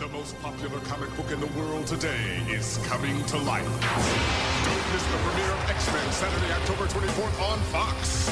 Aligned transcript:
The 0.00 0.08
most 0.08 0.34
popular 0.40 0.80
comic 0.88 1.14
book 1.14 1.30
in 1.30 1.38
the 1.40 1.60
world 1.60 1.86
today 1.86 2.40
is 2.48 2.78
coming 2.88 3.22
to 3.26 3.36
life. 3.36 3.66
Don't 3.66 4.86
miss 4.94 5.04
the 5.12 5.18
premiere 5.28 5.52
of 5.52 5.68
X-Men 5.68 6.12
Saturday, 6.12 6.52
October 6.52 6.86
24th 6.86 7.52
on 7.52 7.58
Fox. 7.64 8.30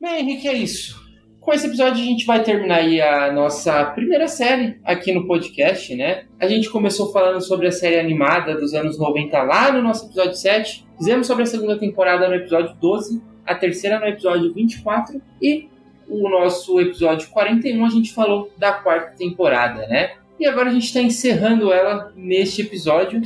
Bem, 0.00 0.20
Henrique, 0.20 0.48
é 0.48 0.54
isso. 0.54 0.98
Com 1.38 1.52
esse 1.52 1.66
episódio 1.66 2.02
a 2.02 2.06
gente 2.06 2.24
vai 2.24 2.42
terminar 2.42 2.76
aí 2.76 2.98
a 2.98 3.30
nossa 3.30 3.84
primeira 3.90 4.26
série 4.26 4.80
aqui 4.84 5.12
no 5.12 5.26
podcast, 5.26 5.94
né? 5.94 6.24
A 6.40 6.48
gente 6.48 6.70
começou 6.70 7.12
falando 7.12 7.42
sobre 7.42 7.66
a 7.66 7.72
série 7.72 8.00
animada 8.00 8.54
dos 8.54 8.72
anos 8.72 8.98
90 8.98 9.42
lá 9.42 9.70
no 9.70 9.82
nosso 9.82 10.06
episódio 10.06 10.34
7. 10.34 10.86
Fizemos 10.96 11.26
sobre 11.26 11.42
a 11.42 11.46
segunda 11.46 11.78
temporada 11.78 12.26
no 12.26 12.34
episódio 12.34 12.74
12, 12.80 13.22
a 13.44 13.54
terceira 13.54 14.00
no 14.00 14.06
episódio 14.06 14.54
24 14.54 15.20
e 15.42 15.68
o 16.08 16.26
nosso 16.30 16.80
episódio 16.80 17.28
41 17.28 17.84
a 17.84 17.90
gente 17.90 18.14
falou 18.14 18.50
da 18.56 18.72
quarta 18.72 19.14
temporada, 19.14 19.86
né? 19.88 20.12
E 20.38 20.46
agora 20.46 20.70
a 20.70 20.72
gente 20.72 20.86
está 20.86 21.00
encerrando 21.00 21.72
ela 21.72 22.12
neste 22.16 22.62
episódio. 22.62 23.22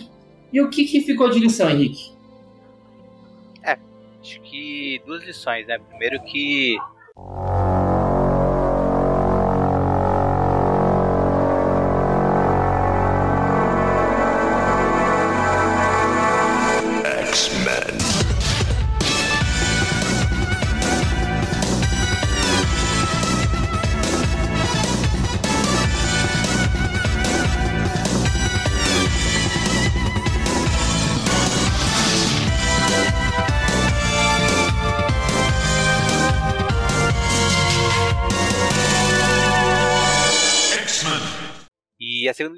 E 0.53 0.61
o 0.61 0.71
que, 0.71 0.85
que 0.85 1.01
ficou 1.01 1.29
de 1.31 1.39
lição, 1.39 1.69
Henrique? 1.69 2.13
É, 3.63 3.77
acho 4.21 4.41
que 4.41 5.01
duas 5.07 5.23
lições, 5.25 5.67
né? 5.67 5.79
Primeiro 5.79 6.23
que 6.25 6.77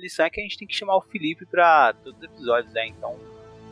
Lição 0.04 0.26
é 0.26 0.30
que 0.30 0.38
a 0.38 0.42
gente 0.42 0.58
tem 0.58 0.68
que 0.68 0.74
chamar 0.74 0.96
o 0.96 1.00
Felipe 1.00 1.46
pra 1.46 1.94
todos 2.04 2.18
os 2.18 2.24
episódios, 2.24 2.70
né? 2.74 2.88
Então, 2.88 3.18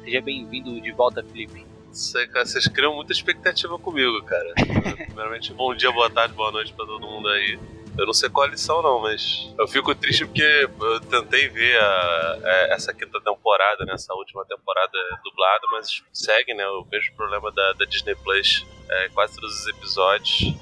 seja 0.02 0.20
bem-vindo 0.22 0.80
de 0.80 0.91
volta, 0.92 1.22
Felipe. 1.22 1.66
Isso 1.92 2.16
aí, 2.16 2.27
cara, 2.27 2.47
vocês 2.47 2.66
criam 2.69 2.94
muita 2.97 3.12
expectativa 3.12 3.78
comigo, 3.78 4.22
cara. 4.25 4.55
Primeiramente, 5.06 5.53
bom 5.53 5.75
dia, 5.75 5.92
boa 5.92 6.08
tarde, 6.08 6.33
boa 6.34 6.50
noite 6.50 6.72
pra 6.72 6.86
todo 6.86 7.06
mundo 7.06 7.28
aí. 7.28 7.58
Eu 7.98 8.06
não 8.06 8.14
sei 8.14 8.30
qual 8.30 8.47
a 8.47 8.50
lição, 8.50 8.80
não, 8.80 8.98
mas 9.00 9.53
eu 9.58 9.69
fico 9.69 9.94
triste 9.94 10.25
porque 10.25 10.41
eu 10.80 11.00
tentei 11.00 11.50
ver 11.50 11.78
a- 11.78 12.38
a- 12.42 12.66
essa 12.72 12.94
quinta 12.94 13.20
temporada, 13.20 13.84
né, 13.84 13.92
essa 13.92 14.14
última 14.14 14.42
temporada 14.47 14.98
dublada, 15.22 15.66
mas 15.72 16.03
segue, 16.14 16.55
né? 16.55 16.66
O 16.66 16.86
mesmo 16.91 17.14
problema 17.14 17.53
da, 17.53 17.75
da 17.75 17.84
Disney 17.84 18.14
Plus, 18.14 18.64
é, 18.88 19.10
quase 19.10 19.34
todos 19.38 19.60
os 19.60 19.66
episódios. 19.66 20.55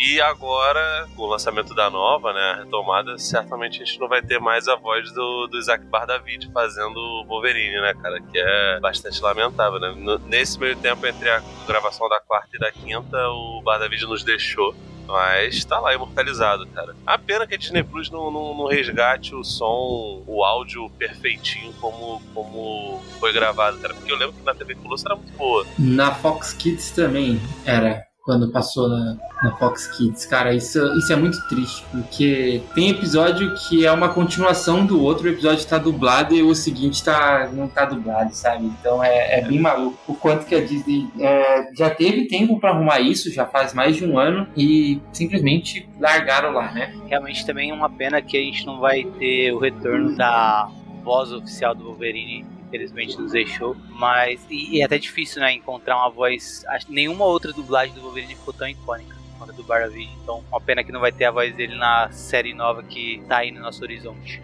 E 0.00 0.18
agora, 0.18 1.06
com 1.14 1.24
o 1.24 1.26
lançamento 1.26 1.74
da 1.74 1.90
nova, 1.90 2.32
né, 2.32 2.40
a 2.40 2.64
retomada, 2.64 3.18
certamente 3.18 3.82
a 3.82 3.84
gente 3.84 4.00
não 4.00 4.08
vai 4.08 4.22
ter 4.22 4.40
mais 4.40 4.66
a 4.66 4.74
voz 4.74 5.12
do, 5.12 5.46
do 5.46 5.58
Isaac 5.58 5.84
Bardavid 5.84 6.50
fazendo 6.54 6.96
o 6.96 7.26
Wolverine, 7.26 7.78
né, 7.82 7.92
cara? 8.00 8.18
Que 8.18 8.38
é 8.38 8.80
bastante 8.80 9.20
lamentável, 9.20 9.78
né? 9.78 9.94
Nesse 10.24 10.58
meio 10.58 10.74
tempo, 10.76 11.06
entre 11.06 11.28
a 11.28 11.42
gravação 11.66 12.08
da 12.08 12.18
quarta 12.18 12.56
e 12.56 12.58
da 12.58 12.72
quinta, 12.72 13.28
o 13.28 13.60
Bardavid 13.62 14.06
nos 14.06 14.24
deixou. 14.24 14.74
Mas 15.06 15.64
tá 15.66 15.78
lá, 15.78 15.92
imortalizado, 15.92 16.66
cara. 16.68 16.94
A 17.04 17.18
pena 17.18 17.46
que 17.46 17.54
a 17.54 17.58
Disney 17.58 17.82
Plus 17.82 18.08
não, 18.10 18.30
não, 18.30 18.56
não 18.56 18.66
resgate 18.68 19.34
o 19.34 19.44
som, 19.44 20.22
o 20.26 20.42
áudio 20.44 20.88
perfeitinho 20.90 21.74
como, 21.74 22.22
como 22.32 23.02
foi 23.18 23.34
gravado, 23.34 23.78
cara. 23.78 23.92
Porque 23.92 24.10
eu 24.10 24.16
lembro 24.16 24.34
que 24.34 24.42
na 24.44 24.54
TV 24.54 24.76
Colosso 24.76 25.04
era 25.06 25.16
muito 25.16 25.36
boa. 25.36 25.66
Na 25.78 26.14
Fox 26.14 26.54
Kids 26.54 26.92
também 26.92 27.40
era, 27.66 28.06
quando 28.30 28.48
passou 28.52 28.88
na, 28.88 29.16
na 29.42 29.56
Fox 29.56 29.88
Kids. 29.88 30.24
Cara, 30.24 30.54
isso, 30.54 30.78
isso 30.96 31.12
é 31.12 31.16
muito 31.16 31.36
triste, 31.48 31.84
porque 31.90 32.62
tem 32.76 32.90
episódio 32.90 33.52
que 33.56 33.84
é 33.84 33.90
uma 33.90 34.10
continuação 34.10 34.86
do 34.86 35.02
outro, 35.02 35.26
o 35.26 35.28
episódio 35.28 35.66
tá 35.66 35.78
dublado 35.78 36.32
e 36.32 36.40
o 36.40 36.54
seguinte 36.54 37.02
tá, 37.02 37.50
não 37.52 37.66
tá 37.66 37.84
dublado, 37.84 38.32
sabe? 38.32 38.66
Então 38.66 39.02
é, 39.02 39.40
é 39.40 39.42
bem 39.42 39.58
maluco. 39.58 39.98
O 40.06 40.14
quanto 40.14 40.46
que 40.46 40.54
a 40.54 40.64
Disney 40.64 41.08
é, 41.18 41.74
já 41.76 41.90
teve 41.90 42.28
tempo 42.28 42.60
pra 42.60 42.70
arrumar 42.70 43.00
isso, 43.00 43.32
já 43.32 43.44
faz 43.44 43.74
mais 43.74 43.96
de 43.96 44.04
um 44.04 44.16
ano, 44.16 44.46
e 44.56 45.00
simplesmente 45.12 45.88
largaram 45.98 46.52
lá, 46.52 46.70
né? 46.70 46.94
Realmente 47.08 47.44
também 47.44 47.70
é 47.70 47.74
uma 47.74 47.90
pena 47.90 48.22
que 48.22 48.36
a 48.36 48.40
gente 48.40 48.64
não 48.64 48.78
vai 48.78 49.02
ter 49.18 49.52
o 49.52 49.58
retorno 49.58 50.16
da 50.16 50.68
voz 51.02 51.32
oficial 51.32 51.74
do 51.74 51.82
Wolverine. 51.82 52.59
Infelizmente 52.70 53.18
nos 53.18 53.32
deixou, 53.32 53.76
mas 53.90 54.46
e, 54.48 54.76
e 54.76 54.80
é 54.80 54.84
até 54.84 54.96
difícil, 54.96 55.40
né, 55.40 55.52
encontrar 55.52 55.96
uma 55.96 56.08
voz. 56.08 56.64
Acho 56.68 56.90
nenhuma 56.90 57.24
outra 57.24 57.52
dublagem 57.52 57.92
do 57.94 58.00
Wolverine 58.00 58.36
ficou 58.36 58.54
tão 58.54 58.68
icônica 58.68 59.16
quanto 59.36 59.50
a 59.50 59.54
do 59.54 59.64
Baravid. 59.64 60.08
Então, 60.22 60.44
uma 60.48 60.60
pena 60.60 60.84
que 60.84 60.92
não 60.92 61.00
vai 61.00 61.10
ter 61.10 61.24
a 61.24 61.30
voz 61.32 61.52
dele 61.54 61.74
na 61.74 62.10
série 62.12 62.54
nova 62.54 62.82
que 62.82 63.20
tá 63.26 63.38
aí 63.38 63.50
no 63.50 63.60
nosso 63.60 63.82
horizonte. 63.82 64.40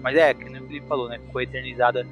Mas 0.00 0.16
é, 0.16 0.32
que 0.32 0.44
o 0.44 0.66
Felipe 0.66 0.86
falou, 0.86 1.08
né, 1.08 1.18
ficou 1.18 1.40
eternizada. 1.40 2.06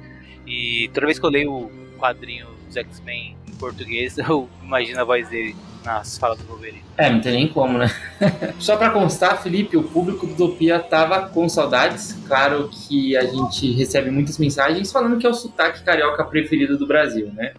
E 0.45 0.89
toda 0.93 1.05
vez 1.05 1.17
que 1.17 1.25
eu 1.25 1.29
leio 1.29 1.53
o 1.53 1.71
quadrinho 1.97 2.47
dos 2.65 2.75
X-Men 2.75 3.37
em 3.47 3.55
português, 3.55 4.17
eu 4.19 4.49
imagino 4.61 4.99
a 4.99 5.03
voz 5.05 5.29
dele 5.29 5.55
nas 5.83 6.17
falas 6.17 6.37
do 6.39 6.45
Wolverine. 6.45 6.83
É, 6.97 7.09
não 7.09 7.21
tem 7.21 7.33
nem 7.33 7.47
como, 7.47 7.77
né? 7.77 7.93
Só 8.59 8.77
pra 8.77 8.89
constar, 8.89 9.41
Felipe, 9.41 9.77
o 9.77 9.83
público 9.83 10.25
do 10.25 10.33
Utopia 10.33 10.79
tava 10.79 11.27
com 11.29 11.47
saudades. 11.49 12.17
Claro 12.27 12.69
que 12.69 13.15
a 13.17 13.25
gente 13.25 13.71
recebe 13.73 14.09
muitas 14.09 14.37
mensagens 14.37 14.91
falando 14.91 15.17
que 15.17 15.25
é 15.25 15.29
o 15.29 15.33
sotaque 15.33 15.83
carioca 15.83 16.23
preferido 16.23 16.77
do 16.77 16.87
Brasil, 16.87 17.31
né? 17.33 17.53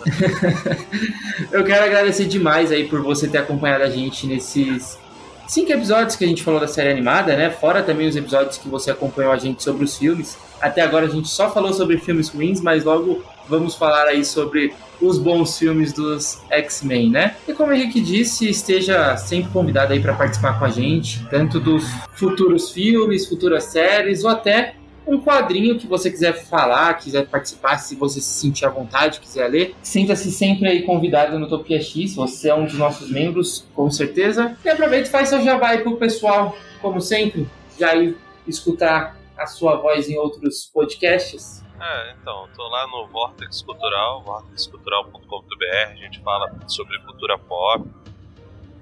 Eu 1.52 1.64
quero 1.64 1.84
agradecer 1.84 2.26
demais 2.26 2.72
aí 2.72 2.88
por 2.88 3.02
você 3.02 3.28
ter 3.28 3.38
acompanhado 3.38 3.84
a 3.84 3.90
gente 3.90 4.26
nesses 4.26 4.98
cinco 5.46 5.72
episódios 5.72 6.16
que 6.16 6.24
a 6.24 6.28
gente 6.28 6.42
falou 6.42 6.60
da 6.60 6.68
série 6.68 6.90
animada, 6.90 7.36
né? 7.36 7.50
Fora 7.50 7.82
também 7.82 8.08
os 8.08 8.16
episódios 8.16 8.56
que 8.56 8.68
você 8.68 8.90
acompanhou 8.90 9.32
a 9.32 9.36
gente 9.36 9.62
sobre 9.62 9.84
os 9.84 9.96
filmes. 9.96 10.38
Até 10.60 10.80
agora 10.80 11.06
a 11.06 11.08
gente 11.08 11.28
só 11.28 11.50
falou 11.52 11.72
sobre 11.72 11.98
filmes 11.98 12.28
ruins, 12.28 12.60
mas 12.60 12.84
logo 12.84 13.22
vamos 13.50 13.74
falar 13.74 14.06
aí 14.06 14.24
sobre 14.24 14.72
os 15.00 15.18
bons 15.18 15.58
filmes 15.58 15.92
dos 15.92 16.40
X-Men, 16.48 17.10
né? 17.10 17.36
E 17.48 17.52
como 17.52 17.72
o 17.72 17.74
Henrique 17.74 18.00
disse, 18.00 18.48
esteja 18.48 19.16
sempre 19.16 19.50
convidado 19.50 19.92
aí 19.92 20.00
para 20.00 20.14
participar 20.14 20.58
com 20.58 20.64
a 20.64 20.70
gente, 20.70 21.26
tanto 21.28 21.58
dos 21.58 21.84
futuros 22.14 22.70
filmes, 22.70 23.26
futuras 23.26 23.64
séries, 23.64 24.22
ou 24.24 24.30
até 24.30 24.74
um 25.06 25.20
quadrinho 25.20 25.78
que 25.78 25.86
você 25.86 26.10
quiser 26.10 26.44
falar, 26.44 26.94
quiser 26.94 27.26
participar, 27.26 27.78
se 27.78 27.96
você 27.96 28.20
se 28.20 28.40
sentir 28.40 28.64
à 28.64 28.68
vontade, 28.68 29.18
quiser 29.18 29.48
ler, 29.48 29.74
sinta-se 29.82 30.30
sempre 30.30 30.68
aí 30.68 30.82
convidado 30.82 31.36
no 31.38 31.46
Utopia 31.46 31.80
X, 31.80 32.14
você 32.14 32.50
é 32.50 32.54
um 32.54 32.64
dos 32.64 32.74
nossos 32.74 33.10
membros, 33.10 33.66
com 33.74 33.90
certeza. 33.90 34.56
E 34.64 34.68
aproveita 34.68 35.08
e 35.08 35.10
faz 35.10 35.30
seu 35.30 35.42
jabá 35.42 35.70
aí 35.70 35.78
pro 35.78 35.96
pessoal, 35.96 36.56
como 36.80 37.00
sempre, 37.00 37.48
já 37.78 37.96
ir 37.96 38.16
escutar 38.46 39.18
a 39.36 39.46
sua 39.46 39.76
voz 39.76 40.08
em 40.08 40.16
outros 40.18 40.70
podcasts. 40.72 41.62
É, 41.80 42.14
então, 42.20 42.46
tô 42.54 42.68
lá 42.68 42.86
no 42.86 43.06
Vortex 43.06 43.62
Cultural, 43.62 44.22
vortexcultural.com.br, 44.22 45.90
a 45.90 45.94
gente 45.94 46.20
fala 46.20 46.54
sobre 46.68 46.98
cultura 47.00 47.38
pop. 47.38 47.88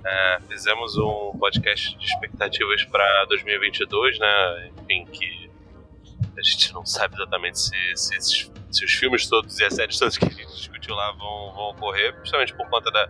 É, 0.05 0.41
fizemos 0.49 0.97
um 0.99 1.33
podcast 1.39 1.97
de 1.97 2.05
expectativas 2.05 2.85
para 2.85 3.25
2022, 3.27 4.19
né? 4.19 4.73
Enfim, 4.81 5.05
que 5.07 5.49
a 6.37 6.43
gente 6.43 6.73
não 6.75 6.85
sabe 6.85 7.15
exatamente 7.15 7.61
se, 7.61 7.97
se, 7.97 8.51
se 8.71 8.85
os 8.85 8.93
filmes 8.93 9.29
todos 9.29 9.59
e 9.61 9.65
as 9.65 9.75
séries 9.75 9.99
todas 9.99 10.19
que 10.19 10.25
a 10.25 10.29
gente 10.29 10.47
discutiu 10.47 10.95
lá 10.95 11.13
vão, 11.13 11.53
vão 11.53 11.71
ocorrer, 11.71 12.17
justamente 12.21 12.53
por 12.55 12.69
conta 12.69 12.91
da, 12.91 13.07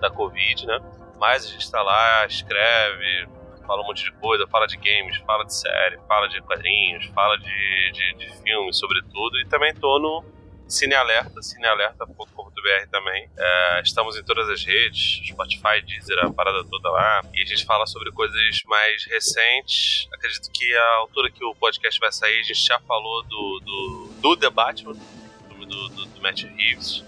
da 0.00 0.10
Covid, 0.10 0.66
né? 0.66 0.78
Mas 1.18 1.46
a 1.46 1.48
gente 1.48 1.70
tá 1.70 1.82
lá, 1.82 2.26
escreve, 2.26 3.28
fala 3.62 3.82
um 3.82 3.86
monte 3.86 4.04
de 4.04 4.12
coisa, 4.12 4.46
fala 4.46 4.66
de 4.66 4.76
games, 4.76 5.16
fala 5.26 5.44
de 5.44 5.54
série, 5.54 5.98
fala 6.06 6.28
de 6.28 6.40
quadrinhos, 6.42 7.06
fala 7.14 7.36
de, 7.38 7.92
de, 7.92 8.14
de 8.14 8.42
filmes, 8.42 8.78
sobretudo. 8.78 9.38
E 9.40 9.46
também 9.46 9.74
tô 9.74 9.98
no 9.98 10.24
Cinealerta, 10.72 11.42
cinealerta.com.br 11.42 12.86
também. 12.90 13.28
É, 13.36 13.82
estamos 13.82 14.16
em 14.16 14.24
todas 14.24 14.48
as 14.48 14.64
redes, 14.64 15.20
Spotify, 15.28 15.82
Deezer, 15.84 16.18
a 16.24 16.32
parada 16.32 16.64
toda 16.64 16.90
lá. 16.90 17.20
E 17.34 17.42
a 17.42 17.44
gente 17.44 17.64
fala 17.66 17.86
sobre 17.86 18.10
coisas 18.10 18.62
mais 18.64 19.04
recentes. 19.04 20.08
Acredito 20.14 20.50
que 20.50 20.74
a 20.74 20.94
altura 20.96 21.30
que 21.30 21.44
o 21.44 21.54
podcast 21.54 22.00
vai 22.00 22.10
sair, 22.10 22.40
a 22.40 22.42
gente 22.42 22.64
já 22.64 22.80
falou 22.80 23.22
do, 23.24 23.60
do, 23.60 24.10
do 24.22 24.36
The 24.38 24.48
Batman, 24.48 24.94
do, 24.94 25.66
do, 25.66 26.06
do 26.06 26.22
Matt 26.22 26.44
Reeves. 26.44 27.04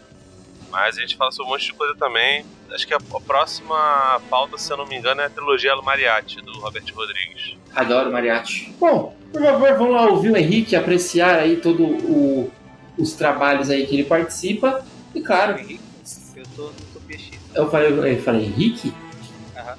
Mas 0.74 0.98
a 0.98 1.00
gente 1.00 1.16
fala 1.16 1.30
sobre 1.30 1.50
um 1.50 1.52
monte 1.52 1.66
de 1.66 1.72
coisa 1.74 1.94
também. 1.94 2.44
Acho 2.72 2.84
que 2.84 2.92
a, 2.92 2.96
a 2.96 3.20
próxima 3.20 4.20
pauta, 4.28 4.58
se 4.58 4.72
eu 4.72 4.76
não 4.76 4.84
me 4.84 4.96
engano, 4.96 5.20
é 5.20 5.26
a 5.26 5.30
trilogia 5.30 5.74
Mariachi, 5.76 6.42
do 6.42 6.50
Robert 6.58 6.82
Rodrigues. 6.92 7.56
Adoro 7.72 8.10
mariachi. 8.10 8.74
Bom, 8.80 9.16
por 9.32 9.40
favor, 9.40 9.72
vamos 9.78 9.94
lá 9.94 10.06
ouvir 10.06 10.32
o 10.32 10.36
Henrique, 10.36 10.74
apreciar 10.74 11.38
aí 11.38 11.58
todo 11.58 11.84
o 11.84 12.50
os 12.98 13.12
trabalhos 13.12 13.70
aí 13.70 13.86
que 13.86 13.94
ele 13.94 14.04
participa. 14.04 14.84
E 15.14 15.20
claro, 15.20 15.58
Henrique, 15.60 15.80
eu 16.34 16.44
tô 16.56 16.62
no 16.64 17.12
X. 17.12 17.30
eu 17.54 17.70
falei, 17.70 18.16
eu 18.16 18.22
falei 18.22 18.46
Henrique? 18.46 18.92
Aham. 19.56 19.78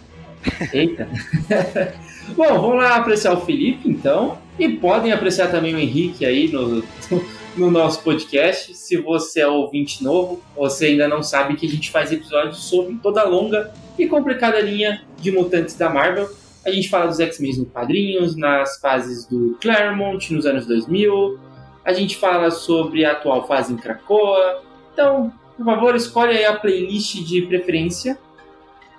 Eita. 0.71 1.09
Bom, 2.29 2.59
vamos 2.59 2.77
lá 2.77 2.95
apreciar 2.95 3.33
o 3.33 3.41
Felipe, 3.41 3.87
então. 3.89 4.37
E 4.57 4.69
podem 4.69 5.11
apreciar 5.11 5.51
também 5.51 5.75
o 5.75 5.79
Henrique 5.79 6.25
aí 6.25 6.47
no, 6.47 6.83
no 7.55 7.69
nosso 7.69 8.01
podcast. 8.01 8.73
Se 8.75 8.97
você 8.97 9.41
é 9.41 9.47
ouvinte 9.47 10.03
novo, 10.03 10.41
você 10.55 10.87
ainda 10.87 11.07
não 11.07 11.21
sabe 11.21 11.55
que 11.55 11.65
a 11.65 11.69
gente 11.69 11.91
faz 11.91 12.11
episódios 12.11 12.63
sobre 12.63 12.95
toda 12.95 13.21
a 13.21 13.27
longa 13.27 13.71
e 13.97 14.07
complicada 14.07 14.59
linha 14.59 15.03
de 15.19 15.31
mutantes 15.31 15.75
da 15.75 15.89
Marvel. 15.89 16.29
A 16.65 16.71
gente 16.71 16.89
fala 16.89 17.07
dos 17.07 17.19
X-Men 17.19 17.59
no 17.59 17.65
quadrinhos, 17.65 18.35
nas 18.35 18.79
fases 18.79 19.25
do 19.25 19.55
Claremont, 19.61 20.33
nos 20.33 20.45
anos 20.45 20.65
2000. 20.65 21.39
A 21.83 21.93
gente 21.93 22.17
fala 22.17 22.49
sobre 22.49 23.05
a 23.05 23.11
atual 23.11 23.47
fase 23.47 23.71
em 23.71 23.77
Krakoa. 23.77 24.63
Então, 24.91 25.31
por 25.55 25.63
favor, 25.63 25.95
escolhe 25.95 26.35
aí 26.35 26.45
a 26.45 26.55
playlist 26.55 27.23
de 27.23 27.43
preferência. 27.43 28.17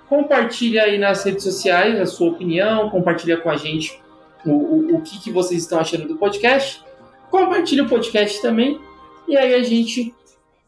Compartilhe 0.09 0.79
aí 0.79 0.97
nas 0.97 1.23
redes 1.23 1.43
sociais 1.43 1.99
a 1.99 2.05
sua 2.05 2.29
opinião, 2.29 2.89
compartilha 2.89 3.37
com 3.37 3.49
a 3.49 3.57
gente 3.57 3.99
o, 4.45 4.51
o, 4.51 4.95
o 4.95 5.01
que, 5.01 5.19
que 5.19 5.31
vocês 5.31 5.63
estão 5.63 5.79
achando 5.79 6.07
do 6.07 6.15
podcast. 6.15 6.81
Compartilhe 7.29 7.81
o 7.81 7.89
podcast 7.89 8.41
também. 8.41 8.79
E 9.27 9.35
aí 9.35 9.53
a 9.53 9.63
gente 9.63 10.13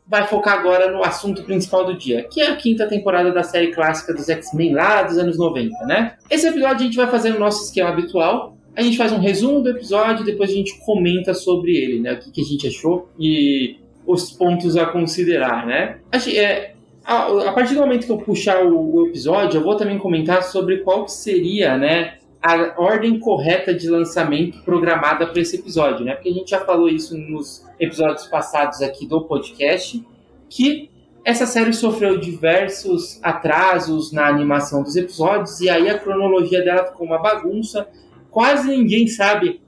vai 0.05 0.25
focar 0.25 0.59
agora 0.59 0.91
no 0.91 1.03
assunto 1.03 1.43
principal 1.43 1.85
do 1.85 1.95
dia, 1.95 2.23
que 2.23 2.41
é 2.41 2.47
a 2.47 2.55
quinta 2.55 2.87
temporada 2.87 3.31
da 3.31 3.43
série 3.43 3.71
clássica 3.71 4.13
dos 4.13 4.27
X-Men 4.27 4.73
lá 4.73 5.03
dos 5.03 5.17
anos 5.17 5.37
90, 5.37 5.85
né? 5.85 6.15
Esse 6.29 6.47
episódio 6.47 6.77
a 6.77 6.83
gente 6.83 6.97
vai 6.97 7.07
fazer 7.07 7.29
no 7.29 7.39
nosso 7.39 7.63
esquema 7.63 7.89
habitual. 7.89 8.57
A 8.75 8.81
gente 8.81 8.97
faz 8.97 9.11
um 9.11 9.19
resumo 9.19 9.61
do 9.61 9.69
episódio, 9.69 10.25
depois 10.25 10.49
a 10.49 10.53
gente 10.53 10.79
comenta 10.83 11.33
sobre 11.33 11.77
ele, 11.77 11.99
né? 11.99 12.13
O 12.13 12.19
que, 12.19 12.31
que 12.31 12.41
a 12.41 12.43
gente 12.43 12.67
achou 12.67 13.07
e 13.19 13.77
os 14.05 14.31
pontos 14.31 14.75
a 14.75 14.87
considerar, 14.87 15.67
né? 15.67 15.99
É, 16.35 16.73
a, 17.09 17.49
a 17.49 17.51
partir 17.53 17.73
do 17.73 17.79
momento 17.79 18.05
que 18.05 18.11
eu 18.11 18.19
puxar 18.19 18.63
o, 18.63 18.95
o, 18.95 19.07
episódio, 19.07 19.57
eu 19.57 19.63
vou 19.63 19.75
também 19.75 19.97
comentar 19.97 20.43
sobre 20.43 20.77
qual 20.77 21.07
seria, 21.07 21.75
né? 21.75 22.19
A 22.39 22.75
ordem 22.77 23.19
correta 23.19 23.73
de 23.73 23.89
lançamento 23.89 24.61
programada 24.63 25.25
para 25.25 25.41
esse 25.41 25.55
episódio, 25.55 26.05
né? 26.05 26.13
Porque 26.13 26.29
a 26.29 26.33
gente 26.33 26.51
já 26.51 26.59
falou 26.59 26.87
isso 26.87 27.17
nos 27.17 27.65
episódios 27.79 28.27
passados 28.27 28.83
aqui 28.83 29.07
do 29.07 29.21
podcast, 29.21 30.05
que 30.47 30.89
essa 31.25 31.47
série 31.47 31.73
sofreu 31.73 32.19
diversos 32.19 33.19
atrasos 33.23 34.11
na 34.11 34.27
animação 34.27 34.83
dos 34.83 34.95
episódios 34.95 35.59
e 35.61 35.69
aí 35.69 35.89
a 35.89 35.97
cronologia 35.97 36.63
dela 36.63 36.85
ficou 36.85 37.07
uma 37.07 37.17
bagunça. 37.17 37.87
Quase 38.29 38.69
ninguém 38.69 39.07
sabe 39.07 39.59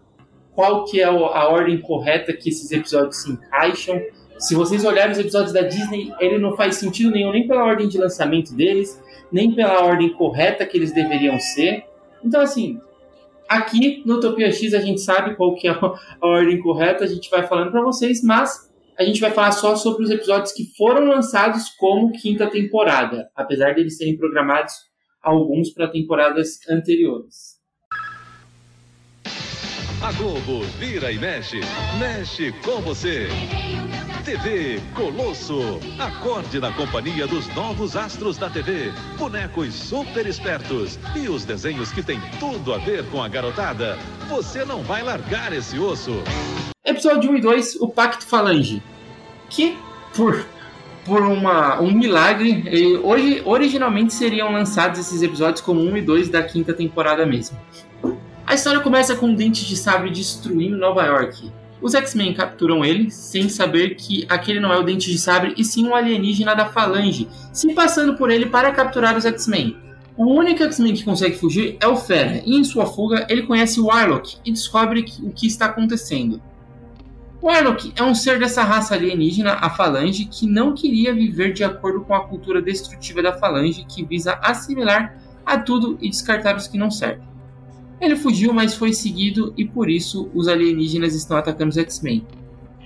qual 0.54 0.86
que 0.86 1.02
é 1.02 1.06
a 1.06 1.48
ordem 1.50 1.82
correta 1.82 2.34
que 2.34 2.50
esses 2.50 2.72
episódios 2.72 3.24
se 3.24 3.32
encaixam. 3.32 4.00
Se 4.42 4.56
vocês 4.56 4.84
olharem 4.84 5.12
os 5.12 5.20
episódios 5.20 5.54
da 5.54 5.62
Disney, 5.62 6.12
ele 6.20 6.40
não 6.40 6.58
faz 6.58 6.78
sentido 6.78 7.12
nenhum 7.12 7.32
nem 7.32 7.48
pela 7.48 7.64
ordem 7.64 7.88
de 7.88 8.00
lançamento 8.00 8.56
deles, 8.56 9.00
nem 9.32 9.54
pela 9.54 9.84
ordem 9.86 10.10
correta 10.14 10.66
que 10.66 10.76
eles 10.76 10.92
deveriam 10.92 11.40
ser. 11.40 11.86
Então, 12.26 12.42
assim, 12.42 12.82
aqui 13.48 14.02
no 14.04 14.16
Utopia 14.16 14.52
X 14.52 14.74
a 14.74 14.80
gente 14.80 15.00
sabe 15.00 15.36
qual 15.36 15.54
que 15.54 15.68
é 15.68 15.72
a 15.72 15.94
ordem 16.20 16.60
correta, 16.60 17.04
a 17.04 17.08
gente 17.08 17.30
vai 17.30 17.46
falando 17.48 17.70
para 17.70 17.84
vocês, 17.84 18.24
mas 18.24 18.68
a 18.98 19.04
gente 19.04 19.22
vai 19.22 19.30
falar 19.30 19.52
só 19.52 19.76
sobre 19.76 20.06
os 20.06 20.10
episódios 20.10 20.54
que 20.54 20.76
foram 20.76 21.06
lançados 21.06 21.70
como 21.78 22.12
quinta 22.12 22.50
temporada, 22.50 23.30
apesar 23.36 23.76
de 23.76 23.82
eles 23.82 23.96
serem 23.96 24.18
programados 24.18 24.74
alguns 25.22 25.70
para 25.70 25.88
temporadas 25.88 26.58
anteriores. 26.68 27.62
A 30.04 30.12
Globo 30.14 30.66
vira 30.80 31.12
e 31.12 31.20
mexe, 31.20 31.60
mexe 32.00 32.52
com 32.64 32.82
você. 32.82 33.28
TV 34.22 34.80
Colosso. 34.94 35.80
Acorde 36.00 36.60
na 36.60 36.72
companhia 36.72 37.26
dos 37.26 37.48
novos 37.56 37.96
astros 37.96 38.38
da 38.38 38.50
TV. 38.50 38.92
Bonecos 39.18 39.74
super 39.74 40.28
espertos. 40.28 41.00
E 41.16 41.28
os 41.28 41.44
desenhos 41.44 41.92
que 41.92 42.04
têm 42.04 42.20
tudo 42.40 42.74
a 42.74 42.78
ver 42.78 43.04
com 43.10 43.22
a 43.22 43.28
garotada. 43.28 43.98
Você 44.30 44.64
não 44.64 44.84
vai 44.84 45.02
largar 45.02 45.52
esse 45.54 45.80
osso. 45.80 46.12
Episódio 46.86 47.32
1 47.32 47.36
e 47.38 47.42
2, 47.42 47.76
o 47.82 47.88
Pacto 47.90 48.26
Falange. 48.26 48.84
Que, 49.50 49.76
por, 50.16 50.46
por 51.04 51.24
uma, 51.24 51.82
um 51.82 51.92
milagre, 51.92 52.98
hoje, 53.04 53.42
originalmente 53.44 54.14
seriam 54.14 54.52
lançados 54.52 55.00
esses 55.00 55.22
episódios 55.22 55.62
como 55.62 55.82
1 55.82 55.98
e 55.98 56.02
2 56.02 56.30
da 56.30 56.44
quinta 56.44 56.74
temporada 56.74 57.26
mesmo. 57.26 57.60
A 58.46 58.54
história 58.54 58.82
começa 58.82 59.16
com 59.16 59.28
um 59.28 59.36
dente 59.36 59.66
de 59.66 59.76
sabre 59.76 60.12
destruindo 60.12 60.78
Nova 60.78 61.04
York. 61.06 61.52
Os 61.82 61.96
X-Men 61.96 62.34
capturam 62.34 62.86
ele, 62.86 63.10
sem 63.10 63.50
saber 63.50 63.96
que 63.96 64.26
aquele 64.30 64.60
não 64.60 64.72
é 64.72 64.78
o 64.78 64.84
Dente 64.84 65.12
de 65.12 65.18
Sabre 65.18 65.56
e 65.58 65.66
sim 65.66 65.88
um 65.88 65.96
alienígena 65.96 66.56
da 66.56 66.68
Falange, 66.68 67.28
se 67.52 67.74
passando 67.74 68.16
por 68.16 68.30
ele 68.30 68.46
para 68.46 68.72
capturar 68.72 69.18
os 69.18 69.26
X-Men. 69.26 69.76
O 70.16 70.26
único 70.26 70.62
X-Men 70.62 70.94
que 70.94 71.04
consegue 71.04 71.38
fugir 71.38 71.78
é 71.80 71.88
o 71.88 71.96
Fera, 71.96 72.44
e 72.46 72.56
em 72.56 72.64
sua 72.64 72.86
fuga 72.86 73.26
ele 73.28 73.44
conhece 73.44 73.80
o 73.80 73.86
Warlock 73.86 74.38
e 74.46 74.52
descobre 74.52 75.06
o 75.24 75.32
que 75.32 75.48
está 75.48 75.66
acontecendo. 75.66 76.40
O 77.42 77.48
Warlock 77.48 77.92
é 77.96 78.04
um 78.04 78.14
ser 78.14 78.38
dessa 78.38 78.62
raça 78.62 78.94
alienígena, 78.94 79.54
a 79.54 79.72
Falange, 79.72 80.26
que 80.26 80.46
não 80.46 80.76
queria 80.76 81.12
viver 81.12 81.54
de 81.54 81.64
acordo 81.64 82.02
com 82.02 82.14
a 82.14 82.28
cultura 82.28 82.62
destrutiva 82.62 83.24
da 83.24 83.34
Falange, 83.34 83.84
que 83.90 84.06
visa 84.06 84.38
assimilar 84.44 85.18
a 85.44 85.58
tudo 85.58 85.98
e 86.00 86.08
descartar 86.08 86.56
os 86.56 86.68
que 86.68 86.78
não 86.78 86.92
servem. 86.92 87.31
Ele 88.02 88.16
fugiu, 88.16 88.52
mas 88.52 88.74
foi 88.74 88.94
seguido 88.94 89.54
e 89.56 89.64
por 89.64 89.88
isso 89.88 90.32
os 90.34 90.48
alienígenas 90.48 91.14
estão 91.14 91.38
atacando 91.38 91.70
os 91.70 91.78
X-Men. 91.78 92.26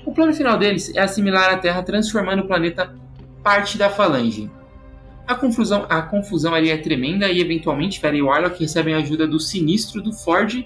O 0.05 0.13
plano 0.13 0.33
final 0.33 0.57
deles 0.57 0.93
é 0.93 1.01
assimilar 1.01 1.53
a 1.53 1.57
Terra, 1.57 1.81
transformando 1.81 2.43
o 2.43 2.47
planeta 2.47 2.93
parte 3.41 3.77
da 3.77 3.89
Falange. 3.89 4.51
A 5.25 5.33
confusão, 5.33 5.85
a 5.89 6.01
confusão 6.01 6.53
ali 6.53 6.69
é 6.69 6.77
tremenda 6.77 7.29
e 7.29 7.39
eventualmente 7.39 7.99
Fera 7.99 8.15
e 8.15 8.21
Warlock 8.21 8.59
recebem 8.59 8.93
a 8.93 8.97
ajuda 8.97 9.25
do 9.25 9.39
Sinistro 9.39 10.01
do 10.01 10.11
Ford. 10.11 10.65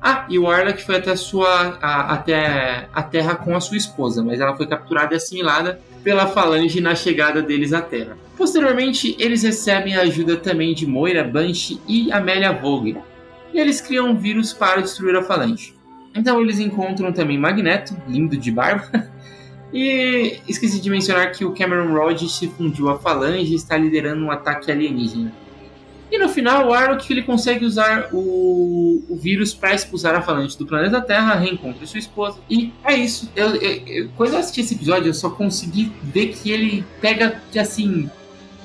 Ah, 0.00 0.26
e 0.28 0.38
Warlock 0.38 0.82
foi 0.84 0.96
até, 0.96 1.16
sua, 1.16 1.78
a, 1.80 2.14
até 2.14 2.86
a 2.92 3.02
Terra 3.02 3.34
com 3.34 3.56
a 3.56 3.60
sua 3.60 3.76
esposa, 3.76 4.22
mas 4.22 4.40
ela 4.40 4.56
foi 4.56 4.66
capturada 4.66 5.14
e 5.14 5.16
assimilada 5.16 5.80
pela 6.04 6.26
Falange 6.26 6.80
na 6.80 6.94
chegada 6.94 7.42
deles 7.42 7.72
à 7.72 7.80
Terra. 7.80 8.16
Posteriormente, 8.36 9.16
eles 9.18 9.42
recebem 9.42 9.96
a 9.96 10.02
ajuda 10.02 10.36
também 10.36 10.74
de 10.74 10.86
Moira, 10.86 11.24
Banshee 11.24 11.80
e 11.88 12.12
Amélia 12.12 12.52
Vogue, 12.52 12.96
e 13.52 13.58
eles 13.58 13.80
criam 13.80 14.10
um 14.10 14.16
vírus 14.16 14.52
para 14.52 14.80
destruir 14.80 15.16
a 15.16 15.22
Falange. 15.22 15.74
Então 16.14 16.40
eles 16.40 16.58
encontram 16.58 17.12
também 17.12 17.38
Magneto, 17.38 17.96
lindo 18.08 18.36
de 18.36 18.50
barba, 18.50 19.10
e 19.72 20.40
esqueci 20.48 20.80
de 20.80 20.90
mencionar 20.90 21.30
que 21.32 21.44
o 21.44 21.52
Cameron 21.52 21.92
Rhodes 21.92 22.32
se 22.32 22.48
fundiu 22.48 22.88
à 22.88 22.98
Falange 22.98 23.52
e 23.52 23.56
está 23.56 23.76
liderando 23.76 24.24
um 24.24 24.30
ataque 24.30 24.70
alienígena. 24.70 25.32
E 26.10 26.18
no 26.18 26.28
final, 26.28 26.68
o 26.68 26.74
Arlok 26.74 27.12
ele 27.12 27.22
consegue 27.22 27.64
usar 27.64 28.08
o, 28.12 29.04
o 29.08 29.16
vírus 29.16 29.54
para 29.54 29.74
expulsar 29.74 30.12
a 30.16 30.20
Falange 30.20 30.58
do 30.58 30.66
planeta 30.66 31.00
Terra, 31.00 31.36
reencontra 31.36 31.86
sua 31.86 32.00
esposa. 32.00 32.40
E 32.50 32.72
é 32.82 32.96
isso. 32.96 33.30
Eu, 33.36 33.54
eu, 33.54 33.82
eu, 33.86 34.08
quando 34.16 34.32
eu 34.32 34.40
assisti 34.40 34.60
esse 34.60 34.74
episódio, 34.74 35.08
eu 35.08 35.14
só 35.14 35.30
consegui 35.30 35.92
ver 36.02 36.28
que 36.28 36.50
ele 36.50 36.84
pega, 37.00 37.40
assim, 37.60 38.10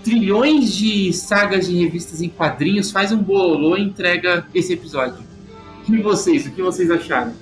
trilhões 0.06 0.72
de 0.72 1.12
sagas 1.12 1.68
de 1.68 1.76
revistas 1.84 2.22
em 2.22 2.30
quadrinhos, 2.30 2.92
faz 2.92 3.12
um 3.12 3.18
bololô 3.18 3.76
e 3.76 3.82
entrega 3.82 4.48
esse 4.54 4.72
episódio. 4.72 5.26
E 5.90 5.98
vocês, 5.98 6.46
o 6.46 6.52
que 6.52 6.62
vocês 6.62 6.92
acharam? 6.92 7.36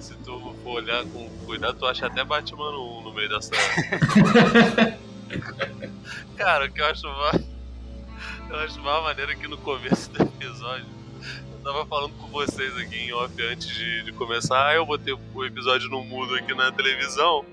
Se 0.00 0.12
tu 0.24 0.52
for 0.64 0.82
olhar 0.82 1.04
com 1.04 1.28
cuidado, 1.46 1.78
tu 1.78 1.86
acha 1.86 2.06
até 2.06 2.24
Batman 2.24 2.70
1 2.70 3.02
no 3.02 3.14
meio 3.14 3.28
dessa. 3.28 3.52
Cara, 6.36 6.66
o 6.66 6.72
que 6.72 6.80
eu 6.80 6.86
acho 6.86 7.06
mais. 7.06 7.48
Eu 8.50 8.56
acho 8.56 8.80
mais 8.80 9.02
maneiro 9.04 9.38
que 9.38 9.46
no 9.46 9.58
começo 9.58 10.10
do 10.10 10.24
episódio. 10.24 10.86
Eu 11.52 11.58
tava 11.62 11.86
falando 11.86 12.12
com 12.14 12.26
vocês 12.28 12.76
aqui 12.76 12.96
em 12.96 13.12
off 13.12 13.32
antes 13.40 13.68
de, 13.68 14.02
de 14.02 14.12
começar. 14.12 14.74
eu 14.74 14.84
botei 14.84 15.14
o 15.14 15.44
episódio 15.44 15.88
no 15.88 16.02
mudo 16.02 16.34
aqui 16.34 16.52
na 16.54 16.72
televisão. 16.72 17.44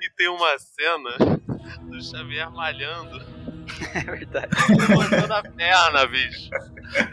E 0.00 0.10
tem 0.16 0.28
uma 0.28 0.58
cena 0.58 1.38
do 1.84 2.02
Xavier 2.02 2.50
malhando 2.50 3.20
É 3.94 4.00
verdade. 4.00 4.48
Levantando 4.68 5.32
a 5.32 5.42
perna, 5.42 6.06
bicho. 6.06 6.50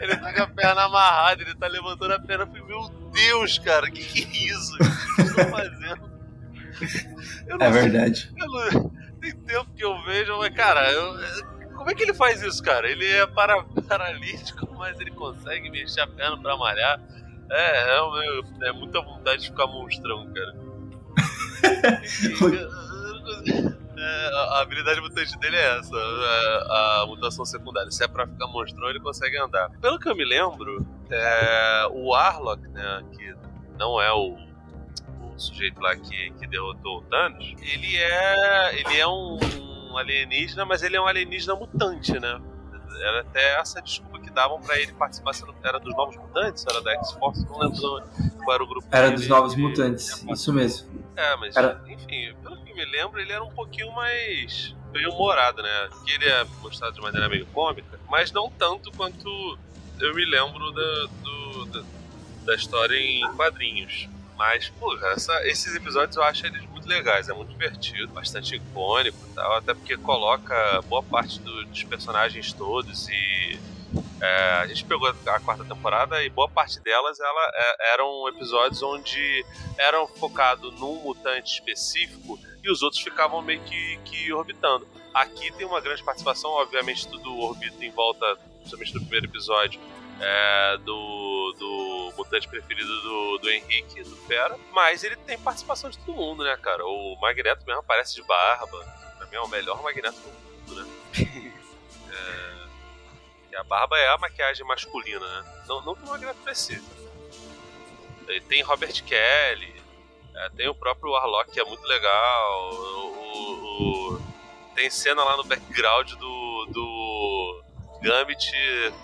Ele 0.00 0.16
tá 0.16 0.32
com 0.32 0.42
a 0.42 0.46
perna 0.46 0.84
amarrada, 0.84 1.42
ele 1.42 1.54
tá 1.54 1.66
levantando 1.66 2.14
a 2.14 2.18
perna. 2.18 2.44
Eu 2.44 2.48
falei, 2.48 2.64
meu 2.64 2.88
Deus, 3.12 3.58
cara, 3.58 3.90
que 3.90 4.02
que 4.02 4.24
é 4.24 4.50
isso? 4.50 4.74
O 4.74 4.78
que 4.78 4.84
vocês 4.84 5.28
estão 5.28 5.50
fazendo? 5.50 6.16
é 7.60 7.70
verdade. 7.70 8.32
Eu 8.36 8.46
não, 8.46 8.90
tem 9.20 9.32
tempo 9.32 9.70
que 9.74 9.84
eu 9.84 10.02
vejo, 10.04 10.36
mas, 10.38 10.54
cara, 10.54 10.90
eu, 10.92 11.14
como 11.74 11.90
é 11.90 11.94
que 11.94 12.02
ele 12.02 12.14
faz 12.14 12.42
isso, 12.42 12.62
cara? 12.62 12.90
Ele 12.90 13.06
é 13.06 13.26
para, 13.26 13.62
paralítico, 13.88 14.74
mas 14.76 14.98
ele 15.00 15.10
consegue 15.10 15.70
mexer 15.70 16.00
a 16.00 16.06
perna 16.06 16.38
pra 16.38 16.56
malhar. 16.56 17.00
É, 17.48 17.98
é, 17.98 18.68
é 18.68 18.72
muita 18.72 19.00
vontade 19.00 19.42
de 19.42 19.48
ficar 19.48 19.66
monstrão, 19.66 20.32
cara. 20.32 20.56
É, 24.06 24.30
a 24.54 24.60
habilidade 24.60 25.00
mutante 25.00 25.36
dele 25.38 25.56
é 25.56 25.78
essa, 25.78 25.96
a, 25.96 27.02
a, 27.02 27.06
mutação 27.06 27.44
secundária. 27.44 27.90
Se 27.90 28.04
é 28.04 28.08
pra 28.08 28.24
ficar 28.24 28.46
monstrão, 28.46 28.88
ele 28.88 29.00
consegue 29.00 29.36
andar. 29.36 29.68
Pelo 29.80 29.98
que 29.98 30.08
eu 30.08 30.14
me 30.14 30.24
lembro, 30.24 30.86
é, 31.10 31.88
o 31.90 32.14
Arlok, 32.14 32.62
né, 32.68 33.02
que 33.12 33.34
não 33.76 34.00
é 34.00 34.12
o, 34.12 34.36
o 35.22 35.38
sujeito 35.38 35.80
lá 35.80 35.96
que, 35.96 36.30
que 36.38 36.46
derrotou 36.46 36.98
o 36.98 37.02
Thanos, 37.02 37.54
ele 37.60 37.96
é, 37.96 38.78
ele 38.78 38.96
é 38.96 39.06
um, 39.08 39.38
um 39.90 39.98
alienígena, 39.98 40.64
mas 40.64 40.84
ele 40.84 40.96
é 40.96 41.00
um 41.00 41.06
alienígena 41.06 41.56
mutante, 41.56 42.12
né? 42.20 42.40
Era 43.00 43.20
até 43.20 43.58
essa 43.58 43.82
desculpa 43.82 44.20
que 44.20 44.30
davam 44.30 44.60
pra 44.60 44.78
ele 44.78 44.92
participar, 44.92 45.32
era 45.64 45.80
dos 45.80 45.94
Novos 45.96 46.16
Mutantes, 46.16 46.64
era 46.68 46.80
da 46.80 46.92
X-Force, 46.92 47.44
não 47.44 47.58
lembro 47.58 48.02
qual 48.44 48.54
era 48.54 48.62
o 48.62 48.66
grupo. 48.66 48.86
Era 48.90 49.10
dos 49.10 49.26
Novos 49.26 49.56
Mutantes, 49.56 50.24
isso 50.30 50.52
mesmo. 50.52 51.05
É, 51.16 51.36
mas 51.36 51.56
era... 51.56 51.82
enfim, 51.88 52.34
pelo 52.42 52.56
que 52.58 52.74
me 52.74 52.84
lembro, 52.84 53.18
ele 53.20 53.32
era 53.32 53.42
um 53.42 53.50
pouquinho 53.50 53.90
mais 53.92 54.74
bem 54.92 55.06
humorado, 55.06 55.62
né? 55.62 55.88
Que 56.04 56.12
ele 56.12 56.26
é 56.26 56.44
mostrado 56.60 56.94
de 56.94 57.00
maneira 57.00 57.28
meio 57.28 57.46
cômica, 57.46 57.98
mas 58.08 58.30
não 58.32 58.50
tanto 58.50 58.92
quanto 58.92 59.58
eu 59.98 60.14
me 60.14 60.24
lembro 60.24 60.70
da, 60.72 61.06
do, 61.22 61.64
da, 61.66 61.82
da 62.44 62.54
história 62.54 62.96
em 62.96 63.26
quadrinhos. 63.34 64.08
Mas, 64.36 64.68
porra, 64.68 65.08
essa, 65.08 65.46
esses 65.46 65.74
episódios 65.74 66.14
eu 66.16 66.22
acho 66.22 66.46
eles 66.46 66.62
muito 66.66 66.86
legais, 66.86 67.28
é 67.28 67.32
muito 67.32 67.48
divertido, 67.48 68.12
bastante 68.12 68.54
icônico 68.54 69.16
e 69.30 69.34
tal, 69.34 69.56
até 69.56 69.72
porque 69.72 69.96
coloca 69.96 70.82
boa 70.82 71.02
parte 71.02 71.40
do, 71.40 71.64
dos 71.64 71.82
personagens 71.84 72.52
todos 72.52 73.08
e. 73.08 73.58
É, 74.20 74.50
a 74.62 74.66
gente 74.66 74.84
pegou 74.84 75.08
a 75.08 75.40
quarta 75.40 75.64
temporada 75.64 76.22
e 76.22 76.30
boa 76.30 76.48
parte 76.48 76.80
delas 76.80 77.20
ela, 77.20 77.52
é, 77.54 77.92
eram 77.94 78.28
episódios 78.28 78.82
onde 78.82 79.44
eram 79.78 80.06
focados 80.06 80.72
num 80.80 81.02
mutante 81.02 81.54
específico 81.54 82.38
e 82.62 82.70
os 82.70 82.82
outros 82.82 83.02
ficavam 83.02 83.42
meio 83.42 83.60
que, 83.62 83.98
que 84.04 84.32
orbitando. 84.32 84.86
Aqui 85.12 85.52
tem 85.52 85.66
uma 85.66 85.80
grande 85.80 86.02
participação, 86.02 86.50
obviamente 86.50 87.08
tudo 87.08 87.38
orbita 87.38 87.84
em 87.84 87.90
volta, 87.90 88.36
principalmente 88.58 88.94
no 88.94 89.00
primeiro 89.00 89.26
episódio, 89.26 89.80
é, 90.20 90.78
do, 90.78 91.54
do 91.58 92.12
mutante 92.16 92.48
preferido 92.48 92.88
do, 93.02 93.38
do 93.38 93.50
Henrique, 93.50 94.02
do 94.02 94.16
Fera, 94.26 94.58
mas 94.72 95.04
ele 95.04 95.16
tem 95.16 95.38
participação 95.38 95.90
de 95.90 95.98
todo 95.98 96.16
mundo, 96.16 96.42
né, 96.42 96.56
cara? 96.56 96.84
O 96.84 97.16
Magneto 97.20 97.64
mesmo 97.66 97.80
aparece 97.80 98.14
de 98.14 98.22
barba, 98.22 98.78
pra 99.18 99.26
mim 99.26 99.36
é 99.36 99.40
o 99.40 99.48
melhor 99.48 99.82
Magneto 99.82 100.18
do 100.18 100.74
mundo, 100.74 100.84
né? 100.84 101.52
a 103.56 103.64
barba 103.64 103.98
é 103.98 104.08
a 104.08 104.18
maquiagem 104.18 104.66
masculina, 104.66 105.26
né? 105.26 105.64
Não, 105.68 105.80
não 105.82 105.94
que 105.94 106.04
o 106.04 106.08
Magneto 106.08 106.40
tem 108.48 108.62
Robert 108.62 109.02
Kelly, 109.04 109.74
é, 110.34 110.50
tem 110.50 110.68
o 110.68 110.74
próprio 110.74 111.12
Warlock 111.12 111.50
que 111.50 111.60
é 111.60 111.64
muito 111.64 111.84
legal, 111.86 112.74
o, 112.74 113.06
o, 113.06 114.14
o, 114.14 114.22
tem 114.74 114.90
cena 114.90 115.24
lá 115.24 115.36
no 115.36 115.44
background 115.44 116.12
do, 116.12 116.66
do 116.66 117.64
Gambit 118.02 118.52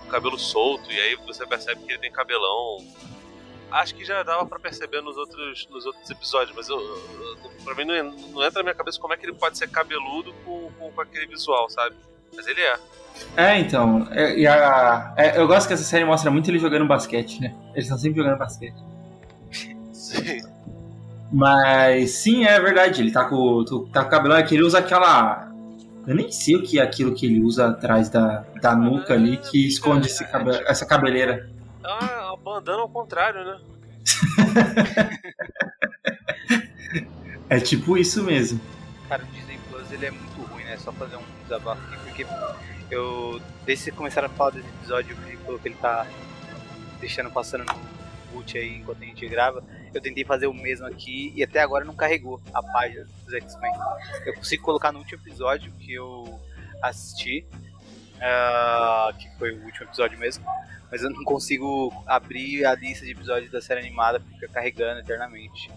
com 0.02 0.10
cabelo 0.10 0.38
solto, 0.38 0.90
e 0.92 1.00
aí 1.00 1.16
você 1.16 1.46
percebe 1.46 1.82
que 1.84 1.92
ele 1.92 1.98
tem 2.00 2.12
cabelão. 2.12 2.78
Acho 3.70 3.94
que 3.94 4.04
já 4.04 4.22
dava 4.22 4.44
para 4.44 4.60
perceber 4.60 5.00
nos 5.00 5.16
outros, 5.16 5.66
nos 5.70 5.86
outros 5.86 6.10
episódios, 6.10 6.54
mas 6.54 6.68
eu, 6.68 6.78
eu, 6.78 7.36
pra 7.64 7.74
mim 7.74 7.86
não, 7.86 8.12
não, 8.12 8.42
entra 8.42 8.58
na 8.58 8.64
minha 8.64 8.74
cabeça 8.74 9.00
como 9.00 9.14
é 9.14 9.16
que 9.16 9.24
ele 9.24 9.32
pode 9.32 9.56
ser 9.56 9.70
cabeludo 9.70 10.34
com, 10.44 10.70
com, 10.72 10.92
com 10.92 11.00
aquele 11.00 11.26
visual, 11.26 11.70
sabe? 11.70 11.96
Mas 12.34 12.46
ele 12.46 12.60
é. 12.60 12.76
É, 13.36 13.58
então. 13.58 14.08
É, 14.10 14.46
a, 14.46 15.14
é, 15.16 15.38
eu 15.38 15.46
gosto 15.46 15.66
que 15.66 15.74
essa 15.74 15.84
série 15.84 16.04
mostra 16.04 16.30
muito 16.30 16.50
ele 16.50 16.58
jogando 16.58 16.86
basquete, 16.86 17.40
né? 17.40 17.54
Eles 17.72 17.84
estão 17.84 17.98
sempre 17.98 18.22
jogando 18.22 18.38
basquete. 18.38 18.76
Sim. 19.92 20.40
Mas 21.32 22.10
sim, 22.12 22.44
é 22.44 22.60
verdade. 22.60 23.02
Ele 23.02 23.10
tá 23.10 23.24
com, 23.24 23.64
tá 23.92 24.02
com 24.02 24.08
o 24.08 24.10
cabelo 24.10 24.34
aqui, 24.34 24.54
ele 24.54 24.64
usa 24.64 24.78
aquela 24.78 25.52
eu 26.06 26.14
nem 26.16 26.30
sei 26.32 26.56
o 26.56 26.62
que 26.62 26.80
é 26.80 26.82
aquilo 26.82 27.14
que 27.14 27.26
ele 27.26 27.40
usa 27.40 27.68
atrás 27.68 28.08
da, 28.08 28.44
da 28.60 28.74
nuca 28.74 29.14
ali 29.14 29.36
que 29.36 29.68
esconde 29.68 30.08
esse 30.08 30.26
cabe 30.26 30.50
essa 30.66 30.84
cabeleira. 30.84 31.48
Ah, 31.84 32.32
a 32.32 32.36
bandana 32.36 32.82
ao 32.82 32.88
contrário, 32.88 33.44
né? 33.44 33.60
é 37.48 37.60
tipo 37.60 37.96
isso 37.96 38.24
mesmo. 38.24 38.60
Cara, 39.08 39.22
o 39.22 39.26
Disney 39.26 39.60
Plus 39.70 39.92
ele 39.92 40.06
é 40.06 40.10
muito 40.10 40.42
ruim, 40.50 40.64
né? 40.64 40.76
Só 40.76 40.90
fazer 40.92 41.16
um 41.16 41.22
desabafo 41.52 41.82
aqui, 41.94 41.96
porque 42.04 42.26
eu, 42.90 43.40
desde 43.64 43.90
que 43.90 43.96
começaram 43.96 44.26
a 44.26 44.30
falar 44.30 44.50
desse 44.50 44.68
episódio, 44.68 45.16
que 45.16 45.68
ele 45.68 45.74
tá 45.76 46.06
deixando 46.98 47.30
passando 47.30 47.64
no 47.64 47.74
boot 48.32 48.56
aí 48.56 48.76
enquanto 48.76 49.02
a 49.02 49.06
gente 49.06 49.26
grava, 49.28 49.62
eu 49.92 50.00
tentei 50.00 50.24
fazer 50.24 50.46
o 50.46 50.54
mesmo 50.54 50.86
aqui 50.86 51.32
e 51.36 51.42
até 51.42 51.60
agora 51.60 51.84
não 51.84 51.94
carregou 51.94 52.40
a 52.54 52.62
página 52.62 53.06
dos 53.24 53.34
X-Men. 53.34 53.72
Eu 54.24 54.34
consigo 54.34 54.62
colocar 54.62 54.92
no 54.92 55.00
último 55.00 55.20
episódio 55.22 55.70
que 55.72 55.92
eu 55.92 56.40
assisti, 56.82 57.46
uh, 58.16 59.14
que 59.18 59.28
foi 59.38 59.52
o 59.52 59.64
último 59.64 59.86
episódio 59.86 60.18
mesmo, 60.18 60.44
mas 60.90 61.02
eu 61.02 61.10
não 61.10 61.22
consigo 61.24 61.92
abrir 62.06 62.64
a 62.64 62.74
lista 62.74 63.04
de 63.04 63.12
episódios 63.12 63.50
da 63.50 63.60
série 63.60 63.80
animada, 63.80 64.20
fica 64.20 64.48
carregando 64.48 65.00
eternamente. 65.00 65.70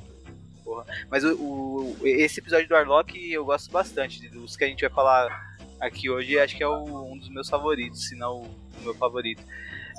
Porra. 0.64 0.86
Mas 1.10 1.24
o, 1.24 1.36
o, 1.36 1.98
esse 2.04 2.40
episódio 2.40 2.68
do 2.68 2.76
Arlok 2.76 3.32
eu 3.32 3.46
gosto 3.46 3.72
bastante, 3.72 4.28
dos 4.30 4.58
que 4.58 4.64
a 4.64 4.68
gente 4.68 4.82
vai 4.82 4.90
falar 4.90 5.55
aqui 5.80 6.10
hoje, 6.10 6.40
acho 6.40 6.56
que 6.56 6.64
é 6.64 6.68
o, 6.68 7.12
um 7.12 7.18
dos 7.18 7.30
meus 7.30 7.50
favoritos, 7.50 8.08
se 8.08 8.16
não 8.16 8.42
o 8.42 8.82
meu 8.82 8.94
favorito. 8.96 9.44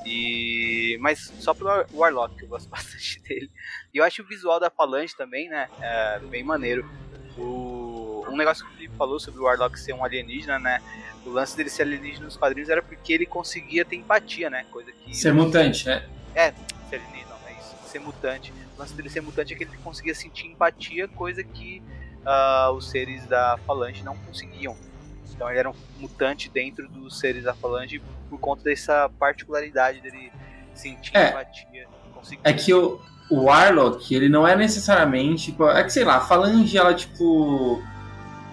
E 0.05 0.97
mas 1.01 1.33
só 1.41 1.55
pelo 1.55 1.71
Warlock, 1.93 2.37
que 2.37 2.45
eu 2.45 2.49
gosto 2.49 2.69
bastante 2.71 3.21
dele. 3.21 3.51
E 3.93 3.99
eu 3.99 4.05
acho 4.05 4.23
o 4.23 4.27
visual 4.27 4.61
da 4.61 4.71
Falange 4.71 5.17
também, 5.17 5.49
né, 5.49 5.69
é 5.81 6.19
bem 6.21 6.45
maneiro. 6.45 6.89
O, 7.39 8.25
um 8.29 8.37
negócio 8.37 8.65
que 8.65 8.71
o 8.71 8.75
Felipe 8.75 8.97
falou 8.97 9.19
sobre 9.19 9.41
o 9.41 9.45
Warlock 9.45 9.79
ser 9.79 9.93
um 9.93 10.05
alienígena, 10.05 10.59
né? 10.59 10.81
O 11.25 11.31
lance 11.31 11.57
dele 11.57 11.69
ser 11.69 11.83
alienígena 11.83 12.25
nos 12.25 12.37
quadrinhos 12.37 12.69
era 12.69 12.83
porque 12.83 13.13
ele 13.13 13.27
conseguia 13.27 13.85
ter 13.85 13.97
empatia, 13.97 14.49
né? 14.49 14.65
Coisa 14.71 14.93
que. 14.93 15.15
Ser 15.15 15.33
mutante, 15.33 15.87
né? 15.87 16.07
É, 16.35 16.53
ser 16.89 16.97
alienígena, 16.97 17.31
não, 17.31 17.49
é 17.49 17.53
isso. 17.53 17.75
Ser 17.89 17.99
mutante. 17.99 18.53
O 18.77 18.79
lance 18.79 18.95
dele 18.95 19.11
ser 19.11 19.21
mutante 19.21 19.55
é 19.55 19.57
que 19.57 19.65
ele 19.65 19.77
conseguia 19.83 20.15
sentir 20.15 20.47
empatia, 20.47 21.09
coisa 21.09 21.43
que 21.43 21.83
uh, 22.27 22.73
os 22.73 22.91
seres 22.91 23.27
da 23.27 23.59
Falange 23.67 24.03
não 24.03 24.17
conseguiam. 24.17 24.77
Então 25.37 25.51
ele 25.51 25.59
era 25.59 25.71
um 25.71 25.75
mutante 25.99 26.51
dentro 26.51 26.89
dos 26.89 27.19
seres 27.19 27.45
da 27.45 27.55
Falange 27.55 28.03
por 28.29 28.41
conta 28.41 28.65
dessa 28.65 29.09
particularidade 29.19 30.01
dele 30.01 30.33
sentir 30.75 31.15
é, 31.15 31.29
empatia. 31.29 31.87
Conseguir... 32.15 32.41
É 32.43 32.53
que 32.55 32.73
o, 32.73 32.99
o 33.31 33.45
Warlock, 33.45 34.15
ele 34.15 34.29
não 34.29 34.49
é 34.49 34.57
necessariamente. 34.57 35.53
Tipo, 35.53 35.69
é 35.69 35.85
que 35.85 35.91
sei 35.91 36.05
lá, 36.05 36.17
a 36.17 36.21
Falange, 36.21 36.77
ela 36.77 36.95
tipo. 36.95 37.83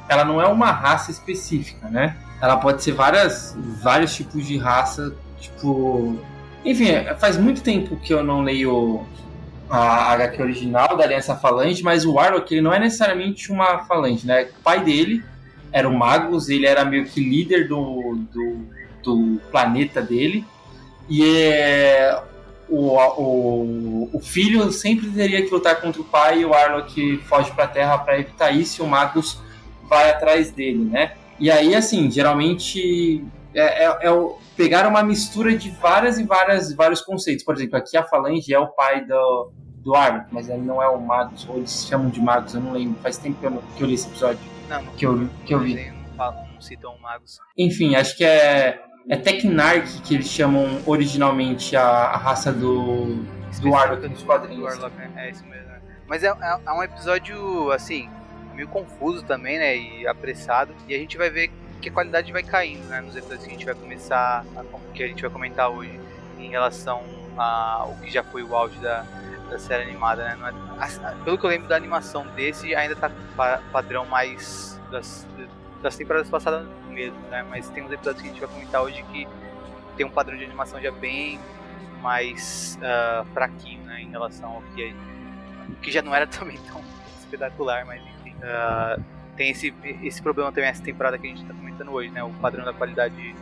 Ela 0.09 0.25
não 0.25 0.41
é 0.41 0.47
uma 0.47 0.71
raça 0.71 1.09
específica, 1.09 1.89
né? 1.89 2.17
Ela 2.41 2.57
pode 2.57 2.83
ser 2.83 2.91
várias, 2.91 3.55
vários 3.81 4.13
tipos 4.13 4.45
de 4.45 4.57
raça, 4.57 5.15
tipo. 5.39 6.19
Enfim, 6.65 6.93
faz 7.17 7.37
muito 7.37 7.63
tempo 7.63 7.95
que 7.97 8.13
eu 8.13 8.23
não 8.23 8.41
leio 8.41 9.05
a 9.69 10.11
HQ 10.13 10.41
original 10.41 10.97
da 10.97 11.05
Aliança 11.05 11.35
Falange, 11.35 11.81
mas 11.81 12.05
o 12.05 12.13
Warlock 12.13 12.53
ele 12.53 12.61
não 12.61 12.73
é 12.73 12.79
necessariamente 12.79 13.51
uma 13.51 13.79
Falange, 13.85 14.27
né? 14.27 14.49
O 14.59 14.61
pai 14.61 14.83
dele 14.83 15.23
era 15.73 15.89
o 15.89 15.97
Magus, 15.97 16.49
ele 16.49 16.67
era 16.67 16.85
meio 16.85 17.05
que 17.05 17.19
líder 17.19 17.67
do, 17.67 18.15
do, 18.31 18.57
do 19.03 19.41
planeta 19.51 20.01
dele. 20.01 20.45
E 21.09 21.25
é, 21.25 22.21
o, 22.69 22.95
o, 22.95 24.09
o, 24.13 24.19
filho 24.21 24.71
sempre 24.71 25.09
teria 25.09 25.41
que 25.41 25.51
lutar 25.51 25.81
contra 25.81 25.99
o 25.99 26.05
pai 26.05 26.39
e 26.41 26.45
o 26.45 26.53
Arlok 26.53 27.17
foge 27.25 27.51
para 27.51 27.65
a 27.65 27.67
Terra 27.67 27.97
para 27.97 28.19
evitar 28.19 28.51
isso 28.51 28.81
e 28.81 28.85
o 28.85 28.87
Magus 28.87 29.39
vai 29.89 30.11
atrás 30.11 30.51
dele, 30.51 30.85
né? 30.85 31.13
E 31.39 31.51
aí, 31.51 31.75
assim, 31.75 32.09
geralmente 32.09 33.25
é, 33.53 33.85
é, 33.85 33.87
é 33.87 34.29
pegar 34.55 34.87
uma 34.87 35.03
mistura 35.03 35.57
de 35.57 35.71
várias 35.71 36.19
e 36.19 36.23
várias 36.23 36.73
vários 36.73 37.01
conceitos. 37.01 37.43
Por 37.43 37.55
exemplo, 37.55 37.77
aqui 37.77 37.97
a 37.97 38.03
Falange 38.03 38.53
é 38.53 38.59
o 38.59 38.67
pai 38.67 39.03
do, 39.05 39.51
do 39.83 39.95
Arlok, 39.95 40.27
mas 40.31 40.47
ele 40.47 40.61
não 40.61 40.81
é 40.81 40.87
o 40.87 41.01
Magus, 41.01 41.47
ou 41.49 41.57
eles 41.57 41.85
chamam 41.89 42.09
de 42.09 42.21
Magus, 42.21 42.53
eu 42.53 42.61
não 42.61 42.73
lembro. 42.73 42.95
Faz 43.01 43.17
tempo 43.17 43.39
que 43.39 43.45
eu, 43.45 43.63
que 43.75 43.83
eu 43.83 43.87
li 43.87 43.95
esse 43.95 44.07
episódio. 44.07 44.39
Não, 44.81 44.93
que 44.95 45.05
eu, 45.05 45.29
que 45.45 45.53
eu 45.53 45.59
vi. 45.59 45.91
Não, 46.15 46.31
não 46.53 46.61
citam 46.61 46.97
magos. 46.99 47.39
Enfim, 47.57 47.95
acho 47.95 48.17
que 48.17 48.23
é, 48.23 48.81
é 49.09 49.15
Tecnarch 49.15 50.01
que 50.01 50.15
eles 50.15 50.27
chamam 50.27 50.81
originalmente 50.85 51.75
a, 51.75 51.83
a 51.83 52.17
raça 52.17 52.51
do, 52.51 53.23
do 53.61 53.69
Warlock 53.69 54.07
nos 54.07 54.23
quadrinhos. 54.23 54.59
Do 54.59 54.65
Warlock, 54.65 54.95
né? 54.97 55.11
É 55.15 55.29
isso 55.29 55.45
mesmo. 55.45 55.67
Né? 55.67 55.81
Mas 56.07 56.23
é, 56.23 56.27
é, 56.27 56.59
é, 56.65 56.71
um 56.71 56.83
episódio, 56.83 57.71
assim, 57.71 58.09
meio 58.55 58.67
confuso 58.67 59.23
também, 59.23 59.59
né? 59.59 59.77
E 59.77 60.07
apressado. 60.07 60.73
E 60.87 60.95
a 60.95 60.97
gente 60.97 61.17
vai 61.17 61.29
ver 61.29 61.51
que 61.81 61.89
a 61.89 61.91
qualidade 61.91 62.31
vai 62.31 62.43
caindo, 62.43 62.83
né? 62.87 63.01
Nos 63.01 63.15
episódios 63.15 63.45
que 63.45 63.51
a 63.51 63.53
gente 63.53 63.65
vai 63.65 63.75
começar, 63.75 64.45
a, 64.55 64.63
que 64.93 65.03
a 65.03 65.07
gente 65.07 65.21
vai 65.21 65.29
comentar 65.29 65.69
hoje 65.69 65.99
em 66.39 66.49
relação 66.49 67.03
ao 67.37 67.95
que 67.95 68.11
já 68.11 68.23
foi 68.23 68.43
o 68.43 68.55
auge 68.55 68.77
da, 68.79 69.05
da 69.53 69.59
série 69.59 69.83
animada, 69.83 70.35
né? 70.35 70.53
É, 70.81 71.23
pelo 71.23 71.37
que 71.37 71.45
eu 71.45 71.49
lembro 71.49 71.67
da 71.67 71.75
animação 71.75 72.25
desse, 72.35 72.73
ainda 72.75 72.95
tá 72.95 73.11
pa 73.37 73.61
padrão 73.71 74.05
mais 74.05 74.79
das, 74.91 75.27
das 75.81 75.95
temporadas 75.95 76.27
passadas 76.29 76.67
mesmo, 76.89 77.19
né? 77.29 77.45
Mas 77.49 77.69
tem 77.69 77.83
uns 77.83 77.91
episódios 77.91 78.21
que 78.21 78.29
a 78.29 78.31
gente 78.31 78.41
vai 78.41 78.49
comentar 78.49 78.81
hoje 78.81 79.03
que 79.11 79.27
tem 79.95 80.05
um 80.05 80.09
padrão 80.09 80.35
de 80.35 80.43
animação 80.43 80.81
já 80.81 80.91
bem 80.91 81.39
mais 82.01 82.79
uh, 82.79 83.25
fraquinho, 83.33 83.83
né? 83.83 84.01
Em 84.01 84.09
relação 84.09 84.49
ao 84.49 84.61
que, 84.75 84.95
que 85.81 85.91
já 85.91 86.01
não 86.01 86.13
era 86.13 86.25
também 86.27 86.57
tão 86.71 86.81
espetacular, 87.19 87.85
mas 87.85 88.01
enfim. 88.01 88.35
Uh, 88.37 89.03
tem 89.37 89.49
esse, 89.49 89.73
esse 90.03 90.21
problema 90.21 90.51
também 90.51 90.69
essa 90.69 90.83
temporada 90.83 91.17
que 91.17 91.25
a 91.25 91.29
gente 91.29 91.43
tá 91.45 91.53
comentando 91.53 91.91
hoje, 91.91 92.09
né? 92.09 92.23
O 92.23 92.31
padrão 92.33 92.65
da 92.65 92.73
qualidade 92.73 93.35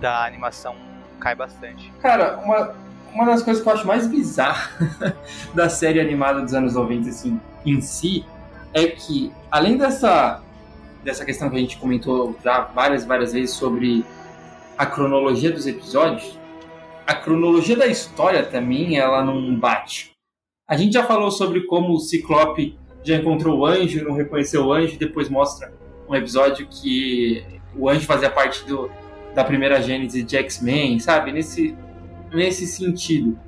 da 0.00 0.24
animação 0.24 0.76
cai 1.20 1.34
bastante. 1.34 1.92
Cara, 2.00 2.36
uma, 2.38 2.74
uma 3.14 3.26
das 3.26 3.42
coisas 3.42 3.62
que 3.62 3.68
eu 3.68 3.72
acho 3.72 3.86
mais 3.86 4.06
bizarra 4.08 4.70
da 5.54 5.68
série 5.68 6.00
animada 6.00 6.42
dos 6.42 6.52
anos 6.52 6.74
90, 6.74 7.08
assim, 7.08 7.40
em 7.64 7.80
si, 7.80 8.24
é 8.72 8.88
que, 8.88 9.32
além 9.50 9.78
dessa, 9.78 10.42
dessa 11.04 11.24
questão 11.24 11.48
que 11.48 11.56
a 11.56 11.60
gente 11.60 11.78
comentou 11.78 12.36
já 12.42 12.62
várias, 12.62 13.04
várias 13.04 13.32
vezes 13.32 13.52
sobre 13.52 14.04
a 14.76 14.84
cronologia 14.84 15.52
dos 15.52 15.66
episódios, 15.66 16.38
a 17.06 17.14
cronologia 17.14 17.76
da 17.76 17.86
história 17.86 18.44
também 18.44 18.98
ela 18.98 19.24
não 19.24 19.54
bate. 19.54 20.12
A 20.68 20.76
gente 20.76 20.94
já 20.94 21.04
falou 21.04 21.30
sobre 21.30 21.66
como 21.66 21.92
o 21.92 22.00
Ciclope 22.00 22.76
já 23.04 23.16
encontrou 23.16 23.58
o 23.58 23.66
anjo, 23.66 24.02
não 24.02 24.14
reconheceu 24.14 24.64
o 24.64 24.72
anjo, 24.72 24.98
depois 24.98 25.28
mostra 25.28 25.72
um 26.08 26.14
episódio 26.14 26.66
que 26.66 27.44
o 27.76 27.88
anjo 27.88 28.06
fazia 28.06 28.30
parte 28.30 28.64
do, 28.64 28.90
da 29.34 29.44
primeira 29.44 29.80
gênese 29.82 30.22
de 30.22 30.36
X-Men, 30.36 30.98
sabe? 30.98 31.30
Nesse, 31.30 31.76
nesse 32.34 32.66
sentido. 32.66 33.38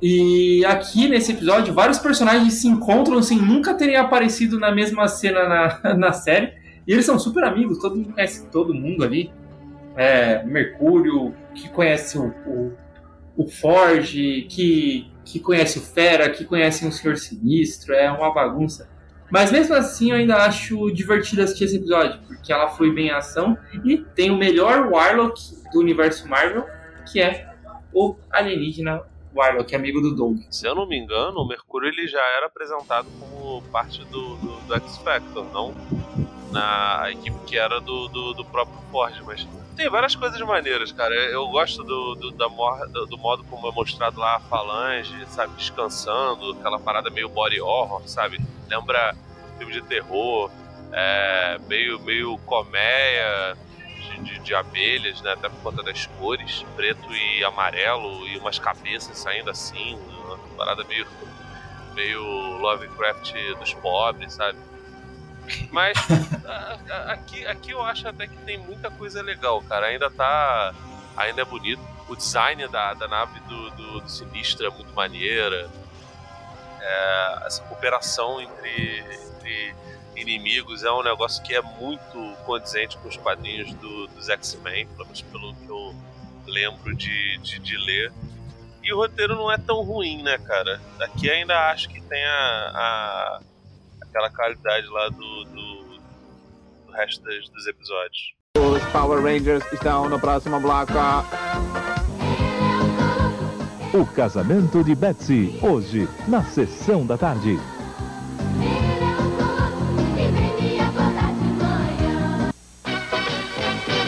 E 0.00 0.64
aqui 0.64 1.08
nesse 1.08 1.32
episódio, 1.32 1.74
vários 1.74 1.98
personagens 1.98 2.54
se 2.54 2.68
encontram 2.68 3.20
sem 3.22 3.38
nunca 3.38 3.74
terem 3.74 3.96
aparecido 3.96 4.58
na 4.58 4.70
mesma 4.72 5.08
cena 5.08 5.48
na, 5.82 5.94
na 5.96 6.12
série. 6.12 6.52
E 6.86 6.92
eles 6.92 7.04
são 7.04 7.18
super 7.18 7.44
amigos, 7.44 7.78
todo 7.78 7.96
mundo 7.96 8.12
conhece 8.14 8.46
todo 8.46 8.72
mundo 8.72 9.04
ali. 9.04 9.30
É, 9.96 10.44
Mercúrio, 10.44 11.34
que 11.54 11.68
conhece 11.68 12.16
o, 12.16 12.28
o, 12.46 12.72
o 13.36 13.48
Forge, 13.48 14.46
que, 14.48 15.10
que 15.24 15.40
conhece 15.40 15.78
o 15.78 15.82
Fera, 15.82 16.30
que 16.30 16.44
conhece 16.44 16.86
o 16.86 16.92
Senhor 16.92 17.16
Sinistro, 17.16 17.92
é 17.92 18.10
uma 18.10 18.32
bagunça. 18.32 18.88
Mas 19.30 19.52
mesmo 19.52 19.74
assim 19.74 20.10
eu 20.10 20.16
ainda 20.16 20.36
acho 20.36 20.90
divertido 20.92 21.42
assistir 21.42 21.64
esse 21.64 21.76
episódio, 21.76 22.20
porque 22.26 22.52
ela 22.52 22.68
foi 22.68 22.92
bem 22.92 23.08
em 23.08 23.10
ação 23.10 23.58
e 23.84 23.98
tem 23.98 24.30
o 24.30 24.38
melhor 24.38 24.90
Warlock 24.90 25.40
do 25.72 25.80
universo 25.80 26.26
Marvel, 26.28 26.64
que 27.10 27.20
é 27.20 27.46
o 27.92 28.16
alienígena 28.30 29.02
Warlock, 29.34 29.74
amigo 29.74 30.00
do 30.00 30.14
Doug. 30.14 30.38
Se 30.50 30.66
eu 30.66 30.74
não 30.74 30.86
me 30.86 30.98
engano, 30.98 31.40
o 31.40 31.46
Mercúrio 31.46 31.88
ele 31.88 32.06
já 32.06 32.22
era 32.36 32.46
apresentado 32.46 33.06
como 33.20 33.62
parte 33.70 34.04
do, 34.06 34.36
do, 34.36 34.60
do 34.66 34.74
X-Factor, 34.74 35.44
não 35.52 35.74
na 36.50 37.10
equipe 37.10 37.36
que 37.46 37.58
era 37.58 37.80
do, 37.80 38.08
do, 38.08 38.34
do, 38.34 38.44
próprio 38.44 38.78
Ford, 38.90 39.14
mas 39.26 39.46
tem 39.76 39.88
várias 39.90 40.16
coisas 40.16 40.40
maneiras, 40.40 40.90
cara. 40.92 41.14
Eu 41.14 41.46
gosto 41.48 41.84
do, 41.84 42.14
do, 42.14 42.30
da, 42.32 42.46
do 42.46 43.18
modo 43.18 43.44
como 43.44 43.68
é 43.68 43.72
mostrado 43.72 44.18
lá 44.18 44.36
a 44.36 44.40
Falange, 44.40 45.14
sabe, 45.26 45.52
descansando, 45.56 46.52
aquela 46.52 46.78
parada 46.80 47.10
meio 47.10 47.28
body 47.28 47.60
horror, 47.60 48.02
sabe? 48.06 48.40
Lembra 48.68 49.14
filme 49.58 49.72
de 49.72 49.82
terror, 49.82 50.50
é, 50.92 51.58
meio, 51.68 52.00
meio 52.00 52.38
colmeia, 52.38 53.56
de, 54.22 54.38
de, 54.38 54.54
abelhas, 54.54 55.20
né? 55.22 55.32
Até 55.32 55.48
por 55.48 55.60
conta 55.60 55.82
das 55.82 56.06
cores, 56.06 56.64
preto 56.76 57.12
e 57.12 57.44
amarelo, 57.44 58.26
e 58.26 58.38
umas 58.38 58.58
cabeças 58.58 59.18
saindo 59.18 59.50
assim, 59.50 59.98
uma 60.24 60.38
parada 60.56 60.84
meio, 60.84 61.06
meio 61.94 62.22
Lovecraft 62.58 63.32
dos 63.58 63.74
pobres, 63.74 64.34
sabe? 64.34 64.58
Mas 65.70 65.98
a, 66.46 66.78
a, 66.90 67.12
aqui, 67.12 67.46
aqui 67.46 67.70
eu 67.70 67.82
acho 67.82 68.06
até 68.08 68.26
que 68.26 68.36
tem 68.38 68.58
muita 68.58 68.90
coisa 68.90 69.22
legal, 69.22 69.62
cara. 69.62 69.86
Ainda 69.86 70.10
tá. 70.10 70.74
Ainda 71.16 71.42
é 71.42 71.44
bonito. 71.44 71.82
O 72.08 72.16
design 72.16 72.66
da, 72.68 72.94
da 72.94 73.08
nave 73.08 73.40
do, 73.40 73.70
do, 73.70 74.00
do 74.00 74.08
Sinistro 74.08 74.66
é 74.66 74.70
muito 74.70 74.92
maneira. 74.94 75.70
É, 76.80 77.42
essa 77.46 77.62
cooperação 77.64 78.40
entre, 78.40 79.04
entre 79.36 79.74
inimigos 80.20 80.84
é 80.84 80.90
um 80.90 81.02
negócio 81.02 81.42
que 81.42 81.54
é 81.54 81.62
muito 81.62 82.36
condizente 82.44 82.96
com 82.98 83.08
os 83.08 83.16
quadrinhos 83.16 83.72
do, 83.74 84.06
dos 84.08 84.28
X-Men, 84.28 84.86
pelo 84.88 85.04
menos 85.04 85.22
pelo 85.22 85.54
que 85.54 85.68
eu 85.68 85.94
lembro 86.46 86.94
de, 86.94 87.38
de, 87.38 87.58
de, 87.58 87.76
ler. 87.76 88.12
E 88.82 88.92
o 88.92 88.96
roteiro 88.96 89.34
não 89.36 89.50
é 89.50 89.58
tão 89.58 89.82
ruim, 89.82 90.22
né, 90.22 90.38
cara? 90.38 90.80
Aqui 91.00 91.30
ainda 91.30 91.70
acho 91.70 91.88
que 91.88 92.00
tem 92.00 92.24
a, 92.24 92.30
a 92.74 93.40
aquela 94.02 94.30
qualidade 94.30 94.86
lá 94.88 95.08
do, 95.08 95.44
do, 95.44 95.84
do 96.86 96.92
resto 96.92 97.22
dos, 97.22 97.48
dos 97.50 97.66
episódios. 97.66 98.34
Os 98.56 98.82
Power 98.90 99.22
Rangers 99.22 99.64
estão 99.72 100.08
no 100.08 100.18
próximo 100.18 100.58
bloco. 100.58 100.92
O 103.94 104.06
casamento 104.06 104.82
de 104.82 104.94
Betsy, 104.94 105.58
hoje, 105.62 106.08
na 106.26 106.42
sessão 106.44 107.06
da 107.06 107.16
tarde. 107.16 107.58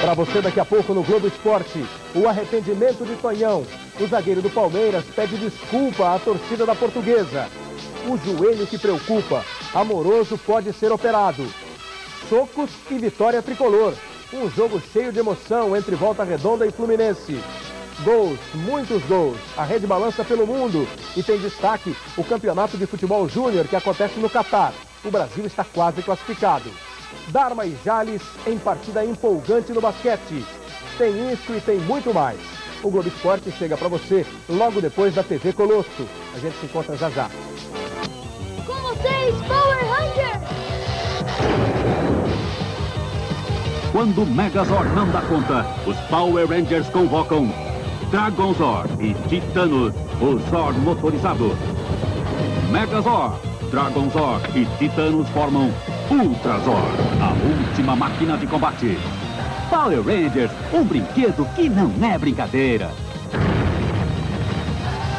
Para 0.01 0.15
você 0.15 0.41
daqui 0.41 0.59
a 0.59 0.65
pouco 0.65 0.95
no 0.95 1.03
Globo 1.03 1.27
Esporte, 1.27 1.85
o 2.15 2.27
arrependimento 2.27 3.05
de 3.05 3.15
Tonhão. 3.17 3.67
O 4.01 4.07
zagueiro 4.07 4.41
do 4.41 4.49
Palmeiras 4.49 5.05
pede 5.15 5.37
desculpa 5.37 6.15
à 6.15 6.19
torcida 6.19 6.65
da 6.65 6.75
portuguesa. 6.75 7.47
O 8.09 8.17
joelho 8.17 8.67
que 8.67 8.79
preocupa. 8.79 9.45
Amoroso 9.75 10.39
pode 10.39 10.73
ser 10.73 10.91
operado. 10.91 11.47
Socos 12.31 12.71
e 12.91 12.95
vitória 12.95 13.43
tricolor. 13.43 13.93
Um 14.33 14.49
jogo 14.49 14.81
cheio 14.91 15.13
de 15.13 15.19
emoção 15.19 15.77
entre 15.77 15.95
Volta 15.95 16.25
Redonda 16.25 16.67
e 16.67 16.73
Fluminense. 16.73 17.39
Gols, 18.03 18.39
muitos 18.55 19.03
gols. 19.03 19.37
A 19.55 19.65
rede 19.65 19.87
balança 19.87 20.25
pelo 20.25 20.47
mundo 20.47 20.89
e 21.15 21.23
tem 21.23 21.39
destaque 21.39 21.95
o 22.17 22.25
campeonato 22.25 22.79
de 22.79 22.87
futebol 22.87 23.29
júnior 23.29 23.69
que 23.69 23.77
acontece 23.77 24.19
no 24.19 24.31
Catar. 24.31 24.73
O 25.05 25.11
Brasil 25.11 25.45
está 25.45 25.63
quase 25.63 26.03
classificado. 26.03 26.71
Dharma 27.29 27.65
e 27.67 27.77
Jales 27.85 28.23
em 28.47 28.59
partida 28.59 29.05
empolgante 29.05 29.73
no 29.73 29.81
basquete. 29.81 30.45
Tem 30.99 31.33
isso 31.33 31.53
e 31.55 31.61
tem 31.61 31.79
muito 31.79 32.13
mais. 32.13 32.39
O 32.83 32.91
Globo 32.91 33.09
Esporte 33.09 33.51
chega 33.53 33.77
para 33.77 33.89
você 33.89 34.27
logo 34.49 34.81
depois 34.81 35.15
da 35.15 35.23
TV 35.23 35.53
Colosso. 35.53 36.07
A 36.35 36.39
gente 36.39 36.57
se 36.59 36.67
encontra 36.67 36.97
já 36.97 37.11
já. 37.11 37.31
Com 38.67 38.75
vocês, 38.75 39.35
Power 39.47 39.79
Rangers! 39.91 40.41
Quando 43.93 44.23
o 44.23 44.27
Megazord 44.27 44.95
não 44.95 45.11
dá 45.11 45.21
conta, 45.23 45.67
os 45.87 45.97
Power 46.09 46.49
Rangers 46.49 46.89
convocam 46.89 47.53
Dragon 48.11 48.55
Zord 48.55 48.91
e 48.99 49.15
Titano, 49.29 49.93
o 50.21 50.39
Zord 50.51 50.79
motorizado. 50.81 51.57
Megazord, 52.71 53.37
Dragon 53.71 54.11
Zord 54.11 54.59
e 54.59 54.65
Titanos 54.79 55.29
formam 55.31 55.71
Ultrazord, 56.11 56.99
a 57.23 57.33
última 57.69 57.95
máquina 57.95 58.37
de 58.37 58.45
combate. 58.49 58.99
Power 59.71 60.03
Rangers, 60.03 60.51
um 60.73 60.83
brinquedo 60.83 61.47
que 61.55 61.69
não 61.69 61.93
é 62.05 62.19
brincadeira. 62.19 62.91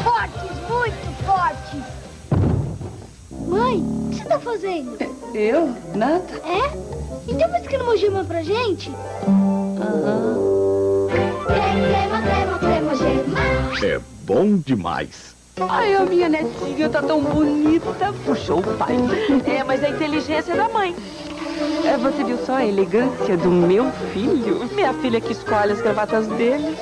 Fortes, 0.03 0.51
muito 0.67 1.25
fortes. 1.25 1.81
Mãe, 3.47 3.77
o 3.77 4.09
que 4.09 4.17
você 4.17 4.25
tá 4.25 4.37
fazendo? 4.37 4.97
Eu? 5.33 5.73
Nada. 5.95 6.41
É? 6.43 6.77
Então 7.25 7.49
buscando 7.49 7.83
uma 7.85 7.95
gema 7.95 8.25
pra 8.25 8.43
gente? 8.43 8.91
Aham. 9.27 10.41
É 13.81 13.99
bom 14.25 14.57
demais. 14.57 15.30
Ai, 15.69 15.95
a 15.95 16.05
minha 16.05 16.29
netinha 16.29 16.89
tá 16.89 17.01
tão 17.01 17.21
bonita. 17.21 18.13
Puxou 18.25 18.59
o 18.59 18.77
pai. 18.77 18.95
É, 19.45 19.63
mas 19.63 19.83
a 19.83 19.89
inteligência 19.89 20.53
é 20.53 20.55
da 20.55 20.69
mãe. 20.69 20.95
É, 21.85 21.97
você 21.97 22.23
viu 22.23 22.37
só 22.45 22.55
a 22.55 22.65
elegância 22.65 23.37
do 23.37 23.49
meu 23.49 23.91
filho? 24.13 24.67
Minha 24.73 24.93
filha 24.93 25.21
que 25.21 25.31
escolhe 25.31 25.71
as 25.71 25.81
gravatas 25.81 26.27
dele. 26.27 26.75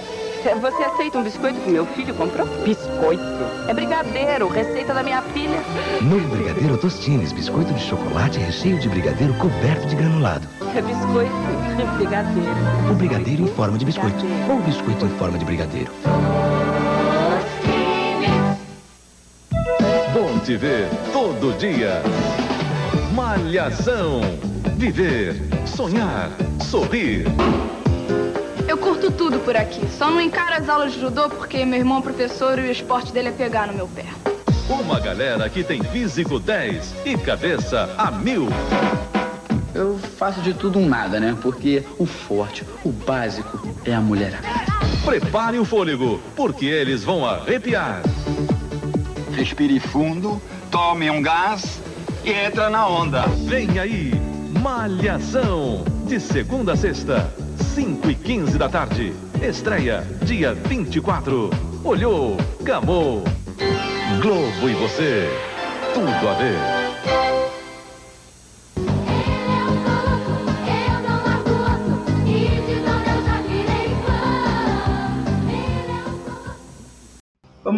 É, 0.46 0.56
você 0.56 0.84
aceita 0.84 1.18
um 1.18 1.24
biscoito 1.24 1.60
que 1.60 1.70
meu 1.70 1.86
filho 1.88 2.14
comprou? 2.14 2.48
Biscoito. 2.64 3.22
É 3.68 3.74
brigadeiro, 3.74 4.48
receita 4.48 4.94
da 4.94 5.04
minha 5.04 5.22
filha. 5.22 5.60
Novo 6.02 6.28
Brigadeiro 6.30 6.78
Tostines, 6.78 7.34
biscoito 7.34 7.74
de 7.74 7.82
chocolate 7.82 8.40
recheio 8.40 8.80
de 8.80 8.88
brigadeiro 8.88 9.34
coberto 9.34 9.86
de 9.88 9.96
granulado. 9.98 10.48
É 10.74 10.82
biscoito, 10.82 11.32
brigadeiro. 11.98 12.50
O 12.90 12.94
brigadeiro 12.94 13.44
em 13.44 13.48
forma 13.48 13.78
de 13.78 13.84
biscoito 13.84 14.26
ou 14.50 14.60
biscoito 14.62 15.06
em 15.06 15.18
forma 15.18 15.38
de 15.38 15.44
brigadeiro. 15.44 15.92
Te 20.40 20.56
ver 20.56 20.88
todo 21.12 21.58
dia. 21.58 22.02
Malhação. 23.14 24.22
Viver, 24.78 25.36
sonhar, 25.66 26.30
sorrir. 26.62 27.26
Eu 28.68 28.78
curto 28.78 29.12
tudo 29.12 29.40
por 29.40 29.58
aqui. 29.58 29.86
Só 29.98 30.10
não 30.10 30.22
encaro 30.22 30.56
as 30.56 30.70
aulas 30.70 30.94
de 30.94 31.02
judô 31.02 31.30
porque 31.30 31.66
meu 31.66 31.80
irmão 31.80 32.00
é 32.00 32.02
professor 32.02 32.58
e 32.60 32.62
o 32.62 32.72
esporte 32.72 33.12
dele 33.12 33.30
é 33.30 33.32
pegar 33.32 33.68
no 33.68 33.74
meu 33.74 33.88
pé. 33.88 34.06
Uma 34.70 35.00
galera 35.00 35.50
que 35.50 35.64
tem 35.64 35.84
físico 35.84 36.40
10 36.40 36.96
e 37.06 37.18
cabeça 37.18 37.94
a 37.98 38.12
mil. 38.12 38.48
Eu 39.74 39.98
faço 40.18 40.42
de 40.42 40.54
tudo 40.54 40.80
um 40.80 40.88
nada, 40.88 41.20
né? 41.20 41.36
Porque 41.42 41.84
o 41.98 42.06
forte, 42.06 42.66
o 42.84 42.92
básico 42.92 43.68
é 43.86 43.94
a 43.94 44.00
mulherada. 44.00 44.48
Prepare 45.04 45.60
o 45.60 45.66
fôlego, 45.66 46.22
porque 46.36 46.66
eles 46.66 47.04
vão 47.04 47.26
arrepiar. 47.26 48.02
Respire 49.40 49.80
fundo, 49.80 50.42
tome 50.70 51.10
um 51.10 51.22
gás 51.22 51.82
e 52.26 52.30
entra 52.30 52.70
na 52.70 52.86
onda. 52.86 53.22
Vem 53.48 53.80
aí, 53.80 54.12
Malhação. 54.62 55.86
De 56.06 56.20
segunda 56.20 56.74
a 56.74 56.76
sexta, 56.76 57.34
5 57.74 58.10
e 58.12 58.16
15 58.16 58.58
da 58.58 58.68
tarde. 58.68 59.14
Estreia, 59.42 60.06
dia 60.24 60.54
24. 60.54 61.52
Olhou, 61.86 62.36
gamou. 62.62 63.24
Globo 64.22 64.70
e 64.70 64.74
você. 64.74 65.30
Tudo 65.94 66.28
a 66.28 66.34
ver. 66.34 66.79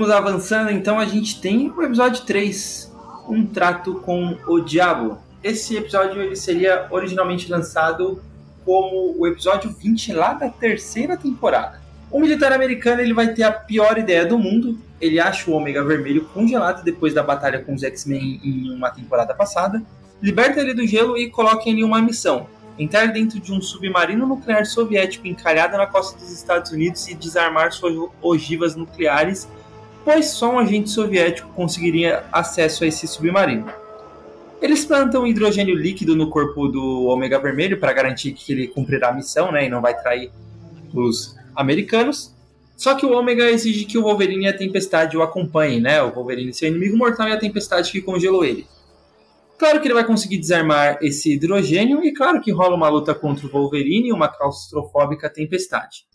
Vamos 0.02 0.16
avançando, 0.16 0.72
então 0.72 0.98
a 0.98 1.06
gente 1.06 1.40
tem 1.40 1.70
o 1.70 1.84
episódio 1.84 2.26
3, 2.26 2.92
Um 3.30 3.46
Trato 3.46 4.00
com 4.00 4.36
o 4.48 4.60
Diabo. 4.60 5.20
Esse 5.44 5.78
episódio 5.78 6.20
ele 6.24 6.36
seria 6.36 6.88
originalmente 6.90 7.52
lançado 7.52 8.20
como 8.66 9.16
o 9.16 9.28
episódio 9.28 9.70
20 9.70 10.14
lá 10.14 10.34
da 10.34 10.50
terceira 10.50 11.16
temporada. 11.16 11.80
O 12.10 12.20
militar 12.20 12.52
americano 12.52 13.00
ele 13.00 13.14
vai 13.14 13.32
ter 13.36 13.44
a 13.44 13.52
pior 13.52 13.96
ideia 13.96 14.26
do 14.26 14.40
mundo. 14.40 14.80
Ele 15.00 15.20
acha 15.20 15.52
o 15.52 15.54
Ômega 15.54 15.84
Vermelho 15.84 16.26
congelado 16.34 16.84
depois 16.84 17.14
da 17.14 17.22
batalha 17.22 17.60
com 17.60 17.76
os 17.76 17.84
X-Men 17.84 18.42
em 18.44 18.74
uma 18.74 18.90
temporada 18.90 19.36
passada, 19.36 19.84
liberta 20.20 20.62
ele 20.62 20.74
do 20.74 20.88
gelo 20.88 21.16
e 21.16 21.30
coloca 21.30 21.70
ele 21.70 21.82
em 21.82 21.84
uma 21.84 22.02
missão: 22.02 22.48
entrar 22.80 23.06
dentro 23.06 23.40
de 23.40 23.54
um 23.54 23.62
submarino 23.62 24.26
nuclear 24.26 24.66
soviético 24.66 25.28
encalhado 25.28 25.78
na 25.78 25.86
costa 25.86 26.18
dos 26.18 26.32
Estados 26.32 26.72
Unidos 26.72 27.08
e 27.08 27.14
desarmar 27.14 27.72
suas 27.72 27.94
ogivas 28.20 28.76
nucleares 28.76 29.48
pois 30.04 30.28
só 30.28 30.54
um 30.54 30.60
agente 30.60 30.90
soviético 30.90 31.50
conseguiria 31.54 32.24
acesso 32.32 32.84
a 32.84 32.88
esse 32.88 33.08
submarino. 33.08 33.72
Eles 34.62 34.86
plantam 34.86 35.26
hidrogênio 35.26 35.76
líquido 35.76 36.16
no 36.16 36.30
corpo 36.30 36.68
do 36.68 37.06
Ômega 37.06 37.40
Vermelho 37.40 37.80
para 37.80 37.94
garantir 37.94 38.34
que 38.34 38.52
ele 38.52 38.68
cumprirá 38.68 39.10
a 39.10 39.14
missão 39.14 39.52
né, 39.52 39.66
e 39.66 39.70
não 39.70 39.82
vai 39.82 40.00
trair 40.00 40.32
os 40.94 41.36
americanos. 41.56 42.36
Só 42.78 42.96
que 42.96 43.06
o 43.06 43.12
Ômega 43.12 43.50
exige 43.50 43.86
que 43.86 43.98
o 43.98 44.04
Wolverine 44.04 44.46
e 44.46 44.48
a 44.48 44.58
Tempestade 44.58 45.18
o 45.18 45.22
acompanhem, 45.22 45.80
né? 45.80 46.02
O 46.02 46.12
Wolverine 46.12 46.54
seu 46.54 46.68
inimigo 46.68 46.98
mortal 46.98 47.28
e 47.28 47.32
a 47.32 47.40
Tempestade 47.40 47.92
que 47.92 48.02
congelou 48.02 48.44
ele. 48.44 48.66
Claro 49.58 49.80
que 49.80 49.88
ele 49.88 49.94
vai 49.94 50.04
conseguir 50.04 50.38
desarmar 50.38 50.98
esse 51.02 51.34
hidrogênio 51.34 52.04
e 52.04 52.12
claro 52.12 52.42
que 52.42 52.52
rola 52.52 52.76
uma 52.76 52.90
luta 52.90 53.14
contra 53.14 53.46
o 53.46 53.50
Wolverine 53.50 54.10
e 54.10 54.14
uma 54.14 54.28
claustrofóbica 54.28 55.30
Tempestade. 55.30 56.06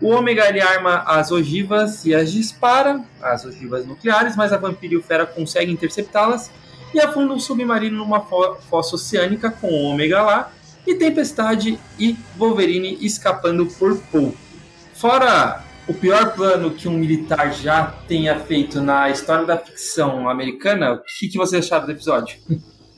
O 0.00 0.08
Ômega 0.08 0.48
ele 0.48 0.60
arma 0.60 1.04
as 1.06 1.30
ogivas 1.30 2.04
e 2.04 2.14
as 2.14 2.32
dispara, 2.32 3.04
as 3.20 3.44
ogivas 3.44 3.86
nucleares, 3.86 4.34
mas 4.34 4.52
a 4.52 4.56
Vampira 4.56 4.94
e 4.94 4.96
o 4.96 5.02
Fera 5.02 5.26
conseguem 5.26 5.74
interceptá-las 5.74 6.50
e 6.92 7.00
afunda 7.00 7.32
um 7.32 7.38
submarino 7.38 7.98
numa 7.98 8.20
fo 8.20 8.56
fossa 8.68 8.96
oceânica 8.96 9.50
com 9.50 9.68
o 9.68 9.84
Ômega 9.84 10.22
lá 10.22 10.52
e 10.86 10.94
Tempestade 10.94 11.78
e 11.98 12.16
Wolverine 12.36 12.98
escapando 13.00 13.66
por 13.66 13.96
pouco. 14.10 14.36
Fora 14.94 15.64
o 15.88 15.94
pior 15.94 16.34
plano 16.34 16.72
que 16.72 16.88
um 16.88 16.92
militar 16.92 17.52
já 17.52 17.86
tenha 18.06 18.38
feito 18.40 18.80
na 18.80 19.10
história 19.10 19.44
da 19.44 19.58
ficção 19.58 20.28
americana, 20.28 20.92
o 20.92 21.02
que, 21.02 21.28
que 21.28 21.38
você 21.38 21.56
acharam 21.56 21.86
do 21.86 21.92
episódio? 21.92 22.38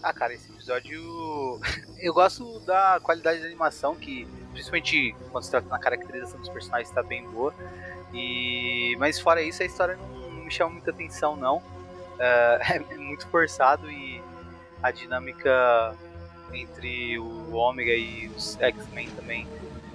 Ah, 0.02 0.12
cara, 0.12 0.34
esse 0.34 0.50
episódio. 0.50 1.60
Eu 1.98 2.12
gosto 2.12 2.60
da 2.60 3.00
qualidade 3.02 3.40
da 3.40 3.46
animação, 3.46 3.94
que 3.94 4.26
principalmente 4.54 5.14
quando 5.30 5.44
se 5.44 5.50
trata 5.50 5.68
na 5.68 5.78
caracterização 5.78 6.40
dos 6.40 6.48
personagens 6.48 6.88
está 6.88 7.02
bem 7.02 7.28
boa. 7.28 7.52
E 8.12 8.96
mas 8.98 9.18
fora 9.18 9.42
isso 9.42 9.62
a 9.62 9.66
história 9.66 9.96
não 9.96 10.44
me 10.44 10.50
chama 10.50 10.70
muita 10.70 10.90
atenção 10.90 11.36
não. 11.36 11.58
Uh, 11.58 12.62
é 12.90 12.96
muito 12.96 13.26
forçado 13.28 13.90
e 13.90 14.22
a 14.82 14.90
dinâmica 14.90 15.96
entre 16.52 17.18
o 17.18 17.54
Ômega 17.54 17.92
e 17.92 18.28
os 18.28 18.56
X-Men 18.60 19.10
também 19.10 19.46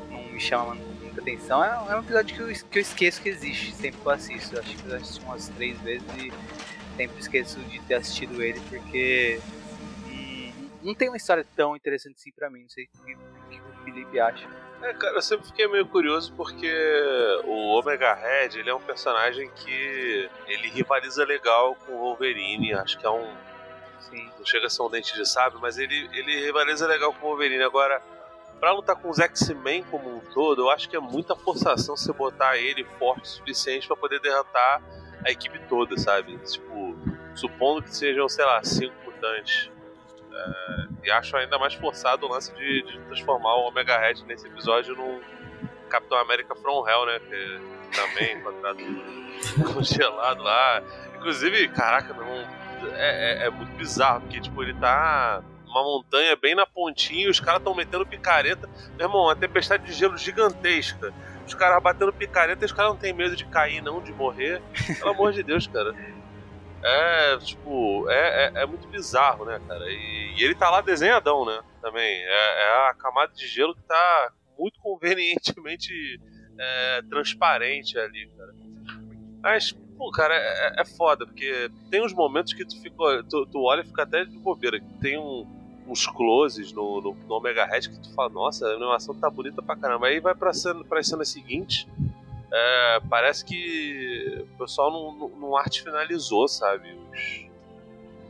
não 0.10 0.24
me 0.24 0.40
chama 0.40 0.76
muita 0.76 1.22
atenção. 1.22 1.64
É, 1.64 1.70
é 1.92 1.96
um 1.96 2.00
episódio 2.00 2.36
que 2.36 2.42
eu, 2.42 2.68
que 2.70 2.80
eu, 2.80 2.82
esqueço 2.82 3.22
que 3.22 3.30
existe 3.30 3.74
sempre 3.74 4.02
que 4.02 4.06
eu 4.06 4.12
assisto. 4.12 4.56
Eu 4.56 4.62
acho 4.62 4.76
que 4.76 4.90
eu 4.90 4.96
assisti 4.96 5.24
umas 5.24 5.48
três 5.50 5.80
vezes 5.82 6.08
e 6.18 6.34
sempre 6.98 7.20
esqueço 7.20 7.60
de 7.62 7.80
ter 7.82 7.96
assistido 7.96 8.42
ele 8.42 8.60
porque 8.68 9.40
hum, 10.06 10.52
não 10.84 10.94
tem 10.94 11.08
uma 11.08 11.18
história 11.18 11.46
tão 11.56 11.76
interessante 11.76 12.16
assim 12.18 12.32
pra 12.32 12.50
mim. 12.50 12.64
Não 12.64 12.70
sei 12.70 12.86
o 12.86 13.06
que, 13.06 13.16
que 13.16 13.62
Felipe 13.84 14.20
acha. 14.20 14.48
É, 14.82 14.94
cara, 14.94 15.18
eu 15.18 15.22
sempre 15.22 15.46
fiquei 15.48 15.68
meio 15.68 15.86
curioso 15.86 16.34
porque 16.38 16.72
o 17.44 17.78
Omega 17.78 18.14
Red, 18.14 18.58
ele 18.58 18.70
é 18.70 18.74
um 18.74 18.80
personagem 18.80 19.50
que 19.52 20.30
ele 20.48 20.70
rivaliza 20.70 21.26
legal 21.26 21.76
com 21.86 21.94
o 21.94 21.98
Wolverine, 21.98 22.74
acho 22.74 22.98
que 22.98 23.06
é 23.06 23.10
um 23.10 23.28
Sim. 24.00 24.30
não 24.38 24.46
chega 24.46 24.68
a 24.68 24.70
ser 24.70 24.82
um 24.82 24.90
dente 24.90 25.14
de 25.14 25.28
sábio, 25.28 25.60
mas 25.60 25.78
ele, 25.78 26.10
ele 26.14 26.40
rivaliza 26.46 26.88
legal 26.88 27.14
com 27.14 27.28
o 27.28 27.30
Wolverine. 27.30 27.64
Agora, 27.64 28.02
pra 28.60 28.72
lutar 28.72 28.96
com 28.96 29.10
os 29.10 29.20
X-Men 29.20 29.84
como 29.84 30.16
um 30.16 30.20
todo, 30.20 30.64
eu 30.64 30.70
acho 30.70 30.90
que 30.90 30.96
é 30.96 31.00
muita 31.00 31.36
forçação 31.36 31.96
você 31.96 32.12
botar 32.14 32.58
ele 32.58 32.84
forte 32.98 33.24
o 33.24 33.28
suficiente 33.28 33.88
para 33.88 33.98
poder 33.98 34.20
derrotar 34.20 34.82
a 35.26 35.32
equipe 35.32 35.60
toda, 35.68 35.98
sabe? 35.98 36.38
Tipo, 36.38 36.96
supondo 37.36 37.84
que 37.84 37.96
sejam, 37.96 38.28
sei 38.30 38.46
lá, 38.46 38.64
cinco 38.64 38.96
mutantes 39.04 39.70
é, 40.32 40.89
e 41.04 41.12
acho 41.12 41.36
ainda 41.38 41.58
mais 41.58 41.74
forçado 41.74 42.26
o 42.26 42.30
lance 42.30 42.54
de, 42.54 42.84
de, 42.84 43.00
transformar 43.02 43.56
o 43.56 43.68
Omega 43.68 43.98
Red 43.98 44.24
nesse 44.28 44.48
episódio 44.48 44.96
num 44.96 45.20
Capitão 45.90 46.18
América 46.18 46.56
From 46.56 46.88
Hell, 46.88 47.06
né? 47.06 47.20
Que 47.20 47.96
também 47.96 48.38
encontrado 48.38 48.80
congelado 49.74 50.44
lá. 50.44 50.84
Inclusive, 51.16 51.68
caraca, 51.70 52.14
meu 52.14 52.24
irmão, 52.24 52.48
é, 52.94 53.44
é, 53.44 53.48
é, 53.48 53.50
muito 53.50 53.72
bizarro, 53.76 54.22
porque 54.22 54.40
tipo, 54.40 54.62
ele 54.62 54.74
tá 54.76 55.42
uma 55.66 55.84
montanha 55.84 56.36
bem 56.36 56.56
na 56.56 56.66
pontinha 56.66 57.30
os 57.30 57.40
caras 57.40 57.60
estão 57.60 57.76
metendo 57.76 58.06
picareta. 58.06 58.70
Meu 58.98 59.08
irmão, 59.08 59.24
uma 59.24 59.36
tempestade 59.36 59.86
de 59.86 59.94
gelo 59.94 60.18
gigantesca. 60.18 61.14
Os 61.46 61.54
caras 61.54 61.82
batendo 61.82 62.14
picareta 62.14 62.64
e 62.64 62.68
os 62.68 62.72
caras 62.72 62.92
não 62.92 63.00
têm 63.00 63.14
medo 63.14 63.36
de 63.36 63.46
cair, 63.46 63.82
não, 63.82 64.02
de 64.02 64.12
morrer. 64.12 64.62
Pelo 65.00 65.12
amor 65.12 65.32
de 65.32 65.42
Deus, 65.42 65.66
cara 65.66 65.96
é, 66.84 67.38
tipo, 67.38 68.10
é, 68.10 68.46
é, 68.46 68.52
é, 68.62 68.66
muito 68.66 68.88
bizarro, 68.88 69.46
né, 69.46 69.60
cara? 69.68 69.86
E, 69.90 70.36
e, 70.38 70.44
ele 70.44 70.56
tá 70.56 70.70
lá 70.70 70.82
desenhadão, 70.82 71.46
né? 71.46 71.62
Também. 71.82 72.22
É, 72.22 72.64
é, 72.64 72.90
a 72.90 72.94
camada 72.94 73.34
de 73.34 73.48
gelo 73.48 73.76
que 73.76 73.84
tá 73.84 74.32
muito 74.58 74.80
convenientemente 74.80 76.20
é, 76.58 77.02
transparente 77.10 77.98
ali, 77.98 78.30
cara. 78.38 78.54
Mas, 79.42 79.72
pô, 79.98 80.12
cara, 80.12 80.34
é, 80.36 80.82
é, 80.82 80.86
foda, 80.86 81.26
porque 81.26 81.70
tem 81.90 82.04
uns 82.04 82.14
momentos 82.14 82.54
que 82.54 82.66
tu, 82.66 82.82
fica, 82.82 83.24
tu, 83.30 83.46
tu 83.46 83.62
olha 83.62 83.82
e 83.82 83.86
fica 83.88 84.04
até 84.04 84.24
de 84.26 84.38
bobeira. 84.38 84.80
Tem 85.02 85.18
um, 85.18 85.46
uns 85.88 86.08
closes 86.08 86.72
no, 86.72 87.02
no, 87.02 87.14
no 87.14 87.36
Omega 87.36 87.66
Red 87.66 87.82
que 87.82 88.00
tu 88.00 88.14
fala, 88.14 88.30
nossa, 88.30 88.68
a 88.68 88.74
animação 88.74 89.16
tá 89.16 89.30
bonita 89.30 89.62
pra 89.62 89.76
caramba. 89.76 90.08
Aí 90.08 90.20
vai 90.20 90.36
pra 90.36 90.54
cena, 90.54 90.84
pra 90.84 91.04
cena 91.04 91.26
seguinte 91.26 91.88
é, 92.52 93.00
parece 93.10 93.46
que 93.46 94.46
pessoal 94.60 94.92
não, 94.92 95.30
não, 95.30 95.58
arte 95.58 95.82
finalizou, 95.82 96.48
sabe? 96.48 96.96
Os, 97.12 97.50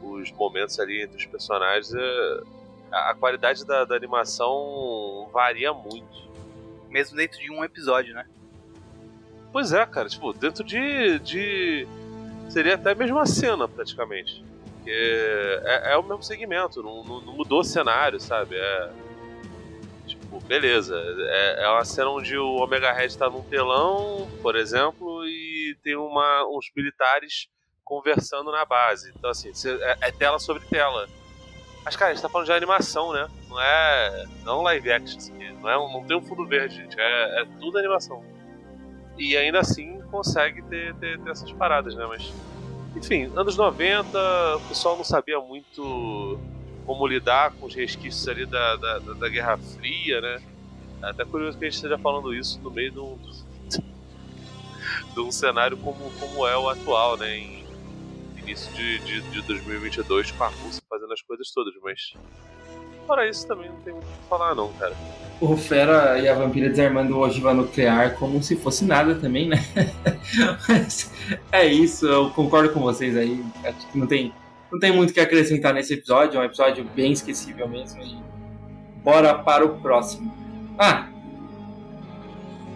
os 0.02 0.32
momentos 0.32 0.80
ali 0.80 1.02
entre 1.02 1.18
os 1.18 1.26
personagens. 1.26 1.94
É, 1.94 2.42
a, 2.92 3.12
a 3.12 3.16
qualidade 3.16 3.66
da, 3.66 3.86
da 3.86 3.96
animação 3.96 5.30
varia 5.34 5.74
muito. 5.74 6.30
Mesmo 6.90 7.18
dentro 7.18 7.40
de 7.40 7.52
um 7.52 7.64
episódio, 7.64 8.14
né? 8.14 8.26
Pois 9.52 9.74
é, 9.74 9.86
cara, 9.86 10.08
tipo, 10.08 10.32
dentro 10.34 10.64
de. 10.64 11.20
de... 11.20 11.88
Seria 12.50 12.76
até 12.76 12.92
a 12.92 12.96
mesma 12.96 13.26
cena, 13.26 13.68
praticamente. 13.68 14.44
Porque 14.76 14.92
é, 14.92 15.94
é 15.94 15.98
o 15.98 16.04
mesmo 16.04 16.24
segmento, 16.24 16.82
não, 16.82 17.04
não, 17.04 17.22
não 17.22 17.34
mudou 17.34 17.60
o 17.60 17.64
cenário, 17.64 18.20
sabe? 18.20 18.56
É 18.56 18.90
Tipo, 20.30 20.40
beleza. 20.42 20.96
É, 20.96 21.64
é 21.64 21.70
uma 21.70 21.86
cena 21.86 22.10
onde 22.10 22.38
o 22.38 22.58
Omega 22.58 22.92
Red 22.92 23.10
tá 23.10 23.30
num 23.30 23.44
telão, 23.44 24.28
por 24.42 24.56
exemplo, 24.56 25.26
e 25.26 25.49
tem 25.76 25.96
uma, 25.96 26.46
uns 26.48 26.72
militares 26.76 27.48
conversando 27.84 28.52
na 28.52 28.64
base. 28.66 29.12
Então, 29.16 29.30
assim, 29.30 29.52
é, 29.82 29.98
é 30.02 30.12
tela 30.12 30.40
sobre 30.40 30.64
tela. 30.66 31.08
Mas, 31.84 31.96
cara, 31.96 32.12
a 32.12 32.14
gente 32.14 32.22
tá 32.22 32.30
falando 32.30 32.46
de 32.46 32.54
animação, 32.54 33.14
né? 33.14 33.28
Não 33.50 33.60
é. 33.60 34.26
Não 34.44 34.62
live 34.62 34.92
action. 34.92 35.20
Não, 35.62 35.70
é, 35.70 35.74
não 35.74 36.04
tem 36.06 36.18
um 36.18 36.22
fundo 36.22 36.46
verde, 36.46 36.76
gente. 36.76 36.96
É, 37.00 37.42
é 37.42 37.46
tudo 37.60 37.80
animação. 37.80 38.24
E 39.18 39.36
ainda 39.36 39.60
assim 39.60 40.02
consegue 40.04 40.62
ter, 40.64 40.94
ter, 40.96 41.20
ter 41.20 41.30
essas 41.30 41.52
paradas, 41.52 41.96
né? 41.96 42.06
Mas. 42.06 42.32
Enfim, 42.96 43.32
anos 43.36 43.56
90, 43.56 44.58
o 44.58 44.62
pessoal 44.68 44.98
não 44.98 45.04
sabia 45.04 45.40
muito 45.40 46.40
como 46.86 47.06
lidar 47.06 47.52
com 47.54 47.68
os 47.68 47.76
resquícios 47.76 48.28
ali 48.28 48.46
da, 48.46 48.76
da, 48.76 49.00
da 49.00 49.30
Guerra 49.30 49.58
Fria, 49.58 50.20
né? 50.22 50.42
É 51.04 51.10
até 51.10 51.24
curioso 51.24 51.58
que 51.58 51.66
a 51.66 51.70
gente 51.70 51.76
esteja 51.76 51.98
falando 51.98 52.34
isso 52.34 52.60
no 52.62 52.72
meio 52.72 52.92
de 52.92 53.00
um, 53.00 53.18
de 55.14 55.20
um 55.20 55.32
cenário 55.32 55.78
como, 55.78 56.12
como 56.20 56.48
é 56.48 56.58
o 56.58 56.70
atual, 56.70 57.18
né? 57.18 57.38
Em 57.38 57.66
início 58.42 58.72
de, 58.74 59.00
de, 59.00 59.22
de 59.22 59.42
2022 59.42 60.32
com 60.32 60.44
a 60.44 60.48
Rússia 60.48 60.82
fazendo 60.90 61.14
as 61.14 61.22
coisas 61.22 61.52
todas, 61.52 61.74
mas 61.84 62.14
fora 63.06 63.28
isso 63.28 63.48
também 63.48 63.70
não 63.70 63.78
tem 63.78 63.94
muito 63.94 64.06
o 64.06 64.08
que 64.08 64.30
falar 64.30 64.54
não, 64.56 64.72
cara. 64.74 64.96
O 65.42 65.56
Fera 65.56 66.20
e 66.20 66.28
a 66.28 66.34
Vampira 66.34 66.70
desarmando 66.70 67.16
o 67.16 67.20
ogiva 67.22 67.54
nuclear 67.54 68.16
como 68.16 68.42
se 68.44 68.56
fosse 68.56 68.86
nada 68.86 69.16
também, 69.16 69.48
né? 69.48 69.58
mas 70.68 71.12
é 71.52 71.66
isso, 71.66 72.06
eu 72.06 72.30
concordo 72.32 72.72
com 72.72 72.82
vocês 72.82 73.16
aí. 73.16 73.44
Acho 73.64 73.88
que 73.88 73.98
não 73.98 74.06
tem 74.06 74.34
não 74.72 74.80
tem 74.80 74.92
muito 74.92 75.10
o 75.10 75.14
que 75.14 75.20
acrescentar 75.20 75.74
nesse 75.74 75.96
episódio, 75.96 76.38
é 76.38 76.42
um 76.42 76.46
episódio 76.46 76.84
bem 76.96 77.12
esquecível 77.12 77.68
mesmo. 77.68 78.02
E 78.04 78.20
bora 79.04 79.34
para 79.34 79.66
o 79.66 79.80
próximo. 79.82 80.32
Ah! 80.78 81.08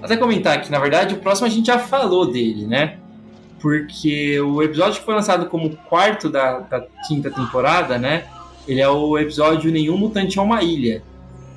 Até 0.03 0.17
comentar 0.17 0.61
que, 0.61 0.69
na 0.69 0.79
verdade, 0.79 1.15
o 1.15 1.19
próximo 1.19 1.47
a 1.47 1.49
gente 1.49 1.67
já 1.67 1.79
falou 1.79 2.29
dele, 2.29 2.67
né? 2.67 2.97
Porque 3.61 4.37
o 4.41 4.61
episódio 4.61 4.99
que 4.99 5.05
foi 5.05 5.15
lançado 5.15 5.45
como 5.45 5.69
quarto 5.87 6.29
da, 6.29 6.59
da 6.59 6.85
quinta 7.07 7.31
temporada, 7.31 7.97
né? 7.97 8.25
Ele 8.67 8.81
é 8.81 8.89
o 8.89 9.17
episódio 9.17 9.71
Nenhum 9.71 9.95
Mutante 9.95 10.37
é 10.37 10.41
uma 10.41 10.61
Ilha. 10.61 11.01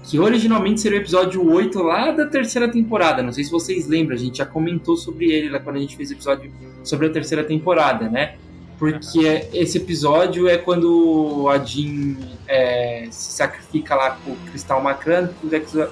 que 0.04 0.16
originalmente 0.20 0.80
seria 0.80 0.98
o 0.98 1.02
episódio 1.02 1.44
8 1.44 1.82
lá 1.82 2.12
da 2.12 2.24
terceira 2.24 2.70
temporada. 2.70 3.20
Não 3.20 3.32
sei 3.32 3.42
se 3.42 3.50
vocês 3.50 3.88
lembram, 3.88 4.14
a 4.14 4.18
gente 4.18 4.38
já 4.38 4.46
comentou 4.46 4.96
sobre 4.96 5.32
ele 5.32 5.48
lá 5.48 5.59
quando 5.59 5.76
a 5.76 5.80
gente 5.80 5.96
fez 5.96 6.11
o 6.11 6.12
episódio 6.12 6.52
sobre 6.85 7.09
a 7.09 7.11
terceira 7.11 7.42
temporada, 7.42 8.09
né? 8.09 8.37
Porque 8.78 9.48
esse 9.52 9.78
episódio 9.78 10.46
é 10.46 10.56
quando 10.56 11.48
a 11.50 11.59
Jean 11.59 12.14
é, 12.46 13.09
se 13.11 13.32
sacrifica 13.32 13.96
lá 13.96 14.11
com 14.24 14.30
o 14.30 14.37
Cristal 14.50 14.80
Macran, 14.80 15.30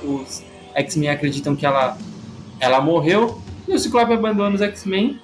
os 0.04 0.44
X-Men 0.74 1.08
acreditam 1.08 1.56
que 1.56 1.66
ela, 1.66 1.98
ela 2.64 2.81
morreu, 2.81 3.40
e 3.68 3.74
o 3.74 3.79
Ciclope 3.79 4.12
abandona 4.12 4.55
os 4.55 4.61
X-Men, 4.62 5.20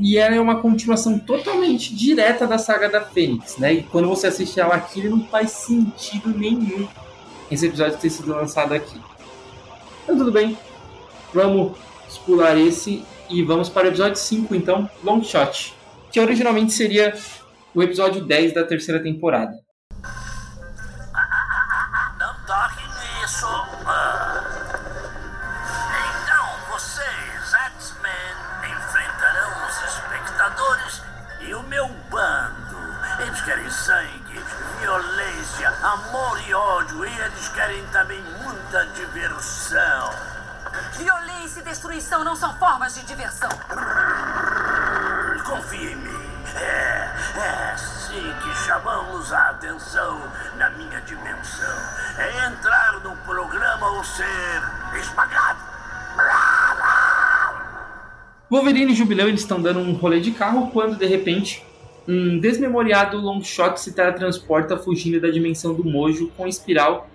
e 0.00 0.16
ela 0.16 0.34
é 0.34 0.40
uma 0.40 0.60
continuação 0.60 1.18
totalmente 1.18 1.94
direta 1.94 2.46
da 2.46 2.58
saga 2.58 2.88
da 2.88 3.00
Fênix, 3.00 3.58
né? 3.58 3.74
E 3.74 3.82
quando 3.82 4.08
você 4.08 4.28
assiste 4.28 4.58
ela 4.58 4.74
aqui, 4.74 5.00
ele 5.00 5.10
não 5.10 5.24
faz 5.24 5.50
sentido 5.50 6.30
nenhum 6.30 6.86
esse 7.50 7.66
episódio 7.66 7.98
ter 7.98 8.10
sido 8.10 8.30
lançado 8.30 8.72
aqui. 8.72 8.98
Então 10.04 10.16
tudo 10.16 10.32
bem, 10.32 10.56
vamos 11.34 11.76
pular 12.24 12.56
esse 12.56 13.04
e 13.28 13.42
vamos 13.42 13.68
para 13.68 13.86
o 13.86 13.88
episódio 13.88 14.16
5, 14.16 14.54
então, 14.54 14.88
Long 15.04 15.22
Shot 15.22 15.76
que 16.16 16.20
originalmente 16.20 16.72
seria 16.72 17.14
o 17.74 17.82
episódio 17.82 18.24
10 18.24 18.54
da 18.54 18.64
terceira 18.64 19.02
temporada. 19.02 19.52
Muita 38.66 38.84
diversão. 38.86 40.10
Violência 40.98 41.60
e 41.60 41.62
destruição 41.62 42.24
não 42.24 42.34
são 42.34 42.52
formas 42.58 42.96
de 42.96 43.06
diversão. 43.06 43.48
Confie 45.44 45.92
em 45.92 45.96
mim. 45.96 46.26
É, 46.56 47.10
é 47.38 47.72
assim 47.72 48.34
que 48.42 48.66
chamamos 48.66 49.32
a 49.32 49.50
atenção 49.50 50.20
na 50.56 50.70
minha 50.70 51.00
dimensão. 51.02 51.78
É 52.18 52.46
entrar 52.48 53.00
no 53.04 53.16
programa 53.18 53.88
ou 53.92 54.02
ser 54.02 54.62
esmagado. 54.98 55.60
Wolverine 58.50 58.92
e 58.92 58.96
Jubileu 58.96 59.28
eles 59.28 59.42
estão 59.42 59.62
dando 59.62 59.78
um 59.78 59.92
rolê 59.92 60.20
de 60.20 60.32
carro 60.32 60.70
quando 60.72 60.96
de 60.96 61.06
repente 61.06 61.64
um 62.08 62.38
desmemoriado 62.40 63.18
Longshot 63.18 63.78
se 63.80 63.92
teletransporta 63.92 64.76
fugindo 64.76 65.20
da 65.20 65.28
dimensão 65.28 65.74
do 65.74 65.84
Mojo 65.84 66.32
com 66.36 66.48
Espiral 66.48 67.08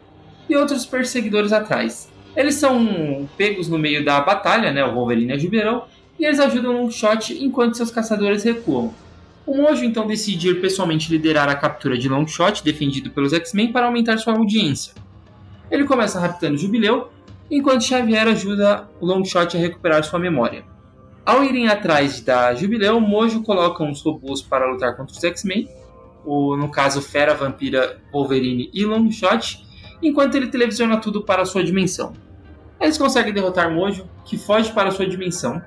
e 0.50 0.56
outros 0.56 0.86
perseguidores 0.86 1.52
atrás. 1.54 2.10
Eles 2.36 2.56
são 2.56 3.28
pegos 3.38 3.68
no 3.68 3.78
meio 3.78 4.06
da 4.06 4.22
batalha, 4.22 4.72
né, 4.72 4.84
o 4.86 4.94
Wolverine 4.94 5.32
e 5.32 5.34
a 5.34 5.38
Jubileu, 5.38 5.84
e 6.20 6.26
eles 6.26 6.40
ajudam 6.40 6.74
Longshot 6.74 7.34
enquanto 7.44 7.78
seus 7.78 7.92
caçadores 7.92 8.44
recuam. 8.44 8.94
O 9.46 9.58
Mojo 9.58 9.84
então 9.84 10.06
decide 10.06 10.50
ir 10.50 10.62
pessoalmente 10.62 11.12
liderar 11.12 11.50
a 11.50 11.56
captura 11.56 11.98
de 11.98 12.08
Longshot, 12.08 12.64
defendido 12.64 13.10
pelos 13.10 13.34
X-Men, 13.34 13.72
para 13.72 13.88
aumentar 13.88 14.18
sua 14.18 14.34
audiência. 14.34 14.94
Ele 15.70 15.84
começa 15.84 16.20
raptando 16.20 16.58
Jubileu, 16.58 17.10
enquanto 17.50 17.84
Xavier 17.84 18.28
ajuda 18.28 18.88
o 19.00 19.06
Longshot 19.06 19.58
a 19.58 19.60
recuperar 19.60 20.04
sua 20.04 20.20
memória. 20.20 20.64
Ao 21.26 21.44
irem 21.44 21.68
atrás 21.68 22.22
da 22.22 22.54
Jubileu, 22.54 23.00
Mojo 23.02 23.42
coloca 23.44 23.84
uns 23.84 24.02
robôs 24.02 24.42
para 24.42 24.72
lutar 24.72 24.96
contra 24.96 25.14
os 25.14 25.24
X-Men, 25.24 25.68
no 26.26 26.70
caso 26.70 27.02
Fera, 27.02 27.34
Vampira, 27.34 28.00
Wolverine 28.14 28.70
e 28.74 28.86
Longshot, 28.86 29.66
enquanto 30.02 30.36
ele 30.36 30.48
televisiona 30.48 30.98
tudo 30.98 31.24
para 31.24 31.46
sua 31.46 31.64
dimensão. 31.64 32.14
Eles 32.80 32.98
conseguem 32.98 33.34
derrotar 33.34 33.72
Mojo, 33.72 34.10
que 34.26 34.38
foge 34.38 34.72
para 34.72 34.92
sua 34.92 35.08
dimensão, 35.08 35.62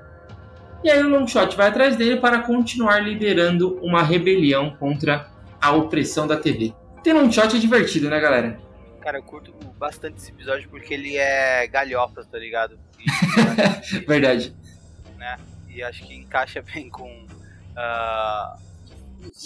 e 0.85 0.89
aí 0.91 1.01
o 1.01 1.09
Longshot 1.09 1.55
vai 1.55 1.69
atrás 1.69 1.95
dele 1.95 2.17
para 2.17 2.43
continuar 2.43 2.99
liderando 2.99 3.79
uma 3.81 4.03
rebelião 4.03 4.75
contra 4.75 5.31
a 5.59 5.71
opressão 5.71 6.27
da 6.27 6.37
TV. 6.37 6.75
Ter 7.03 7.11
Longshot 7.11 7.55
é 7.55 7.59
divertido, 7.59 8.07
né, 8.07 8.19
galera? 8.19 8.59
Cara, 9.01 9.17
eu 9.17 9.23
curto 9.23 9.51
bastante 9.79 10.17
esse 10.17 10.31
episódio 10.31 10.69
porque 10.69 10.93
ele 10.93 11.17
é 11.17 11.65
galhofa, 11.65 12.23
tá 12.23 12.37
ligado? 12.37 12.77
E, 12.99 13.97
Verdade. 14.05 14.55
Né? 15.17 15.37
E 15.67 15.81
acho 15.81 16.05
que 16.05 16.13
encaixa 16.13 16.61
bem 16.61 16.87
com 16.87 17.09
uh, 17.09 18.57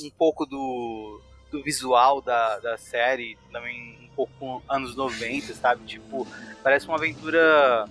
um 0.04 0.10
pouco 0.18 0.46
do, 0.46 1.22
do 1.50 1.64
visual 1.64 2.22
da, 2.22 2.60
da 2.60 2.78
série, 2.78 3.38
também 3.50 4.09
pouco 4.20 4.34
com 4.38 4.62
anos 4.68 4.96
90, 4.96 5.54
sabe? 5.54 5.86
Tipo, 5.86 6.28
parece 6.62 6.88
uma 6.88 6.98
aventura 6.98 7.88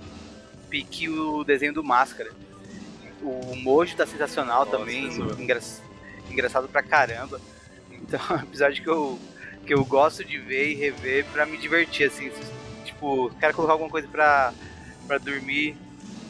pique 0.69 1.09
o 1.09 1.43
desenho 1.45 1.73
do 1.73 1.83
Máscara. 1.83 2.31
O 3.23 3.57
Mojo 3.57 3.97
tá 3.97 4.07
sensacional 4.07 4.67
Nossa, 4.67 4.77
também, 4.77 5.07
engra... 5.39 5.61
engraçado 6.31 6.69
pra 6.69 6.83
caramba. 6.83 7.41
Então 7.91 8.21
é 8.31 8.33
um 8.35 8.43
episódio 8.43 8.83
que 8.83 8.91
eu, 8.91 9.19
que 9.67 9.75
eu 9.75 9.85
gosto 9.85 10.23
de 10.23 10.39
ver 10.39 10.73
e 10.73 10.75
rever 10.75 11.25
pra 11.33 11.47
me 11.47 11.57
divertir, 11.57 12.09
assim. 12.09 12.31
Tipo, 12.85 13.31
quero 13.41 13.55
colocar 13.55 13.73
alguma 13.73 13.91
coisa 13.91 14.07
pra, 14.09 14.53
pra 15.07 15.19
dormir 15.19 15.77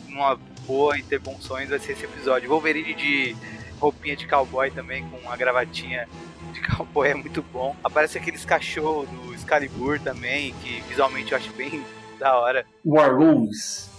numa 0.06 0.36
boa 0.66 0.98
e 0.98 1.02
ter 1.02 1.18
bons 1.18 1.44
sonhos, 1.44 1.70
vai 1.70 1.78
ser 1.78 1.92
esse 1.92 2.04
episódio. 2.04 2.48
Wolverine 2.48 2.94
de 2.94 3.36
roupinha 3.80 4.16
de 4.16 4.26
cowboy 4.26 4.70
também, 4.70 5.08
com 5.08 5.16
uma 5.18 5.36
gravatinha 5.36 6.08
de 6.52 6.60
cowboy 6.60 7.08
é 7.08 7.14
muito 7.14 7.42
bom. 7.42 7.76
Aparece 7.82 8.18
aqueles 8.18 8.44
cachorros 8.44 9.08
do 9.08 9.34
Excalibur 9.34 10.00
também, 10.00 10.54
que 10.62 10.80
visualmente 10.82 11.32
eu 11.32 11.38
acho 11.38 11.52
bem 11.52 11.84
da 12.18 12.36
hora. 12.36 12.66
Werewolves. 12.84 13.90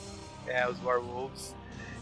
É, 0.48 0.68
os 0.68 0.84
Werewolves. 0.84 1.56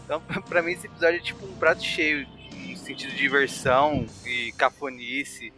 Então, 0.04 0.20
pra 0.48 0.62
mim, 0.62 0.72
esse 0.72 0.86
episódio 0.86 1.18
é 1.18 1.22
tipo 1.22 1.44
um 1.44 1.54
prato 1.56 1.82
cheio, 1.82 2.26
no 2.52 2.76
sentido 2.76 3.10
de 3.10 3.16
diversão 3.16 4.06
e 4.24 4.52
cafonice. 4.52 5.52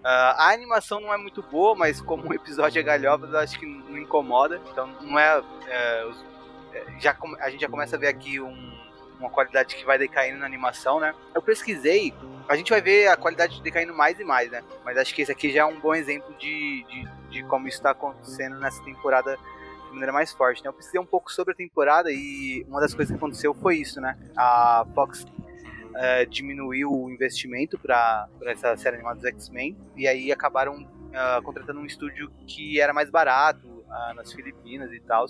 Uh, 0.00 0.32
a 0.38 0.50
animação 0.52 0.98
não 0.98 1.12
é 1.12 1.18
muito 1.18 1.42
boa, 1.42 1.74
mas 1.74 2.00
como 2.00 2.30
o 2.30 2.34
episódio 2.34 2.80
é 2.80 2.82
galhofa, 2.82 3.26
eu 3.26 3.38
acho 3.38 3.58
que 3.58 3.66
não 3.66 3.98
incomoda. 3.98 4.60
Então, 4.72 4.86
não 5.02 5.18
é. 5.18 5.42
é, 5.68 6.06
os, 6.06 6.24
é 6.72 6.84
já, 6.98 7.16
a 7.40 7.50
gente 7.50 7.60
já 7.60 7.68
começa 7.68 7.96
a 7.96 7.98
ver 7.98 8.08
aqui 8.08 8.40
um, 8.40 8.79
uma 9.20 9.30
qualidade 9.30 9.76
que 9.76 9.84
vai 9.84 9.98
decaindo 9.98 10.38
na 10.38 10.46
animação, 10.46 10.98
né? 10.98 11.14
Eu 11.34 11.42
pesquisei, 11.42 12.12
a 12.48 12.56
gente 12.56 12.70
vai 12.70 12.80
ver 12.80 13.06
a 13.08 13.16
qualidade 13.16 13.60
decaindo 13.62 13.94
mais 13.94 14.18
e 14.18 14.24
mais, 14.24 14.50
né? 14.50 14.64
Mas 14.84 14.96
acho 14.96 15.14
que 15.14 15.22
esse 15.22 15.30
aqui 15.30 15.52
já 15.52 15.60
é 15.60 15.64
um 15.64 15.78
bom 15.78 15.94
exemplo 15.94 16.34
de, 16.36 16.84
de, 16.84 17.08
de 17.30 17.42
como 17.44 17.68
isso 17.68 17.76
está 17.76 17.90
acontecendo 17.90 18.58
nessa 18.58 18.82
temporada 18.82 19.36
de 19.36 19.92
maneira 19.92 20.12
mais 20.12 20.32
forte. 20.32 20.62
Né? 20.64 20.68
Eu 20.68 20.72
pesquisei 20.72 21.00
um 21.00 21.06
pouco 21.06 21.30
sobre 21.30 21.52
a 21.52 21.56
temporada 21.56 22.10
e 22.10 22.64
uma 22.68 22.80
das 22.80 22.94
coisas 22.94 23.12
que 23.12 23.16
aconteceu 23.16 23.54
foi 23.54 23.76
isso, 23.76 24.00
né? 24.00 24.16
A 24.36 24.86
Fox 24.94 25.22
uh, 25.22 26.26
diminuiu 26.28 26.90
o 26.90 27.10
investimento 27.10 27.78
para 27.78 28.28
essa 28.46 28.76
série 28.76 28.96
animada 28.96 29.16
dos 29.16 29.26
X-Men 29.26 29.76
e 29.96 30.08
aí 30.08 30.32
acabaram 30.32 30.82
uh, 30.82 31.42
contratando 31.42 31.80
um 31.80 31.86
estúdio 31.86 32.32
que 32.46 32.80
era 32.80 32.92
mais 32.92 33.10
barato 33.10 33.79
uh, 33.90 34.14
nas 34.14 34.32
Filipinas 34.32 34.92
e 34.92 35.00
tal. 35.00 35.26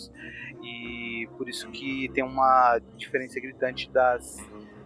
E 0.62 1.28
por 1.36 1.48
isso 1.48 1.68
que 1.70 2.08
tem 2.14 2.22
uma 2.22 2.80
diferença 2.96 3.40
gritante 3.40 3.90
das 3.90 4.38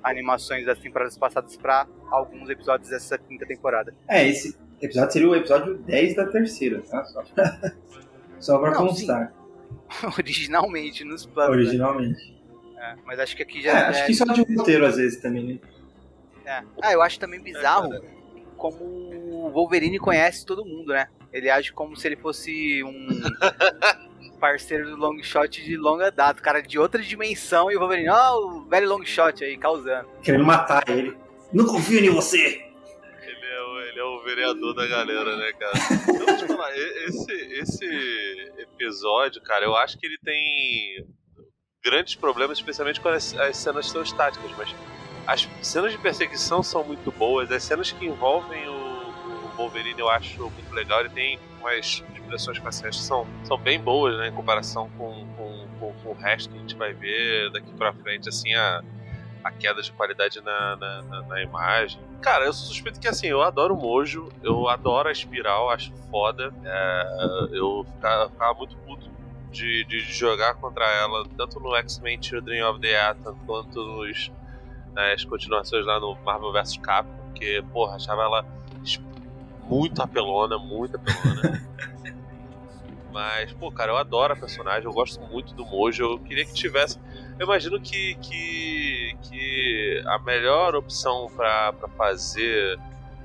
animações 0.03 0.67
das 0.67 0.79
temporadas 0.79 1.17
passadas 1.19 1.57
para 1.57 1.87
alguns 2.11 2.49
episódios 2.49 2.91
dessa 2.91 3.19
quinta 3.19 3.47
temporada. 3.47 3.95
É, 4.09 4.27
esse 4.29 4.57
episódio 4.81 5.13
seria 5.13 5.29
o 5.29 5.35
episódio 5.35 5.79
10 5.79 6.17
da 6.17 6.27
terceira, 6.27 6.83
tá? 6.83 7.05
Só 7.05 7.23
pra, 7.23 7.73
Só 8.39 8.59
pra 8.59 8.75
constar. 8.75 9.29
Sim. 9.29 9.45
originalmente 10.19 11.05
nos 11.05 11.27
planos. 11.27 11.57
Né? 11.57 11.63
Originalmente. 11.63 12.33
Né? 12.75 12.81
É, 12.81 12.97
mas 13.05 13.19
acho 13.19 13.37
que 13.37 13.43
aqui 13.43 13.63
já. 13.63 13.71
É, 13.71 13.87
acho 13.89 14.01
é... 14.01 14.07
que 14.07 14.15
só 14.15 14.25
de 14.25 14.43
roteiro 14.43 14.87
às 14.87 14.97
vezes 14.97 15.21
também, 15.21 15.45
né? 15.45 15.59
É. 16.45 16.63
Ah, 16.83 16.93
eu 16.93 17.01
acho 17.01 17.19
também 17.19 17.41
bizarro 17.41 17.91
como 18.57 18.85
o 18.85 19.51
Wolverine 19.51 19.99
conhece 19.99 20.45
todo 20.45 20.65
mundo, 20.65 20.93
né? 20.93 21.09
Ele 21.35 21.51
age 21.51 21.73
como 21.73 21.97
se 21.97 22.07
ele 22.07 22.16
fosse 22.16 22.83
um 22.85 23.20
parceiro 24.38 24.90
do 24.90 24.97
Longshot 24.97 25.62
de 25.62 25.77
longa 25.77 26.11
data, 26.11 26.40
cara 26.40 26.62
de 26.62 26.79
outra 26.79 27.03
dimensão, 27.03 27.70
e 27.70 27.77
o 27.77 27.81
Wolverine, 27.81 28.09
ó, 28.09 28.37
oh, 28.37 28.59
o 28.59 28.64
velho 28.66 28.88
Longshot 28.88 29.44
aí, 29.44 29.59
causando. 29.59 30.09
Querendo 30.23 30.44
matar 30.44 30.88
ele. 30.88 31.16
Não 31.53 31.66
confio 31.66 31.99
em 31.99 32.11
você! 32.11 32.62
ele 33.94 34.01
é 34.01 34.05
o 34.05 34.23
vereador 34.25 34.75
da 34.75 34.87
galera, 34.88 35.37
né, 35.37 35.53
cara? 35.53 35.73
Eu 36.18 36.27
vou 36.27 36.37
te 36.37 36.47
falar, 36.49 36.77
esse, 36.77 37.33
esse 37.33 38.53
episódio, 38.59 39.40
cara, 39.40 39.64
eu 39.64 39.77
acho 39.77 39.97
que 39.97 40.07
ele 40.07 40.18
tem 40.18 41.07
grandes 41.85 42.16
problemas, 42.16 42.59
especialmente 42.59 43.01
quando 43.01 43.14
as, 43.14 43.38
as 43.38 43.57
cenas 43.57 43.88
são 43.88 44.03
estáticas, 44.03 44.51
mas 44.59 44.75
as 45.27 45.49
cenas 45.62 45.92
de 45.92 45.99
perseguição 45.99 46.61
são 46.61 46.83
muito 46.83 47.12
boas, 47.12 47.53
as 47.53 47.62
cenas 47.62 47.92
que 47.92 48.05
envolvem 48.05 48.68
o, 48.68 48.73
o 48.73 48.84
Wolverine 49.57 49.99
eu 49.99 50.09
acho 50.09 50.43
muito 50.43 50.73
legal, 50.75 51.01
ele 51.01 51.11
tem 51.11 51.38
umas 51.61 52.05
expressões 52.14 52.59
faciais 52.59 52.97
que 52.97 53.03
são, 53.03 53.27
são 53.45 53.57
bem 53.57 53.81
boas, 53.81 54.17
né, 54.19 54.29
em 54.29 54.33
comparação 54.33 54.90
com, 54.99 55.27
com, 55.37 55.67
com, 55.79 55.93
com 55.93 56.11
o 56.11 56.14
resto 56.14 56.51
que 56.51 56.57
a 56.57 56.61
gente 56.61 56.75
vai 56.75 56.93
ver 56.93 57.51
daqui 57.51 57.73
pra 57.75 57.93
frente, 57.93 58.29
assim, 58.29 58.55
a 58.55 58.83
a 59.45 59.51
queda 59.51 59.83
de 59.83 59.93
qualidade 59.93 60.40
na, 60.40 60.75
na, 60.77 61.03
na, 61.03 61.23
na, 61.23 61.43
imagem. 61.43 62.01
Cara, 62.23 62.47
eu 62.47 62.53
suspeito 62.55 62.99
que 62.99 63.07
assim, 63.07 63.27
eu 63.27 63.43
adoro 63.43 63.75
o 63.75 63.77
Mojo, 63.77 64.31
eu 64.43 64.67
adoro 64.71 65.11
a 65.11 65.12
espiral, 65.12 65.69
acho 65.69 65.93
foda. 66.11 66.51
É, 66.64 67.49
eu 67.53 67.85
ficava, 67.95 68.31
ficava, 68.31 68.55
muito 68.55 68.75
puto 68.79 69.07
de, 69.53 69.85
de 69.85 70.01
jogar 70.01 70.55
contra 70.55 70.87
ela, 70.87 71.25
tanto 71.37 71.61
no 71.61 71.77
X-Men 71.77 72.23
Children 72.23 72.64
of 72.64 72.81
the 72.81 72.99
Atom, 72.99 73.37
quanto 73.47 73.85
nos, 73.85 74.33
nas 74.95 75.25
continuações 75.27 75.85
lá 75.85 76.01
no 76.01 76.14
Marvel 76.25 76.51
vs 76.51 76.79
Capcom, 76.79 77.14
porque, 77.27 77.62
porra, 77.71 77.97
achava 77.97 78.23
ela 78.23 78.47
muito 79.68 80.03
apelona, 80.03 80.59
muito 80.59 80.96
apelona. 80.96 81.62
Mas, 83.12 83.53
pô, 83.53 83.70
cara, 83.70 83.92
eu 83.92 83.96
adoro 83.96 84.33
a 84.33 84.37
personagem, 84.37 84.85
eu 84.85 84.92
gosto 84.92 85.20
muito 85.20 85.55
do 85.55 85.64
Mojo, 85.64 86.03
eu 86.03 86.18
queria 86.18 86.44
que 86.44 86.53
tivesse. 86.53 86.98
Eu 87.38 87.46
imagino 87.46 87.81
que, 87.81 88.16
que, 88.16 89.16
que 89.22 90.03
a 90.07 90.18
melhor 90.18 90.74
opção 90.74 91.31
para 91.37 91.72
fazer 91.96 92.77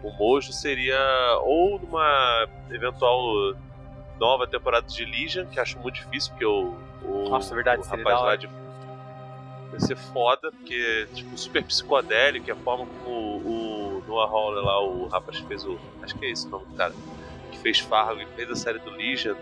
o 0.04 0.12
Mojo 0.12 0.54
seria 0.54 1.00
ou 1.42 1.80
numa 1.80 2.48
eventual 2.70 3.56
nova 4.20 4.46
temporada 4.46 4.86
de 4.86 5.04
Legion, 5.06 5.48
que 5.48 5.60
acho 5.60 5.80
muito 5.80 5.96
difícil, 5.96 6.32
porque 6.34 6.46
o, 6.46 6.76
o, 7.04 7.30
Nossa, 7.30 7.56
verdade, 7.56 7.82
o 7.82 7.86
rapaz 7.86 8.22
lá 8.22 8.36
de. 8.36 8.48
Vai 9.72 9.80
ser 9.80 9.96
foda, 9.96 10.52
porque, 10.52 11.08
tipo, 11.14 11.38
super 11.38 11.64
psicodélico, 11.64 12.52
a 12.52 12.56
forma 12.56 12.86
como 12.86 13.38
o 13.38 13.69
Noah 14.10 14.30
Hawley 14.30 14.64
lá, 14.64 14.82
o 14.84 15.08
rapaz 15.08 15.40
que 15.40 15.48
fez 15.48 15.64
o. 15.66 15.80
Acho 16.02 16.18
que 16.18 16.26
é 16.26 16.32
esse 16.32 16.48
o 16.48 16.50
nome 16.50 16.66
do 16.66 16.76
cara, 16.76 16.94
que 17.52 17.58
fez 17.60 17.80
Fargo 17.80 18.20
e 18.22 18.26
fez 18.36 18.50
a 18.50 18.56
série 18.56 18.80
do 18.80 18.90
Legion, 18.92 19.36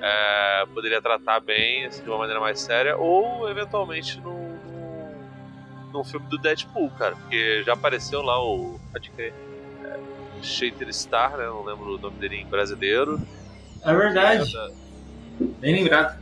é, 0.00 0.66
poderia 0.74 1.00
tratar 1.00 1.40
bem, 1.40 1.86
assim, 1.86 2.02
de 2.02 2.08
uma 2.08 2.18
maneira 2.18 2.40
mais 2.40 2.60
séria, 2.60 2.96
ou 2.96 3.48
eventualmente 3.48 4.20
no, 4.20 4.32
no, 4.32 5.92
num 5.92 6.04
filme 6.04 6.26
do 6.28 6.38
Deadpool, 6.38 6.90
cara, 6.98 7.16
porque 7.16 7.62
já 7.64 7.72
apareceu 7.72 8.20
lá 8.22 8.38
o. 8.42 8.78
Pode 8.92 9.10
crer. 9.10 9.32
É, 9.84 10.00
Shater 10.42 10.92
Star, 10.92 11.36
né? 11.36 11.46
Não 11.46 11.64
lembro 11.64 11.94
o 11.96 11.98
nome 11.98 12.18
dele 12.18 12.36
em 12.36 12.46
brasileiro. 12.46 13.18
É 13.84 13.94
verdade. 13.94 14.52
da- 14.52 14.70
Bem 15.60 15.74
lembrado. 15.74 16.20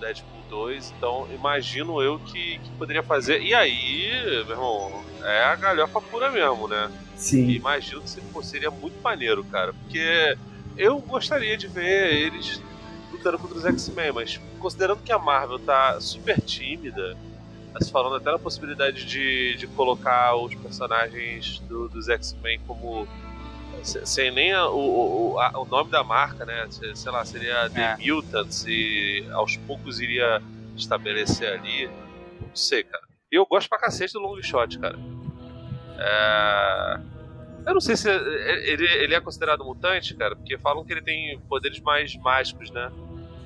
Deadpool 0.00 0.39
2, 0.50 0.92
então 0.96 1.26
imagino 1.32 2.02
eu 2.02 2.18
que, 2.18 2.58
que 2.58 2.70
poderia 2.72 3.02
fazer. 3.02 3.40
E 3.40 3.54
aí, 3.54 4.10
meu 4.46 4.50
irmão, 4.50 5.04
é 5.22 5.44
a 5.44 5.56
galhofa 5.56 6.00
pura 6.02 6.30
mesmo, 6.30 6.68
né? 6.68 6.90
Sim. 7.16 7.48
E 7.48 7.56
imagino 7.56 8.02
que 8.02 8.20
pô, 8.32 8.42
seria 8.42 8.70
muito 8.70 9.00
maneiro, 9.02 9.42
cara, 9.44 9.72
porque 9.72 10.36
eu 10.76 10.98
gostaria 11.00 11.56
de 11.56 11.68
ver 11.68 12.12
eles 12.14 12.60
lutando 13.12 13.38
contra 13.38 13.56
os 13.58 13.64
X-Men, 13.64 14.12
mas 14.12 14.38
considerando 14.58 15.02
que 15.02 15.12
a 15.12 15.18
Marvel 15.18 15.58
tá 15.60 16.00
super 16.00 16.40
tímida, 16.40 17.16
tá 17.72 17.80
se 17.80 17.90
falando 17.90 18.16
até 18.16 18.30
na 18.32 18.38
possibilidade 18.38 19.04
de, 19.04 19.56
de 19.56 19.66
colocar 19.68 20.34
os 20.36 20.54
personagens 20.56 21.60
do- 21.60 21.88
dos 21.88 22.08
X-Men 22.08 22.60
como. 22.66 23.06
Se- 23.84 24.04
Sem 24.06 24.30
nem 24.30 24.52
a- 24.52 24.68
o, 24.68 25.32
o, 25.34 25.38
a- 25.40 25.58
o 25.60 25.64
nome 25.64 25.90
da 25.90 26.02
marca, 26.04 26.44
né? 26.44 26.66
Se- 26.70 26.94
Sei 26.96 27.10
lá, 27.12 27.24
seria 27.24 27.68
The 27.70 27.96
Mutants 27.98 28.64
e 28.66 29.26
aos 29.32 29.56
poucos 29.58 30.00
iria 30.00 30.40
estabelecer 30.76 31.48
ali. 31.52 31.88
Não 32.40 32.54
sei, 32.56 32.82
cara. 32.84 33.04
E 33.32 33.36
eu 33.36 33.46
gosto 33.46 33.68
pra 33.68 33.78
cacete 33.78 34.12
do 34.12 34.18
Long 34.20 34.40
Shot, 34.42 34.78
cara. 34.78 34.98
É... 35.98 37.00
Eu 37.66 37.74
não 37.74 37.80
sei 37.80 37.94
se 37.94 38.08
ele, 38.10 38.84
ele 39.04 39.14
é 39.14 39.20
considerado 39.20 39.62
mutante, 39.64 40.14
cara, 40.14 40.34
porque 40.34 40.56
falam 40.58 40.84
que 40.84 40.92
ele 40.92 41.02
tem 41.02 41.38
poderes 41.48 41.78
mais 41.80 42.16
mágicos, 42.16 42.70
né? 42.70 42.90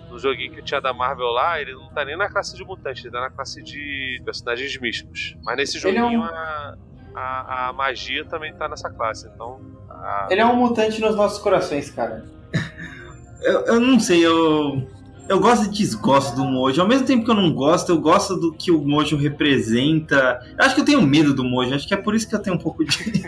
No 0.08 0.18
joguinho 0.20 0.52
que 0.54 0.62
tinha 0.62 0.80
da 0.80 0.92
Marvel 0.92 1.26
lá, 1.26 1.60
ele 1.60 1.72
não 1.72 1.88
tá 1.92 2.04
nem 2.04 2.16
na 2.16 2.28
classe 2.30 2.56
de 2.56 2.64
mutante, 2.64 3.02
ele 3.02 3.10
tá 3.10 3.20
na 3.20 3.30
classe 3.30 3.60
de 3.62 4.22
personagens 4.24 4.78
místicos. 4.80 5.36
Mas 5.42 5.56
nesse 5.56 5.78
Ele 5.84 5.98
é 5.98 6.00
joguinho 6.00 6.20
um- 6.20 6.24
a, 6.24 6.76
a, 7.14 7.68
a 7.68 7.72
magia 7.72 8.24
também 8.24 8.54
tá 8.54 8.68
nessa 8.68 8.88
classe, 8.88 9.26
então. 9.26 9.60
A- 9.94 10.28
Ele 10.30 10.40
é 10.40 10.46
um 10.46 10.56
mutante 10.56 11.00
nos 11.00 11.14
nossos 11.16 11.38
corações, 11.38 11.90
cara. 11.90 12.24
Eu, 13.42 13.60
eu 13.66 13.80
não 13.80 14.00
sei, 14.00 14.24
eu. 14.24 14.88
Eu 15.28 15.38
gosto 15.38 15.66
e 15.66 15.68
desgosto 15.68 16.34
do 16.34 16.44
Mojo. 16.44 16.80
Ao 16.80 16.88
mesmo 16.88 17.06
tempo 17.06 17.26
que 17.26 17.30
eu 17.30 17.34
não 17.34 17.52
gosto, 17.52 17.90
eu 17.92 18.00
gosto 18.00 18.36
do 18.36 18.54
que 18.54 18.70
o 18.70 18.80
Mojo 18.80 19.18
representa. 19.18 20.40
Eu 20.58 20.64
acho 20.64 20.74
que 20.74 20.80
eu 20.80 20.84
tenho 20.86 21.02
medo 21.02 21.34
do 21.34 21.44
Mojo, 21.44 21.74
acho 21.74 21.86
que 21.86 21.92
é 21.92 21.96
por 21.98 22.14
isso 22.14 22.26
que 22.26 22.34
eu 22.34 22.38
tenho 22.38 22.56
um 22.56 22.58
pouco 22.58 22.82
de. 22.84 23.22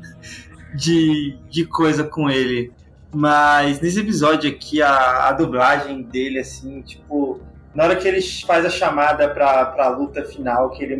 de, 0.74 1.36
de 1.50 1.64
coisa 1.66 2.04
com 2.04 2.30
ele. 2.30 2.72
Mas 3.12 3.80
nesse 3.80 4.00
episódio 4.00 4.48
aqui, 4.50 4.80
a, 4.80 5.28
a 5.28 5.32
dublagem 5.32 6.02
dele, 6.02 6.38
assim, 6.38 6.80
tipo. 6.82 7.40
Na 7.74 7.84
hora 7.84 7.96
que 7.96 8.08
ele 8.08 8.20
faz 8.46 8.64
a 8.64 8.70
chamada 8.70 9.28
pra, 9.28 9.66
pra 9.66 9.88
luta 9.90 10.24
final, 10.24 10.70
que 10.70 10.82
ele. 10.82 10.94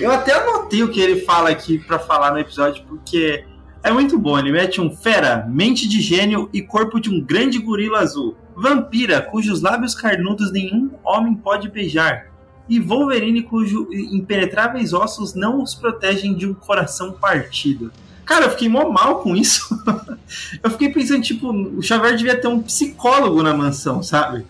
Eu 0.00 0.10
até 0.10 0.32
anotei 0.34 0.82
o 0.82 0.90
que 0.90 1.00
ele 1.00 1.20
fala 1.20 1.50
aqui 1.50 1.78
pra 1.78 1.98
falar 1.98 2.32
no 2.32 2.38
episódio, 2.38 2.84
porque 2.86 3.44
é 3.88 3.92
muito 3.92 4.18
bom. 4.18 4.38
Ele 4.38 4.52
mete 4.52 4.80
um 4.80 4.94
fera, 4.94 5.46
mente 5.48 5.88
de 5.88 6.00
gênio 6.00 6.48
e 6.52 6.60
corpo 6.62 7.00
de 7.00 7.10
um 7.10 7.20
grande 7.20 7.58
gorila 7.58 7.98
azul. 8.00 8.36
Vampira, 8.54 9.20
cujos 9.20 9.60
lábios 9.60 9.94
carnudos 9.94 10.50
nenhum 10.52 10.90
homem 11.04 11.34
pode 11.34 11.68
beijar. 11.68 12.26
E 12.68 12.80
Wolverine, 12.80 13.42
cujos 13.42 13.86
impenetráveis 13.92 14.92
ossos 14.92 15.34
não 15.34 15.62
os 15.62 15.74
protegem 15.74 16.34
de 16.34 16.46
um 16.46 16.54
coração 16.54 17.12
partido. 17.12 17.92
Cara, 18.24 18.46
eu 18.46 18.50
fiquei 18.50 18.68
mó 18.68 18.88
mal 18.90 19.20
com 19.20 19.36
isso. 19.36 19.68
eu 20.62 20.70
fiquei 20.70 20.88
pensando, 20.92 21.22
tipo, 21.22 21.52
o 21.52 21.80
Xavier 21.80 22.16
devia 22.16 22.40
ter 22.40 22.48
um 22.48 22.60
psicólogo 22.60 23.40
na 23.42 23.54
mansão, 23.54 24.02
sabe? 24.02 24.44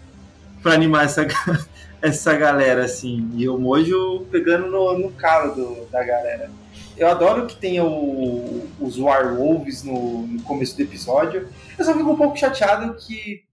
Pra 0.63 0.73
animar 0.73 1.05
essa, 1.05 1.27
essa 2.01 2.33
galera, 2.35 2.85
assim. 2.87 3.29
E 3.35 3.47
o 3.49 3.59
Mojo 3.59 4.25
pegando 4.31 4.69
no, 4.71 4.99
no 4.99 5.11
calo 5.11 5.55
do- 5.55 5.85
da 5.93 6.03
galera. 6.03 6.51
Eu 6.97 7.09
adoro 7.09 7.47
que 7.47 7.57
tenha 7.57 7.85
o, 7.85 8.69
os 8.81 8.99
Warwolves 8.99 9.83
no, 9.83 10.27
no 10.27 10.43
começo 10.43 10.77
do 10.77 10.83
episódio. 10.83 11.49
Eu 11.79 11.85
só 11.85 11.95
fico 11.95 12.11
um 12.11 12.17
pouco 12.17 12.37
chateado 12.37 12.95
que 12.95 13.45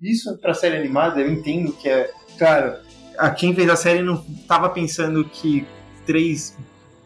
isso 0.00 0.36
pra 0.38 0.52
série 0.52 0.76
animada, 0.76 1.20
eu 1.20 1.30
entendo 1.30 1.72
que 1.72 1.88
é. 1.88 2.10
Claro, 2.36 2.76
a 3.16 3.30
quem 3.30 3.54
fez 3.54 3.68
a 3.68 3.76
série 3.76 4.02
não 4.02 4.22
tava 4.46 4.68
pensando 4.68 5.24
que 5.24 5.66
três 6.04 6.56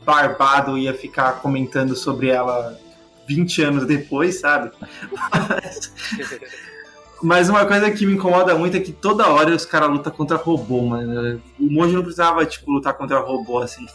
barbado 0.04 0.76
ia 0.76 0.94
ficar 0.94 1.40
comentando 1.40 1.94
sobre 1.94 2.28
ela 2.28 2.78
20 3.28 3.62
anos 3.62 3.86
depois, 3.86 4.40
sabe? 4.40 4.72
Mas, 5.12 5.92
mas 7.22 7.48
uma 7.48 7.64
coisa 7.64 7.90
que 7.90 8.06
me 8.06 8.14
incomoda 8.14 8.56
muito 8.56 8.76
é 8.76 8.80
que 8.80 8.92
toda 8.92 9.28
hora 9.28 9.54
os 9.54 9.64
caras 9.64 9.90
lutam 9.90 10.12
contra 10.12 10.36
robô, 10.36 10.82
mano. 10.82 11.40
O 11.58 11.70
Mojo 11.70 11.94
não 11.94 12.02
precisava, 12.02 12.44
tipo, 12.44 12.72
lutar 12.72 12.94
contra 12.94 13.20
robô 13.20 13.58
assim. 13.58 13.86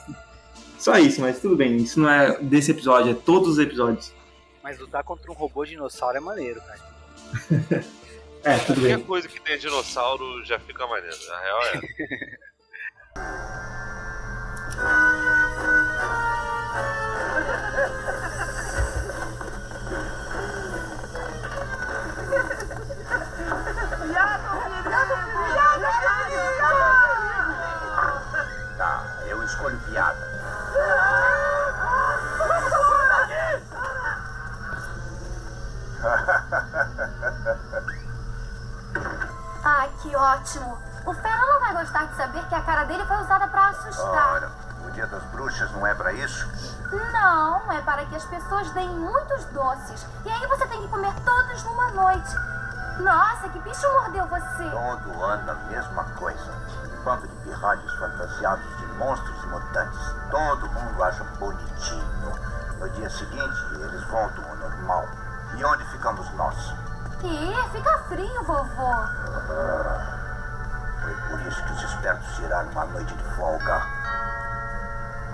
Só 0.86 1.00
isso, 1.00 1.20
mas 1.20 1.40
tudo 1.42 1.56
bem. 1.56 1.78
Isso 1.78 2.00
não 2.00 2.08
é 2.08 2.38
desse 2.38 2.70
episódio, 2.70 3.10
é 3.14 3.16
todos 3.16 3.54
os 3.54 3.58
episódios. 3.58 4.14
Mas 4.62 4.78
lutar 4.78 5.04
contra 5.04 5.32
um 5.32 5.34
robô 5.34 5.66
dinossauro 5.66 6.18
é 6.18 6.20
maneiro, 6.20 6.62
cara. 6.62 6.80
É, 8.44 8.60
tudo 8.60 8.76
Qualquer 8.80 8.98
bem. 8.98 9.06
coisa 9.08 9.28
que 9.28 9.42
tenha 9.42 9.58
dinossauro 9.58 10.46
já 10.46 10.60
fica 10.60 10.86
maneiro. 10.86 11.18
Na 11.28 11.40
real 11.40 11.62
é. 11.64 11.82
ótimo. 40.46 40.78
O 41.06 41.14
Fera 41.14 41.46
não 41.46 41.60
vai 41.60 41.74
gostar 41.74 42.06
de 42.06 42.16
saber 42.16 42.46
que 42.48 42.56
a 42.56 42.62
cara 42.62 42.84
dele 42.86 43.04
foi 43.06 43.18
usada 43.18 43.48
pra 43.48 43.70
assustar. 43.70 44.34
Ora, 44.34 44.52
o 44.86 44.92
dia 44.92 45.08
das 45.08 45.24
bruxas 45.26 45.72
não 45.72 45.86
é 45.86 45.94
pra 45.96 46.14
isso? 46.14 46.48
Não, 47.12 47.72
é 47.72 47.82
para 47.82 48.06
que 48.06 48.16
as 48.16 48.26
pessoas 48.26 48.70
deem 48.72 48.90
muitos 48.90 49.46
doces. 49.46 50.06
E 50.24 50.30
aí 50.30 50.48
você 50.48 50.68
tem 50.68 50.82
que 50.82 50.88
comer 50.88 51.14
todos 51.26 51.64
numa 51.64 51.92
noite. 51.92 52.36
Nossa, 53.00 53.50
que 53.50 53.60
bicho 53.60 53.92
mordeu 53.94 54.26
você? 54.28 54.70
Todo 54.70 55.24
ano 55.24 55.52
a 55.52 55.56
mesma 55.70 56.04
coisa. 56.16 56.52
Um 56.94 57.04
bando 57.04 57.28
de 57.28 57.36
pirralhos 57.38 57.94
fantasiados 58.00 58.78
de 58.78 58.86
monstros 58.94 59.44
e 59.44 59.48
mutantes. 59.48 60.00
Todo 60.32 60.70
mundo 60.72 61.04
acha 61.04 61.24
bonitinho. 61.40 62.06
No 62.80 62.90
dia 62.90 63.10
seguinte, 63.10 63.58
eles 63.74 64.04
voltam 64.06 64.44
ao 64.50 64.56
normal. 64.56 65.06
E 65.56 65.66
onde 65.66 65.86
ficamos 65.86 66.30
nós? 66.36 66.74
Ih, 67.24 67.70
fica 67.72 67.98
frio, 68.10 68.44
vovô. 68.44 68.92
Ah, 68.92 70.15
Foi 71.06 71.14
por 71.30 71.40
isso 71.48 71.64
que 71.64 71.74
os 71.74 71.84
espertos 71.84 72.36
tiraram 72.36 72.72
uma 72.72 72.86
noite 72.86 73.14
de 73.14 73.24
folga. 73.36 73.80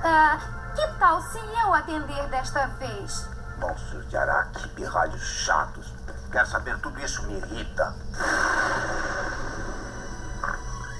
Ah, 0.03 0.38
que 0.76 0.86
tal 0.99 1.22
se 1.22 1.39
eu 1.39 1.74
atender 1.74 2.28
desta 2.28 2.67
vez? 2.67 3.26
Monstros 3.57 4.05
de 4.09 4.17
araque, 4.17 4.67
pirralhos 4.69 5.22
chatos. 5.22 5.93
Quer 6.30 6.45
saber, 6.45 6.78
tudo 6.80 6.99
isso 6.99 7.24
me 7.24 7.38
irrita. 7.38 7.95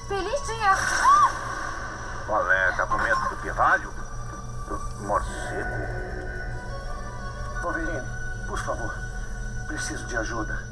Feliz 0.08 0.48
dia. 0.48 0.72
Ah! 0.72 1.32
Qual 2.26 2.50
é? 2.50 2.72
Tá 2.72 2.86
com 2.86 2.98
medo 2.98 3.30
do 3.30 3.36
pirralho? 3.42 3.94
Morcego? 5.02 5.86
Wolverine, 7.62 8.08
por 8.48 8.58
favor. 8.58 8.94
Preciso 9.68 10.06
de 10.06 10.16
ajuda. 10.16 10.71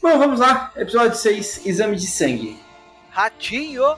Bom, 0.00 0.16
vamos 0.16 0.38
lá. 0.38 0.70
Episódio 0.76 1.18
6, 1.18 1.66
Exame 1.66 1.96
de 1.96 2.06
Sangue. 2.06 2.56
Ratinho! 3.10 3.96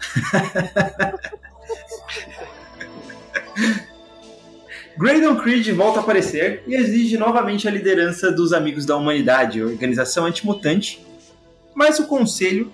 Graydon 4.98 5.36
Creed 5.36 5.70
volta 5.70 6.00
a 6.00 6.02
aparecer 6.02 6.62
e 6.66 6.74
exige 6.74 7.16
novamente 7.16 7.66
a 7.66 7.70
liderança 7.70 8.30
dos 8.30 8.52
Amigos 8.52 8.84
da 8.84 8.94
Humanidade, 8.96 9.62
organização 9.62 10.26
antimutante, 10.26 11.02
mas 11.74 11.98
o 11.98 12.06
conselho 12.06 12.70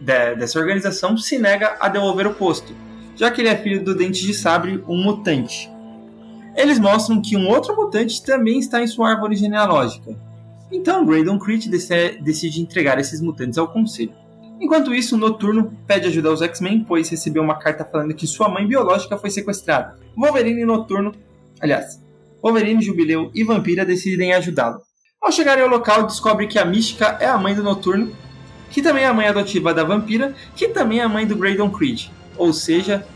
de, 0.00 0.34
dessa 0.34 0.58
organização 0.58 1.16
se 1.16 1.38
nega 1.38 1.76
a 1.78 1.88
devolver 1.88 2.26
o 2.26 2.34
posto, 2.34 2.74
já 3.14 3.30
que 3.30 3.40
ele 3.40 3.48
é 3.48 3.56
filho 3.56 3.84
do 3.84 3.94
Dente 3.94 4.26
de 4.26 4.34
Sabre, 4.34 4.82
um 4.88 5.00
mutante. 5.00 5.70
Eles 6.56 6.80
mostram 6.80 7.22
que 7.22 7.36
um 7.36 7.48
outro 7.48 7.76
mutante 7.76 8.20
também 8.24 8.58
está 8.58 8.82
em 8.82 8.88
sua 8.88 9.10
árvore 9.10 9.36
genealógica. 9.36 10.29
Então 10.70 11.04
Graydon 11.04 11.38
Creed 11.38 11.66
decide 11.66 12.60
entregar 12.60 12.98
esses 12.98 13.20
mutantes 13.20 13.58
ao 13.58 13.72
conselho. 13.72 14.12
Enquanto 14.60 14.94
isso, 14.94 15.16
Noturno 15.16 15.72
pede 15.86 16.06
ajuda 16.06 16.28
aos 16.28 16.42
X-Men, 16.42 16.84
pois 16.86 17.08
recebeu 17.08 17.42
uma 17.42 17.58
carta 17.58 17.84
falando 17.84 18.14
que 18.14 18.26
sua 18.26 18.48
mãe 18.48 18.66
biológica 18.66 19.16
foi 19.16 19.30
sequestrada. 19.30 19.96
Wolverine 20.14 20.60
e 20.60 20.66
Noturno, 20.66 21.12
aliás, 21.60 21.98
Wolverine, 22.42 22.82
Jubileu 22.82 23.30
e 23.34 23.42
Vampira 23.42 23.84
decidem 23.84 24.34
ajudá-lo. 24.34 24.80
Ao 25.20 25.32
chegarem 25.32 25.64
ao 25.64 25.70
local, 25.70 26.06
descobre 26.06 26.46
que 26.46 26.58
a 26.58 26.64
Mística 26.64 27.16
é 27.20 27.26
a 27.26 27.38
mãe 27.38 27.54
do 27.54 27.62
Noturno, 27.62 28.14
que 28.70 28.82
também 28.82 29.04
é 29.04 29.06
a 29.06 29.14
mãe 29.14 29.26
adotiva 29.26 29.72
da 29.72 29.82
Vampira, 29.82 30.34
que 30.54 30.68
também 30.68 31.00
é 31.00 31.02
a 31.02 31.08
mãe 31.08 31.26
do 31.26 31.36
Graydon 31.36 31.70
Creed. 31.70 32.08
Ou 32.36 32.52
seja, 32.52 33.06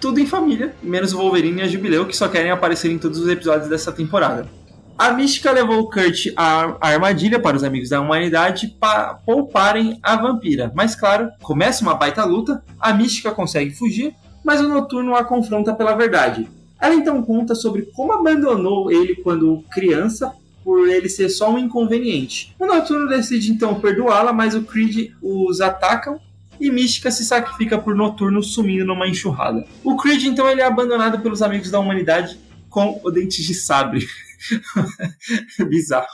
tudo 0.00 0.20
em 0.20 0.26
família, 0.26 0.74
menos 0.82 1.12
o 1.12 1.18
Wolverine 1.18 1.60
e 1.60 1.64
a 1.64 1.68
Jubileu, 1.68 2.06
que 2.06 2.16
só 2.16 2.28
querem 2.28 2.50
aparecer 2.50 2.90
em 2.90 2.98
todos 2.98 3.18
os 3.18 3.28
episódios 3.28 3.68
dessa 3.68 3.92
temporada. 3.92 4.46
A 4.96 5.10
Mística 5.12 5.50
levou 5.50 5.90
Kurt 5.90 6.28
à 6.36 6.76
armadilha 6.80 7.40
para 7.40 7.56
os 7.56 7.64
amigos 7.64 7.88
da 7.88 8.00
humanidade 8.00 8.68
para 8.78 9.14
pouparem 9.14 9.98
a 10.00 10.14
vampira. 10.14 10.72
Mas 10.72 10.94
claro, 10.94 11.30
começa 11.42 11.82
uma 11.82 11.96
baita 11.96 12.24
luta, 12.24 12.62
a 12.78 12.94
Mística 12.94 13.32
consegue 13.32 13.74
fugir, 13.74 14.14
mas 14.44 14.60
o 14.60 14.68
Noturno 14.68 15.16
a 15.16 15.24
confronta 15.24 15.74
pela 15.74 15.96
verdade. 15.96 16.48
Ela 16.80 16.94
então 16.94 17.20
conta 17.22 17.56
sobre 17.56 17.82
como 17.94 18.12
abandonou 18.12 18.88
ele 18.88 19.16
quando 19.16 19.64
criança 19.72 20.32
por 20.62 20.88
ele 20.88 21.08
ser 21.08 21.28
só 21.28 21.50
um 21.50 21.58
inconveniente. 21.58 22.54
O 22.56 22.64
Noturno 22.64 23.08
decide 23.08 23.50
então 23.50 23.80
perdoá-la, 23.80 24.32
mas 24.32 24.54
o 24.54 24.62
Creed 24.62 25.10
os 25.20 25.60
atacam 25.60 26.20
e 26.60 26.70
Mística 26.70 27.10
se 27.10 27.24
sacrifica 27.24 27.76
por 27.76 27.96
Noturno 27.96 28.42
sumindo 28.44 28.84
numa 28.84 29.08
enxurrada. 29.08 29.66
O 29.82 29.96
Creed 29.96 30.24
então 30.24 30.48
ele 30.48 30.60
é 30.60 30.64
abandonado 30.64 31.18
pelos 31.18 31.42
amigos 31.42 31.68
da 31.68 31.80
humanidade 31.80 32.38
com 32.70 33.00
o 33.02 33.10
dente 33.10 33.42
de 33.42 33.54
sabre. 33.54 34.06
Bizarro. 35.68 36.06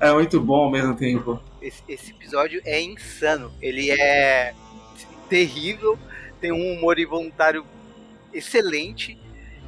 É 0.00 0.12
muito 0.12 0.40
bom 0.40 0.64
ao 0.64 0.70
mesmo 0.70 0.96
tempo. 0.96 1.40
Esse, 1.60 1.82
esse, 1.88 2.10
episódio 2.12 2.60
é 2.64 2.80
insano. 2.80 3.52
Ele 3.60 3.90
é 3.90 4.54
terrível, 5.28 5.98
tem 6.40 6.52
um 6.52 6.78
humor 6.78 6.98
involuntário 6.98 7.64
excelente 8.32 9.18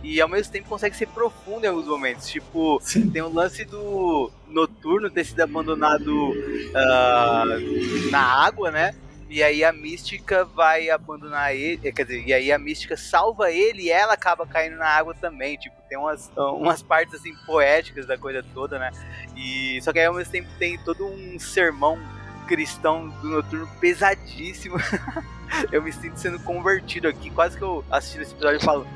e 0.03 0.21
ao 0.21 0.29
mesmo 0.29 0.53
tempo 0.53 0.69
consegue 0.69 0.97
ser 0.97 1.07
profundo 1.09 1.65
em 1.65 1.69
alguns 1.69 1.87
momentos. 1.87 2.29
Tipo, 2.29 2.81
Sim. 2.83 3.11
tem 3.11 3.23
o 3.23 3.27
um 3.27 3.35
lance 3.35 3.65
do 3.65 4.31
noturno 4.49 5.11
ter 5.11 5.25
sido 5.25 5.41
abandonado 5.41 6.31
uh, 6.31 8.11
na 8.11 8.21
água, 8.21 8.71
né? 8.71 8.95
E 9.33 9.43
aí 9.43 9.65
a 9.65 9.73
mística 9.73 10.45
vai 10.45 10.91
abandonar 10.91 11.57
ele. 11.57 11.89
Eh, 11.89 11.91
quer 11.91 12.05
dizer, 12.05 12.23
e 12.27 12.35
aí 12.35 12.53
a 12.53 12.59
mística 12.59 12.99
salva 12.99 13.51
ele 13.51 13.85
e 13.85 13.91
ela 13.91 14.13
acaba 14.13 14.47
caindo 14.47 14.77
na 14.77 14.87
água 14.87 15.15
também. 15.15 15.57
Tipo, 15.57 15.75
tem 15.89 15.97
umas, 15.97 16.31
umas 16.37 16.83
partes 16.83 17.15
assim 17.15 17.35
poéticas 17.47 18.05
da 18.05 18.19
coisa 18.19 18.45
toda, 18.53 18.79
né? 18.79 18.91
E 19.35 19.81
só 19.81 19.91
que 19.91 20.01
aí 20.01 20.05
ao 20.05 20.13
mesmo 20.13 20.31
tempo 20.31 20.51
tem 20.59 20.77
todo 20.85 21.07
um 21.07 21.39
sermão 21.39 21.99
cristão 22.47 23.09
do 23.09 23.31
noturno 23.31 23.67
pesadíssimo. 23.81 24.77
eu 25.73 25.83
me 25.83 25.95
sinto 25.95 26.19
sendo 26.19 26.39
convertido 26.41 27.09
aqui. 27.09 27.31
Quase 27.31 27.57
que 27.57 27.65
eu 27.65 27.83
assisto 27.91 28.21
esse 28.21 28.35
episódio 28.35 28.59
e 28.59 28.63
falo. 28.63 28.87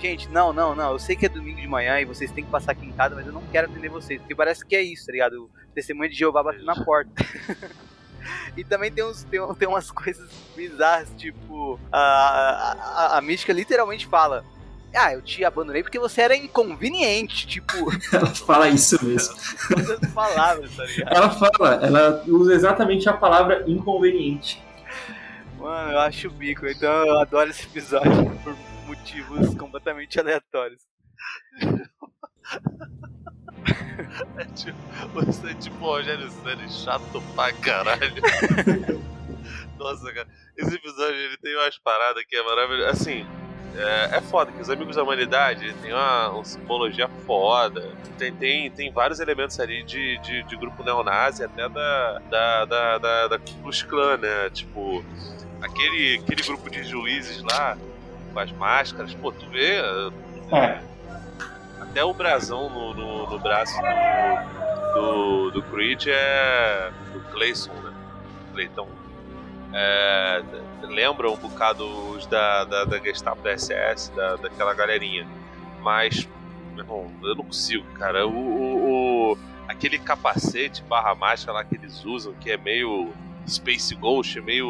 Gente, 0.00 0.28
não, 0.28 0.52
não, 0.52 0.74
não. 0.74 0.90
Eu 0.90 0.98
sei 0.98 1.14
que 1.14 1.24
é 1.24 1.28
domingo 1.28 1.60
de 1.60 1.68
manhã 1.68 2.00
e 2.00 2.04
vocês 2.04 2.32
têm 2.32 2.44
que 2.44 2.50
passar 2.50 2.72
aqui 2.72 2.84
em 2.84 2.90
casa, 2.90 3.14
mas 3.14 3.28
eu 3.28 3.32
não 3.32 3.46
quero 3.46 3.70
atender 3.70 3.90
vocês. 3.90 4.18
Porque 4.18 4.34
parece 4.34 4.66
que 4.66 4.74
é 4.74 4.82
isso, 4.82 5.06
tá 5.06 5.12
ligado? 5.12 5.44
O 5.44 5.72
testemunho 5.72 6.10
de 6.10 6.16
Jeová 6.16 6.42
batendo 6.42 6.64
na 6.64 6.84
porta. 6.84 7.12
E 8.56 8.64
também 8.64 8.90
tem, 8.90 9.04
uns, 9.04 9.24
tem, 9.24 9.40
tem 9.54 9.68
umas 9.68 9.90
coisas 9.92 10.30
bizarras, 10.56 11.08
tipo, 11.16 11.78
a, 11.92 12.00
a, 12.00 13.18
a, 13.18 13.20
mística 13.20 13.52
literalmente 13.52 14.06
fala. 14.06 14.44
Ah, 14.94 15.12
eu 15.12 15.20
te 15.20 15.44
abandonei 15.44 15.82
porque 15.82 15.98
você 15.98 16.20
era 16.22 16.36
inconveniente, 16.36 17.48
tipo. 17.48 17.74
Ela 18.14 18.26
fala 18.26 18.68
isso 18.68 19.04
mesmo. 19.04 19.34
palavras, 20.14 20.76
tá 20.76 20.84
ligado? 20.84 21.16
Ela 21.16 21.30
fala, 21.30 21.74
ela 21.84 22.24
usa 22.28 22.54
exatamente 22.54 23.08
a 23.08 23.12
palavra 23.12 23.64
inconveniente. 23.66 24.62
Mano, 25.58 25.92
eu 25.92 25.98
acho 25.98 26.28
o 26.28 26.30
bico, 26.30 26.66
então 26.66 26.92
eu 27.06 27.20
adoro 27.20 27.50
esse 27.50 27.64
episódio 27.64 28.30
por 28.44 28.56
motivos 28.86 29.54
completamente 29.56 30.20
aleatórios. 30.20 30.82
É 34.36 34.44
tipo, 34.46 34.78
você 35.12 35.50
é 35.50 35.54
tipo 35.54 35.84
o 35.84 35.88
Rogério 35.88 36.30
Senna, 36.30 36.68
chato 36.68 37.22
pra 37.34 37.52
caralho. 37.52 38.22
Nossa, 39.78 40.12
cara. 40.12 40.28
Esse 40.56 40.74
episódio 40.74 41.16
ele 41.16 41.36
tem 41.38 41.56
umas 41.56 41.78
paradas 41.78 42.24
que 42.24 42.36
é 42.36 42.42
maravilhoso. 42.42 42.90
Assim, 42.90 43.26
é, 43.76 44.16
é 44.16 44.20
foda, 44.20 44.52
que 44.52 44.60
os 44.60 44.70
Amigos 44.70 44.96
da 44.96 45.02
Humanidade 45.02 45.72
tem 45.82 45.92
uma, 45.92 46.30
uma 46.30 46.44
simbologia 46.44 47.08
foda. 47.26 47.90
Tem, 48.18 48.32
tem, 48.32 48.70
tem 48.70 48.92
vários 48.92 49.18
elementos 49.18 49.58
ali 49.58 49.82
de, 49.82 50.18
de, 50.18 50.42
de 50.44 50.56
grupo 50.56 50.84
neonazi, 50.84 51.42
até 51.44 51.68
da, 51.68 52.18
da, 52.30 52.64
da, 52.64 52.98
da, 52.98 53.28
da 53.28 53.38
Klux 53.38 53.82
Klan, 53.82 54.18
né? 54.18 54.50
Tipo, 54.50 55.04
aquele, 55.60 56.20
aquele 56.22 56.42
grupo 56.42 56.70
de 56.70 56.84
juízes 56.84 57.42
lá, 57.42 57.76
com 58.32 58.38
as 58.38 58.52
máscaras, 58.52 59.12
pô, 59.14 59.32
tu 59.32 59.48
vê. 59.50 59.80
É 60.52 60.93
até 61.84 62.04
o 62.04 62.12
brasão 62.12 62.68
no, 62.68 62.94
no, 62.94 63.30
no 63.30 63.38
braço 63.38 63.74
do, 64.94 64.94
do, 64.94 65.50
do, 65.52 65.62
Creed 65.62 66.06
é 66.08 66.90
do 67.12 67.20
Clayson, 67.32 67.72
né? 67.72 67.92
Clayton. 68.52 68.88
É, 69.72 70.42
lembra 70.82 71.30
um 71.30 71.36
bocado 71.36 71.84
os 72.10 72.26
da, 72.26 72.64
da, 72.64 72.84
da 72.84 72.98
Gestapo 72.98 73.42
da 73.42 73.56
SS, 73.56 74.12
da, 74.14 74.36
daquela 74.36 74.72
galerinha. 74.74 75.26
Mas, 75.80 76.28
meu 76.72 76.84
irmão, 76.84 77.12
eu 77.22 77.34
não 77.34 77.44
consigo, 77.44 77.84
cara. 77.94 78.26
O, 78.26 78.32
o, 78.32 79.32
o, 79.32 79.38
aquele 79.68 79.98
capacete 79.98 80.82
barra 80.84 81.14
máscara 81.14 81.58
lá 81.58 81.64
que 81.64 81.74
eles 81.74 82.04
usam, 82.04 82.32
que 82.34 82.50
é 82.50 82.56
meio 82.56 83.12
Space 83.46 83.94
Ghost, 83.94 84.40
meio 84.40 84.66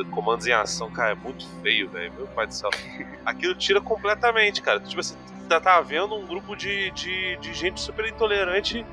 eh, 0.00 0.10
comandos 0.10 0.46
em 0.46 0.52
ação, 0.52 0.90
cara, 0.90 1.12
é 1.12 1.14
muito 1.14 1.46
feio, 1.62 1.88
velho. 1.88 2.12
Meu 2.14 2.26
pai 2.28 2.46
do 2.46 2.54
céu. 2.54 2.70
Aquilo 3.24 3.54
tira 3.54 3.80
completamente, 3.80 4.60
cara. 4.60 4.80
Tipo 4.80 5.00
assim, 5.00 5.16
tá, 5.50 5.60
tá 5.60 5.80
vendo 5.80 6.14
um 6.14 6.24
grupo 6.24 6.54
de, 6.54 6.92
de, 6.92 7.36
de 7.38 7.52
gente 7.52 7.80
super 7.80 8.06
intolerante 8.06 8.86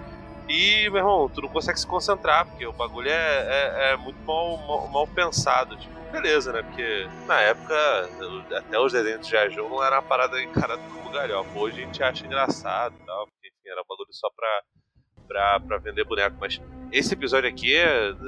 e, 0.50 0.90
meu 0.90 0.98
irmão, 0.98 1.30
tu 1.30 1.42
não 1.42 1.50
consegue 1.50 1.80
se 1.80 1.86
concentrar, 1.86 2.46
porque 2.46 2.66
o 2.66 2.72
bagulho 2.72 3.10
é, 3.10 3.12
é, 3.12 3.92
é 3.92 3.98
muito 3.98 4.18
mal, 4.22 4.58
mal, 4.66 4.88
mal, 4.88 5.08
pensado. 5.08 5.76
Tipo, 5.76 5.94
beleza, 6.12 6.54
né? 6.54 6.64
Porque 6.64 7.08
na 7.28 7.40
época, 7.42 8.10
até 8.56 8.80
os 8.80 8.94
desenhos 8.94 9.26
de 9.26 9.32
Jajão 9.32 9.70
não 9.70 9.84
era 9.84 9.98
uma 9.98 10.02
parada 10.02 10.42
encarada 10.42 10.82
como 10.94 11.12
galhofa. 11.12 11.60
Hoje 11.60 11.82
a 11.82 11.86
gente 11.86 12.02
acha 12.02 12.26
engraçado 12.26 12.96
e 12.98 13.06
tal, 13.06 13.28
porque 13.28 13.50
enfim, 13.50 13.70
era 13.70 13.82
um 13.82 13.88
bagulho 13.88 14.14
só 14.14 14.30
pra, 14.30 14.62
pra, 15.28 15.60
pra 15.60 15.78
vender 15.80 16.06
boneco. 16.06 16.38
Mas 16.40 16.62
esse 16.94 17.14
episódio 17.14 17.50
aqui, 17.50 17.74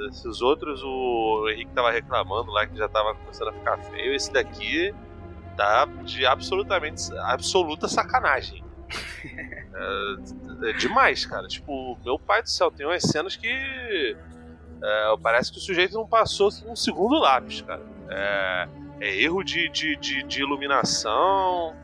esses 0.09 0.41
outros, 0.41 0.83
o 0.83 1.47
Henrique 1.49 1.71
tava 1.73 1.89
reclamando 1.89 2.51
lá 2.51 2.67
que 2.67 2.77
já 2.77 2.89
tava 2.89 3.15
começando 3.15 3.47
a 3.47 3.53
ficar 3.53 3.77
feio. 3.77 4.13
Esse 4.13 4.31
daqui 4.31 4.93
tá 5.59 5.85
de 6.05 6.25
absolutamente 6.25 7.13
absoluta 7.17 7.89
sacanagem. 7.89 8.63
é, 9.75 10.69
é, 10.69 10.73
demais, 10.73 11.25
cara. 11.25 11.49
Tipo, 11.49 11.99
meu 12.03 12.17
pai 12.17 12.41
do 12.41 12.49
céu, 12.49 12.71
tem 12.71 12.85
umas 12.85 13.03
cenas 13.03 13.35
que 13.35 14.15
é, 14.81 15.15
parece 15.21 15.51
que 15.51 15.57
o 15.57 15.61
sujeito 15.61 15.95
não 15.95 16.07
passou 16.07 16.49
um 16.65 16.77
segundo 16.77 17.19
lápis, 17.19 17.61
cara. 17.61 17.81
É, 18.09 18.69
é 19.01 19.21
erro 19.21 19.43
de, 19.43 19.67
de, 19.67 19.97
de, 19.97 20.23
de, 20.23 20.41
iluminação. 20.41 21.75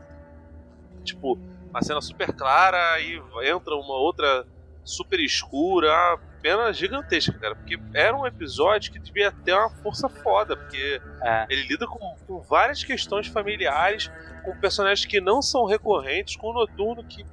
Tipo, 1.04 1.38
uma 1.68 1.82
cena 1.82 2.00
super 2.00 2.32
clara 2.32 2.98
e 3.00 3.20
entra 3.42 3.74
uma 3.74 3.94
outra 3.94 4.46
super 4.82 5.20
escura 5.20 6.18
pena 6.46 6.72
gigantesca, 6.72 7.32
cara. 7.32 7.56
Porque 7.56 7.76
era 7.92 8.16
um 8.16 8.24
episódio 8.24 8.92
que 8.92 9.00
devia 9.00 9.32
ter 9.32 9.52
uma 9.52 9.68
força 9.68 10.08
foda, 10.08 10.56
porque 10.56 11.00
é. 11.20 11.46
ele 11.50 11.66
lida 11.66 11.88
com, 11.88 12.14
com, 12.24 12.40
várias 12.40 12.84
questões 12.84 13.26
familiares, 13.26 14.08
com 14.44 14.56
personagens 14.60 15.04
que 15.04 15.20
não 15.20 15.42
são 15.42 15.64
recorrentes, 15.64 16.36
com 16.36 16.50
o 16.50 16.52
Noturno, 16.52 17.02
que 17.02 17.26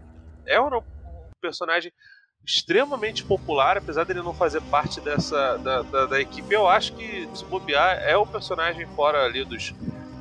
é 0.47 0.59
um 0.59 0.81
personagem 1.39 1.91
extremamente 2.43 3.23
popular, 3.23 3.77
apesar 3.77 4.03
dele 4.03 4.23
não 4.23 4.33
fazer 4.33 4.61
parte 4.63 4.99
dessa 4.99 5.57
da, 5.59 5.81
da, 5.83 6.05
da, 6.07 6.19
equipe, 6.19 6.53
eu 6.53 6.67
acho 6.67 6.93
que 6.93 7.29
se 7.33 7.45
bobear 7.45 7.99
é 8.03 8.17
o 8.17 8.25
personagem 8.25 8.85
fora 8.87 9.23
ali 9.23 9.45
dos, 9.45 9.73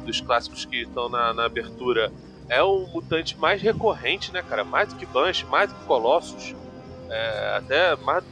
dos 0.05 0.21
clássicos 0.21 0.65
que 0.67 0.83
estão 0.83 1.09
na, 1.09 1.33
na 1.33 1.47
abertura. 1.47 2.13
É 2.49 2.63
o 2.63 2.87
mutante 2.89 3.39
mais 3.39 3.63
recorrente, 3.63 4.31
né, 4.33 4.43
cara? 4.43 4.63
Mais 4.63 4.89
do 4.93 4.97
que 4.97 5.07
Banshee, 5.07 5.47
mais 5.47 5.73
do 5.73 5.79
que 5.79 5.87
Colossus. 5.87 6.55
É, 7.09 7.57
até 7.57 7.97
mais, 7.97 8.25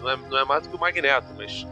não 0.00 0.10
é, 0.10 0.16
não 0.16 0.38
é 0.38 0.44
mais 0.44 0.62
do 0.62 0.68
que 0.68 0.76
o 0.76 0.78
Magneto, 0.78 1.28
mas 1.36 1.66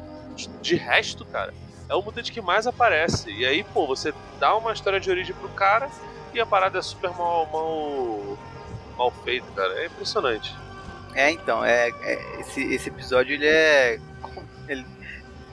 de 0.60 0.76
resto, 0.76 1.24
cara, 1.24 1.54
é 1.88 1.94
o 1.94 2.02
mutante 2.02 2.32
que 2.32 2.40
mais 2.40 2.66
aparece. 2.66 3.30
E 3.30 3.44
aí, 3.44 3.64
pô, 3.64 3.86
você 3.86 4.12
dá 4.38 4.56
uma 4.56 4.72
história 4.72 4.98
de 4.98 5.10
origem 5.10 5.34
pro 5.34 5.48
cara 5.50 5.88
e 6.32 6.40
a 6.40 6.46
parada 6.46 6.78
é 6.78 6.82
super 6.82 7.10
mal, 7.10 7.46
mal, 7.52 8.38
mal 8.96 9.10
feita, 9.22 9.46
cara. 9.54 9.72
É 9.80 9.86
impressionante. 9.86 10.54
É, 11.14 11.30
então, 11.30 11.64
é, 11.64 11.90
é 12.02 12.40
esse, 12.40 12.62
esse 12.74 12.88
episódio 12.88 13.34
ele 13.34 13.46
é. 13.46 14.00
Ele, 14.66 14.84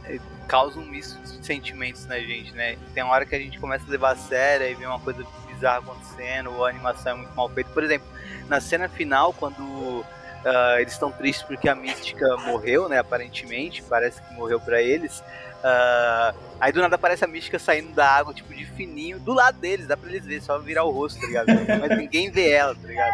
ele 0.05 0.21
causa 0.47 0.79
um 0.79 0.85
misto 0.85 1.19
de 1.21 1.45
sentimentos 1.45 2.05
na 2.07 2.17
gente, 2.19 2.51
né? 2.53 2.77
Tem 2.93 3.03
uma 3.03 3.13
hora 3.13 3.25
que 3.25 3.35
a 3.35 3.39
gente 3.39 3.59
começa 3.59 3.85
a 3.87 3.91
levar 3.91 4.11
a 4.13 4.15
sério 4.15 4.67
e 4.67 4.73
vê 4.73 4.85
uma 4.85 4.99
coisa 4.99 5.25
bizarra 5.47 5.79
acontecendo, 5.79 6.51
ou 6.51 6.65
a 6.65 6.69
animação 6.69 7.11
é 7.11 7.15
muito 7.15 7.35
mal 7.35 7.47
feita. 7.49 7.69
Por 7.71 7.83
exemplo, 7.83 8.07
na 8.47 8.59
cena 8.59 8.89
final, 8.89 9.33
quando 9.33 10.03
uh, 10.45 10.79
eles 10.79 10.93
estão 10.93 11.11
tristes 11.11 11.45
porque 11.45 11.69
a 11.69 11.75
Mística 11.75 12.37
morreu, 12.37 12.89
né? 12.89 12.99
Aparentemente, 12.99 13.81
parece 13.83 14.21
que 14.21 14.33
morreu 14.33 14.59
para 14.59 14.81
eles. 14.81 15.19
Uh, 15.19 16.35
aí 16.59 16.71
do 16.71 16.81
nada 16.81 16.95
aparece 16.95 17.23
a 17.23 17.27
Mística 17.27 17.59
saindo 17.59 17.93
da 17.93 18.07
água, 18.07 18.33
tipo, 18.33 18.53
de 18.53 18.65
fininho, 18.65 19.19
do 19.19 19.33
lado 19.33 19.59
deles, 19.59 19.87
dá 19.87 19.95
pra 19.95 20.09
eles 20.09 20.25
verem, 20.25 20.41
só 20.41 20.57
virar 20.59 20.83
o 20.83 20.91
rosto, 20.91 21.19
tá 21.19 21.27
ligado? 21.27 21.47
Mas 21.79 21.97
ninguém 21.97 22.31
vê 22.31 22.49
ela, 22.49 22.75
tá 22.75 22.87
ligado? 22.87 23.13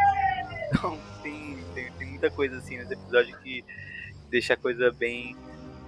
Então 0.70 0.98
tem, 1.22 1.58
tem, 1.74 1.92
tem 1.92 2.08
muita 2.08 2.30
coisa 2.30 2.58
assim 2.58 2.78
nesse 2.78 2.94
episódio 2.94 3.38
que 3.40 3.64
deixa 4.30 4.54
a 4.54 4.58
coisa 4.58 4.92
bem 4.92 5.36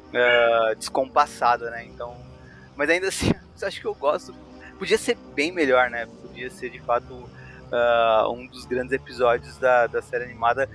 uh, 0.09 0.75
descompassada, 0.75 1.69
né? 1.69 1.85
Então. 1.85 2.15
Mas 2.75 2.89
ainda 2.89 3.07
assim, 3.07 3.31
acho 3.61 3.79
que 3.79 3.87
eu 3.87 3.95
gosto. 3.95 4.33
Podia 4.77 4.97
ser 4.97 5.17
bem 5.35 5.51
melhor, 5.51 5.89
né? 5.89 6.07
Podia 6.21 6.49
ser 6.49 6.69
de 6.69 6.79
fato 6.79 7.13
uh, 7.13 8.31
um 8.31 8.47
dos 8.47 8.65
grandes 8.65 8.93
episódios 8.93 9.57
da, 9.57 9.87
da 9.87 10.01
série 10.01 10.23
animada 10.23 10.69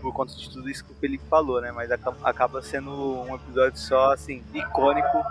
por 0.00 0.12
conta 0.12 0.34
de 0.34 0.50
tudo 0.50 0.68
isso 0.68 0.84
que 0.84 0.92
o 0.92 0.96
Felipe 0.96 1.24
falou, 1.28 1.60
né? 1.60 1.70
Mas 1.72 1.90
acaba 1.90 2.62
sendo 2.62 2.90
um 2.90 3.34
episódio 3.34 3.78
só, 3.78 4.12
assim, 4.12 4.42
icônico 4.54 5.22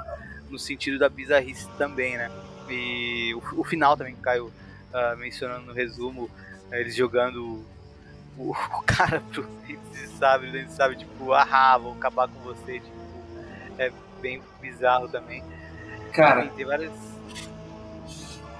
no 0.49 0.57
sentido 0.57 0.97
da 0.97 1.09
bizarrice 1.09 1.67
também, 1.77 2.17
né? 2.17 2.31
E 2.69 3.33
o, 3.33 3.61
o 3.61 3.63
final 3.63 3.97
também 3.97 4.13
que 4.13 4.19
o 4.19 4.23
Caio 4.23 4.45
uh, 4.47 5.17
mencionando 5.17 5.65
no 5.65 5.73
resumo, 5.73 6.29
eles 6.71 6.95
jogando 6.95 7.63
o, 8.37 8.51
o 8.51 8.83
cara 8.85 9.21
pro 9.31 9.47
sabe, 10.17 10.51
Dente 10.51 10.73
sabe, 10.73 10.95
tipo, 10.95 11.33
ah, 11.33 11.77
vou 11.77 11.93
acabar 11.93 12.27
com 12.27 12.39
você, 12.41 12.79
tipo, 12.79 12.99
é 13.77 13.91
bem 14.21 14.41
bizarro 14.61 15.07
também. 15.07 15.43
Cara, 16.11 16.47
tem 16.47 16.65
várias 16.65 16.91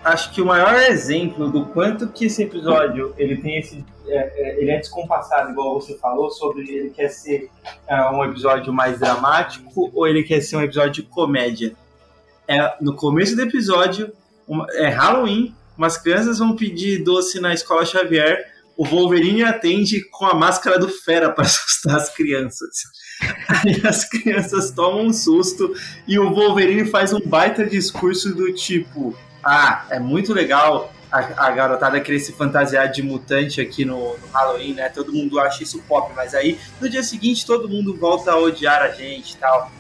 acho 0.04 0.32
que 0.32 0.42
o 0.42 0.46
maior 0.46 0.76
exemplo 0.76 1.50
do 1.50 1.66
quanto 1.68 2.08
que 2.08 2.26
esse 2.26 2.44
episódio 2.44 3.14
ele 3.18 3.38
tem 3.38 3.58
esse 3.58 3.84
é, 4.10 4.34
é, 4.36 4.62
ele 4.62 4.72
é 4.72 4.78
descompassado 4.78 5.52
igual 5.52 5.80
você 5.80 5.98
falou 5.98 6.30
sobre 6.30 6.70
ele 6.70 6.90
quer 6.90 7.10
ser 7.10 7.50
é, 7.88 8.02
um 8.10 8.24
episódio 8.24 8.74
mais 8.74 9.00
dramático 9.00 9.92
ou 9.94 10.08
ele 10.08 10.24
quer 10.24 10.42
ser 10.42 10.56
um 10.56 10.62
episódio 10.62 11.04
de 11.04 11.04
comédia. 11.04 11.76
É 12.48 12.76
no 12.82 12.96
começo 12.96 13.36
do 13.36 13.42
episódio 13.42 14.12
uma, 14.48 14.66
é 14.72 14.88
Halloween 14.88 15.56
umas 15.78 15.98
crianças 15.98 16.40
vão 16.40 16.56
pedir 16.56 17.04
doce 17.04 17.40
na 17.40 17.54
escola 17.54 17.86
Xavier 17.86 18.46
o 18.80 18.86
Wolverine 18.86 19.44
atende 19.44 20.02
com 20.10 20.26
a 20.26 20.34
máscara 20.34 20.80
do 20.80 20.88
Fera 20.88 21.30
para 21.30 21.44
assustar 21.46 21.98
as 21.98 22.16
crianças. 22.16 22.70
Aí 23.50 23.82
as 23.86 24.08
crianças 24.08 24.72
tomam 24.72 25.08
um 25.08 25.12
susto 25.12 25.74
e 26.08 26.18
o 26.18 26.34
Wolverine 26.34 26.90
faz 26.90 27.12
um 27.12 27.20
baita 27.20 27.66
discurso 27.66 28.34
do 28.34 28.54
tipo: 28.54 29.14
Ah, 29.44 29.86
é 29.90 30.00
muito 30.00 30.34
legal 30.34 30.94
a, 31.12 31.48
a 31.48 31.52
garotada 31.52 32.00
querer 32.00 32.20
se 32.20 32.34
fantasiar 32.34 32.92
de 32.92 33.02
mutante 33.02 33.60
aqui 33.60 33.84
no, 33.84 34.18
no, 34.18 34.28
Halloween, 34.32 34.74
né? 34.74 34.90
Todo 34.90 35.12
mundo 35.12 35.40
acha 35.40 35.64
isso 35.64 35.82
pop, 35.84 36.12
mas 36.16 36.36
aí 36.36 36.60
no 36.80 36.90
dia 36.90 37.04
seguinte 37.04 37.46
todo 37.46 37.68
mundo 37.68 37.98
volta 37.98 38.32
a 38.32 38.38
odiar 38.38 38.82
a 38.82 38.90
gente 38.90 39.34
e 39.34 39.38
tal. 39.38 39.72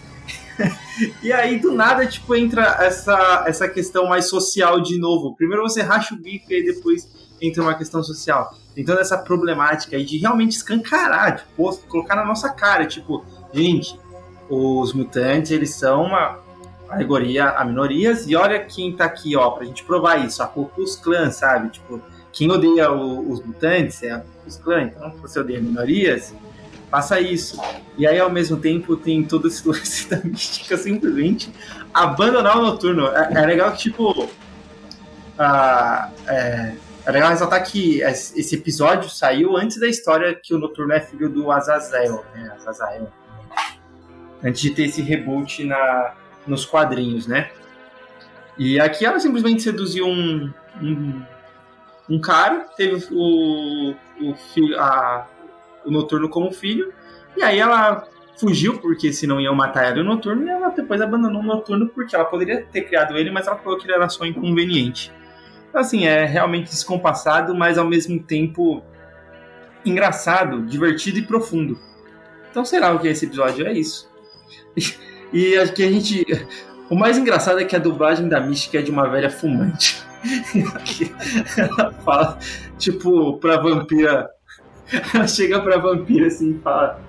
e 1.21 1.31
aí 1.31 1.59
do 1.59 1.71
nada, 1.71 2.05
tipo, 2.05 2.35
entra 2.35 2.77
essa, 2.81 3.43
essa 3.47 3.67
questão 3.67 4.07
mais 4.07 4.27
social 4.27 4.81
de 4.81 4.99
novo. 4.99 5.35
Primeiro 5.35 5.63
você 5.63 5.81
racha 5.81 6.15
o 6.15 6.17
bico 6.17 6.51
e 6.51 6.63
depois 6.63 7.07
entra 7.41 7.61
uma 7.61 7.75
questão 7.75 8.03
social. 8.03 8.53
Toda 8.85 9.01
essa 9.01 9.17
problemática 9.17 9.97
aí 9.97 10.05
de 10.05 10.17
realmente 10.17 10.53
escancarar, 10.53 11.37
tipo, 11.37 11.77
colocar 11.87 12.15
na 12.15 12.25
nossa 12.25 12.49
cara, 12.49 12.85
tipo, 12.85 13.25
gente, 13.53 13.99
os 14.49 14.93
mutantes, 14.93 15.51
eles 15.51 15.75
são 15.75 16.05
uma 16.05 16.39
alegoria 16.89 17.49
a 17.49 17.63
minorias, 17.63 18.27
e 18.27 18.35
olha 18.35 18.59
quem 18.59 18.95
tá 18.95 19.05
aqui, 19.05 19.35
ó, 19.35 19.51
pra 19.51 19.65
gente 19.65 19.83
provar 19.83 20.17
isso, 20.25 20.41
a 20.41 20.47
Ku 20.47 20.65
Klux 20.65 21.01
sabe? 21.31 21.69
Tipo, 21.69 22.01
quem 22.31 22.51
odeia 22.51 22.91
o, 22.91 23.31
os 23.31 23.43
mutantes 23.43 24.01
é 24.03 24.11
a 24.11 24.19
Ku 24.19 24.59
Klan, 24.63 24.83
então 24.83 25.11
se 25.11 25.17
você 25.19 25.39
odeia 25.39 25.61
minorias, 25.61 26.33
faça 26.89 27.19
isso. 27.19 27.61
E 27.97 28.07
aí, 28.07 28.19
ao 28.19 28.29
mesmo 28.29 28.57
tempo, 28.57 28.97
tem 28.97 29.23
todo 29.23 29.47
esse 29.47 29.65
lance 29.67 30.09
da 30.09 30.17
mística 30.17 30.77
simplesmente 30.77 31.51
abandonar 31.93 32.57
o 32.57 32.61
noturno. 32.61 33.07
É, 33.07 33.33
é 33.33 33.45
legal 33.45 33.71
que, 33.71 33.77
tipo, 33.77 34.23
uh, 34.23 34.29
é, 36.27 36.75
é 37.05 37.11
legal 37.11 37.29
ressaltar 37.31 37.63
que 37.63 38.01
esse 38.01 38.55
episódio 38.55 39.09
saiu 39.09 39.57
antes 39.57 39.79
da 39.79 39.87
história 39.87 40.35
que 40.35 40.53
o 40.53 40.59
Noturno 40.59 40.93
é 40.93 40.99
filho 40.99 41.29
do 41.29 41.51
Azazel, 41.51 42.23
né? 42.35 42.51
Azazel. 42.55 43.11
Antes 44.43 44.61
de 44.61 44.69
ter 44.71 44.83
esse 44.83 45.01
reboot 45.01 45.63
na, 45.63 46.13
nos 46.49 46.65
quadrinhos, 46.65 47.27
né? 47.27 47.51
E 48.57 48.79
aqui 48.79 49.05
ela 49.05 49.19
simplesmente 49.19 49.61
seduziu 49.61 50.05
um, 50.05 50.51
um, 50.81 51.21
um 52.09 52.19
cara, 52.19 52.65
teve 52.75 53.07
o, 53.11 53.95
o, 54.21 54.35
filho, 54.53 54.77
a, 54.77 55.27
o 55.85 55.91
Noturno 55.91 56.27
como 56.27 56.51
filho, 56.51 56.93
e 57.37 57.43
aí 57.43 57.57
ela 57.57 58.05
fugiu, 58.37 58.77
porque 58.79 59.13
senão 59.13 59.39
iam 59.39 59.55
matar 59.55 59.85
ela 59.85 59.97
e 59.97 60.01
o 60.01 60.03
Noturno, 60.03 60.45
e 60.45 60.49
ela 60.49 60.69
depois 60.69 60.99
abandonou 60.99 61.41
o 61.41 61.45
Noturno 61.45 61.87
porque 61.89 62.15
ela 62.15 62.25
poderia 62.25 62.65
ter 62.65 62.81
criado 62.81 63.17
ele, 63.17 63.31
mas 63.31 63.47
ela 63.47 63.57
falou 63.57 63.77
que 63.77 63.85
ele 63.85 63.93
era 63.93 64.09
só 64.09 64.25
inconveniente. 64.25 65.11
Então, 65.69 65.79
assim, 65.79 66.05
é 66.05 66.25
realmente 66.25 66.69
descompassado, 66.69 67.55
mas 67.55 67.77
ao 67.77 67.85
mesmo 67.85 68.21
tempo 68.21 68.83
engraçado, 69.85 70.63
divertido 70.63 71.19
e 71.19 71.21
profundo. 71.21 71.79
Então, 72.49 72.65
será 72.65 72.91
o 72.93 72.99
que 72.99 73.07
é 73.07 73.11
esse 73.11 73.25
episódio? 73.25 73.65
É 73.67 73.73
isso. 73.73 74.09
E 75.31 75.57
acho 75.57 75.73
que 75.73 75.83
a 75.83 75.91
gente. 75.91 76.25
O 76.89 76.95
mais 76.95 77.17
engraçado 77.17 77.59
é 77.59 77.65
que 77.65 77.75
a 77.75 77.79
dublagem 77.79 78.27
da 78.27 78.39
Mística 78.39 78.79
é 78.79 78.81
de 78.81 78.89
uma 78.89 79.07
velha 79.07 79.29
fumante. 79.29 80.03
ela 81.57 81.93
fala, 82.03 82.39
tipo, 82.77 83.37
pra 83.37 83.57
vampira. 83.57 84.29
Ela 85.13 85.27
chega 85.27 85.61
pra 85.61 85.77
vampira 85.77 86.27
assim 86.27 86.55
e 86.55 86.59
fala. 86.59 86.99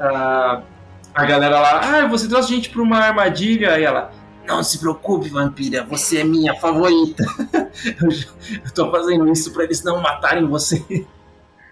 Ah, 0.00 0.62
a 1.14 1.24
galera 1.24 1.60
lá, 1.60 1.80
ah, 1.82 2.06
você 2.06 2.28
trouxe 2.28 2.54
gente 2.54 2.70
pra 2.70 2.82
uma 2.82 2.98
armadilha. 2.98 3.74
Aí 3.74 3.84
ela, 3.84 4.10
não 4.46 4.62
se 4.62 4.78
preocupe, 4.78 5.28
vampira, 5.28 5.84
você 5.84 6.20
é 6.20 6.24
minha 6.24 6.54
favorita. 6.54 7.22
eu, 8.64 8.72
tô 8.74 8.90
fazendo 8.90 9.30
isso 9.30 9.52
para 9.52 9.64
eles 9.64 9.84
não 9.84 10.00
matarem 10.00 10.46
você. 10.46 10.82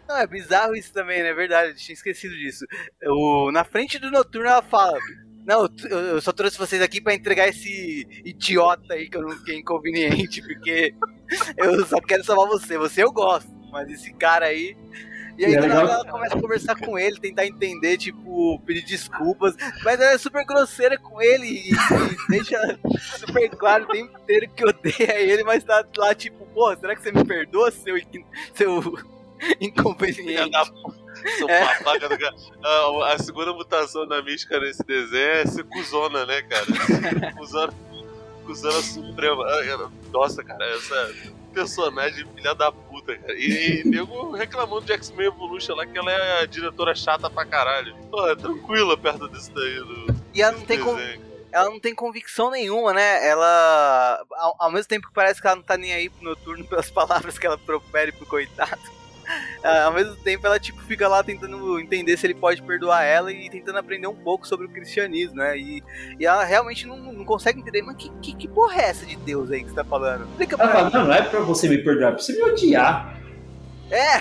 Não, 0.07 0.19
é 0.19 0.27
bizarro 0.27 0.77
isso 0.77 0.93
também, 0.93 1.23
né? 1.23 1.31
É 1.31 1.35
verdade, 1.35 1.71
eu 1.71 1.75
tinha 1.75 1.95
esquecido 1.95 2.35
disso. 2.37 2.65
O, 3.05 3.51
na 3.51 3.65
frente 3.65 3.99
do 3.99 4.11
Noturno 4.11 4.49
ela 4.49 4.63
fala. 4.63 4.99
Não, 5.47 5.69
eu 5.89 6.21
só 6.21 6.33
trouxe 6.33 6.59
vocês 6.59 6.83
aqui 6.83 7.01
para 7.01 7.15
entregar 7.15 7.49
esse 7.49 8.07
idiota 8.25 8.95
aí 8.95 9.09
que 9.09 9.17
eu 9.17 9.23
não 9.23 9.31
fiquei 9.31 9.59
inconveniente, 9.59 10.43
porque 10.47 10.93
eu 11.57 11.87
só 11.87 12.01
quero 12.01 12.25
salvar 12.25 12.49
você. 12.49 12.77
Você 12.77 13.05
eu 13.05 13.13
gosto, 13.13 13.51
mas 13.71 13.89
esse 13.89 14.13
cara 14.15 14.47
aí 14.47 14.77
e 15.39 15.45
aí, 15.45 15.55
é 15.55 15.59
ela 15.59 16.05
começa 16.07 16.37
a 16.37 16.41
conversar 16.41 16.77
com 16.77 16.99
ele, 16.99 17.21
tentar 17.21 17.47
entender, 17.47 17.99
tipo, 17.99 18.59
pedir 18.61 18.83
desculpas. 18.85 19.55
Mas 19.85 20.01
ela 20.01 20.13
é 20.13 20.19
super 20.19 20.45
grosseira 20.47 20.99
com 20.99 21.21
ele 21.21 21.47
e, 21.47 21.71
e 21.73 22.29
deixa 22.31 22.59
super 22.95 23.51
claro 23.51 23.85
o 23.85 23.89
tempo 23.89 24.19
inteiro 24.19 24.51
que 24.51 24.65
odeia 24.65 25.21
ele, 25.21 25.45
mas 25.45 25.63
tá 25.63 25.85
lá, 25.99 26.15
tipo, 26.15 26.47
pô, 26.47 26.75
será 26.77 26.97
que 26.97 27.03
você 27.03 27.13
me 27.13 27.25
perdoa, 27.25 27.71
seu, 27.71 27.95
seu 28.55 28.99
inconveniente? 29.61 30.51
Sou 31.39 31.49
é. 31.49 31.79
babaca 31.79 32.09
do 32.09 32.19
cara. 32.19 32.35
A, 32.63 33.13
a, 33.15 33.19
segunda 33.19 33.53
mutação 33.53 34.07
da 34.07 34.23
mística 34.23 34.59
nesse 34.59 34.85
desenho 34.85 35.31
é 35.31 35.47
ser 35.47 35.65
cuzona, 35.65 36.27
né, 36.27 36.43
cara? 36.43 36.67
cuzona, 37.37 37.73
cuzona 38.45 38.83
suprema. 38.83 39.45
Ah, 39.45 39.91
nossa, 40.13 40.43
cara, 40.45 40.65
essa 40.75 41.15
personagem 41.53 42.27
filha 42.35 42.55
da 42.55 42.71
puta, 42.71 43.17
cara. 43.17 43.35
E, 43.35 43.81
e 43.81 43.89
nego 43.89 44.33
reclamando 44.33 44.85
de 44.85 44.93
X-Men 44.93 45.29
Evolution 45.29 45.75
lá 45.75 45.87
que 45.87 45.97
ela 45.97 46.13
é 46.13 46.43
a 46.43 46.47
diretora 46.47 46.95
chata 46.95 47.31
pra 47.31 47.47
caralho. 47.47 47.97
Pô, 48.11 48.29
é 48.29 48.37
tranquila 48.37 48.97
perto 48.97 49.27
desse 49.29 49.51
daí. 49.53 49.77
Do, 49.77 50.15
e 50.35 50.43
ela 50.43 50.53
não 50.53 50.61
tem 50.61 50.79
como 50.79 50.99
ela 51.57 51.71
não 51.71 51.81
tem 51.81 51.95
convicção 51.95 52.51
nenhuma, 52.51 52.93
né? 52.93 53.27
Ela, 53.27 54.23
ao, 54.33 54.57
ao, 54.59 54.71
mesmo 54.71 54.89
tempo 54.89 55.09
que 55.09 55.15
parece 55.15 55.41
que 55.41 55.47
ela 55.47 55.57
não 55.57 55.63
tá 55.63 55.79
nem 55.79 55.91
aí 55.91 56.11
pro 56.11 56.23
noturno 56.23 56.65
pelas 56.69 56.91
palavras 56.91 57.39
que 57.39 57.47
ela 57.47 57.57
profere 57.57 58.13
pro 58.13 58.27
coitado, 58.27 58.79
ao 59.85 59.93
mesmo 59.93 60.17
tempo 60.17 60.47
ela 60.47 60.59
tipo 60.59 60.81
fica 60.83 61.09
lá 61.09 61.23
tentando 61.23 61.79
entender 61.79 62.17
se 62.17 62.27
ele 62.27 62.35
pode 62.35 62.63
perdoar 62.63 63.03
ela 63.03 63.33
e 63.33 63.49
tentando 63.51 63.79
aprender 63.79 64.07
um 64.07 64.15
pouco 64.15 64.47
sobre 64.47 64.67
o 64.67 64.69
cristianismo, 64.69 65.37
né? 65.37 65.59
E, 65.59 65.83
e 66.19 66.27
ela 66.27 66.45
realmente 66.45 66.87
não, 66.87 66.97
não 67.13 67.25
consegue 67.25 67.61
entender, 67.61 67.83
mas 67.83 67.97
que, 67.97 68.11
que, 68.23 68.35
que 68.35 68.49
porra 68.49 68.81
é 68.81 68.91
essa 68.91 69.07
de 69.07 69.17
Deus 69.17 69.51
aí 69.51 69.63
que 69.63 69.71
você 69.71 69.77
tá 69.77 69.85
falando? 69.85 70.25
Explica 70.31 70.57
ela 70.59 70.73
fala, 70.73 70.91
não, 70.91 71.05
não 71.07 71.15
é 71.15 71.23
pra 71.23 71.41
você 71.41 71.69
me 71.69 71.79
perdoar, 71.79 72.09
é 72.09 72.13
pra 72.13 72.23
você 72.23 72.33
me 72.33 72.43
odiar. 72.43 73.21
É! 73.91 74.19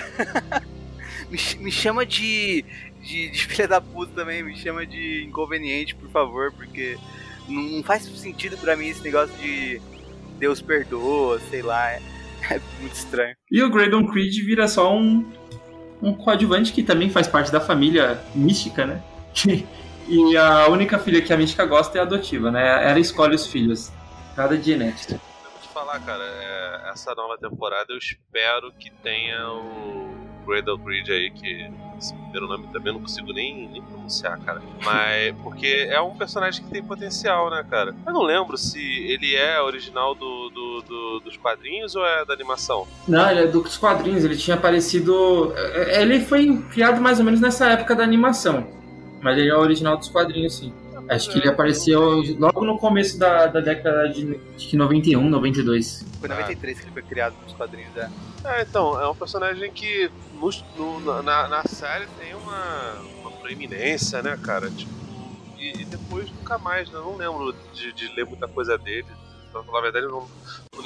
me, 1.30 1.38
me 1.64 1.72
chama 1.72 2.04
de, 2.04 2.64
de, 3.00 3.30
de 3.30 3.46
filha 3.46 3.68
da 3.68 3.80
puta 3.80 4.12
também, 4.14 4.42
me 4.42 4.56
chama 4.56 4.86
de 4.86 5.24
inconveniente, 5.24 5.94
por 5.94 6.10
favor, 6.10 6.52
porque 6.52 6.98
não, 7.48 7.62
não 7.62 7.82
faz 7.82 8.04
sentido 8.04 8.56
pra 8.56 8.76
mim 8.76 8.88
esse 8.88 9.02
negócio 9.02 9.34
de 9.36 9.80
Deus 10.38 10.60
perdoa, 10.60 11.40
sei 11.50 11.62
lá. 11.62 11.98
É, 12.48 12.60
muito 12.80 12.94
estranho. 12.94 13.34
E 13.50 13.62
o 13.62 13.70
Graydon 13.70 14.06
Creed 14.06 14.44
vira 14.44 14.68
só 14.68 14.94
um, 14.94 15.28
um 16.00 16.14
coadjuvante 16.14 16.72
que 16.72 16.82
também 16.82 17.10
faz 17.10 17.26
parte 17.26 17.50
da 17.50 17.60
família 17.60 18.22
mística, 18.34 18.86
né? 18.86 19.02
e 20.08 20.36
a 20.36 20.68
única 20.68 20.98
filha 20.98 21.20
que 21.20 21.32
a 21.32 21.36
mística 21.36 21.64
gosta 21.64 21.98
é 21.98 22.02
adotiva, 22.02 22.50
né? 22.50 22.88
Ela 22.88 23.00
escolhe 23.00 23.34
os 23.34 23.46
filhos. 23.46 23.92
Nada 24.36 24.56
de 24.56 24.64
genética. 24.64 25.20
Vou 25.42 25.60
te 25.60 25.68
falar, 25.68 25.98
cara, 26.00 26.22
é, 26.22 26.90
essa 26.92 27.14
nova 27.14 27.36
temporada 27.38 27.86
eu 27.92 27.98
espero 27.98 28.72
que 28.78 28.90
tenha 28.90 29.50
o 29.50 30.15
Graydon 30.46 30.78
Creed 30.78 31.08
aí, 31.08 31.30
que 31.30 31.70
esse 31.98 32.14
primeiro 32.14 32.46
nome 32.46 32.66
também 32.72 32.92
não 32.92 33.00
consigo 33.00 33.32
nem, 33.32 33.68
nem 33.68 33.82
pronunciar, 33.82 34.38
cara. 34.40 34.62
Mas. 34.84 35.34
Porque 35.42 35.88
é 35.90 36.00
um 36.00 36.14
personagem 36.16 36.62
que 36.64 36.70
tem 36.70 36.82
potencial, 36.82 37.50
né, 37.50 37.64
cara? 37.68 37.94
Eu 38.06 38.12
não 38.12 38.22
lembro 38.22 38.56
se 38.56 38.78
ele 38.78 39.34
é 39.34 39.60
original 39.60 40.14
do, 40.14 40.50
do, 40.50 40.82
do 40.82 41.20
dos 41.20 41.36
quadrinhos 41.36 41.96
ou 41.96 42.04
é 42.06 42.24
da 42.24 42.34
animação. 42.34 42.86
Não, 43.08 43.30
ele 43.30 43.40
é 43.40 43.46
dos 43.46 43.76
quadrinhos, 43.76 44.24
ele 44.24 44.36
tinha 44.36 44.56
aparecido. 44.56 45.52
é, 45.56 46.02
Ele 46.02 46.20
foi 46.20 46.56
criado 46.70 47.00
mais 47.00 47.18
ou 47.18 47.24
menos 47.24 47.40
nessa 47.40 47.68
época 47.70 47.94
da 47.94 48.04
animação. 48.04 48.66
Mas 49.20 49.38
ele 49.38 49.48
é 49.50 49.56
original 49.56 49.96
dos 49.96 50.08
quadrinhos, 50.08 50.56
sim. 50.58 50.72
Acho 51.08 51.30
que 51.30 51.38
ele 51.38 51.48
apareceu 51.48 52.00
logo 52.38 52.64
no 52.64 52.76
começo 52.78 53.18
da, 53.18 53.46
da 53.46 53.60
década 53.60 54.08
de 54.08 54.38
acho 54.56 54.68
que 54.68 54.76
91, 54.76 55.28
92. 55.28 56.04
Foi 56.20 56.28
em 56.28 56.32
93 56.32 56.78
que 56.78 56.84
ele 56.84 56.92
foi 56.92 57.02
criado 57.02 57.34
nos 57.44 57.52
quadrinhos 57.52 57.92
da. 57.94 58.10
É, 58.44 58.62
então, 58.62 59.00
é 59.00 59.08
um 59.08 59.14
personagem 59.14 59.70
que 59.72 60.10
no, 60.34 60.50
no- 61.00 61.22
na, 61.22 61.48
na 61.48 61.62
série 61.64 62.06
tem 62.18 62.34
uma, 62.34 62.94
uma 63.20 63.30
proeminência, 63.30 64.20
né, 64.22 64.36
cara? 64.42 64.68
Tipo, 64.70 64.90
e, 65.58 65.82
e 65.82 65.84
depois 65.84 66.28
nunca 66.30 66.58
mais, 66.58 66.90
né? 66.90 66.98
Eu 66.98 67.04
não 67.04 67.16
lembro 67.16 67.54
de, 67.72 67.92
de 67.92 68.08
ler 68.14 68.26
muita 68.26 68.48
coisa 68.48 68.76
dele. 68.76 69.06
Pra 69.52 69.62
falar 69.62 69.78
a 69.78 69.82
verdade, 69.82 70.06
eu 70.06 70.10
não 70.12 70.26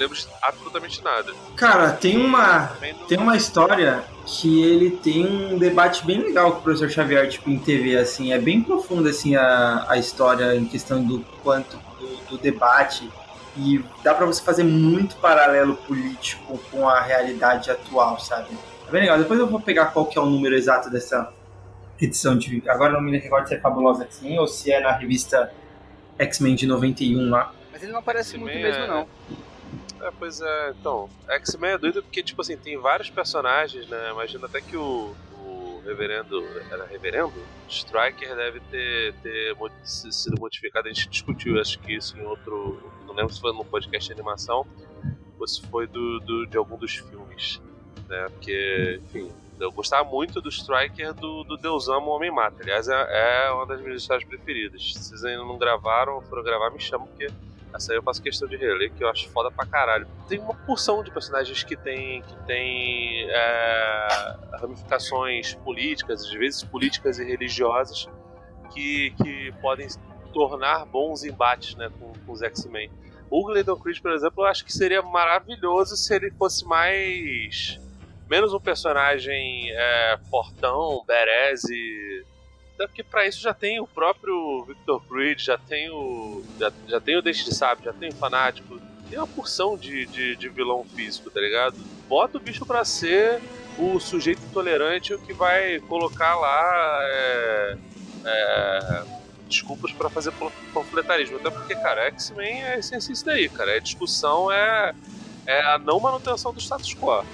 lembro 0.01 0.17
de 0.17 0.27
absolutamente 0.41 1.05
nada. 1.05 1.33
Cara, 1.57 1.93
tem 1.93 2.17
uma, 2.17 2.69
tem 3.07 3.19
uma 3.19 3.37
história 3.37 4.03
que 4.27 4.63
ele 4.63 4.91
tem 4.91 5.27
um 5.27 5.59
debate 5.59 6.05
bem 6.07 6.21
legal 6.21 6.53
com 6.53 6.59
o 6.59 6.63
professor 6.63 6.89
Xavier, 6.91 7.29
tipo, 7.29 7.51
em 7.51 7.59
TV, 7.59 7.97
assim, 7.99 8.33
é 8.33 8.39
bem 8.39 8.63
profunda, 8.63 9.11
assim, 9.11 9.37
a, 9.37 9.85
a 9.89 9.99
história 9.99 10.57
em 10.57 10.65
questão 10.65 11.03
do 11.03 11.21
quanto, 11.43 11.77
do, 11.99 12.31
do 12.31 12.39
debate, 12.39 13.09
e 13.57 13.85
dá 14.03 14.15
pra 14.15 14.25
você 14.27 14.43
fazer 14.43 14.65
muito 14.65 15.17
paralelo 15.17 15.77
político 15.77 16.59
com 16.71 16.89
a 16.89 17.01
realidade 17.01 17.71
atual, 17.71 18.19
sabe? 18.19 18.49
É 18.89 18.91
bem 18.91 19.03
legal, 19.03 19.19
depois 19.19 19.39
eu 19.39 19.47
vou 19.47 19.61
pegar 19.61 19.87
qual 19.87 20.07
que 20.07 20.19
é 20.19 20.23
o 20.23 20.27
número 20.27 20.55
exato 20.55 20.89
dessa 20.89 21.33
edição 22.01 22.39
de, 22.39 22.63
agora 22.67 22.93
não 22.93 23.03
me 23.03 23.19
recordo 23.19 23.49
se 23.49 23.55
é 23.55 23.61
Fabulosa 23.61 24.05
X-Men 24.05 24.39
ou 24.39 24.47
se 24.47 24.73
é 24.73 24.81
na 24.81 24.93
revista 24.93 25.53
X-Men 26.19 26.55
de 26.55 26.67
91 26.67 27.29
lá. 27.29 27.53
Mas 27.73 27.83
ele 27.83 27.93
não 27.93 27.99
aparece 27.99 28.39
muito 28.39 28.55
mesmo, 28.55 28.85
é- 28.85 28.89
não. 28.89 29.07
É, 30.03 30.11
pois 30.19 30.41
é, 30.41 30.71
então, 30.71 31.11
X-Men 31.29 31.73
é 31.73 31.79
doido 31.79 32.03
porque, 32.03 32.23
tipo 32.23 32.41
assim, 32.41 32.57
tem 32.57 32.79
vários 32.81 33.11
personagens, 33.11 33.87
né? 33.87 34.11
Imagina 34.11 34.47
até 34.47 34.63
que 34.63 34.75
o, 34.77 35.15
o 35.31 35.83
reverendo, 35.85 36.35
era 36.71 36.87
reverendo? 36.87 37.51
Striker 37.69 38.35
deve 38.35 38.61
ter, 38.63 39.15
ter 39.21 39.55
sido 39.85 40.41
modificado, 40.41 40.89
a 40.89 40.93
gente 40.93 41.09
discutiu, 41.11 41.61
acho 41.61 41.79
que 41.81 41.97
isso 41.97 42.17
em 42.17 42.23
outro, 42.25 42.95
não 43.07 43.15
lembro 43.15 43.33
se 43.33 43.41
foi 43.41 43.53
no 43.53 43.65
podcast 43.65 44.07
de 44.09 44.15
animação 44.15 44.67
ou 45.39 45.47
se 45.47 45.63
foi 45.69 45.87
do, 45.87 46.21
do- 46.21 46.47
de 46.47 46.57
algum 46.57 46.79
dos 46.79 46.95
filmes, 46.97 47.61
né? 48.09 48.29
Porque, 48.31 49.01
enfim, 49.05 49.35
eu 49.61 49.71
gostava 49.73 50.09
muito 50.09 50.41
do 50.41 50.49
Striker 50.49 51.13
do, 51.15 51.45
do 51.45 51.57
Deus 51.59 51.89
Ama 51.89 52.07
o 52.07 52.11
Homem 52.17 52.31
Mata, 52.31 52.63
aliás, 52.63 52.89
é, 52.89 53.47
é 53.47 53.51
uma 53.53 53.67
das 53.67 53.81
minhas 53.83 54.03
histórias 54.03 54.27
preferidas. 54.27 54.83
Se 54.83 54.99
vocês 55.05 55.25
ainda 55.25 55.45
não 55.45 55.59
gravaram 55.59 56.15
ou 56.15 56.23
foram 56.23 56.43
gravar, 56.43 56.71
me 56.71 56.81
chamam 56.81 57.07
porque 57.09 57.27
essa 57.75 57.93
aí 57.93 57.99
eu 57.99 58.03
faço 58.03 58.23
questão 58.23 58.49
de 58.49 58.57
reler, 58.57 58.93
que 58.93 59.03
eu 59.03 59.09
acho 59.09 59.29
foda 59.31 59.51
pra 59.51 59.67
caralho. 59.67 60.07
Tem 60.29 60.39
uma 60.39 60.55
porção 60.55 61.03
de 61.03 61.11
personagens 61.11 61.63
que 61.63 61.77
tem, 61.77 62.23
que 62.23 62.37
tem 62.47 63.29
é, 63.31 64.37
ramificações 64.61 65.55
políticas, 65.55 66.23
às 66.23 66.33
vezes 66.33 66.65
políticas 66.65 67.19
e 67.19 67.25
religiosas, 67.25 68.09
que, 68.73 69.15
que 69.23 69.53
podem 69.61 69.89
tornar 70.33 70.85
bons 70.87 71.25
embates 71.25 71.75
né, 71.77 71.91
com, 71.99 72.13
com 72.25 72.33
os 72.33 72.43
X-Men. 72.43 72.91
O 73.31 73.45
Gladon 73.47 73.77
Creed, 73.77 74.01
por 74.01 74.11
exemplo, 74.11 74.43
eu 74.43 74.49
acho 74.49 74.65
que 74.65 74.73
seria 74.73 75.03
maravilhoso 75.03 75.97
se 75.97 76.15
ele 76.15 76.33
fosse 76.33 76.65
mais. 76.65 77.79
menos 78.29 78.53
um 78.53 78.61
personagem 78.61 79.71
é, 79.71 80.19
fortão, 80.29 81.05
bereze. 81.07 82.27
Até 82.81 82.87
porque 82.87 83.05
pra 83.05 83.27
isso 83.27 83.43
já 83.43 83.53
tem 83.53 83.79
o 83.79 83.87
próprio 83.87 84.65
Victor 84.65 85.03
Creed, 85.07 85.39
já 85.39 85.59
tem 85.59 85.91
o. 85.91 86.43
Já, 86.59 86.73
já 86.89 86.99
tem 86.99 87.15
o 87.15 87.21
Dente 87.21 87.45
de 87.45 87.55
Sabe, 87.55 87.85
já 87.85 87.93
tem 87.93 88.09
o 88.09 88.15
Fanático. 88.15 88.81
Tem 89.11 89.19
uma 89.19 89.27
porção 89.27 89.77
de, 89.77 90.07
de, 90.07 90.35
de 90.35 90.49
vilão 90.49 90.83
físico, 90.97 91.31
tá 91.31 91.41
ligado? 91.43 91.77
Bota 92.09 92.39
o 92.39 92.41
bicho 92.41 92.65
pra 92.65 92.83
ser 92.83 93.39
o 93.77 94.01
sujeito 94.01 94.41
intolerante 94.45 95.13
o 95.13 95.19
que 95.19 95.35
vai 95.35 95.79
colocar 95.81 96.35
lá. 96.37 96.99
É, 97.03 97.77
é, 98.25 99.05
desculpas 99.47 99.93
pra 99.93 100.09
fazer 100.09 100.33
pan- 100.33 100.51
panfletarismo. 100.73 101.37
Até 101.37 101.51
porque, 101.51 101.75
cara, 101.75 102.07
X-Men 102.07 102.63
é 102.63 102.75
a 102.77 102.79
essência 102.79 103.13
disso 103.13 103.27
daí, 103.27 103.51
cara. 103.51 103.77
É 103.77 103.81
discussão, 103.81 104.51
é, 104.51 104.95
é 105.45 105.61
a 105.67 105.77
não 105.77 106.01
manutenção 106.01 106.51
do 106.51 106.61
status 106.61 106.95
quo. 106.95 107.27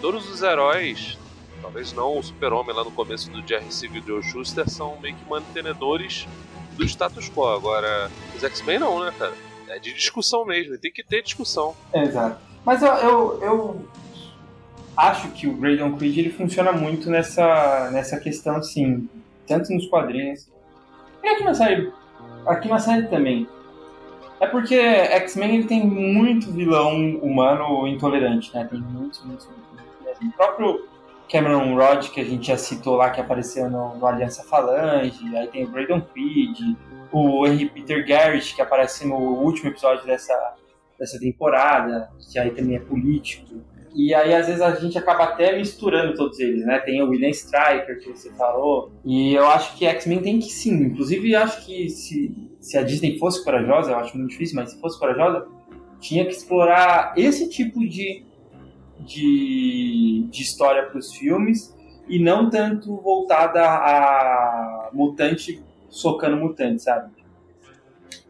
Todos 0.00 0.28
os 0.28 0.40
heróis, 0.40 1.18
talvez 1.64 1.94
não 1.94 2.18
o 2.18 2.22
Super-Homem 2.22 2.76
lá 2.76 2.84
no 2.84 2.90
começo 2.90 3.30
do 3.30 3.46
Jerry 3.46 3.72
Siegel 3.72 4.02
e 4.02 4.06
Joe 4.06 4.22
Schuster, 4.22 4.68
são 4.68 4.98
meio 5.00 5.16
que 5.16 5.28
mantenedores 5.28 6.28
do 6.76 6.84
status 6.84 7.30
quo. 7.30 7.46
Agora, 7.46 8.10
os 8.36 8.44
X-Men 8.44 8.80
não, 8.80 9.02
né, 9.02 9.10
cara? 9.18 9.32
É 9.68 9.78
de 9.78 9.94
discussão 9.94 10.44
mesmo, 10.44 10.76
tem 10.76 10.92
que 10.92 11.02
ter 11.02 11.22
discussão. 11.22 11.74
Exato. 11.94 12.38
Mas 12.66 12.82
eu, 12.82 12.92
eu, 12.92 13.42
eu 13.42 13.88
acho 14.94 15.28
que 15.28 15.46
o 15.46 15.54
Graydon 15.54 15.96
Creed 15.96 16.18
ele 16.18 16.30
funciona 16.30 16.70
muito 16.70 17.08
nessa, 17.08 17.90
nessa 17.90 18.20
questão, 18.20 18.62
sim. 18.62 19.08
Tanto 19.46 19.72
nos 19.72 19.86
quadrinhos. 19.86 20.46
E 21.22 21.28
aqui 21.28 21.44
na 21.44 21.54
série. 21.54 21.90
Aqui 22.46 22.68
na 22.68 22.78
série 22.78 23.08
também. 23.08 23.48
É 24.38 24.46
porque 24.46 24.74
X-Men 24.74 25.54
ele 25.54 25.64
tem 25.64 25.86
muito 25.86 26.52
vilão 26.52 27.16
humano 27.22 27.86
intolerante, 27.86 28.54
né? 28.54 28.66
Tem 28.70 28.78
muitos, 28.78 29.24
muitos, 29.24 29.46
muitos. 29.46 29.64
O 30.22 30.32
próprio 30.36 30.93
Cameron 31.30 31.74
Rod, 31.74 32.08
que 32.10 32.20
a 32.20 32.24
gente 32.24 32.46
já 32.46 32.56
citou 32.56 32.96
lá, 32.96 33.10
que 33.10 33.20
apareceu 33.20 33.68
no, 33.70 33.96
no 33.96 34.06
Aliança 34.06 34.44
Falange, 34.44 35.36
aí 35.36 35.46
tem 35.48 35.64
o 35.64 35.70
Graydon 35.70 36.00
Creed, 36.00 36.76
o 37.12 37.46
Henry 37.46 37.68
Peter 37.68 38.06
Garrett, 38.06 38.54
que 38.54 38.62
aparece 38.62 39.06
no 39.06 39.16
último 39.16 39.70
episódio 39.70 40.04
dessa, 40.04 40.54
dessa 40.98 41.18
temporada, 41.18 42.10
que 42.30 42.38
aí 42.38 42.50
também 42.50 42.76
é 42.76 42.80
político. 42.80 43.62
E 43.94 44.12
aí, 44.12 44.34
às 44.34 44.48
vezes, 44.48 44.60
a 44.60 44.74
gente 44.74 44.98
acaba 44.98 45.22
até 45.22 45.56
misturando 45.56 46.14
todos 46.14 46.40
eles, 46.40 46.66
né? 46.66 46.80
Tem 46.80 47.00
o 47.00 47.10
William 47.10 47.30
Stryker, 47.30 48.00
que 48.00 48.10
você 48.10 48.28
falou. 48.32 48.90
E 49.04 49.32
eu 49.34 49.46
acho 49.46 49.78
que 49.78 49.86
X-Men 49.86 50.20
tem 50.20 50.40
que 50.40 50.50
sim. 50.50 50.74
Inclusive, 50.86 51.36
acho 51.36 51.64
que 51.64 51.88
se, 51.88 52.34
se 52.60 52.76
a 52.76 52.82
Disney 52.82 53.16
fosse 53.18 53.44
corajosa, 53.44 53.92
eu 53.92 53.96
acho 53.96 54.18
muito 54.18 54.30
difícil, 54.30 54.56
mas 54.56 54.72
se 54.72 54.80
fosse 54.80 54.98
corajosa, 54.98 55.46
tinha 56.00 56.24
que 56.24 56.32
explorar 56.32 57.14
esse 57.16 57.48
tipo 57.48 57.80
de, 57.86 58.24
de, 59.00 60.26
de 60.30 60.42
história 60.42 60.86
para 60.86 60.98
os 60.98 61.14
filmes 61.14 61.74
e 62.08 62.18
não 62.18 62.50
tanto 62.50 62.96
voltada 63.00 63.62
a 63.64 64.90
mutante 64.92 65.62
socando 65.88 66.36
mutante, 66.36 66.82
sabe? 66.82 67.12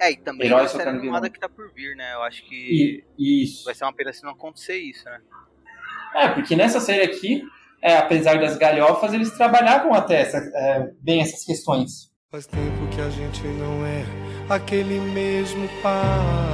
É, 0.00 0.12
e 0.12 0.16
também 0.16 0.46
Herói 0.46 0.68
série 0.68 0.84
socando 0.84 0.98
animada 0.98 1.30
que 1.30 1.38
tá 1.38 1.48
por 1.48 1.72
vir, 1.72 1.96
né? 1.96 2.14
Eu 2.14 2.22
acho 2.22 2.44
que 2.46 3.04
E, 3.18 3.42
isso. 3.44 3.64
vai 3.64 3.74
ser 3.74 3.84
uma 3.84 3.92
pena 3.92 4.12
se 4.12 4.22
não 4.22 4.30
acontecer 4.30 4.76
isso, 4.76 5.04
né? 5.04 5.20
É, 6.14 6.28
porque 6.28 6.54
nessa 6.54 6.80
série 6.80 7.02
aqui, 7.02 7.42
é, 7.82 7.96
apesar 7.96 8.38
das 8.38 8.56
galhofas, 8.56 9.12
eles 9.12 9.30
trabalhavam 9.32 9.92
até 9.92 10.20
essa, 10.20 10.38
é, 10.38 10.92
bem 11.00 11.20
essas 11.20 11.44
questões. 11.44 12.12
Faz 12.30 12.46
tempo 12.46 12.86
que 12.94 13.00
a 13.00 13.10
gente 13.10 13.42
não 13.42 13.84
é 13.86 14.04
aquele 14.48 15.00
mesmo 15.00 15.68
par. 15.82 16.53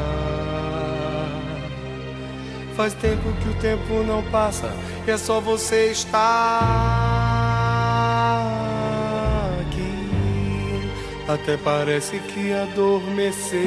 Faz 2.81 2.95
tempo 2.95 3.31
que 3.43 3.49
o 3.51 3.55
tempo 3.57 4.03
não 4.05 4.22
passa 4.31 4.72
e 5.07 5.11
é 5.11 5.18
só 5.18 5.39
você 5.39 5.91
estar 5.91 6.18
aqui. 9.61 10.09
Até 11.28 11.59
parece 11.59 12.18
que 12.20 12.55
adormeceu. 12.55 13.61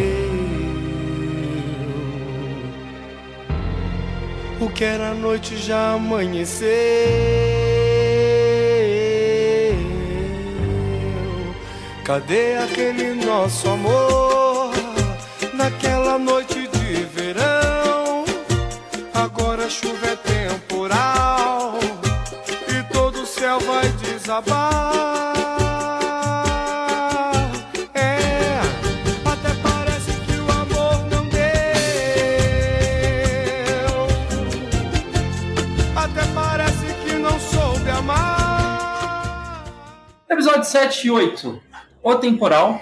O 4.60 4.68
que 4.72 4.84
era 4.84 5.14
noite 5.14 5.58
já 5.58 5.92
amanheceu. 5.92 6.68
Cadê 12.04 12.58
aquele 12.58 13.14
nosso 13.24 13.70
amor 13.70 14.74
naquela 15.54 16.18
noite 16.18 16.53
amar. 24.30 25.34
Episódio 40.30 40.64
7 40.64 41.08
e 41.08 41.12
8. 41.12 41.62
O 42.02 42.16
Temporal, 42.16 42.82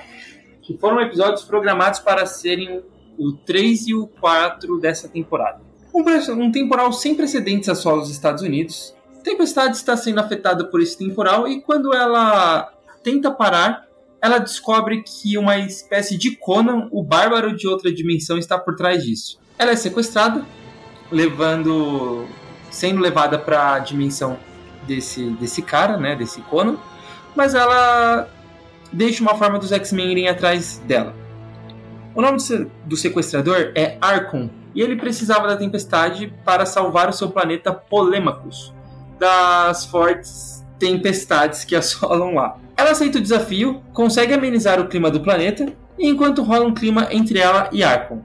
que 0.61 0.77
foram 0.77 1.01
episódios 1.01 1.43
programados 1.43 1.99
para 1.99 2.25
serem 2.25 2.83
o 3.17 3.33
3 3.33 3.87
e 3.87 3.93
o 3.93 4.07
4 4.07 4.79
dessa 4.79 5.07
temporada. 5.07 5.61
Um, 5.93 6.03
um 6.43 6.51
temporal 6.51 6.91
sem 6.93 7.13
precedentes 7.13 7.67
a 7.67 7.75
solo 7.75 8.01
dos 8.01 8.09
Estados 8.09 8.41
Unidos. 8.41 8.95
Tempestade 9.23 9.77
está 9.77 9.95
sendo 9.95 10.19
afetada 10.19 10.65
por 10.65 10.81
esse 10.81 10.97
temporal 10.97 11.47
e 11.47 11.61
quando 11.61 11.93
ela 11.93 12.71
tenta 13.03 13.31
parar, 13.31 13.85
ela 14.21 14.37
descobre 14.37 15.03
que 15.03 15.37
uma 15.37 15.57
espécie 15.57 16.17
de 16.17 16.35
Conan, 16.35 16.87
o 16.91 17.03
bárbaro 17.03 17.55
de 17.55 17.67
outra 17.67 17.93
dimensão, 17.93 18.37
está 18.37 18.57
por 18.57 18.75
trás 18.75 19.03
disso. 19.03 19.39
Ela 19.57 19.71
é 19.71 19.75
sequestrada, 19.75 20.43
levando, 21.11 22.25
sendo 22.69 22.99
levada 23.01 23.37
para 23.37 23.73
a 23.73 23.79
dimensão 23.79 24.37
desse, 24.87 25.29
desse 25.31 25.61
cara, 25.61 25.97
né, 25.97 26.15
desse 26.15 26.41
Conan, 26.41 26.77
mas 27.35 27.53
ela 27.55 28.27
deixa 28.91 29.21
uma 29.21 29.35
forma 29.35 29.57
dos 29.59 29.71
X-Men 29.71 30.11
irem 30.11 30.27
atrás 30.27 30.79
dela. 30.79 31.15
O 32.13 32.21
nome 32.21 32.37
do 32.37 32.41
se- 32.41 32.67
do 32.85 32.97
sequestrador 32.97 33.71
é 33.75 33.97
Archon, 34.01 34.49
e 34.73 34.81
ele 34.81 34.95
precisava 34.95 35.47
da 35.47 35.57
tempestade 35.57 36.33
para 36.45 36.65
salvar 36.65 37.09
o 37.09 37.13
seu 37.13 37.29
planeta 37.29 37.71
Polêmacos 37.71 38.73
das 39.21 39.85
fortes 39.85 40.65
tempestades 40.79 41.63
que 41.63 41.75
assolam 41.75 42.33
lá. 42.33 42.57
Ela 42.75 42.89
aceita 42.89 43.19
o 43.19 43.21
desafio, 43.21 43.83
consegue 43.93 44.33
amenizar 44.33 44.79
o 44.79 44.87
clima 44.87 45.11
do 45.11 45.19
planeta, 45.21 45.71
enquanto 45.99 46.41
rola 46.41 46.65
um 46.65 46.73
clima 46.73 47.07
entre 47.11 47.37
ela 47.37 47.69
e 47.71 47.83
Archon. 47.83 48.23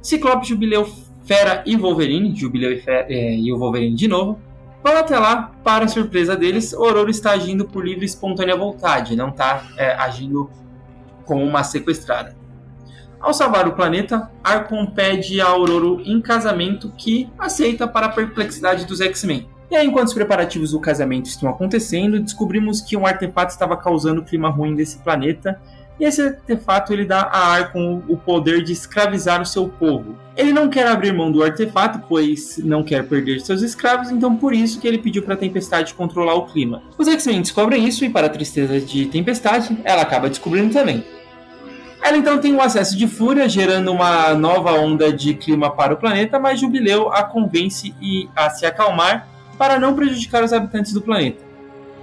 Ciclope, 0.00 0.46
Jubileu, 0.46 0.88
Fera 1.24 1.64
e 1.66 1.76
Wolverine, 1.76 2.32
Jubileu 2.32 2.72
e, 2.72 2.80
Fe- 2.80 3.06
eh, 3.08 3.36
e 3.36 3.52
o 3.52 3.58
Wolverine 3.58 3.96
de 3.96 4.06
novo, 4.06 4.38
vão 4.84 4.96
até 4.96 5.18
lá, 5.18 5.50
para 5.64 5.88
surpresa 5.88 6.36
deles, 6.36 6.72
Ororo 6.72 7.10
está 7.10 7.32
agindo 7.32 7.64
por 7.64 7.84
livre 7.84 8.04
e 8.04 8.06
espontânea 8.06 8.56
vontade, 8.56 9.16
não 9.16 9.30
está 9.30 9.64
agindo 9.98 10.48
como 11.24 11.42
uma 11.42 11.64
sequestrada. 11.64 12.36
Ao 13.18 13.34
salvar 13.34 13.66
o 13.66 13.72
planeta, 13.72 14.30
Archon 14.44 14.86
pede 14.86 15.40
a 15.40 15.46
Aurora 15.48 16.00
em 16.04 16.20
casamento 16.20 16.92
que 16.96 17.28
aceita 17.36 17.88
para 17.88 18.06
a 18.06 18.10
perplexidade 18.10 18.84
dos 18.84 19.00
X-Men. 19.00 19.48
E 19.70 19.74
aí, 19.74 19.86
enquanto 19.86 20.08
os 20.08 20.14
preparativos 20.14 20.70
do 20.70 20.80
casamento 20.80 21.26
estão 21.26 21.48
acontecendo, 21.48 22.20
descobrimos 22.20 22.80
que 22.80 22.96
um 22.96 23.06
artefato 23.06 23.52
estava 23.52 23.76
causando 23.76 24.20
o 24.20 24.24
clima 24.24 24.48
ruim 24.48 24.74
desse 24.74 24.98
planeta. 24.98 25.60
E 25.98 26.04
esse 26.04 26.20
artefato 26.20 26.92
ele 26.92 27.04
dá 27.04 27.22
a 27.22 27.54
Archon 27.54 28.02
o 28.06 28.16
poder 28.16 28.62
de 28.62 28.72
escravizar 28.72 29.40
o 29.40 29.46
seu 29.46 29.66
povo. 29.66 30.14
Ele 30.36 30.52
não 30.52 30.68
quer 30.68 30.86
abrir 30.86 31.12
mão 31.12 31.32
do 31.32 31.42
artefato, 31.42 32.02
pois 32.06 32.58
não 32.58 32.84
quer 32.84 33.08
perder 33.08 33.40
seus 33.40 33.62
escravos, 33.62 34.10
então 34.10 34.36
por 34.36 34.52
isso 34.52 34.78
que 34.78 34.86
ele 34.86 34.98
pediu 34.98 35.22
para 35.22 35.34
a 35.34 35.38
Tempestade 35.38 35.94
controlar 35.94 36.34
o 36.34 36.46
clima. 36.46 36.82
Os 36.98 37.08
X-Men 37.08 37.40
descobrem 37.40 37.88
isso 37.88 38.04
e, 38.04 38.10
para 38.10 38.26
a 38.26 38.30
tristeza 38.30 38.78
de 38.78 39.06
Tempestade, 39.06 39.76
ela 39.84 40.02
acaba 40.02 40.28
descobrindo 40.28 40.72
também. 40.72 41.02
Ela 42.04 42.18
então 42.18 42.38
tem 42.38 42.54
um 42.54 42.60
acesso 42.60 42.96
de 42.96 43.08
fúria, 43.08 43.48
gerando 43.48 43.90
uma 43.90 44.34
nova 44.34 44.72
onda 44.72 45.10
de 45.10 45.34
clima 45.34 45.70
para 45.70 45.94
o 45.94 45.96
planeta, 45.96 46.38
mas 46.38 46.60
Jubileu 46.60 47.10
a 47.10 47.24
convence 47.24 47.94
a 48.36 48.50
se 48.50 48.66
acalmar 48.66 49.26
para 49.58 49.78
não 49.78 49.94
prejudicar 49.94 50.42
os 50.44 50.52
habitantes 50.52 50.92
do 50.92 51.00
planeta. 51.02 51.44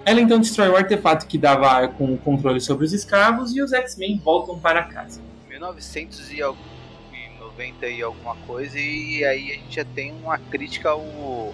Ela 0.06 0.20
então 0.22 0.40
destrói 0.40 0.70
o 0.70 0.76
artefato 0.76 1.26
que 1.28 1.38
dava 1.38 1.68
a 1.70 1.86
o 1.86 2.18
controle 2.18 2.60
sobre 2.60 2.86
os 2.86 2.94
escravos 2.94 3.56
e 3.56 3.62
os 3.62 3.72
X-Men 3.72 4.20
voltam 4.24 4.60
para 4.60 4.84
casa. 4.84 5.22
1990 5.50 7.88
e 7.88 8.02
alguma 8.02 8.36
coisa, 8.48 8.78
e 8.80 9.24
aí 9.24 9.52
a 9.52 9.56
gente 9.56 9.76
já 9.76 9.86
tem 9.86 10.12
uma 10.12 10.38
crítica 10.38 10.90
ao 10.90 11.54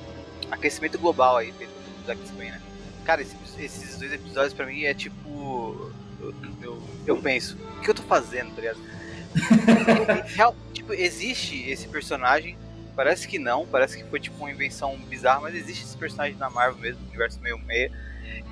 aquecimento 0.50 0.97
global 0.97 1.38
aí 1.38 1.52
dentro 1.52 1.76
dos 2.00 2.10
X-Men, 2.10 2.52
né? 2.52 2.62
Cara, 3.06 3.22
esse- 3.22 3.36
esses 3.60 3.97
dois 3.97 4.14
episódios 4.14 4.54
pra 4.54 4.66
mim 4.66 4.84
é 4.84 4.93
tipo. 4.93 5.91
Eu, 6.22 6.34
eu, 6.62 6.82
eu 7.08 7.18
penso, 7.18 7.58
o 7.78 7.82
que 7.82 7.89
eu 7.89 7.93
tô 7.93 8.02
fazendo, 8.04 8.52
tá 8.56 8.62
ligado? 8.62 8.80
Real- 10.36 10.56
tipo, 10.74 10.93
existe 10.93 11.70
esse 11.70 11.88
personagem, 11.88 12.58
parece 13.00 13.30
que 13.30 13.39
não, 13.39 13.66
parece 13.66 13.95
que 13.95 14.04
foi 14.10 14.20
tipo 14.20 14.36
uma 14.39 14.52
invenção 14.52 14.97
bizarra, 15.08 15.39
mas 15.39 15.56
existe 15.56 15.86
esse 15.86 15.95
personagem 15.95 16.36
na 16.38 16.50
Marvel 16.50 16.82
mesmo, 16.82 17.02
no 17.04 17.08
universo 17.08 17.39
meio 17.39 17.58
meia, 17.60 17.89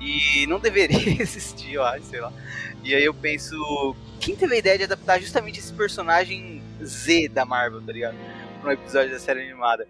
e 0.00 0.46
não 0.46 0.58
deveria 0.58 0.96
existir, 1.20 1.74
eu 1.74 1.82
acho, 1.82 2.06
sei 2.06 2.18
lá. 2.18 2.32
E 2.82 2.94
aí 2.94 3.04
eu 3.04 3.12
penso, 3.12 3.54
quem 4.18 4.34
teve 4.34 4.54
a 4.54 4.58
ideia 4.58 4.78
de 4.78 4.84
adaptar 4.84 5.20
justamente 5.20 5.60
esse 5.60 5.70
personagem 5.74 6.62
Z 6.82 7.28
da 7.28 7.44
Marvel, 7.44 7.82
tá 7.82 7.92
ligado? 7.92 8.16
Pra 8.62 8.70
um 8.70 8.72
episódio 8.72 9.10
da 9.10 9.18
série 9.18 9.42
animada. 9.42 9.86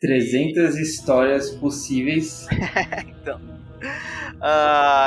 300 0.00 0.78
histórias 0.78 1.50
possíveis. 1.50 2.46
então. 3.06 3.38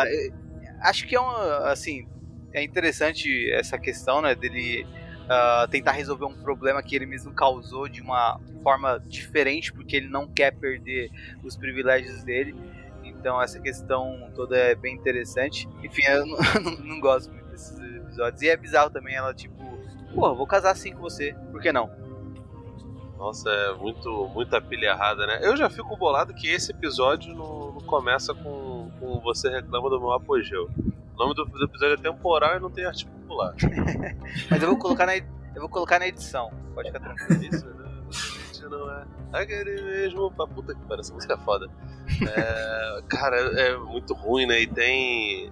eu 0.06 0.74
acho 0.84 1.08
que 1.08 1.16
é 1.16 1.20
uma. 1.20 1.72
Assim, 1.72 2.08
é 2.54 2.64
interessante 2.64 3.50
essa 3.54 3.80
questão, 3.80 4.22
né? 4.22 4.36
Dele 4.36 4.86
ah, 5.30 5.68
tentar 5.70 5.92
resolver 5.92 6.26
um 6.26 6.34
problema 6.34 6.84
que 6.84 6.96
ele 6.96 7.06
mesmo 7.06 7.34
causou 7.34 7.88
de 7.88 8.02
uma 8.02 8.40
forma 8.62 9.02
diferente, 9.08 9.72
porque 9.72 9.96
ele 9.96 10.08
não 10.08 10.28
quer 10.28 10.52
perder 10.52 11.10
os 11.44 11.56
privilégios 11.56 12.24
dele. 12.24 12.56
Então 13.04 13.42
essa 13.42 13.60
questão 13.60 14.30
toda 14.36 14.58
é 14.58 14.76
bem 14.76 14.96
interessante. 14.96 15.68
Enfim, 15.84 16.04
eu 16.08 16.26
não, 16.62 16.72
não, 16.84 17.00
gosto 17.00 17.32
muito 17.32 17.48
desses 17.48 17.80
episódios. 17.80 18.42
E 18.42 18.50
é 18.50 18.58
bizarro 18.58 18.90
também 18.90 19.16
ela, 19.16 19.34
tipo, 19.34 19.56
pô, 20.14 20.36
vou 20.36 20.46
casar 20.46 20.72
assim 20.72 20.94
com 20.94 21.02
você, 21.02 21.34
por 21.52 21.62
que 21.62 21.72
não? 21.72 21.90
Nossa, 23.18 23.50
é 23.50 23.74
muito, 23.76 24.30
muita 24.34 24.60
pilha 24.60 24.88
errada, 24.88 25.26
né? 25.26 25.40
Eu 25.42 25.56
já 25.56 25.70
fico 25.70 25.96
bolado 25.96 26.34
que 26.34 26.50
esse 26.50 26.72
episódio 26.72 27.34
não, 27.34 27.72
não 27.72 27.82
começa 27.82 28.34
com, 28.34 28.92
com 29.00 29.22
Você 29.22 29.50
Reclama 29.50 29.90
do 29.90 29.98
Meu 29.98 30.12
Apogeu. 30.12 30.70
O 31.16 31.18
nome 31.18 31.34
do, 31.34 31.46
do 31.46 31.64
episódio 31.64 31.94
é 31.94 31.98
temporal 31.98 32.58
e 32.58 32.60
não 32.60 32.70
tem 32.70 32.84
arte 32.84 33.08
popular. 33.34 33.56
Mas 34.50 34.62
eu 34.62 34.70
vou 34.70 34.78
colocar 34.78 35.06
na, 35.06 35.18
eu 35.18 35.60
vou 35.60 35.70
colocar 35.70 36.00
na 36.00 36.08
edição, 36.08 36.52
pode 36.74 36.92
ficar 36.92 37.00
tranquilo. 37.00 37.44
Isso 37.44 37.66
realmente 37.66 38.64
não 38.70 38.92
é 38.92 39.06
aquele 39.34 39.82
mesmo. 39.82 40.32
Pra 40.32 40.48
puta 40.48 40.74
que 40.74 40.82
pariu, 40.82 41.02
essa 41.02 41.14
música 41.14 41.34
é 41.34 41.38
foda. 41.38 41.68
É, 42.22 43.02
cara, 43.10 43.38
é 43.60 43.78
muito 43.78 44.14
ruim, 44.14 44.46
né? 44.46 44.62
E 44.62 44.68
tem. 44.68 45.52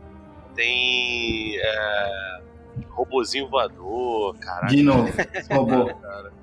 Tem. 0.56 1.58
É, 1.58 2.42
robozinho 2.90 3.50
voador, 3.50 4.38
caralho. 4.40 4.76
De 4.76 4.84
novo, 4.84 5.12
robô. 5.52 5.94
Cara. 5.96 6.41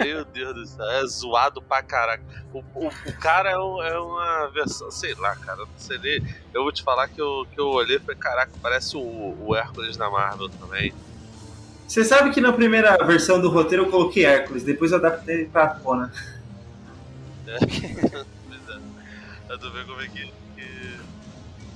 Meu 0.00 0.24
Deus 0.24 0.54
do 0.54 0.66
céu, 0.66 0.90
é 0.90 1.06
zoado 1.06 1.60
pra 1.62 1.82
caraca. 1.82 2.22
O, 2.52 2.58
o, 2.74 2.88
o 2.88 3.12
cara 3.20 3.50
é, 3.50 3.58
um- 3.58 3.82
é 3.82 3.98
uma 3.98 4.46
versão, 4.48 4.90
sei 4.90 5.14
lá, 5.14 5.36
cara, 5.36 5.58
não 5.58 5.68
sei 5.76 5.98
nem. 5.98 6.22
Eu 6.54 6.62
vou 6.62 6.72
te 6.72 6.82
falar 6.82 7.06
que 7.08 7.20
eu, 7.20 7.46
que 7.52 7.60
eu 7.60 7.66
olhei 7.68 7.96
e 7.96 8.00
falei, 8.00 8.16
caraca, 8.16 8.52
parece 8.62 8.96
o, 8.96 9.36
o 9.40 9.54
Hércules 9.54 9.96
da 9.96 10.08
Marvel 10.10 10.48
também. 10.48 10.92
Você 11.86 12.04
sabe 12.04 12.30
que 12.30 12.40
na 12.40 12.52
primeira 12.52 12.96
versão 13.06 13.40
do 13.40 13.48
roteiro 13.50 13.84
eu 13.84 13.90
coloquei 13.90 14.24
Hércules, 14.24 14.62
depois 14.62 14.92
eu 14.92 14.98
adaptei 14.98 15.46
pra 15.46 15.68
Conan. 15.68 16.10
É. 17.46 17.56
é. 18.24 19.52
Eu 19.52 19.58
tô 19.58 19.70
vendo 19.70 19.86
como 19.86 20.00
é 20.02 20.06
que, 20.08 20.26
que 20.56 20.98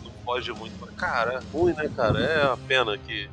não 0.04 0.10
pode 0.24 0.52
muito. 0.52 0.74
Mas, 0.80 0.94
Cara, 0.96 1.34
é 1.34 1.40
ruim, 1.52 1.72
né, 1.72 1.90
cara? 1.96 2.18
É 2.20 2.46
uma 2.46 2.56
pena 2.58 2.98
que. 2.98 3.28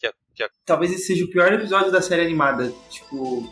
que, 0.00 0.06
a- 0.08 0.12
que 0.34 0.42
a- 0.42 0.50
Talvez 0.66 0.92
esse 0.92 1.06
seja 1.06 1.24
o 1.24 1.30
pior 1.30 1.52
episódio 1.52 1.92
da 1.92 2.02
série 2.02 2.22
animada. 2.22 2.72
Tipo. 2.90 3.48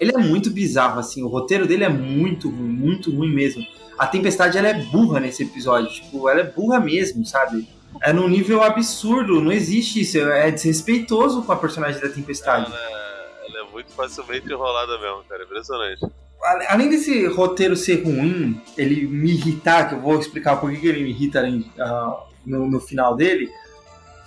Ele 0.00 0.12
é 0.14 0.18
muito 0.18 0.50
bizarro, 0.50 0.98
assim. 0.98 1.22
O 1.22 1.28
roteiro 1.28 1.66
dele 1.66 1.84
é 1.84 1.88
muito 1.88 2.48
ruim, 2.48 2.68
muito 2.68 3.14
ruim 3.14 3.30
mesmo. 3.32 3.62
A 3.98 4.06
Tempestade 4.06 4.56
ela 4.56 4.68
é 4.68 4.74
burra 4.74 5.20
nesse 5.20 5.42
episódio. 5.42 5.92
Tipo, 5.92 6.26
ela 6.30 6.40
é 6.40 6.44
burra 6.44 6.80
mesmo, 6.80 7.24
sabe? 7.26 7.68
É 8.02 8.10
num 8.10 8.26
nível 8.26 8.62
absurdo, 8.62 9.42
não 9.42 9.52
existe 9.52 10.00
isso. 10.00 10.18
É 10.18 10.50
desrespeitoso 10.50 11.42
com 11.42 11.52
a 11.52 11.56
personagem 11.56 12.00
da 12.00 12.08
Tempestade. 12.08 12.64
ela, 12.64 12.80
é, 12.80 13.46
ela 13.46 13.68
é 13.68 13.72
muito 13.72 13.92
facilmente 13.92 14.50
enrolada 14.50 14.98
mesmo, 14.98 15.22
cara. 15.28 15.44
Impressionante. 15.44 16.00
Além 16.68 16.88
desse 16.88 17.26
roteiro 17.26 17.76
ser 17.76 18.02
ruim, 18.02 18.58
ele 18.78 19.06
me 19.06 19.32
irritar, 19.32 19.90
que 19.90 19.94
eu 19.96 20.00
vou 20.00 20.18
explicar 20.18 20.56
por 20.56 20.72
que 20.72 20.86
ele 20.86 21.02
me 21.02 21.10
irrita 21.10 21.46
ah, 21.78 22.24
no, 22.46 22.66
no 22.66 22.80
final 22.80 23.14
dele, 23.14 23.50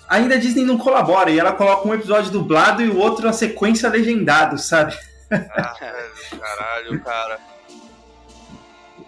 ainda 0.08 0.36
a 0.36 0.38
Disney 0.38 0.64
não 0.64 0.78
colabora 0.78 1.30
e 1.30 1.40
ela 1.40 1.50
coloca 1.50 1.88
um 1.88 1.92
episódio 1.92 2.30
dublado 2.30 2.82
e 2.82 2.88
o 2.88 2.98
outro 2.98 3.28
a 3.28 3.32
sequência 3.32 3.88
legendado, 3.88 4.56
sabe? 4.58 4.96
Ah, 5.30 5.74
velho, 5.80 6.40
caralho, 6.40 7.00
cara. 7.04 7.40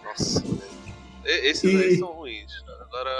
Nossa, 0.05 0.41
velho. 0.41 0.62
Esses 1.25 1.64
E- 1.64 1.77
aí 1.85 1.99
são 1.99 2.09
ruins. 2.09 2.53
Agora. 2.81 3.11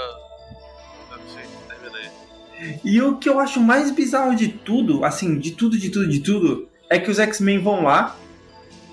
Enfim, 1.15 1.49
terminei. 1.67 2.79
E 2.83 3.01
o 3.01 3.17
que 3.17 3.29
eu 3.29 3.39
acho 3.39 3.59
mais 3.59 3.91
bizarro 3.91 4.35
de 4.35 4.47
tudo, 4.47 5.03
assim, 5.05 5.37
de 5.39 5.51
tudo, 5.51 5.77
de 5.77 5.89
tudo, 5.89 6.07
de 6.09 6.19
tudo, 6.19 6.69
é 6.89 6.99
que 6.99 7.11
os 7.11 7.19
X-Men 7.19 7.61
vão 7.61 7.83
lá, 7.83 8.15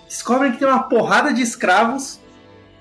descobrem 0.09 0.53
que 0.53 0.59
tem 0.59 0.69
uma 0.69 0.83
porrada 0.89 1.33
de 1.33 1.41
escravos, 1.43 2.21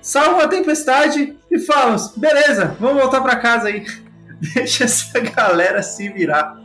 salvam 0.02 0.40
a 0.40 0.48
tempestade 0.48 1.36
e 1.50 1.54
E 1.56 1.60
falam, 1.60 1.96
beleza, 2.16 2.76
vamos 2.80 3.00
voltar 3.00 3.20
pra 3.20 3.36
casa 3.36 3.68
aí. 3.68 3.86
Deixa 4.54 4.84
essa 4.84 5.20
galera 5.20 5.82
se 5.82 6.08
virar. 6.08 6.58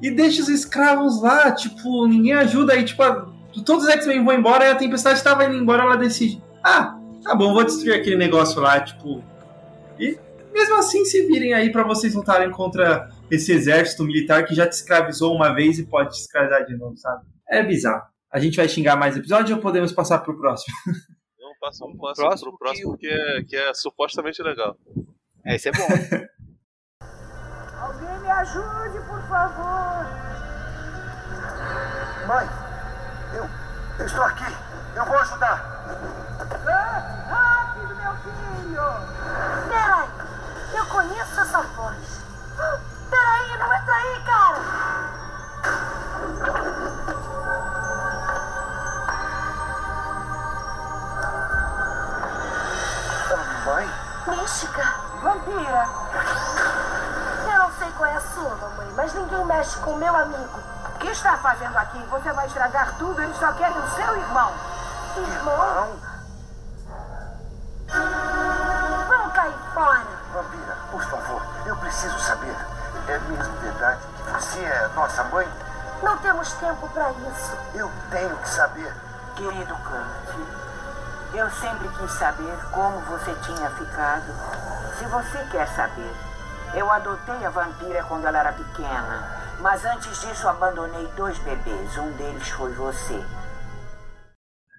E 0.00 0.10
deixa 0.10 0.42
os 0.42 0.48
escravos 0.48 1.20
lá, 1.20 1.50
tipo, 1.52 2.06
ninguém 2.06 2.34
ajuda 2.34 2.74
aí, 2.74 2.84
tipo, 2.84 3.02
a, 3.02 3.28
todos 3.64 3.84
os 3.84 3.90
X-Men 3.90 4.24
vão 4.24 4.34
embora 4.34 4.64
e 4.64 4.70
a 4.70 4.74
Tempestade 4.76 5.18
estava 5.18 5.44
indo 5.44 5.56
embora, 5.56 5.82
ela 5.82 5.96
decide, 5.96 6.42
ah, 6.62 6.98
tá 7.22 7.34
bom, 7.34 7.52
vou 7.52 7.64
destruir 7.64 7.94
aquele 7.94 8.16
negócio 8.16 8.60
lá, 8.60 8.80
tipo. 8.80 9.22
E 9.98 10.18
mesmo 10.52 10.76
assim 10.76 11.04
se 11.04 11.26
virem 11.26 11.52
aí 11.52 11.70
para 11.70 11.82
vocês 11.82 12.14
lutarem 12.14 12.50
contra 12.50 13.10
esse 13.30 13.52
exército 13.52 14.04
militar 14.04 14.44
que 14.44 14.54
já 14.54 14.66
te 14.66 14.72
escravizou 14.72 15.34
uma 15.34 15.54
vez 15.54 15.78
e 15.78 15.86
pode 15.86 16.14
te 16.14 16.20
escravizar 16.20 16.64
de 16.64 16.76
novo, 16.76 16.96
sabe? 16.96 17.24
É 17.48 17.62
bizarro. 17.62 18.04
A 18.30 18.38
gente 18.38 18.56
vai 18.56 18.68
xingar 18.68 18.96
mais 18.96 19.16
episódio 19.16 19.56
ou 19.56 19.62
podemos 19.62 19.92
passar 19.92 20.18
pro 20.18 20.36
próximo? 20.38 20.74
Não, 21.40 21.52
passa, 21.60 21.84
vamos 21.84 21.98
passar 21.98 22.26
próximo 22.26 22.50
pro 22.50 22.58
próximo 22.58 22.96
que, 22.96 23.08
é, 23.08 23.42
que 23.42 23.56
é 23.56 23.74
supostamente 23.74 24.42
legal. 24.42 24.76
É, 25.44 25.56
esse 25.56 25.68
é 25.68 25.72
bom. 25.72 25.86
Ajude, 28.38 29.00
por 29.00 29.20
favor. 29.22 30.06
Mãe, 32.24 32.48
eu, 33.34 33.50
eu 33.98 34.06
estou 34.06 34.22
aqui. 34.22 34.56
Eu 34.94 35.04
vou 35.06 35.18
ajudar. 35.18 35.56
Rápido, 37.28 37.96
meu 37.96 38.14
filho. 38.18 38.82
Peraí, 39.68 40.08
eu 40.72 40.86
conheço 40.86 41.40
essa 41.40 41.62
voz. 41.62 42.22
Peraí, 43.10 43.58
não 43.58 43.74
entra 43.74 43.94
aí, 43.96 44.22
cara. 44.24 44.60
Mãe? 53.64 53.90
Mística. 54.28 54.94
Vampira. 55.22 56.67
Sei 57.88 57.96
qual 57.96 58.10
é 58.10 58.16
a 58.16 58.20
sua, 58.20 58.54
mamãe, 58.56 58.92
mas 58.96 59.14
ninguém 59.14 59.44
mexe 59.46 59.78
com 59.78 59.96
meu 59.96 60.14
amigo. 60.14 60.60
O 60.94 60.98
que 60.98 61.06
está 61.06 61.38
fazendo 61.38 61.74
aqui? 61.74 61.98
Você 62.10 62.32
vai 62.32 62.46
estragar 62.46 62.94
tudo. 62.98 63.22
Eles 63.22 63.36
só 63.38 63.50
querem 63.52 63.78
o 63.78 63.88
seu 63.88 64.16
irmão. 64.16 64.52
Irmão? 65.16 65.96
Vamos 69.08 69.32
cair 69.32 69.54
fora. 69.72 70.02
Vampira, 70.34 70.76
por 70.90 71.02
favor, 71.02 71.42
eu 71.64 71.76
preciso 71.76 72.18
saber. 72.18 72.54
É 73.08 73.18
mesmo 73.20 73.56
verdade 73.56 74.00
que 74.16 74.30
você 74.32 74.60
é 74.60 74.90
nossa 74.94 75.24
mãe? 75.24 75.48
Não 76.02 76.18
temos 76.18 76.52
tempo 76.54 76.86
para 76.90 77.10
isso. 77.10 77.56
Eu 77.74 77.90
tenho 78.10 78.36
que 78.36 78.48
saber. 78.50 78.94
Querido 79.34 79.74
Kurt, 79.76 80.36
eu 81.32 81.50
sempre 81.52 81.88
quis 81.88 82.12
saber 82.12 82.58
como 82.70 83.00
você 83.00 83.34
tinha 83.36 83.70
ficado. 83.70 84.26
Se 84.98 85.06
você 85.06 85.38
quer 85.50 85.66
saber, 85.68 86.27
eu 86.74 86.90
adotei 86.90 87.44
a 87.44 87.50
vampira 87.50 88.04
quando 88.04 88.26
ela 88.26 88.40
era 88.40 88.52
pequena. 88.52 89.38
Mas 89.60 89.84
antes 89.84 90.20
disso, 90.20 90.46
abandonei 90.46 91.06
dois 91.16 91.38
bebês. 91.38 91.96
Um 91.98 92.10
deles 92.12 92.48
foi 92.50 92.72
você. 92.72 93.20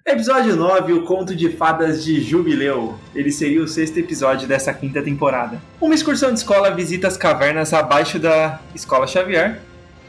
Episódio 0.06 0.56
9, 0.56 0.94
o 0.94 1.04
Conto 1.04 1.36
de 1.36 1.50
Fadas 1.50 2.02
de 2.02 2.20
Jubileu. 2.20 2.98
Ele 3.14 3.30
seria 3.30 3.62
o 3.62 3.68
sexto 3.68 3.98
episódio 3.98 4.48
dessa 4.48 4.72
quinta 4.72 5.02
temporada. 5.02 5.60
Uma 5.80 5.94
excursão 5.94 6.32
de 6.32 6.38
escola 6.38 6.74
visita 6.74 7.06
as 7.06 7.16
cavernas 7.16 7.72
abaixo 7.74 8.18
da 8.18 8.58
Escola 8.74 9.06
Xavier, 9.06 9.60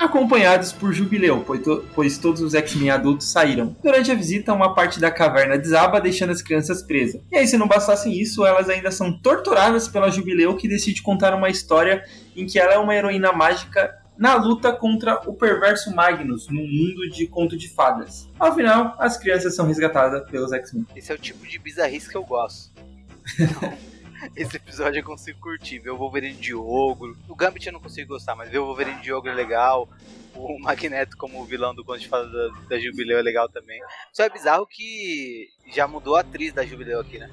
acompanhados 0.04 0.72
por 0.72 0.94
Jubileu, 0.94 1.44
pois, 1.46 1.62
to 1.62 1.86
pois 1.94 2.18
todos 2.18 2.42
os 2.42 2.54
X-Men 2.54 2.92
adultos 2.92 3.32
saíram. 3.32 3.76
Durante 3.84 4.12
a 4.12 4.16
visita, 4.16 4.54
uma 4.54 4.74
parte 4.74 5.00
da 5.00 5.12
caverna 5.12 5.58
desaba, 5.58 6.02
deixando 6.02 6.32
as 6.32 6.42
crianças 6.42 6.82
presas. 6.82 7.22
E 7.32 7.38
aí, 7.38 7.48
se 7.48 7.58
não 7.58 7.68
bastasse 7.68 8.10
isso, 8.10 8.46
elas 8.46 8.70
ainda 8.70 8.92
são 8.92 9.12
torturadas 9.12 9.88
pela 9.88 10.10
Jubileu, 10.10 10.56
que 10.56 10.68
decide 10.68 11.02
contar 11.02 11.34
uma 11.34 11.50
história 11.50 12.04
em 12.36 12.46
que 12.46 12.60
ela 12.60 12.74
é 12.74 12.78
uma 12.78 12.96
heroína 12.96 13.32
mágica 13.32 14.02
na 14.18 14.36
luta 14.36 14.72
contra 14.72 15.20
o 15.28 15.34
perverso 15.34 15.94
Magnus 15.96 16.48
num 16.48 16.68
mundo 16.68 17.10
de 17.10 17.26
conto 17.28 17.58
de 17.58 17.70
fadas. 17.70 18.30
Ao 18.40 18.54
final, 18.54 18.96
as 19.00 19.18
crianças 19.18 19.56
são 19.56 19.66
resgatadas 19.66 20.30
pelos 20.30 20.52
X-Men. 20.52 20.86
Esse 20.96 21.12
é 21.12 21.16
o 21.16 21.18
tipo 21.18 21.48
de 21.48 21.58
bizarrice 21.58 22.10
que 22.10 22.18
eu 22.18 22.24
gosto. 22.24 22.72
Esse 24.36 24.58
episódio 24.58 25.00
eu 25.00 25.04
consigo 25.04 25.40
curtir. 25.40 25.80
Ver 25.80 25.92
o 25.92 25.98
Wolverine 25.98 26.36
de 26.36 26.54
ogro. 26.54 27.18
O 27.28 27.36
Gambit 27.36 27.68
eu 27.68 27.74
não 27.74 27.80
consigo 27.80 28.10
gostar, 28.10 28.36
mas 28.36 28.50
ver 28.50 28.60
o 28.60 28.66
Wolverine 28.66 29.02
de 29.02 29.12
ogro 29.12 29.32
é 29.32 29.34
legal. 29.34 29.90
O 30.36 30.60
Magneto 30.60 31.18
como 31.18 31.44
vilão 31.46 31.76
do 31.76 31.84
Conto 31.84 32.00
de 32.00 32.08
Fadas 32.08 32.32
da, 32.32 32.48
da 32.70 32.80
Jubileu 32.80 33.18
é 33.20 33.22
legal 33.22 33.50
também. 33.50 33.82
Só 34.14 34.24
é 34.24 34.30
bizarro 34.30 34.66
que 34.66 35.50
já 35.74 35.88
mudou 35.88 36.16
a 36.16 36.22
atriz 36.22 36.54
da 36.54 36.66
Jubileu 36.66 37.02
aqui, 37.02 37.18
né? 37.18 37.30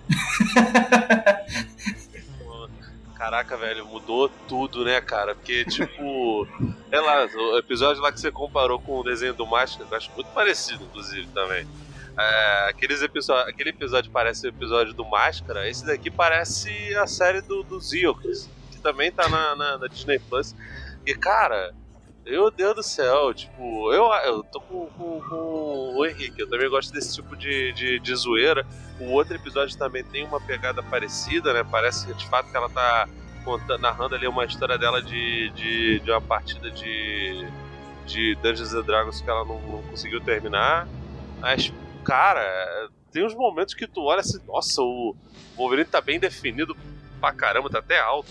Caraca, 3.16 3.56
velho, 3.56 3.84
mudou 3.84 4.28
tudo, 4.46 4.84
né, 4.84 5.00
cara? 5.00 5.34
Porque, 5.34 5.64
tipo, 5.64 6.46
sei 6.88 7.00
lá, 7.00 7.26
o 7.26 7.58
episódio 7.58 8.00
lá 8.00 8.12
que 8.12 8.20
você 8.20 8.30
comparou 8.30 8.78
com 8.78 9.00
o 9.00 9.02
desenho 9.02 9.34
do 9.34 9.44
Máscara, 9.44 9.88
eu 9.90 9.96
acho 9.96 10.12
muito 10.12 10.28
parecido, 10.28 10.84
inclusive, 10.84 11.26
também. 11.28 11.66
É, 12.18 12.68
aqueles 12.70 13.00
episódio, 13.00 13.48
aquele 13.48 13.70
episódio 13.70 14.10
parece 14.10 14.46
o 14.46 14.48
episódio 14.48 14.92
do 14.92 15.04
Máscara, 15.04 15.68
esse 15.68 15.86
daqui 15.86 16.10
parece 16.10 16.70
a 16.96 17.06
série 17.06 17.40
do, 17.40 17.64
Ewoks, 17.92 18.50
que 18.72 18.80
também 18.80 19.12
tá 19.12 19.28
na, 19.28 19.54
na, 19.54 19.78
na 19.78 19.86
Disney 19.86 20.18
Plus. 20.18 20.54
E, 21.06 21.14
cara, 21.14 21.72
meu 22.26 22.50
Deus 22.50 22.74
do 22.74 22.82
céu, 22.82 23.32
tipo, 23.32 23.92
eu, 23.92 24.04
eu 24.26 24.42
tô 24.42 24.60
com, 24.60 24.86
com, 24.88 25.20
com 25.22 25.94
o 25.96 26.04
Henrique, 26.04 26.40
eu 26.40 26.48
também 26.48 26.68
gosto 26.68 26.92
desse 26.92 27.14
tipo 27.14 27.36
de, 27.36 27.72
de, 27.72 27.98
de 28.00 28.14
zoeira. 28.14 28.66
O 29.00 29.12
outro 29.12 29.34
episódio 29.34 29.78
também 29.78 30.02
tem 30.02 30.24
uma 30.24 30.40
pegada 30.40 30.82
parecida, 30.82 31.54
né? 31.54 31.64
Parece 31.70 32.12
de 32.12 32.28
fato 32.28 32.50
que 32.50 32.56
ela 32.56 32.68
tá 32.68 33.08
contando, 33.44 33.80
narrando 33.80 34.14
ali 34.14 34.26
uma 34.26 34.44
história 34.44 34.76
dela 34.76 35.00
de, 35.00 35.50
de, 35.50 36.00
de 36.00 36.10
uma 36.10 36.20
partida 36.20 36.70
de, 36.70 37.48
de 38.04 38.34
Dungeons 38.42 38.74
and 38.74 38.82
Dragons 38.82 39.20
que 39.22 39.30
ela 39.30 39.44
não, 39.44 39.60
não 39.62 39.82
conseguiu 39.84 40.20
terminar. 40.20 40.86
Mas, 41.40 41.72
cara, 42.08 42.88
tem 43.12 43.22
uns 43.22 43.34
momentos 43.34 43.74
que 43.74 43.86
tu 43.86 44.00
olha 44.04 44.20
assim, 44.20 44.40
nossa, 44.46 44.80
o 44.80 45.14
Wolverine 45.54 45.86
tá 45.86 46.00
bem 46.00 46.18
definido 46.18 46.74
pra 47.20 47.34
caramba, 47.34 47.68
tá 47.68 47.80
até 47.80 48.00
alto. 48.00 48.30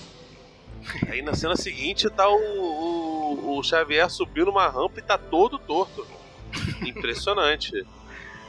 Aí 1.08 1.22
na 1.22 1.36
cena 1.36 1.56
seguinte 1.56 2.10
tá 2.10 2.28
o, 2.28 2.36
o, 2.36 3.60
o 3.60 3.64
Xavier 3.64 4.10
subindo 4.10 4.50
uma 4.50 4.68
rampa 4.68 5.00
e 5.00 5.04
tá 5.04 5.16
todo 5.16 5.60
torto. 5.60 6.08
Impressionante. 6.82 7.86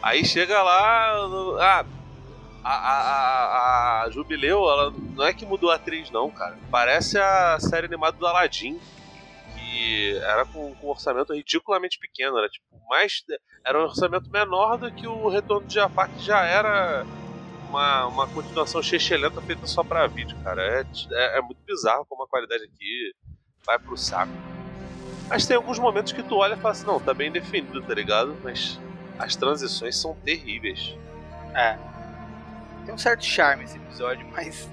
Aí 0.03 0.25
chega 0.25 0.63
lá. 0.63 1.13
Ah, 1.61 1.85
a, 2.65 2.73
a, 2.73 4.03
a, 4.05 4.11
Jubileu, 4.11 4.61
ela 4.71 4.95
não 5.15 5.27
é 5.27 5.35
que 5.35 5.45
mudou 5.45 5.71
a 5.71 5.75
atriz, 5.75 6.11
não, 6.11 6.31
cara. 6.31 6.57
Parece 6.71 7.19
a 7.19 7.59
série 7.61 7.87
animada 7.87 8.17
do 8.17 8.27
Aladdin. 8.27 8.81
Que 9.71 10.17
era 10.17 10.45
com, 10.47 10.75
com 10.77 10.87
um 10.87 10.91
orçamento 10.91 11.33
ridiculamente 11.33 11.99
pequeno. 11.99 12.39
Era 12.39 12.49
tipo, 12.49 12.67
mais. 12.89 13.23
Era 13.65 13.79
um 13.79 13.83
orçamento 13.83 14.31
menor 14.31 14.79
do 14.79 14.91
que 14.91 15.07
o 15.07 15.29
Retorno 15.29 15.67
de 15.67 15.75
Jafar, 15.75 16.09
que 16.11 16.25
já 16.25 16.45
era 16.45 17.05
uma, 17.69 18.07
uma 18.07 18.27
continuação 18.29 18.83
chechelenta 18.83 19.41
feita 19.43 19.67
só 19.67 19.85
pra 19.85 20.07
vídeo, 20.07 20.37
cara. 20.43 20.63
É, 20.63 20.87
é, 21.13 21.39
é, 21.39 21.41
muito 21.41 21.59
bizarro 21.67 22.05
como 22.07 22.25
a 22.25 22.29
qualidade 22.29 22.65
aqui 22.65 23.13
vai 23.65 23.79
pro 23.79 23.97
saco. 23.97 24.33
Mas 25.29 25.47
tem 25.47 25.57
alguns 25.57 25.79
momentos 25.79 26.13
que 26.13 26.23
tu 26.23 26.37
olha 26.37 26.55
e 26.55 26.57
fala 26.57 26.73
assim, 26.73 26.87
não, 26.87 26.99
tá 26.99 27.13
bem 27.13 27.31
definido, 27.31 27.83
tá 27.83 27.95
ligado? 27.95 28.37
Mas 28.43 28.81
as 29.19 29.37
transições 29.37 29.97
são 29.97 30.15
terríveis. 30.25 30.97
É. 31.55 31.77
Tem 32.87 32.95
um 32.95 32.99
certo 32.99 33.25
charme 33.25 33.65
esse 33.65 33.77
episódio, 33.77 34.27
mas 34.33 34.69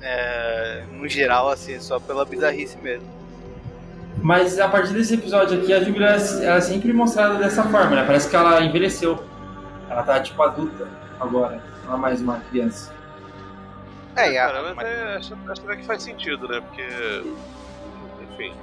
é, 0.00 0.84
no 0.92 1.08
geral, 1.08 1.48
assim, 1.48 1.80
só 1.80 1.98
pela 1.98 2.24
bizarrice 2.24 2.76
mesmo. 2.78 3.08
Mas 4.22 4.58
a 4.58 4.68
partir 4.68 4.92
desse 4.92 5.14
episódio 5.14 5.60
aqui, 5.60 5.72
a 5.72 5.82
Jubilee 5.82 6.06
é 6.06 6.60
sempre 6.60 6.92
mostrada 6.92 7.34
dessa 7.36 7.62
forma, 7.64 7.96
né? 7.96 8.04
Parece 8.06 8.28
que 8.28 8.36
ela 8.36 8.62
envelheceu. 8.62 9.22
Ela 9.88 10.02
tá 10.02 10.20
tipo 10.20 10.42
adulta 10.42 10.88
agora, 11.20 11.62
não 11.84 11.94
é 11.94 11.96
mais 11.96 12.20
uma 12.20 12.40
criança. 12.40 12.92
É, 14.16 14.28
é 14.28 14.34
cara, 14.34 14.74
mas, 14.74 14.86
é, 14.86 15.16
acho, 15.16 15.36
acho 15.48 15.62
que 15.62 15.84
faz 15.84 16.02
sentido, 16.02 16.48
né? 16.48 16.60
Porque, 16.60 17.24
enfim, 18.22 18.54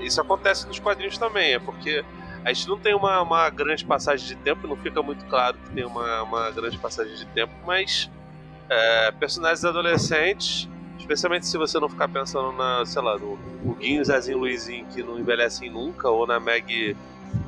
isso 0.00 0.20
acontece 0.20 0.66
nos 0.66 0.78
quadrinhos 0.78 1.18
também, 1.18 1.54
é 1.54 1.58
porque 1.58 2.04
a 2.44 2.52
gente 2.52 2.68
não 2.68 2.78
tem 2.78 2.94
uma, 2.94 3.22
uma 3.22 3.50
grande 3.50 3.84
passagem 3.84 4.26
de 4.26 4.36
tempo, 4.36 4.66
não 4.66 4.76
fica 4.76 5.02
muito 5.02 5.24
claro 5.26 5.56
que 5.58 5.70
tem 5.70 5.84
uma, 5.84 6.22
uma 6.22 6.50
grande 6.50 6.78
passagem 6.78 7.14
de 7.14 7.26
tempo, 7.26 7.52
mas 7.66 8.10
é, 8.68 9.10
personagens 9.12 9.64
adolescentes, 9.64 10.68
especialmente 11.08 11.46
se 11.46 11.56
você 11.56 11.80
não 11.80 11.88
ficar 11.88 12.06
pensando 12.06 12.52
na, 12.52 12.84
sei 12.84 13.00
lá, 13.00 13.16
no, 13.18 13.38
no 13.64 13.74
Guinho, 13.74 14.04
Zezinho 14.04 14.36
Luizinho 14.36 14.84
que 14.92 15.02
não 15.02 15.18
envelhecem 15.18 15.70
nunca, 15.70 16.10
ou 16.10 16.26
na 16.26 16.38
Meg 16.38 16.94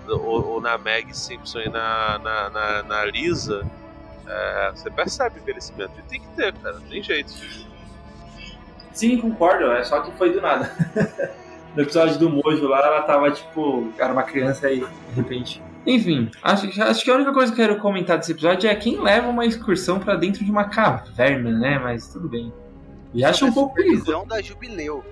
ou, 0.08 0.52
ou, 0.52 0.60
na 0.60 0.78
Meg 0.78 1.14
Simpson 1.14 1.60
e 1.60 1.68
na, 1.68 2.18
na, 2.18 2.50
na, 2.50 2.82
na 2.82 3.04
Lisa, 3.04 3.66
é, 4.26 4.72
você 4.74 4.90
percebe 4.90 5.40
envelhecimento. 5.40 5.92
E 5.98 6.02
tem 6.02 6.20
que 6.20 6.28
ter, 6.28 6.54
cara, 6.54 6.76
não 6.76 6.88
tem 6.88 7.02
jeito. 7.02 7.32
Sim, 8.92 9.18
concordo, 9.18 9.70
é 9.72 9.84
só 9.84 10.00
que 10.00 10.10
foi 10.12 10.32
do 10.32 10.40
nada. 10.40 10.72
no 11.76 11.82
episódio 11.82 12.18
do 12.18 12.30
Mojo 12.30 12.66
lá, 12.66 12.78
ela 12.86 13.02
tava 13.02 13.30
tipo, 13.30 13.92
era 13.98 14.12
uma 14.12 14.22
criança 14.22 14.66
aí, 14.68 14.80
de 14.80 15.14
repente 15.14 15.62
Enfim, 15.86 16.30
acho, 16.42 16.82
acho 16.82 17.04
que 17.04 17.10
a 17.10 17.14
única 17.14 17.32
coisa 17.32 17.52
que 17.54 17.60
eu 17.60 17.66
quero 17.68 17.80
comentar 17.80 18.18
desse 18.18 18.32
episódio 18.32 18.68
é 18.68 18.74
quem 18.74 19.00
leva 19.00 19.28
uma 19.28 19.44
excursão 19.44 19.98
pra 19.98 20.16
dentro 20.16 20.44
de 20.44 20.50
uma 20.50 20.64
caverna, 20.64 21.50
né? 21.52 21.78
Mas 21.78 22.08
tudo 22.08 22.28
bem. 22.28 22.52
E 23.12 23.24
acho 23.24 23.46
um 23.46 23.52
pouco 23.52 23.74
perigoso. 23.74 24.24
da 24.26 24.40
Jubileu. 24.40 25.04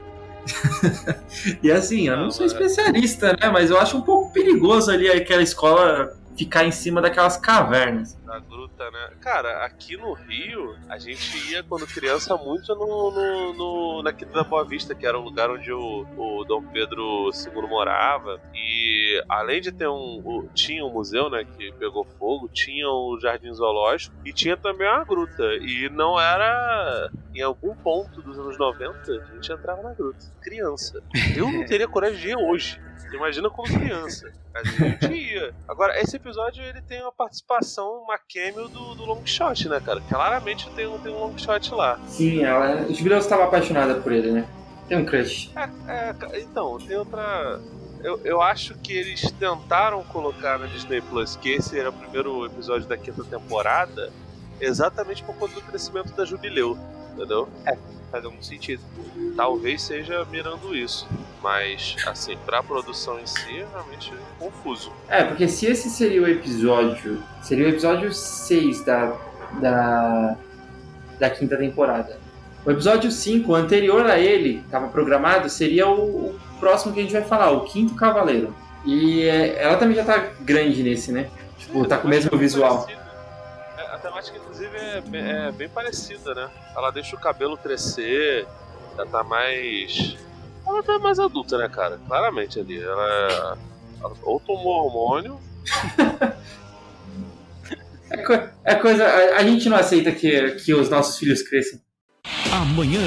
E 1.62 1.70
assim, 1.70 2.08
eu 2.08 2.16
não 2.16 2.30
sou 2.30 2.46
especialista, 2.46 3.32
né? 3.32 3.50
Mas 3.52 3.70
eu 3.70 3.78
acho 3.78 3.98
um 3.98 4.02
pouco 4.02 4.32
perigoso 4.32 4.90
ali 4.90 5.08
aquela 5.08 5.42
escola 5.42 6.16
ficar 6.38 6.64
em 6.64 6.70
cima 6.70 7.00
daquelas 7.02 7.36
cavernas. 7.36 8.16
Na 8.24 8.38
gruta, 8.38 8.88
né? 8.90 9.10
Cara, 9.20 9.64
aqui 9.64 9.96
no 9.96 10.12
Rio, 10.12 10.76
a 10.88 10.96
gente 10.98 11.50
ia 11.50 11.62
quando 11.64 11.86
criança 11.86 12.36
muito 12.36 12.74
no, 12.76 13.10
no, 13.10 13.52
no 13.54 14.02
na 14.02 14.12
da 14.12 14.44
Boa 14.44 14.64
Vista, 14.64 14.94
que 14.94 15.04
era 15.06 15.18
o 15.18 15.22
lugar 15.22 15.50
onde 15.50 15.72
o, 15.72 16.06
o 16.16 16.44
Dom 16.44 16.62
Pedro 16.62 17.30
II 17.32 17.68
morava. 17.68 18.40
E 18.54 19.22
além 19.28 19.60
de 19.60 19.72
ter 19.72 19.88
um. 19.88 20.22
o- 20.24 20.48
tinha 20.54 20.84
um 20.84 20.92
museu, 20.92 21.28
né? 21.28 21.44
Que 21.44 21.72
pegou 21.72 22.04
fogo, 22.18 22.48
tinha 22.48 22.88
o 22.88 23.18
Jardim 23.20 23.52
Zoológico 23.52 24.14
e 24.24 24.32
tinha 24.32 24.56
também 24.56 24.86
uma 24.88 25.04
gruta. 25.04 25.42
E 25.60 25.88
não 25.90 26.18
era. 26.20 27.10
Em 27.34 27.42
algum 27.42 27.74
ponto 27.74 28.20
dos 28.22 28.38
anos 28.38 28.58
90, 28.58 29.12
a 29.12 29.34
gente 29.34 29.52
entrava 29.52 29.82
na 29.82 29.92
gruta. 29.94 30.18
Criança. 30.42 31.02
Eu 31.36 31.50
não 31.50 31.64
teria 31.66 31.86
coragem 31.88 32.18
de 32.20 32.28
ir 32.30 32.36
hoje. 32.36 32.80
Imagina 33.12 33.48
como 33.50 33.68
criança. 33.72 34.32
A 34.54 34.62
gente 34.64 35.12
ia. 35.12 35.54
Agora, 35.68 35.98
esse 36.00 36.16
episódio 36.16 36.62
ele 36.62 36.80
tem 36.82 37.00
uma 37.02 37.12
participação, 37.12 38.02
uma 38.02 38.18
cameo 38.18 38.68
do, 38.68 38.94
do 38.94 39.04
Long 39.04 39.24
Shot, 39.24 39.68
né, 39.68 39.80
cara? 39.84 40.00
Claramente 40.08 40.68
tem 40.70 40.86
um, 40.86 40.98
tem 40.98 41.12
um 41.12 41.18
Long 41.18 41.38
Shot 41.38 41.72
lá. 41.74 41.98
Sim, 42.06 42.44
ela. 42.44 42.86
Jubileu 42.92 43.18
estava 43.18 43.44
apaixonada 43.44 43.94
por 43.96 44.12
ele, 44.12 44.30
né? 44.32 44.48
Tem 44.88 44.96
um 44.98 45.04
crush. 45.04 45.50
É, 45.86 46.12
ca- 46.14 46.38
então, 46.38 46.78
tem 46.78 46.96
outra. 46.96 47.60
Eu, 48.02 48.20
eu 48.24 48.40
acho 48.40 48.74
que 48.78 48.92
eles 48.96 49.30
tentaram 49.32 50.02
colocar 50.04 50.58
na 50.58 50.66
Disney 50.66 51.00
Plus 51.00 51.36
que 51.36 51.50
esse 51.50 51.78
era 51.78 51.90
o 51.90 51.92
primeiro 51.92 52.46
episódio 52.46 52.88
da 52.88 52.96
quinta 52.96 53.22
temporada, 53.24 54.10
exatamente 54.60 55.22
por 55.24 55.34
conta 55.34 55.54
do 55.54 55.62
crescimento 55.62 56.14
da 56.14 56.24
Jubileu, 56.24 56.78
entendeu? 57.18 57.48
É, 57.66 57.76
faz 58.10 58.24
algum 58.24 58.42
sentido. 58.42 58.82
Talvez 59.36 59.82
seja 59.82 60.24
mirando 60.30 60.74
isso. 60.74 61.08
Mas, 61.42 61.96
assim, 62.06 62.36
pra 62.46 62.62
produção 62.62 63.18
em 63.18 63.26
si, 63.26 63.58
é 63.58 63.66
realmente 63.72 64.12
confuso. 64.38 64.92
É, 65.08 65.24
porque 65.24 65.48
se 65.48 65.66
esse 65.66 65.90
seria 65.90 66.22
o 66.22 66.28
episódio. 66.28 67.22
Seria 67.42 67.66
o 67.66 67.68
episódio 67.68 68.12
6 68.12 68.84
da. 68.84 69.16
da. 69.60 70.36
da 71.18 71.30
quinta 71.30 71.56
temporada. 71.56 72.18
O 72.64 72.70
episódio 72.70 73.10
5, 73.10 73.54
anterior 73.54 74.04
a 74.06 74.18
ele, 74.18 74.62
estava 74.64 74.88
programado, 74.88 75.48
seria 75.48 75.88
o, 75.88 76.30
o 76.30 76.40
próximo 76.58 76.92
que 76.92 77.00
a 77.00 77.02
gente 77.02 77.12
vai 77.12 77.22
falar, 77.22 77.50
o 77.52 77.64
Quinto 77.64 77.94
Cavaleiro. 77.94 78.54
E 78.84 79.22
é, 79.22 79.62
ela 79.62 79.76
também 79.76 79.96
já 79.96 80.04
tá 80.04 80.18
grande 80.40 80.82
nesse, 80.82 81.12
né? 81.12 81.28
Tipo, 81.56 81.86
tá 81.86 81.98
com 81.98 82.06
o 82.06 82.10
mesmo 82.10 82.36
visual. 82.36 82.86
É, 82.88 82.97
A 83.98 84.00
temática, 84.00 84.38
inclusive, 84.38 84.76
é, 84.76 85.00
bem- 85.00 85.22
é 85.28 85.50
bem 85.50 85.68
parecida, 85.68 86.32
né? 86.32 86.48
Ela 86.76 86.90
deixa 86.92 87.16
o 87.16 87.18
cabelo 87.18 87.56
crescer, 87.56 88.46
já 88.96 89.04
tá 89.04 89.24
mais. 89.24 90.16
Ela 90.64 90.82
tá 90.84 90.98
mais 91.00 91.18
adulta, 91.18 91.58
né, 91.58 91.68
cara? 91.68 91.98
Claramente 92.06 92.60
ali. 92.60 92.80
Ela, 92.80 93.58
ela 94.00 94.12
ou 94.22 94.38
tomou 94.40 94.84
hormônio. 94.84 95.38
É, 98.10 98.16
co- 98.24 98.48
é 98.64 98.74
coisa. 98.76 99.04
A, 99.06 99.36
a 99.36 99.42
gente 99.42 99.68
não 99.68 99.76
aceita 99.76 100.10
que, 100.10 100.52
que 100.52 100.72
os 100.72 100.88
nossos 100.88 101.18
filhos 101.18 101.42
cresçam. 101.42 101.78
Amanhã, 102.50 103.02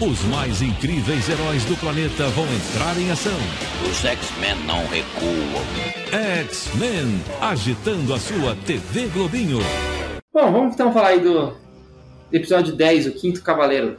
os 0.00 0.22
mais 0.24 0.60
incríveis 0.60 1.28
heróis 1.28 1.64
do 1.66 1.76
planeta 1.76 2.26
vão 2.30 2.46
entrar 2.52 2.98
em 2.98 3.12
ação. 3.12 3.38
Os 3.88 4.04
X-Men 4.04 4.56
não 4.66 4.84
recuam. 4.88 5.62
X-Men, 6.48 7.22
agitando 7.40 8.12
a 8.12 8.18
sua 8.18 8.56
TV 8.66 9.06
Globinho. 9.06 9.60
Bom, 10.32 10.52
vamos 10.52 10.74
então 10.74 10.92
falar 10.92 11.08
aí 11.08 11.20
do 11.20 11.52
episódio 12.32 12.74
10, 12.74 13.06
o 13.08 13.12
Quinto 13.12 13.42
Cavaleiro. 13.42 13.98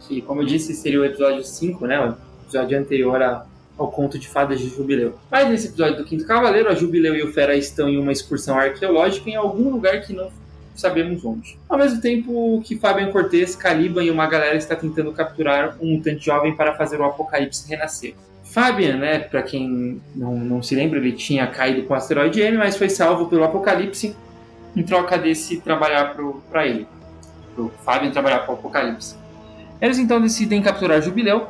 Que, 0.00 0.22
como 0.22 0.42
eu 0.42 0.46
disse, 0.46 0.72
seria 0.74 1.00
o 1.00 1.04
episódio 1.04 1.42
5, 1.44 1.86
né? 1.86 2.00
O 2.00 2.14
episódio 2.44 2.78
anterior 2.78 3.20
a- 3.20 3.44
ao 3.76 3.90
conto 3.90 4.18
de 4.18 4.28
fadas 4.28 4.60
de 4.60 4.68
Jubileu. 4.68 5.14
Mas 5.30 5.48
nesse 5.48 5.68
episódio 5.68 5.96
do 5.98 6.04
Quinto 6.04 6.24
Cavaleiro, 6.26 6.68
a 6.68 6.74
Jubileu 6.74 7.14
e 7.16 7.22
o 7.22 7.32
Fera 7.32 7.56
estão 7.56 7.88
em 7.88 7.98
uma 7.98 8.12
excursão 8.12 8.56
arqueológica 8.56 9.28
em 9.28 9.34
algum 9.36 9.70
lugar 9.70 10.00
que 10.02 10.12
não 10.12 10.30
sabemos 10.76 11.24
onde. 11.24 11.58
Ao 11.68 11.76
mesmo 11.76 12.00
tempo 12.00 12.62
que 12.64 12.76
Fabian 12.78 13.10
Cortez, 13.10 13.56
Caliban 13.56 14.04
e 14.04 14.10
uma 14.10 14.26
galera 14.28 14.56
está 14.56 14.76
tentando 14.76 15.12
capturar 15.12 15.76
um 15.80 15.94
mutante 15.96 16.24
jovem 16.24 16.54
para 16.54 16.74
fazer 16.74 17.00
o 17.00 17.04
Apocalipse 17.04 17.68
renascer. 17.68 18.14
Fabian, 18.44 18.96
né, 18.96 19.18
para 19.18 19.42
quem 19.42 20.00
não, 20.14 20.36
não 20.38 20.62
se 20.62 20.74
lembra, 20.74 20.98
ele 20.98 21.12
tinha 21.12 21.46
caído 21.48 21.82
com 21.82 21.92
o 21.92 21.96
asteroide 21.96 22.40
M, 22.40 22.56
mas 22.56 22.76
foi 22.76 22.88
salvo 22.88 23.26
pelo 23.26 23.44
Apocalipse 23.44 24.16
em 24.78 24.82
troca 24.84 25.18
desse 25.18 25.60
trabalhar 25.60 26.14
para 26.50 26.66
ele, 26.66 26.86
pro 27.54 27.68
Fabian 27.84 28.10
trabalhar 28.10 28.40
para 28.40 28.52
o 28.52 28.54
Apocalipse. 28.54 29.16
Eles 29.80 29.98
então 29.98 30.20
decidem 30.20 30.62
capturar 30.62 31.02
Jubileu. 31.02 31.48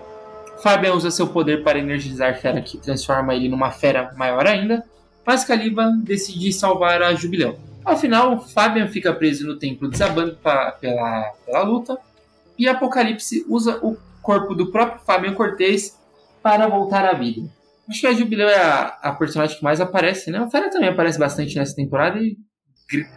Fabian 0.63 0.95
usa 0.95 1.11
seu 1.11 1.27
poder 1.29 1.63
para 1.63 1.79
energizar 1.79 2.37
Fera, 2.41 2.61
que 2.61 2.79
transforma 2.79 3.35
ele 3.35 3.49
numa 3.49 3.71
fera 3.71 4.13
maior 4.17 4.47
ainda, 4.47 4.83
mas 5.25 5.45
Caliban 5.45 5.99
decide 5.99 6.53
salvar 6.53 7.03
a 7.03 7.15
Jubileu. 7.15 7.59
Ao 7.85 7.97
final, 7.97 8.41
Fabian 8.41 8.89
fica 8.89 9.13
preso 9.13 9.47
no 9.47 9.59
templo 9.59 9.89
desabando 9.89 10.37
pa- 10.37 10.73
pela, 10.73 11.33
pela 11.47 11.63
luta, 11.63 11.97
e 12.59 12.69
Apocalipse 12.69 13.45
usa 13.49 13.79
o 13.83 13.97
corpo 14.21 14.55
do 14.55 14.73
próprio 14.73 15.01
Fabian 15.07 15.33
Cortez 15.35 15.97
para 16.43 16.67
voltar 16.67 17.05
à 17.05 17.13
vida. 17.13 17.49
Acho 17.89 18.01
que 18.01 18.07
a 18.07 18.13
Jubileu 18.13 18.49
é 18.49 18.59
a, 18.61 18.99
a 19.03 19.13
personagem 19.13 19.57
que 19.57 19.63
mais 19.65 19.81
aparece, 19.81 20.31
né? 20.31 20.41
O 20.43 20.51
Fera 20.51 20.69
também 20.71 20.89
aparece 20.89 21.19
bastante 21.19 21.57
nessa 21.57 21.75
temporada 21.75 22.19
e 22.19 22.37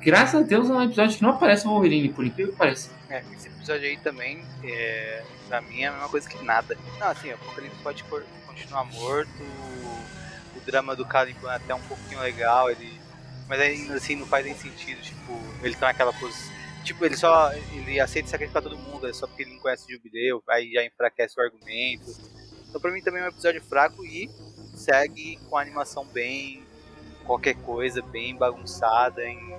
graças 0.01 0.35
a 0.35 0.43
Deus 0.43 0.69
é 0.69 0.73
um 0.73 0.83
episódio 0.83 1.17
que 1.17 1.23
não 1.23 1.31
aparece 1.31 1.65
o 1.65 1.69
Wolverine, 1.69 2.09
por 2.09 2.25
incrível 2.25 2.51
que 2.51 2.57
pareça. 2.57 2.91
É, 3.09 3.23
esse 3.33 3.47
episódio 3.47 3.87
aí 3.87 3.97
também, 3.97 4.43
é, 4.63 5.23
pra 5.47 5.61
mim, 5.61 5.81
é 5.81 5.87
a 5.87 5.91
mesma 5.91 6.09
coisa 6.09 6.29
que 6.29 6.43
nada. 6.43 6.77
Não, 6.99 7.07
assim, 7.07 7.29
o 7.29 7.35
Apocalipse 7.35 7.77
pode 7.81 8.03
continuar 8.45 8.83
morto, 8.85 9.29
o, 9.41 10.57
o 10.57 10.61
drama 10.65 10.95
do 10.95 11.05
Caliban 11.05 11.51
é 11.51 11.55
até 11.55 11.73
um 11.73 11.81
pouquinho 11.81 12.19
legal, 12.19 12.69
ele, 12.69 12.99
mas 13.47 13.61
ainda 13.61 13.95
assim 13.95 14.15
não 14.15 14.25
faz 14.25 14.45
nem 14.45 14.55
sentido, 14.55 15.01
tipo, 15.01 15.39
ele 15.63 15.75
tá 15.75 15.87
naquela 15.87 16.11
posição. 16.13 16.51
Tipo, 16.83 17.05
ele 17.05 17.15
só 17.15 17.53
ele 17.53 17.99
aceita 17.99 18.27
sacrificar 18.27 18.61
todo 18.61 18.77
mundo, 18.77 19.07
é 19.07 19.13
só 19.13 19.27
porque 19.27 19.43
ele 19.43 19.53
não 19.53 19.59
conhece 19.59 19.85
o 19.85 19.91
Jubileu, 19.91 20.43
aí 20.49 20.71
já 20.73 20.83
enfraquece 20.83 21.39
o 21.39 21.43
argumento. 21.43 22.11
Então 22.67 22.81
pra 22.81 22.91
mim 22.91 23.01
também 23.01 23.21
é 23.21 23.25
um 23.25 23.29
episódio 23.29 23.61
fraco 23.61 24.03
e 24.03 24.29
segue 24.73 25.37
com 25.47 25.57
a 25.57 25.61
animação 25.61 26.03
bem 26.05 26.63
qualquer 27.25 27.55
coisa, 27.55 28.01
bem 28.01 28.35
bagunçada 28.35 29.23
em 29.23 29.55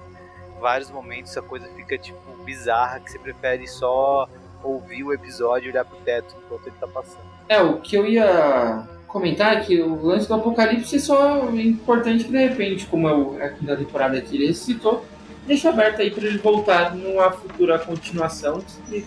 vários 0.60 0.90
momentos 0.90 1.36
a 1.36 1.42
coisa 1.42 1.66
fica 1.74 1.98
tipo 1.98 2.18
bizarra 2.44 3.00
que 3.00 3.10
você 3.10 3.18
prefere 3.18 3.66
só 3.66 4.28
ouvir 4.62 5.02
o 5.02 5.12
episódio 5.12 5.66
e 5.68 5.70
olhar 5.72 5.84
pro 5.84 5.96
teto 5.98 6.34
enquanto 6.44 6.66
ele 6.68 6.76
tá 6.78 6.86
passando. 6.86 7.24
É, 7.48 7.60
o 7.60 7.80
que 7.80 7.96
eu 7.96 8.06
ia 8.06 8.86
comentar 9.08 9.56
é 9.56 9.60
que 9.60 9.80
o 9.82 10.00
lance 10.04 10.28
do 10.28 10.34
Apocalipse 10.34 10.96
é 10.96 10.98
só 11.00 11.50
importante 11.50 12.24
que 12.24 12.30
de 12.30 12.46
repente, 12.46 12.86
como 12.86 13.08
é 13.08 13.12
o, 13.14 13.42
a 13.42 13.48
quinta 13.48 13.76
temporada 13.76 14.20
que 14.20 14.36
ele 14.36 14.54
citou, 14.54 15.04
deixa 15.46 15.68
aberto 15.70 16.00
aí 16.00 16.10
para 16.12 16.24
ele 16.24 16.38
voltar 16.38 16.94
numa 16.94 17.30
futura 17.32 17.78
continuação 17.80 18.62
que 18.88 19.04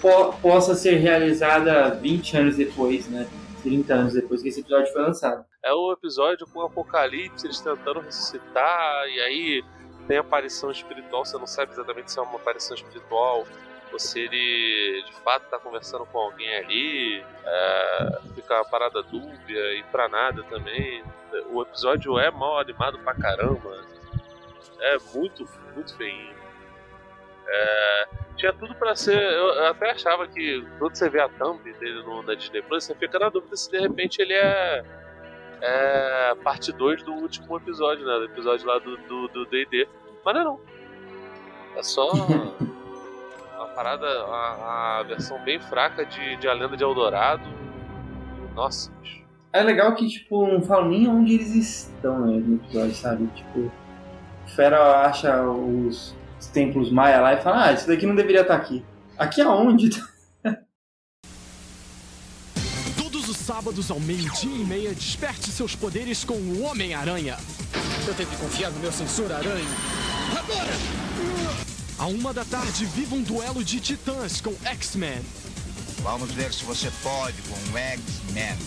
po- 0.00 0.32
possa 0.42 0.74
ser 0.74 0.96
realizada 0.96 1.94
20 1.94 2.36
anos 2.36 2.56
depois, 2.56 3.06
né? 3.08 3.26
30 3.64 3.94
anos 3.94 4.12
depois 4.12 4.42
que 4.42 4.48
esse 4.48 4.60
episódio 4.60 4.92
foi 4.92 5.02
lançado. 5.02 5.44
É 5.64 5.72
o 5.72 5.92
episódio 5.92 6.46
com 6.46 6.60
o 6.60 6.66
Apocalipse, 6.66 7.46
eles 7.46 7.58
tentando 7.58 8.00
ressuscitar, 8.00 9.08
e 9.08 9.20
aí 9.20 9.64
tem 10.06 10.18
aparição 10.18 10.70
espiritual, 10.70 11.24
você 11.24 11.38
não 11.38 11.46
sabe 11.46 11.72
exatamente 11.72 12.12
se 12.12 12.18
é 12.18 12.22
uma 12.22 12.36
aparição 12.36 12.76
espiritual 12.76 13.46
ou 13.90 13.98
se 13.98 14.20
ele 14.20 15.02
de 15.06 15.12
fato 15.22 15.48
tá 15.48 15.58
conversando 15.58 16.04
com 16.06 16.18
alguém 16.18 16.54
ali, 16.56 17.24
é, 17.44 18.18
fica 18.34 18.56
uma 18.56 18.64
parada 18.64 19.02
dúbia 19.02 19.74
e 19.74 19.82
pra 19.84 20.08
nada 20.08 20.42
também. 20.44 21.02
O 21.52 21.62
episódio 21.62 22.18
é 22.18 22.30
mal 22.30 22.58
animado 22.58 22.98
pra 22.98 23.14
caramba, 23.14 23.80
é 24.80 24.98
muito, 25.14 25.48
muito 25.74 25.96
feinho. 25.96 26.33
É, 27.46 28.08
tinha 28.36 28.52
tudo 28.52 28.74
pra 28.74 28.94
ser. 28.96 29.20
Eu, 29.20 29.66
até 29.66 29.90
achava 29.90 30.26
que 30.26 30.64
quando 30.78 30.94
você 30.96 31.08
vê 31.08 31.20
a 31.20 31.28
thumb 31.28 31.60
dele 31.62 32.02
no, 32.02 32.22
na 32.22 32.34
Disney 32.34 32.62
Plus, 32.62 32.84
você 32.84 32.94
fica 32.94 33.18
na 33.18 33.28
dúvida 33.28 33.56
se 33.56 33.70
de 33.70 33.78
repente 33.78 34.20
ele 34.20 34.34
é. 34.34 34.84
É 35.66 36.34
parte 36.42 36.72
2 36.72 37.04
do 37.04 37.12
último 37.12 37.56
episódio, 37.56 38.04
né? 38.04 38.18
Do 38.18 38.24
episódio 38.24 38.66
lá 38.66 38.78
do 38.78 39.46
DD. 39.46 39.88
Mas 40.24 40.34
não 40.34 40.40
é 40.40 40.44
não. 40.44 40.60
É 41.76 41.82
só 41.82 42.12
uma 43.54 43.68
parada, 43.68 44.06
a, 44.06 44.98
a 44.98 45.02
versão 45.04 45.42
bem 45.42 45.58
fraca 45.58 46.04
de, 46.04 46.36
de 46.36 46.48
A 46.48 46.52
Lenda 46.52 46.76
de 46.76 46.82
Eldorado. 46.82 47.44
Nossa, 48.54 48.90
bicho. 49.00 49.24
É 49.52 49.62
legal 49.62 49.94
que, 49.94 50.08
tipo, 50.08 50.46
não 50.46 50.60
falam 50.60 50.88
nem 50.88 51.08
onde 51.08 51.34
eles 51.34 51.54
estão 51.54 52.26
né, 52.26 52.42
no 52.44 52.56
episódio, 52.56 52.94
sabe? 52.94 53.26
Tipo, 53.28 53.60
o 54.44 54.48
Fera 54.48 55.06
acha 55.06 55.42
os, 55.42 56.14
os 56.44 56.48
templos 56.48 56.90
maia 56.90 57.20
lá 57.20 57.34
e 57.34 57.42
fala, 57.42 57.66
ah, 57.66 57.72
isso 57.72 57.86
daqui 57.86 58.06
não 58.06 58.14
deveria 58.14 58.42
estar 58.42 58.54
aqui. 58.54 58.84
Aqui 59.18 59.40
aonde? 59.40 59.90
Todos 62.96 63.28
os 63.28 63.36
sábados 63.36 63.90
ao 63.90 63.98
meio-dia 64.00 64.54
e 64.54 64.64
meia, 64.64 64.94
desperte 64.94 65.50
seus 65.50 65.74
poderes 65.74 66.22
com 66.24 66.34
o 66.34 66.62
Homem-Aranha. 66.62 67.36
Eu 68.06 68.14
tenho 68.14 68.28
que 68.28 68.36
confiar 68.36 68.70
no 68.70 68.78
meu 68.80 68.92
sensor 68.92 69.32
aranha. 69.32 69.64
Agora! 70.38 70.70
A 71.98 72.06
uma 72.06 72.34
da 72.34 72.44
tarde, 72.44 72.84
viva 72.86 73.14
um 73.14 73.22
duelo 73.22 73.64
de 73.64 73.80
titãs 73.80 74.40
com 74.40 74.52
X-Men. 74.64 75.22
Vamos 76.02 76.30
ver 76.32 76.52
se 76.52 76.64
você 76.64 76.90
pode 77.02 77.40
com 77.42 77.54
o 77.72 77.78
X-Men. 77.78 78.58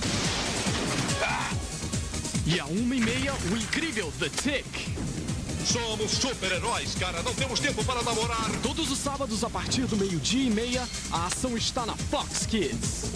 E 2.47 2.59
a 2.59 2.65
uma 2.65 2.95
e 2.95 3.01
meia, 3.01 3.33
o 3.51 3.57
incrível 3.57 4.11
The 4.19 4.29
Tick. 4.29 5.26
Somos 5.67 6.11
super-heróis, 6.11 6.95
cara. 6.95 7.21
Não 7.23 7.33
temos 7.33 7.59
tempo 7.59 7.83
para 7.83 8.01
namorar. 8.01 8.49
Todos 8.63 8.89
os 8.89 8.97
sábados, 8.97 9.43
a 9.43 9.49
partir 9.49 9.81
do 9.81 9.97
meio-dia 9.97 10.47
e 10.47 10.49
meia, 10.49 10.83
a 11.11 11.25
ação 11.25 11.57
está 11.57 11.85
na 11.85 11.93
Fox 11.93 12.45
Kids. 12.45 13.11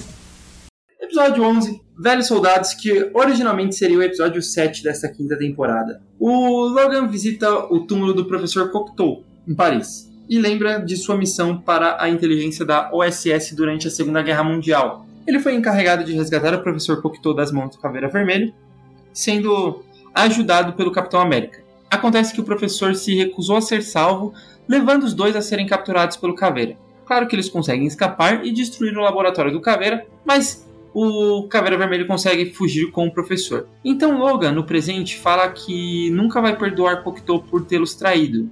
Episódio 0.99 1.45
11, 1.45 1.81
Velhos 1.97 2.27
Soldados, 2.27 2.73
que 2.73 3.09
originalmente 3.13 3.75
seria 3.75 3.97
o 3.97 4.03
episódio 4.03 4.41
7 4.41 4.83
desta 4.83 5.07
quinta 5.07 5.37
temporada. 5.37 6.01
O 6.19 6.67
Logan 6.67 7.07
visita 7.07 7.49
o 7.73 7.87
túmulo 7.87 8.13
do 8.13 8.25
professor 8.25 8.69
Cocteau, 8.69 9.23
em 9.47 9.55
Paris, 9.55 10.11
e 10.29 10.37
lembra 10.37 10.79
de 10.79 10.97
sua 10.97 11.15
missão 11.15 11.57
para 11.57 12.03
a 12.03 12.09
inteligência 12.09 12.65
da 12.65 12.91
OSS 12.93 13.55
durante 13.55 13.87
a 13.87 13.91
Segunda 13.91 14.21
Guerra 14.21 14.43
Mundial. 14.43 15.05
Ele 15.25 15.39
foi 15.39 15.55
encarregado 15.55 16.03
de 16.03 16.11
resgatar 16.11 16.53
o 16.53 16.61
professor 16.61 17.01
Cocteau 17.01 17.33
das 17.33 17.49
mãos 17.49 17.73
do 17.73 17.81
Caveira 17.81 18.09
Vermelho, 18.09 18.53
sendo 19.13 19.85
ajudado 20.13 20.73
pelo 20.73 20.91
Capitão 20.91 21.21
América. 21.21 21.60
Acontece 21.91 22.33
que 22.33 22.39
o 22.39 22.45
professor 22.45 22.95
se 22.95 23.13
recusou 23.13 23.57
a 23.57 23.61
ser 23.61 23.83
salvo, 23.83 24.33
levando 24.65 25.03
os 25.03 25.13
dois 25.13 25.35
a 25.35 25.41
serem 25.41 25.67
capturados 25.67 26.15
pelo 26.15 26.33
Caveira. 26.33 26.77
Claro 27.05 27.27
que 27.27 27.35
eles 27.35 27.49
conseguem 27.49 27.85
escapar 27.85 28.45
e 28.45 28.53
destruir 28.53 28.97
o 28.97 29.01
laboratório 29.01 29.51
do 29.51 29.59
Caveira, 29.59 30.07
mas 30.25 30.65
o 30.93 31.47
Caveira 31.49 31.77
Vermelho 31.77 32.07
consegue 32.07 32.53
fugir 32.53 32.91
com 32.91 33.07
o 33.07 33.11
professor. 33.11 33.67
Então 33.83 34.17
Logan, 34.17 34.53
no 34.53 34.63
presente, 34.63 35.17
fala 35.17 35.49
que 35.49 36.09
nunca 36.11 36.39
vai 36.39 36.55
perdoar 36.55 37.03
Cocteau 37.03 37.41
por 37.41 37.65
tê-los 37.65 37.93
traído. 37.93 38.49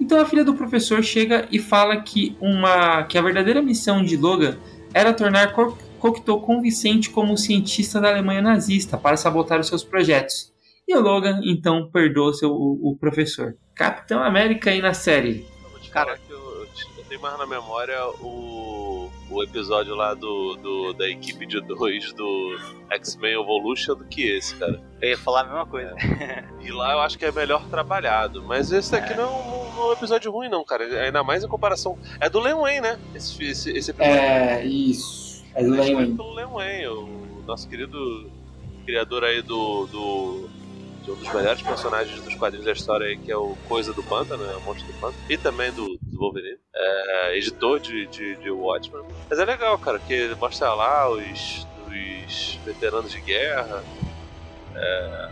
Então 0.00 0.18
a 0.18 0.24
filha 0.24 0.42
do 0.44 0.54
professor 0.54 1.02
chega 1.02 1.46
e 1.52 1.58
fala 1.58 2.00
que 2.00 2.34
uma 2.40 3.02
que 3.02 3.18
a 3.18 3.22
verdadeira 3.22 3.60
missão 3.60 4.02
de 4.02 4.16
Logan 4.16 4.56
era 4.94 5.12
tornar 5.12 5.52
Cocteau 5.98 6.40
convincente 6.40 7.10
como 7.10 7.36
cientista 7.36 8.00
da 8.00 8.08
Alemanha 8.08 8.40
nazista 8.40 8.96
para 8.96 9.18
sabotar 9.18 9.60
os 9.60 9.66
seus 9.66 9.84
projetos. 9.84 10.56
E 10.88 10.96
o 10.96 11.02
Logan 11.02 11.42
então 11.44 11.90
perdoa 11.90 12.32
seu, 12.32 12.50
o, 12.50 12.92
o 12.92 12.96
professor. 12.96 13.54
Capitão 13.74 14.22
América 14.22 14.70
aí 14.70 14.80
na 14.80 14.94
série. 14.94 15.46
Cara, 15.92 16.18
eu, 16.30 16.66
eu 16.96 17.04
tenho 17.06 17.20
mais 17.20 17.36
na 17.36 17.46
memória 17.46 18.06
o, 18.22 19.10
o 19.30 19.42
episódio 19.42 19.94
lá 19.94 20.14
do, 20.14 20.56
do 20.56 20.92
da 20.94 21.06
equipe 21.06 21.44
de 21.44 21.60
dois 21.60 22.10
do 22.14 22.58
X-Men 22.90 23.34
Evolution 23.34 23.96
do 23.96 24.04
que 24.06 24.30
esse, 24.30 24.56
cara. 24.56 24.80
Eu 25.02 25.10
ia 25.10 25.18
falar 25.18 25.42
a 25.42 25.44
mesma 25.44 25.66
coisa. 25.66 25.94
É. 25.98 26.44
E 26.62 26.70
lá 26.70 26.92
eu 26.92 27.00
acho 27.00 27.18
que 27.18 27.24
é 27.26 27.32
melhor 27.32 27.68
trabalhado. 27.68 28.42
Mas 28.42 28.72
esse 28.72 28.90
daqui 28.90 29.12
é. 29.12 29.16
não, 29.16 29.30
não, 29.74 29.82
é 29.82 29.88
um 29.90 29.92
episódio 29.92 30.32
ruim, 30.32 30.48
não, 30.48 30.64
cara. 30.64 30.84
Ainda 31.02 31.22
mais 31.22 31.44
em 31.44 31.48
comparação. 31.48 31.98
É 32.18 32.30
do 32.30 32.40
Len 32.40 32.54
Wayne, 32.54 32.80
né? 32.80 32.98
Esse, 33.14 33.44
esse, 33.44 33.70
esse 33.76 33.90
episódio. 33.90 34.20
É, 34.20 34.64
isso. 34.64 35.44
É 35.54 35.62
do 35.62 35.70
Len 35.70 35.94
Wayne. 35.94 36.16
pelo 36.16 36.34
Len 36.34 36.46
Wayne, 36.46 36.86
o 36.86 37.42
nosso 37.46 37.68
querido 37.68 38.30
criador 38.86 39.22
aí 39.24 39.42
do, 39.42 39.86
do 39.86 40.57
um 41.12 41.16
dos 41.16 41.32
melhores 41.32 41.62
personagens 41.62 42.20
dos 42.20 42.34
quadrinhos 42.34 42.66
da 42.66 42.72
história 42.72 43.16
que 43.16 43.30
é 43.30 43.36
o 43.36 43.56
Coisa 43.68 43.92
do 43.92 44.02
Pântano, 44.02 44.44
né? 44.44 44.54
o 44.54 44.60
Monstro 44.60 44.86
do 44.86 44.98
Pântano, 45.00 45.22
e 45.28 45.36
também 45.36 45.72
do, 45.72 45.98
do 46.02 46.18
Wolverine, 46.18 46.58
é, 46.74 47.36
editor 47.36 47.80
de, 47.80 48.06
de, 48.06 48.36
de 48.36 48.50
Watchmen. 48.50 49.04
Mas 49.28 49.38
é 49.38 49.44
legal, 49.44 49.78
cara, 49.78 49.98
que 49.98 50.34
mostra 50.36 50.72
lá 50.74 51.10
os, 51.10 51.66
os 51.86 52.58
veteranos 52.64 53.10
de 53.10 53.20
guerra, 53.20 53.82
é, 54.74 55.30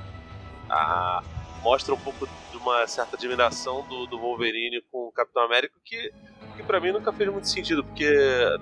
a, 0.68 1.22
mostra 1.62 1.94
um 1.94 1.98
pouco 1.98 2.28
de 2.50 2.56
uma 2.56 2.86
certa 2.86 3.16
admiração 3.16 3.84
do, 3.88 4.06
do 4.06 4.18
Wolverine 4.18 4.80
com 4.90 5.08
o 5.08 5.12
Capitão 5.12 5.42
América, 5.42 5.74
que, 5.84 6.12
que 6.56 6.62
para 6.62 6.80
mim 6.80 6.92
nunca 6.92 7.12
fez 7.12 7.30
muito 7.30 7.48
sentido, 7.48 7.82
porque 7.82 8.08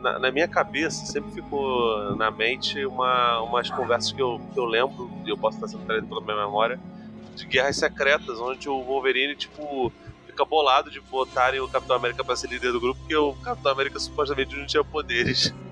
na, 0.00 0.18
na, 0.18 0.32
minha 0.32 0.48
cabeça 0.48 1.04
sempre 1.04 1.30
ficou 1.32 2.16
na 2.16 2.30
mente 2.30 2.84
uma, 2.86 3.42
umas 3.42 3.70
conversas 3.70 4.10
que 4.10 4.22
eu, 4.22 4.40
que 4.52 4.58
eu 4.58 4.64
lembro, 4.64 5.10
e 5.24 5.30
eu 5.30 5.36
posso 5.36 5.58
estar 5.58 5.68
sendo 5.68 5.84
traído 5.84 6.06
pela 6.06 6.22
minha 6.22 6.46
memória, 6.46 6.80
de 7.34 7.46
guerras 7.46 7.76
secretas, 7.76 8.40
onde 8.40 8.68
o 8.68 8.82
Wolverine, 8.82 9.34
tipo, 9.34 9.92
fica 10.26 10.44
bolado 10.44 10.90
de 10.90 11.00
botarem 11.00 11.60
o 11.60 11.68
Capitão 11.68 11.96
América 11.96 12.24
pra 12.24 12.36
ser 12.36 12.48
líder 12.48 12.72
do 12.72 12.80
grupo, 12.80 13.00
porque 13.00 13.16
o 13.16 13.34
Capitão 13.34 13.72
América 13.72 13.98
supostamente 13.98 14.56
não 14.56 14.66
tinha 14.66 14.84
poderes. 14.84 15.54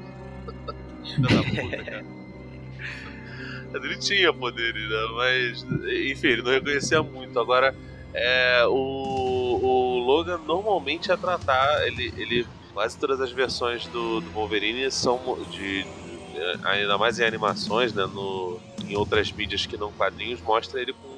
Ele 3.75 3.97
tinha 3.97 4.33
poderes, 4.33 4.89
né? 4.89 5.09
Mas, 5.15 5.63
enfim, 6.11 6.29
ele 6.29 6.43
não 6.43 6.51
reconhecia 6.51 7.03
muito. 7.03 7.39
Agora, 7.41 7.75
é, 8.13 8.65
o, 8.67 9.59
o 9.63 9.99
Logan 9.99 10.39
normalmente 10.47 11.11
é 11.11 11.17
tratar. 11.17 11.87
Ele, 11.87 12.13
ele, 12.17 12.47
quase 12.75 12.99
todas 12.99 13.21
as 13.21 13.33
versões 13.33 13.87
do, 13.87 14.21
do 14.21 14.31
Wolverine 14.31 14.91
são 14.91 15.39
de, 15.51 15.85
de, 15.85 15.87
Ainda 16.65 16.99
mais 16.99 17.19
em 17.19 17.25
animações, 17.25 17.95
né? 17.95 18.05
No, 18.07 18.61
em 18.87 18.97
outras 18.97 19.33
mídias 19.33 19.65
que 19.65 19.77
não 19.77 19.91
quadrinhos, 19.91 20.41
mostra 20.43 20.81
ele 20.81 20.93
com 20.93 21.12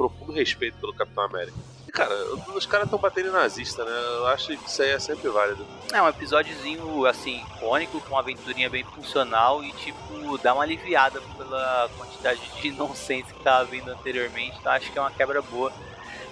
profundo 0.00 0.32
respeito 0.32 0.78
pelo 0.78 0.94
Capitão 0.94 1.24
América. 1.24 1.58
E, 1.86 1.92
cara, 1.92 2.14
os 2.54 2.64
caras 2.64 2.86
estão 2.86 2.98
batendo 2.98 3.30
nazista, 3.30 3.84
né? 3.84 3.90
Eu 3.90 4.26
acho 4.28 4.56
que 4.56 4.66
isso 4.66 4.80
aí 4.80 4.88
é 4.92 4.98
sempre 4.98 5.28
válido. 5.28 5.66
É 5.92 6.00
um 6.00 6.08
episódiozinho, 6.08 7.04
assim, 7.04 7.42
icônico, 7.42 8.00
com 8.00 8.14
uma 8.14 8.20
aventurinha 8.20 8.70
bem 8.70 8.82
funcional 8.82 9.62
e, 9.62 9.70
tipo, 9.72 10.38
dá 10.38 10.54
uma 10.54 10.62
aliviada 10.62 11.20
pela 11.36 11.90
quantidade 11.98 12.40
de 12.62 12.70
nonsense 12.72 13.34
que 13.34 13.42
tava 13.42 13.66
vindo 13.66 13.90
anteriormente. 13.90 14.56
Então, 14.58 14.72
acho 14.72 14.90
que 14.90 14.98
é 14.98 15.02
uma 15.02 15.10
quebra 15.10 15.42
boa 15.42 15.70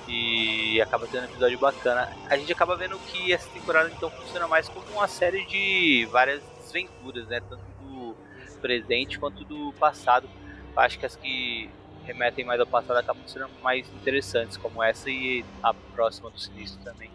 e 0.09 0.81
acaba 0.81 1.07
tendo 1.07 1.25
um 1.25 1.31
episódio 1.31 1.59
bacana. 1.59 2.11
A 2.31 2.39
gente 2.39 2.51
acaba 2.51 2.75
vendo 2.75 2.99
que 3.01 3.35
essa 3.35 3.51
temporada, 3.51 3.93
então, 3.95 4.11
funciona 4.11 4.49
mais 4.49 4.67
como 4.67 4.87
uma 4.93 5.07
série 5.07 5.45
de 5.45 6.09
várias 6.11 6.41
desventuras, 6.63 7.27
né? 7.27 7.43
Tanto 7.47 7.65
do 7.83 8.17
presente 8.63 9.19
quanto 9.19 9.45
do 9.45 9.75
passado. 9.75 10.27
Acho 10.75 10.99
que 10.99 11.05
as 11.05 11.17
que 11.17 11.69
remetem 12.09 12.43
mais 12.43 12.59
ao 12.59 12.67
passado 12.67 12.97
acabam 12.97 13.23
sendo 13.27 13.49
mais 13.63 13.87
interessantes, 13.93 14.57
como 14.57 14.83
essa 14.83 15.11
e 15.11 15.45
a 15.63 15.75
próxima 15.75 16.31
do 16.31 16.41
Sinistro 16.41 16.83
também. 16.83 17.11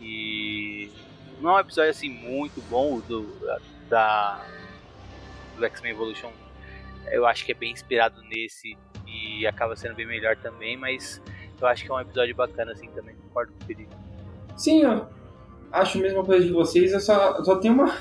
E 0.00 0.88
não 1.40 1.50
é 1.50 1.54
um 1.56 1.58
episódio 1.58 1.90
assim 1.90 2.08
muito 2.08 2.62
bom 2.70 3.00
do, 3.00 3.26
da, 3.88 4.40
do 5.56 5.64
X-Men 5.64 5.92
Evolution. 5.92 6.30
Eu 7.10 7.26
acho 7.26 7.44
que 7.44 7.50
é 7.50 7.54
bem 7.54 7.72
inspirado 7.72 8.22
nesse 8.22 8.78
e 9.04 9.44
acaba 9.48 9.74
sendo 9.74 9.96
bem 9.96 10.06
melhor 10.06 10.36
também, 10.36 10.76
mas 10.76 11.20
eu 11.60 11.66
acho 11.66 11.84
que 11.84 11.90
é 11.90 11.94
um 11.94 12.00
episódio 12.00 12.34
bacana 12.36 12.70
assim 12.70 12.88
também, 12.90 13.16
concordo 13.16 13.52
com 13.52 13.64
o 13.64 13.66
Felipe. 13.66 13.92
Sim, 14.56 14.82
eu 14.82 15.08
acho 15.72 15.98
a 15.98 16.02
mesma 16.02 16.24
coisa 16.24 16.46
de 16.46 16.52
vocês, 16.52 16.92
eu 16.92 17.00
só, 17.00 17.36
eu 17.36 17.44
só 17.44 17.56
tenho 17.56 17.74
uma, 17.74 17.92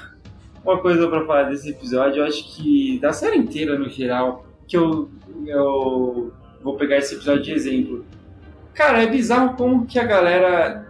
uma 0.64 0.80
coisa 0.80 1.08
para 1.10 1.26
falar 1.26 1.44
desse 1.44 1.72
episódio, 1.72 2.22
eu 2.22 2.26
acho 2.28 2.56
que 2.56 3.00
da 3.00 3.12
série 3.12 3.38
inteira 3.38 3.80
no 3.80 3.90
geral, 3.90 4.46
que 4.70 4.78
eu, 4.78 5.10
eu 5.46 6.32
vou 6.64 6.78
pegar 6.78 6.98
esse 6.98 7.16
episódio 7.16 7.44
de 7.44 7.52
exemplo. 7.52 8.06
Cara, 8.74 9.04
é 9.04 9.08
bizarro 9.08 9.58
como 9.58 9.86
que 9.86 9.98
a 9.98 10.06
galera 10.06 10.88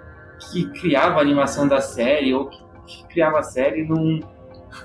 que 0.52 0.66
criava 0.80 1.18
a 1.18 1.22
animação 1.22 1.68
da 1.68 1.82
série 1.82 2.34
ou 2.34 2.48
que, 2.48 2.60
que 2.86 3.08
criava 3.08 3.40
a 3.40 3.44
série 3.44 3.84
não, 3.88 4.20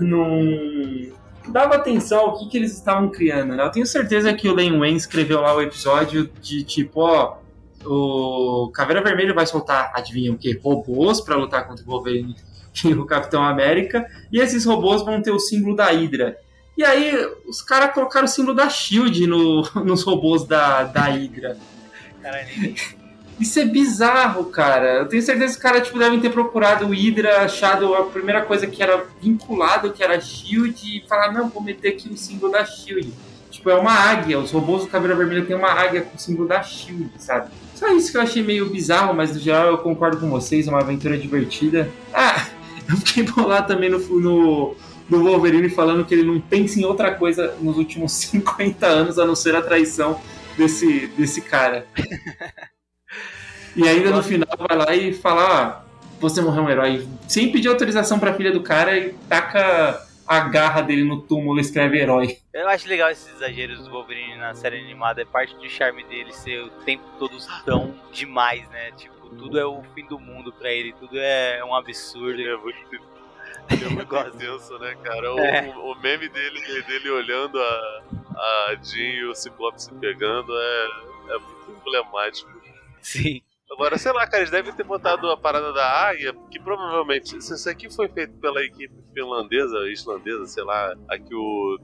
não 0.01 1.12
dava 1.49 1.75
atenção 1.75 2.21
ao 2.21 2.39
que, 2.39 2.49
que 2.49 2.57
eles 2.57 2.73
estavam 2.73 3.11
criando. 3.11 3.55
Né? 3.55 3.65
Eu 3.65 3.71
tenho 3.71 3.87
certeza 3.87 4.33
que 4.33 4.49
o 4.49 4.55
Len 4.55 4.79
Wayne 4.79 4.97
escreveu 4.97 5.41
lá 5.41 5.55
o 5.55 5.61
episódio 5.61 6.31
de 6.41 6.62
tipo, 6.62 7.01
ó, 7.01 7.39
o 7.85 8.71
Caveira 8.73 9.03
Vermelho 9.03 9.35
vai 9.35 9.47
soltar, 9.47 9.93
adivinha 9.95 10.33
o? 10.33 10.39
Robôs 10.62 11.21
para 11.21 11.37
lutar 11.37 11.66
contra 11.66 11.85
o 11.85 11.89
Wolverine 11.89 12.37
e 12.85 12.95
o 12.95 13.05
Capitão 13.05 13.45
América, 13.45 14.07
e 14.33 14.41
esses 14.41 14.65
robôs 14.65 15.05
vão 15.05 15.21
ter 15.21 15.31
o 15.31 15.39
símbolo 15.39 15.77
da 15.77 15.87
Hydra. 15.87 16.37
E 16.77 16.85
aí 16.85 17.15
os 17.47 17.63
caras 17.63 17.95
colocaram 17.95 18.27
o 18.27 18.29
símbolo 18.29 18.57
da 18.57 18.69
Shield 18.69 19.27
no, 19.27 19.63
nos 19.85 20.03
robôs 20.03 20.45
da, 20.45 20.85
da 20.85 21.03
Hydra. 21.03 21.57
Caralho. 22.21 22.49
Isso 23.39 23.59
é 23.59 23.65
bizarro, 23.65 24.45
cara. 24.47 24.99
Eu 24.99 25.09
tenho 25.09 25.23
certeza 25.23 25.53
que 25.53 25.59
os 25.59 25.63
caras 25.63 25.87
tipo, 25.87 25.99
devem 25.99 26.21
ter 26.21 26.31
procurado 26.31 26.87
o 26.87 26.91
Hydra, 26.91 27.43
achado 27.43 27.95
a 27.95 28.05
primeira 28.05 28.43
coisa 28.43 28.67
que 28.67 28.83
era 28.83 29.07
vinculado, 29.21 29.93
que 29.93 30.03
era 30.03 30.21
Shield, 30.21 30.75
e 30.85 31.07
falar, 31.09 31.33
não, 31.33 31.49
vou 31.49 31.63
meter 31.63 31.91
aqui 31.91 32.09
o 32.09 32.17
símbolo 32.17 32.53
da 32.53 32.65
Shield. 32.65 33.13
Tipo, 33.51 33.71
é 33.71 33.75
uma 33.75 33.93
águia. 33.93 34.39
Os 34.39 34.53
robôs 34.53 34.83
do 34.83 34.89
Caveira 34.89 35.17
Vermelha 35.17 35.45
tem 35.45 35.57
uma 35.57 35.71
águia 35.71 36.03
com 36.03 36.17
o 36.17 36.19
símbolo 36.19 36.49
da 36.49 36.63
Shield, 36.63 37.11
sabe? 37.19 37.51
Só 37.75 37.89
isso 37.93 38.11
que 38.11 38.17
eu 38.17 38.23
achei 38.23 38.43
meio 38.43 38.71
bizarro, 38.71 39.13
mas 39.15 39.33
no 39.35 39.41
geral 39.41 39.69
eu 39.69 39.79
concordo 39.79 40.19
com 40.19 40.31
vocês, 40.31 40.69
é 40.69 40.71
uma 40.71 40.81
aventura 40.81 41.19
divertida. 41.19 41.91
Ah, 42.13 42.47
eu 42.89 42.97
fiquei 42.99 43.25
bolado 43.25 43.67
também 43.67 43.91
no, 43.91 43.99
no 43.99 44.77
do 45.09 45.23
Wolverine 45.23 45.69
falando 45.69 46.05
que 46.05 46.15
ele 46.15 46.23
não 46.23 46.41
pensa 46.41 46.81
em 46.81 46.85
outra 46.85 47.15
coisa 47.15 47.57
nos 47.61 47.77
últimos 47.77 48.13
50 48.31 48.87
anos 48.87 49.19
a 49.19 49.27
não 49.27 49.35
ser 49.35 49.55
a 49.55 49.63
traição 49.63 50.21
desse, 50.57 51.07
desse 51.09 51.41
cara. 51.41 51.87
E 53.77 53.89
ainda 53.89 54.11
no 54.11 54.23
final 54.23 54.49
vai 54.57 54.77
lá 54.77 54.95
e 54.95 55.13
fala: 55.13 55.43
ah, 55.43 55.85
você 56.21 56.41
morreu 56.41 56.63
um 56.63 56.71
herói. 56.71 57.07
Sem 57.29 57.51
pedir 57.51 57.69
autorização 57.69 58.19
pra 58.19 58.35
filha 58.35 58.53
do 58.53 58.63
cara 58.63 58.97
e 58.97 59.13
taca 59.29 60.07
a 60.27 60.41
garra 60.41 60.81
dele 60.81 61.05
no 61.05 61.21
túmulo 61.21 61.61
escreve 61.61 61.99
herói. 61.99 62.39
Eu 62.53 62.69
acho 62.69 62.89
legal 62.89 63.11
esses 63.11 63.35
exageros 63.35 63.85
do 63.85 63.91
Wolverine 63.91 64.37
na 64.37 64.55
série 64.55 64.79
animada. 64.79 65.23
É 65.23 65.25
parte 65.25 65.55
do 65.57 65.69
charme 65.69 66.03
dele 66.05 66.33
ser 66.33 66.63
o 66.63 66.71
tempo 66.85 67.05
todo 67.19 67.37
tão 67.65 67.95
demais, 68.13 68.69
né? 68.71 68.93
Tipo, 68.93 69.29
tudo 69.31 69.59
é 69.59 69.67
o 69.67 69.83
fim 69.95 70.07
do 70.07 70.19
mundo 70.19 70.53
pra 70.53 70.71
ele, 70.73 70.95
tudo 70.99 71.19
é 71.19 71.63
um 71.65 71.75
absurdo. 71.75 72.41
É 72.41 72.57
muito 72.57 73.14
é 73.69 73.89
muito 73.89 74.16
intenso, 74.36 74.78
né, 74.78 74.95
cara? 75.03 75.35
O, 75.35 75.39
É. 75.41 75.74
o, 75.77 75.93
o 75.93 76.01
meme 76.01 76.28
dele, 76.28 76.82
dele 76.82 77.11
olhando 77.11 77.59
a, 77.59 78.03
a 78.70 78.74
Jean 78.82 79.03
e 79.20 79.24
o 79.27 79.35
Ciclope 79.35 79.82
se 79.82 79.93
pegando 79.95 80.53
é, 80.57 80.86
é 81.35 81.39
muito 81.39 81.81
emblemático. 81.81 82.51
Sim. 83.01 83.41
Agora, 83.70 83.99
sei 83.99 84.12
lá, 84.12 84.24
cara, 84.27 84.39
eles 84.39 84.51
devem 84.51 84.73
ter 84.73 84.85
botado 84.85 85.28
a 85.31 85.36
parada 85.36 85.73
da 85.73 85.85
águia, 86.09 86.32
que 86.51 86.61
provavelmente, 86.61 87.43
se 87.43 87.55
isso 87.55 87.69
aqui 87.69 87.93
foi 87.93 88.09
feito 88.09 88.35
pela 88.39 88.62
equipe 88.62 88.95
finlandesa, 89.12 89.89
islandesa, 89.91 90.47
sei 90.47 90.62
lá, 90.65 90.95
aqui 91.09 91.35
o. 91.35 91.78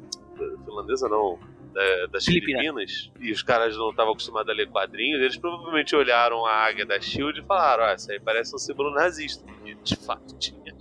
Finlandesa 0.65 1.09
não. 1.09 1.39
da- 1.73 2.07
das 2.13 2.25
Filipina. 2.25 2.59
Filipinas, 2.61 3.11
e 3.21 3.33
os 3.33 3.43
caras 3.43 3.77
não 3.77 3.91
estavam 3.91 4.13
acostumados 4.13 4.51
a 4.51 4.55
ler 4.55 4.69
quadrinhos, 4.71 5.21
eles 5.21 5.37
provavelmente 5.37 5.95
olharam 5.97 6.45
a 6.47 6.53
águia 6.65 6.87
da 6.87 7.01
Shield 7.01 7.41
e 7.41 7.45
falaram: 7.45 7.85
Ó, 7.85 7.89
essa 7.89 8.13
aí 8.13 8.21
parece 8.21 8.55
um 8.55 8.59
símbolo 8.59 8.93
nazista. 8.95 9.45
E 9.65 9.75
de 9.75 9.97
fato 9.97 10.37
tinha. 10.39 10.75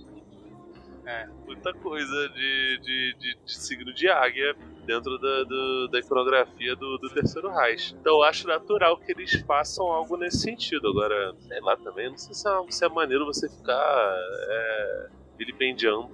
É. 1.10 1.26
Muita 1.46 1.72
coisa 1.74 2.28
de, 2.28 2.78
de, 2.78 3.14
de, 3.18 3.38
de 3.44 3.52
signo 3.54 3.92
de 3.92 4.08
águia 4.08 4.54
dentro 4.86 5.18
da, 5.18 5.42
do- 5.44 5.88
da 5.88 5.98
iconografia 5.98 6.76
do, 6.76 6.98
do 6.98 7.10
Terceiro 7.10 7.50
Reich. 7.50 7.94
Então 7.94 8.14
eu 8.18 8.22
acho 8.22 8.46
natural 8.46 8.96
que 8.96 9.10
eles 9.12 9.40
façam 9.42 9.86
algo 9.86 10.16
nesse 10.16 10.38
sentido. 10.38 10.88
Agora, 10.88 11.34
sei 11.40 11.60
lá 11.60 11.76
também, 11.76 12.08
não 12.10 12.16
sei 12.16 12.32
se 12.34 12.48
é, 12.48 12.70
se 12.70 12.84
é 12.84 12.88
maneiro 12.88 13.24
você 13.26 13.48
ficar 13.48 14.14
é, 14.48 15.08
vilipendiando 15.36 16.08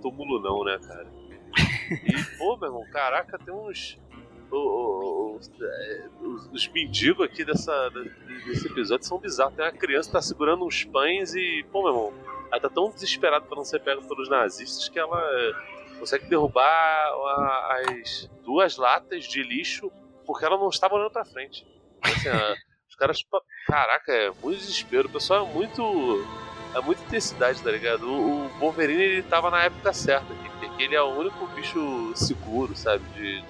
túmulo, 0.00 0.38
não, 0.40 0.62
né, 0.64 0.78
cara? 0.86 1.06
E, 1.90 2.36
pô, 2.38 2.56
meu 2.56 2.68
irmão, 2.68 2.84
caraca, 2.92 3.38
tem 3.38 3.52
uns. 3.54 3.98
é, 5.60 6.08
os 6.52 6.68
mendigos 6.68 7.24
aqui 7.26 7.44
dessa, 7.44 7.90
desse 8.46 8.66
episódio 8.68 9.06
são 9.06 9.18
bizarros. 9.18 9.54
Tem 9.54 9.64
uma 9.64 9.72
criança 9.72 10.08
que 10.08 10.12
tá 10.12 10.22
segurando 10.22 10.64
uns 10.64 10.84
pães 10.84 11.34
e, 11.34 11.64
pô, 11.72 11.82
meu 11.82 11.90
irmão, 11.92 12.33
ela 12.54 12.60
tá 12.60 12.70
tão 12.70 12.90
desesperada 12.90 13.44
pra 13.44 13.56
não 13.56 13.64
ser 13.64 13.80
pega 13.80 14.00
pelos 14.02 14.28
nazistas 14.28 14.88
que 14.88 14.98
ela 14.98 15.20
é, 15.20 15.52
consegue 15.98 16.26
derrubar 16.26 17.10
as 17.90 18.30
duas 18.44 18.76
latas 18.76 19.24
de 19.24 19.42
lixo 19.42 19.90
porque 20.26 20.44
ela 20.44 20.56
não 20.56 20.68
estava 20.68 20.94
olhando 20.94 21.10
pra 21.10 21.24
frente. 21.24 21.66
Assim, 22.02 22.28
a- 22.28 22.54
os 22.88 22.94
caras, 22.96 23.24
caraca, 23.66 24.12
é 24.12 24.30
muito 24.42 24.58
desespero. 24.58 25.08
O 25.08 25.12
pessoal 25.12 25.46
é 25.46 25.52
muito. 25.52 25.82
É 26.74 26.80
muita 26.80 27.02
intensidade, 27.04 27.62
tá 27.62 27.70
ligado? 27.70 28.04
O, 28.08 28.46
o 28.46 28.48
Wolverine 28.58 29.00
ele 29.02 29.22
tava 29.22 29.48
na 29.50 29.62
época 29.62 29.92
certa, 29.92 30.26
porque 30.60 30.82
ele 30.82 30.94
é 30.96 31.02
o 31.02 31.08
único 31.18 31.46
bicho 31.48 32.12
seguro, 32.16 32.74
sabe? 32.76 33.04
De, 33.14 33.44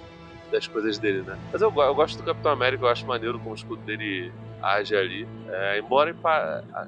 das 0.53 0.67
coisas 0.67 0.99
dele, 0.99 1.23
né? 1.23 1.39
Mas 1.51 1.63
eu, 1.63 1.73
eu 1.75 1.95
gosto 1.95 2.19
do 2.19 2.23
Capitão 2.23 2.53
América, 2.53 2.85
eu 2.85 2.89
acho 2.89 3.07
maneiro 3.07 3.39
como 3.39 3.53
o 3.53 3.55
escudo 3.55 3.83
dele 3.83 4.31
age 4.63 4.95
ali. 4.95 5.27
É, 5.49 5.79
embora, 5.79 6.15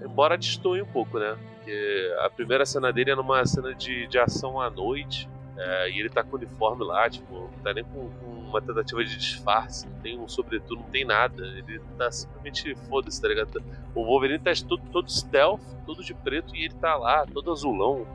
embora 0.04 0.36
destoie 0.36 0.82
um 0.82 0.86
pouco, 0.86 1.18
né? 1.18 1.36
Porque 1.66 2.14
a 2.20 2.30
primeira 2.30 2.64
cena 2.64 2.92
dele 2.92 3.10
é 3.10 3.16
numa 3.16 3.44
cena 3.44 3.74
de, 3.74 4.06
de 4.06 4.18
ação 4.20 4.60
à 4.60 4.70
noite. 4.70 5.28
é, 5.58 5.90
e 5.90 5.98
ele 5.98 6.08
tá 6.08 6.22
com 6.22 6.36
uniforme 6.36 6.84
lá, 6.84 7.10
tipo, 7.10 7.34
não 7.34 7.62
tá 7.64 7.74
nem 7.74 7.82
com, 7.82 8.08
com 8.08 8.26
uma 8.26 8.62
tentativa 8.62 9.04
de 9.04 9.16
disfarce, 9.16 9.88
não 9.88 9.98
tem 9.98 10.16
um 10.16 10.28
sobretudo, 10.28 10.76
não 10.82 10.90
tem 10.90 11.04
nada. 11.04 11.44
Ele 11.44 11.80
tá 11.98 12.08
simplesmente 12.12 12.72
foda-se, 12.88 13.20
tá 13.20 13.26
ligado? 13.26 13.60
O 13.96 14.04
Wolverine 14.04 14.38
tá 14.38 14.52
todo, 14.68 14.82
todo 14.92 15.10
stealth, 15.10 15.60
todo 15.84 16.04
de 16.04 16.14
preto, 16.14 16.54
e 16.54 16.66
ele 16.66 16.74
tá 16.74 16.94
lá, 16.94 17.26
todo 17.26 17.50
azulão. 17.50 18.06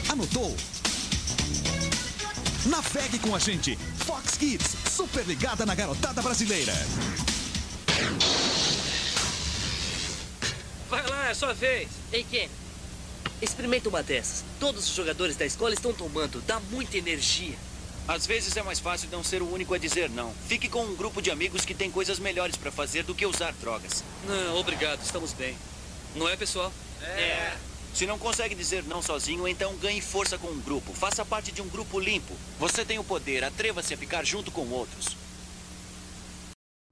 Anotou? 0.09 0.57
Navegue 2.65 3.19
com 3.19 3.35
a 3.35 3.39
gente. 3.39 3.77
Fox 4.07 4.39
Kids, 4.39 4.75
super 4.91 5.23
ligada 5.27 5.67
na 5.67 5.75
garotada 5.75 6.23
brasileira. 6.23 6.73
Vai 10.89 11.07
lá, 11.07 11.29
é 11.29 11.35
sua 11.35 11.53
vez. 11.53 11.91
Ei, 12.11 12.25
Ken. 12.25 12.49
Experimenta 13.43 13.91
uma 13.91 14.03
dessas. 14.03 14.45
Todos 14.59 14.89
os 14.89 14.95
jogadores 14.95 15.37
da 15.37 15.45
escola 15.45 15.75
estão 15.75 15.93
tomando. 15.93 16.41
Dá 16.47 16.59
muita 16.71 16.97
energia. 16.97 17.57
Às 18.07 18.27
vezes 18.27 18.57
é 18.57 18.63
mais 18.63 18.81
fácil 18.81 19.09
não 19.13 19.23
ser 19.23 19.43
o 19.43 19.53
único 19.53 19.75
a 19.75 19.79
dizer 19.79 20.11
não. 20.11 20.33
Fique 20.49 20.69
com 20.69 20.85
um 20.85 20.95
grupo 20.95 21.23
de 21.23 21.31
amigos 21.31 21.65
que 21.65 21.75
tem 21.75 21.91
coisas 21.91 22.19
melhores 22.19 22.57
pra 22.57 22.73
fazer 22.73 23.05
do 23.05 23.15
que 23.15 23.25
usar 23.25 23.53
drogas. 23.61 24.03
Não, 24.27 24.57
obrigado. 24.57 25.01
Estamos 25.03 25.33
bem. 25.33 25.57
Não 26.17 26.29
é, 26.29 26.37
pessoal? 26.37 26.73
É. 27.03 27.53
Se 27.95 28.07
não 28.07 28.19
consegue 28.19 28.55
dizer 28.55 28.85
não 28.85 29.03
sozinho, 29.03 29.47
então 29.47 29.77
ganhe 29.77 30.01
força 30.01 30.39
com 30.39 30.49
um 30.49 30.61
grupo. 30.61 30.93
Faça 30.93 31.25
parte 31.25 31.53
de 31.53 31.63
um 31.63 31.69
grupo 31.69 32.01
limpo. 32.01 32.35
Você 32.59 32.85
tem 32.85 32.99
o 32.99 33.05
poder, 33.05 33.45
atreva-se 33.45 33.95
a 33.95 33.97
ficar 33.97 34.25
junto 34.25 34.51
com 34.51 34.63
outros. 34.69 35.17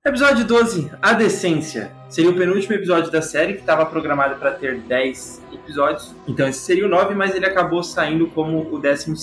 Episódio 0.04 0.46
12, 0.46 0.90
A 1.02 1.12
Decência. 1.12 1.92
Seria 2.08 2.30
o 2.30 2.34
penúltimo 2.34 2.74
episódio 2.74 3.10
da 3.10 3.20
série, 3.20 3.54
que 3.54 3.60
estava 3.60 3.84
programado 3.84 4.36
para 4.36 4.52
ter 4.52 4.80
10 4.80 5.42
episódios. 5.52 6.14
Então 6.26 6.48
esse 6.48 6.60
seria 6.60 6.86
o 6.86 6.88
9, 6.88 7.14
mas 7.14 7.34
ele 7.34 7.44
acabou 7.44 7.82
saindo 7.82 8.26
como 8.28 8.74
o 8.74 8.78
12 8.78 9.14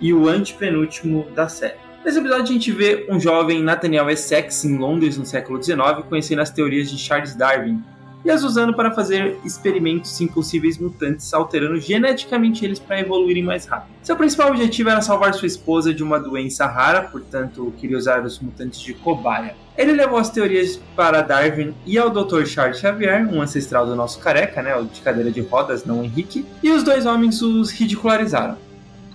e 0.00 0.12
o 0.12 0.28
antepenúltimo 0.28 1.26
da 1.34 1.48
série. 1.48 1.86
Nesse 2.04 2.18
episódio 2.18 2.44
a 2.44 2.46
gente 2.46 2.70
vê 2.70 3.06
um 3.10 3.18
jovem 3.18 3.62
Nathaniel 3.62 4.08
Essex 4.08 4.64
em 4.64 4.78
Londres 4.78 5.18
no 5.18 5.26
século 5.26 5.62
XIX, 5.62 6.04
conhecendo 6.08 6.40
as 6.40 6.50
teorias 6.50 6.88
de 6.90 6.96
Charles 6.96 7.34
Darwin 7.34 7.82
e 8.24 8.30
as 8.30 8.42
usando 8.42 8.74
para 8.74 8.90
fazer 8.90 9.38
experimentos 9.44 10.20
em 10.20 10.26
possíveis 10.26 10.78
mutantes, 10.78 11.32
alterando 11.32 11.78
geneticamente 11.80 12.64
eles 12.64 12.80
para 12.80 13.00
evoluírem 13.00 13.42
mais 13.42 13.66
rápido. 13.66 13.94
Seu 14.02 14.16
principal 14.16 14.50
objetivo 14.50 14.90
era 14.90 15.00
salvar 15.00 15.32
sua 15.34 15.46
esposa 15.46 15.94
de 15.94 16.02
uma 16.02 16.18
doença 16.18 16.66
rara, 16.66 17.02
portanto 17.02 17.72
queria 17.78 17.96
usar 17.96 18.24
os 18.24 18.40
mutantes 18.40 18.80
de 18.80 18.94
cobaia. 18.94 19.54
Ele 19.78 19.92
levou 19.92 20.18
as 20.18 20.28
teorias 20.28 20.80
para 20.96 21.22
Darwin 21.22 21.72
e 21.84 21.98
ao 21.98 22.10
Dr. 22.10 22.46
Charles 22.46 22.80
Xavier, 22.80 23.28
um 23.32 23.40
ancestral 23.40 23.86
do 23.86 23.94
nosso 23.94 24.18
careca, 24.18 24.60
né, 24.60 24.74
o 24.74 24.84
de 24.84 25.00
cadeira 25.02 25.30
de 25.30 25.40
rodas, 25.40 25.84
não 25.84 26.02
Henrique, 26.02 26.44
e 26.62 26.70
os 26.70 26.82
dois 26.82 27.06
homens 27.06 27.42
os 27.42 27.70
ridicularizaram. 27.70 28.65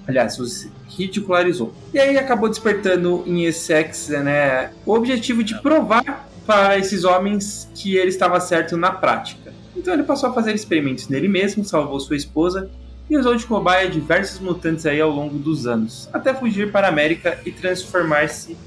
Aliás, 0.08 0.38
os 0.40 0.68
ridicularizou. 0.90 1.74
E 1.94 2.00
aí 2.00 2.18
acabou 2.18 2.50
despertando 2.50 3.24
em 3.26 3.46
Essex 3.46 4.10
né, 4.10 4.72
o 4.86 4.94
objetivo 4.94 5.44
de 5.44 5.60
provar 5.62 6.28
para 6.46 6.78
esses 6.78 7.04
homens 7.04 7.70
que 7.76 7.96
ele 7.96 8.10
estava 8.10 8.40
certo 8.40 8.76
na 8.76 8.92
prática. 8.92 9.54
Então 9.76 9.94
ele 9.94 10.04
passou 10.04 10.30
a 10.30 10.34
fazer 10.34 10.54
experimentos 10.54 11.08
nele 11.08 11.28
mesmo, 11.28 11.64
salvou 11.64 12.00
sua 12.00 12.16
esposa 12.16 12.70
e 13.10 13.18
usou 13.18 13.36
de 13.36 13.46
cobaia 13.46 13.90
diversos 13.90 14.40
mutantes 14.40 14.86
aí 14.86 15.00
ao 15.00 15.10
longo 15.12 15.38
dos 15.38 15.68
anos, 15.68 16.10
até 16.12 16.34
fugir 16.34 16.72
para 16.72 16.88
a 16.88 16.90
América 16.90 17.40
e 17.46 17.52
transformar-se 17.52 18.58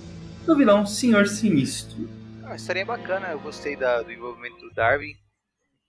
no 0.46 0.56
vilão 0.56 0.86
Senhor 0.86 1.26
Sinistro. 1.26 2.08
Ah, 2.44 2.52
a 2.52 2.56
história 2.56 2.80
é 2.80 2.84
bacana, 2.84 3.28
eu 3.28 3.40
gostei 3.40 3.74
da- 3.76 4.02
do 4.02 4.12
envolvimento 4.12 4.56
do 4.60 4.72
Darwin. 4.74 5.14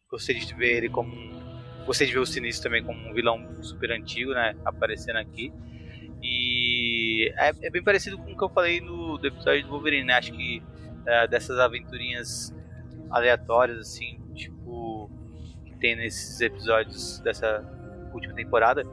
Gostei 0.09 0.39
de 0.39 0.53
ver 0.53 0.77
ele 0.77 0.89
como 0.89 1.13
um. 1.13 1.44
Gostei 1.85 2.07
de 2.07 2.13
ver 2.13 2.19
o 2.19 2.25
Sinistro 2.25 2.63
também 2.69 2.83
como 2.83 2.99
um 3.09 3.13
vilão 3.13 3.47
super 3.61 3.91
antigo, 3.91 4.33
né? 4.33 4.55
Aparecendo 4.65 5.17
aqui. 5.17 5.53
E 6.21 7.31
é, 7.37 7.53
é 7.67 7.69
bem 7.69 7.83
parecido 7.83 8.17
com 8.17 8.31
o 8.31 8.37
que 8.37 8.43
eu 8.43 8.49
falei 8.49 8.81
no 8.81 9.17
do 9.17 9.27
episódio 9.27 9.63
do 9.63 9.69
Wolverine, 9.69 10.05
né? 10.05 10.13
Acho 10.13 10.31
que 10.33 10.63
é, 11.05 11.27
dessas 11.27 11.59
aventurinhas 11.59 12.53
aleatórias, 13.11 13.77
assim, 13.79 14.19
tipo, 14.33 15.09
que 15.63 15.75
tem 15.77 15.95
nesses 15.95 16.41
episódios 16.41 17.19
dessa 17.19 17.63
última 18.11 18.33
temporada, 18.33 18.83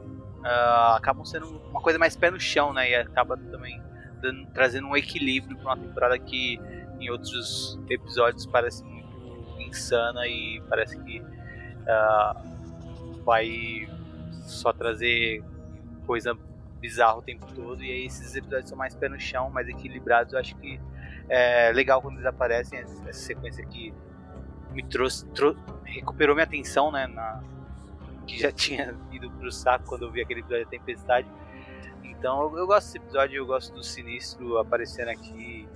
ah, 0.43 0.95
acabam 0.97 1.25
sendo 1.25 1.47
uma 1.69 1.81
coisa 1.81 1.97
mais 1.97 2.15
pé 2.15 2.29
no 2.29 2.39
chão, 2.39 2.71
né? 2.73 2.91
E 2.91 2.95
acaba 2.95 3.35
também 3.35 3.81
dando- 4.21 4.45
trazendo 4.53 4.87
um 4.87 4.95
equilíbrio 4.95 5.57
para 5.57 5.73
uma 5.73 5.77
temporada 5.77 6.19
que 6.19 6.59
em 6.99 7.09
outros 7.09 7.79
episódios 7.89 8.45
parece 8.45 8.83
muito 8.83 9.59
insana 9.59 10.27
e 10.27 10.61
parece 10.69 10.97
que 11.03 11.21
ah, 11.87 12.41
vai 13.23 13.87
só 14.45 14.71
trazer 14.73 15.43
coisa 16.05 16.37
bizarra 16.79 17.17
o 17.17 17.21
tempo 17.21 17.45
todo. 17.53 17.83
E 17.83 17.89
aí 17.89 18.05
esses 18.05 18.35
episódios 18.35 18.69
são 18.69 18.77
mais 18.77 18.93
pé 18.93 19.07
no 19.07 19.19
chão, 19.19 19.49
mais 19.49 19.67
equilibrados. 19.67 20.33
Eu 20.33 20.39
acho 20.39 20.55
que 20.57 20.79
é 21.29 21.71
legal 21.71 22.01
quando 22.01 22.15
eles 22.15 22.25
aparecem. 22.25 22.79
Essa 22.79 23.13
sequência 23.13 23.63
aqui 23.63 23.93
me 24.71 24.83
trouxe, 24.83 25.25
trou 25.27 25.55
recuperou 25.85 26.35
minha 26.35 26.45
atenção, 26.45 26.91
né? 26.91 27.07
Na, 27.07 27.41
que 28.27 28.39
já 28.39 28.51
tinha 28.53 28.95
ido 29.11 29.29
pro 29.31 29.51
saco 29.51 29.85
quando 29.85 30.03
eu 30.03 30.11
vi 30.11 30.21
aquele 30.21 30.41
episódio 30.41 30.65
da 30.65 30.71
Tempestade. 30.71 31.27
Então 32.03 32.43
eu, 32.43 32.57
eu 32.57 32.67
gosto 32.67 32.87
desse 32.87 32.97
episódio, 32.97 33.37
eu 33.37 33.45
gosto 33.45 33.73
do 33.73 33.83
Sinistro 33.83 34.57
aparecendo 34.57 35.09
aqui. 35.09 35.67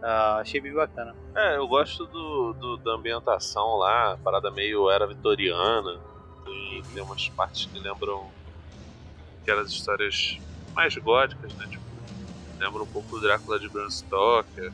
Uh, 0.00 0.40
achei 0.40 0.60
bem 0.60 0.72
bacana. 0.72 1.14
É, 1.36 1.56
eu 1.56 1.68
gosto 1.68 2.06
do, 2.06 2.52
do, 2.54 2.76
da 2.78 2.92
ambientação 2.92 3.76
lá, 3.76 4.18
parada 4.24 4.50
meio 4.50 4.90
era 4.90 5.06
vitoriana. 5.06 6.00
Tem, 6.44 6.82
tem 6.94 7.02
umas 7.02 7.28
partes 7.30 7.66
que 7.66 7.78
lembram 7.78 8.26
aquelas 9.42 9.70
histórias 9.70 10.38
mais 10.74 10.94
góticas, 10.96 11.54
né? 11.54 11.66
Tipo, 11.68 11.82
lembra 12.58 12.82
um 12.82 12.86
pouco 12.86 13.16
o 13.16 13.20
Drácula 13.20 13.58
de 13.58 13.68
Bram 13.68 13.90
Stoker 13.90 14.72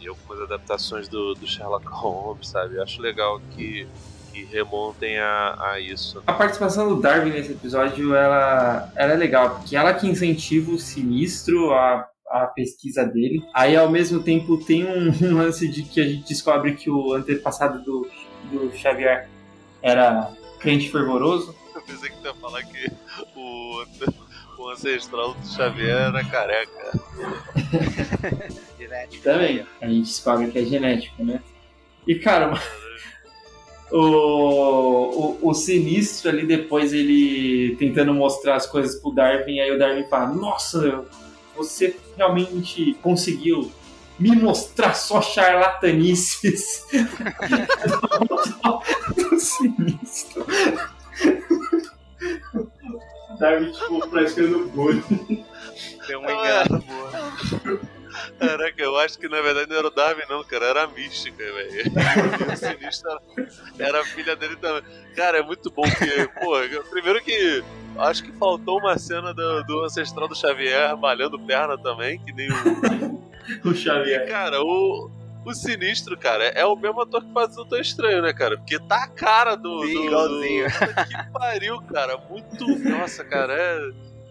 e 0.00 0.08
algumas 0.08 0.40
adaptações 0.42 1.08
do, 1.08 1.34
do 1.34 1.46
Sherlock 1.46 1.86
Holmes, 1.86 2.48
sabe? 2.48 2.76
Eu 2.76 2.82
acho 2.82 3.00
legal 3.00 3.40
que, 3.52 3.86
que 4.32 4.44
remontem 4.44 5.18
a, 5.18 5.56
a 5.60 5.80
isso. 5.80 6.22
A 6.26 6.32
participação 6.32 6.88
do 6.88 7.00
Darwin 7.00 7.30
nesse 7.30 7.52
episódio, 7.52 8.14
ela, 8.14 8.92
ela 8.96 9.12
é 9.12 9.16
legal, 9.16 9.56
porque 9.56 9.76
ela 9.76 9.94
que 9.94 10.06
incentiva 10.06 10.72
o 10.72 10.78
sinistro 10.78 11.72
a 11.72 12.08
a 12.34 12.46
pesquisa 12.48 13.04
dele. 13.04 13.44
Aí, 13.54 13.76
ao 13.76 13.88
mesmo 13.88 14.20
tempo, 14.20 14.58
tem 14.58 14.84
um, 14.84 15.10
um, 15.22 15.36
lance 15.36 15.68
de 15.68 15.84
que 15.84 16.00
a 16.00 16.04
gente 16.04 16.26
descobre 16.26 16.74
que 16.74 16.90
o 16.90 17.12
antepassado 17.12 17.82
do, 17.84 18.08
do 18.50 18.76
Xavier 18.76 19.28
era 19.80 20.32
crente 20.64 20.90
fervoroso. 20.90 21.54
Eu 21.74 21.82
pensei 21.82 22.08
que 22.08 22.16
tu 22.16 22.26
ia 22.26 22.34
falar 22.34 22.62
que 22.64 22.90
o, 23.36 23.84
o 24.58 24.70
ancestral 24.70 25.34
do 25.34 25.46
Xavier 25.46 26.08
era 26.08 26.24
careca. 26.24 26.98
genético. 28.80 29.22
Também. 29.22 29.66
A 29.80 29.86
gente 29.86 30.06
descobre 30.06 30.50
que 30.50 30.58
é 30.58 30.64
genético, 30.64 31.22
né? 31.22 31.42
E, 32.06 32.14
cara, 32.14 32.58
o, 33.92 35.38
o, 35.42 35.50
o, 35.50 35.54
sinistro 35.54 36.30
ali 36.30 36.46
depois 36.46 36.94
ele 36.94 37.76
tentando 37.76 38.14
mostrar 38.14 38.56
as 38.56 38.66
coisas 38.66 38.98
pro 38.98 39.12
Darwin, 39.12 39.60
aí 39.60 39.70
o 39.70 39.78
Darwin 39.78 40.08
fala, 40.08 40.32
nossa, 40.32 41.04
você 41.54 41.94
realmente 42.16 42.94
conseguiu 43.02 43.70
me 44.18 44.34
mostrar 44.36 44.94
só 44.94 45.20
charlatanices 45.20 46.86
do 49.16 49.38
sinistro. 49.38 50.46
Darwin, 53.38 53.72
tipo, 53.72 54.08
praticando 54.08 54.66
bullying. 54.68 55.44
Deu 56.06 56.20
uma 56.20 56.32
engana 56.32 56.78
boa. 56.78 57.84
Caraca, 58.38 58.82
eu 58.82 58.96
acho 58.98 59.18
que 59.18 59.28
na 59.28 59.40
verdade 59.40 59.68
não 59.68 59.76
era 59.76 59.86
o 59.86 59.90
Darwin, 59.90 60.22
não, 60.28 60.42
cara, 60.44 60.66
era 60.66 60.82
a 60.84 60.86
mística, 60.86 61.42
velho. 61.42 61.92
O 62.52 62.56
sinistro 62.56 63.10
era, 63.10 63.88
era 63.88 64.00
a 64.00 64.04
filha 64.04 64.36
dele 64.36 64.56
também. 64.56 64.82
Cara, 65.14 65.38
é 65.38 65.42
muito 65.42 65.70
bom 65.70 65.82
que, 65.82 66.28
pô, 66.40 66.54
primeiro 66.90 67.22
que 67.22 67.62
acho 67.98 68.24
que 68.24 68.32
faltou 68.32 68.78
uma 68.78 68.98
cena 68.98 69.32
do, 69.32 69.62
do 69.64 69.84
ancestral 69.84 70.28
do 70.28 70.34
Xavier 70.34 70.96
malhando 70.96 71.38
perna 71.38 71.78
também, 71.78 72.18
que 72.20 72.32
nem 72.32 72.48
o. 72.50 73.20
o 73.70 73.74
Xavier. 73.74 74.22
E, 74.22 74.26
cara, 74.26 74.60
o. 74.62 75.10
O 75.46 75.52
Sinistro, 75.52 76.16
cara, 76.16 76.44
é 76.44 76.64
o 76.64 76.74
mesmo 76.74 77.02
ator 77.02 77.22
que 77.22 77.30
faz 77.30 77.52
o 77.52 77.56
Doutor 77.56 77.78
Estranho, 77.78 78.22
né, 78.22 78.32
cara? 78.32 78.56
Porque 78.56 78.78
tá 78.78 79.04
a 79.04 79.08
cara 79.08 79.54
do. 79.54 79.84
Sim, 79.84 79.92
do, 79.92 80.04
igualzinho. 80.04 80.64
Do... 80.64 81.04
Que 81.04 81.30
pariu, 81.30 81.82
cara. 81.82 82.16
Muito. 82.30 82.66
Nossa, 82.88 83.22
cara, 83.22 83.52
é. 83.52 83.90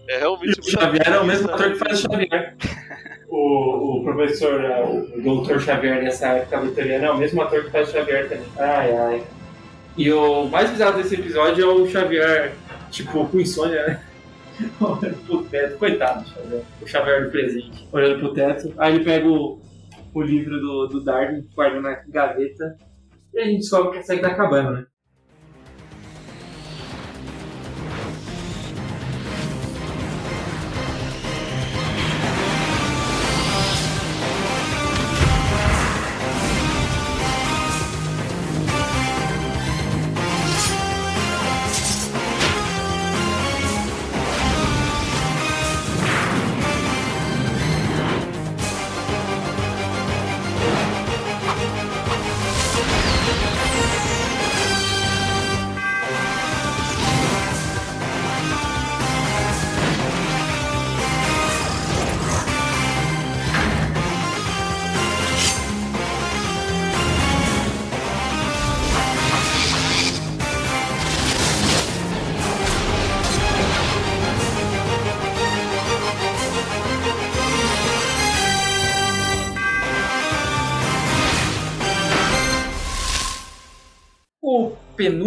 É 0.10 0.18
realmente. 0.18 0.60
O 0.60 0.64
Xavier 0.64 1.08
é 1.08 1.20
o 1.20 1.24
mesmo 1.24 1.52
ator 1.52 1.72
que 1.72 1.78
faz 1.78 2.00
o 2.00 2.02
Xavier. 2.02 2.58
O, 3.36 3.98
o 3.98 4.04
professor, 4.04 4.62
né, 4.62 4.84
o 4.84 5.20
doutor 5.20 5.60
Xavier 5.60 6.04
dessa 6.04 6.28
época 6.28 6.62
vitoriana 6.62 7.08
é 7.08 7.12
o 7.12 7.18
mesmo 7.18 7.42
ator 7.42 7.64
que 7.64 7.72
faz 7.72 7.90
o 7.90 7.92
Xavier 7.92 8.30
também. 8.30 8.46
Ai, 8.60 8.96
ai. 8.96 9.24
E 9.98 10.12
o 10.12 10.46
mais 10.46 10.70
bizarro 10.70 11.02
desse 11.02 11.16
episódio 11.16 11.64
é 11.64 11.68
o 11.68 11.88
Xavier, 11.88 12.54
tipo, 12.92 13.26
com 13.26 13.40
insônia, 13.40 13.88
né? 13.88 14.04
Olhando 14.80 15.26
pro 15.26 15.44
teto, 15.46 15.80
coitado 15.80 16.24
do 16.24 16.30
Xavier. 16.30 16.64
O 16.80 16.88
Xavier 16.88 17.26
do 17.26 17.32
presente. 17.32 17.90
Olhando 17.92 18.20
pro 18.20 18.34
teto. 18.36 18.72
Aí 18.78 18.94
ele 18.94 19.04
pega 19.04 19.28
o, 19.28 19.60
o 20.14 20.22
livro 20.22 20.60
do, 20.60 20.88
do 20.90 21.04
Darwin, 21.04 21.44
guarda 21.56 21.82
na 21.82 22.04
gaveta. 22.10 22.78
E 23.34 23.40
a 23.40 23.46
gente 23.46 23.62
descobre 23.62 23.94
que 23.94 23.98
a 23.98 24.04
série 24.04 24.22
tá 24.22 24.28
acabando, 24.28 24.74
né? 24.74 24.86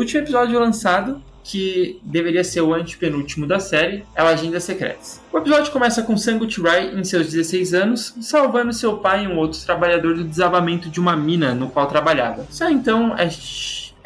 Penúltimo 0.06 0.20
episódio 0.20 0.60
lançado, 0.60 1.22
que 1.42 2.00
deveria 2.02 2.44
ser 2.44 2.60
o 2.60 2.72
antepenúltimo 2.72 3.46
da 3.46 3.58
série, 3.58 4.04
é 4.14 4.22
o 4.22 4.26
Agenda 4.26 4.60
Secretas. 4.60 5.20
O 5.32 5.38
episódio 5.38 5.72
começa 5.72 6.02
com 6.02 6.16
Sangut 6.16 6.60
Rai 6.60 6.94
em 6.94 7.02
seus 7.02 7.26
16 7.26 7.74
anos, 7.74 8.14
salvando 8.20 8.72
seu 8.72 8.98
pai 8.98 9.24
e 9.24 9.28
um 9.28 9.36
outro 9.36 9.58
trabalhador 9.60 10.14
do 10.14 10.22
desabamento 10.22 10.88
de 10.88 11.00
uma 11.00 11.16
mina 11.16 11.54
no 11.54 11.68
qual 11.68 11.86
trabalhava. 11.86 12.46
Só 12.50 12.70
então 12.70 13.16
é 13.18 13.28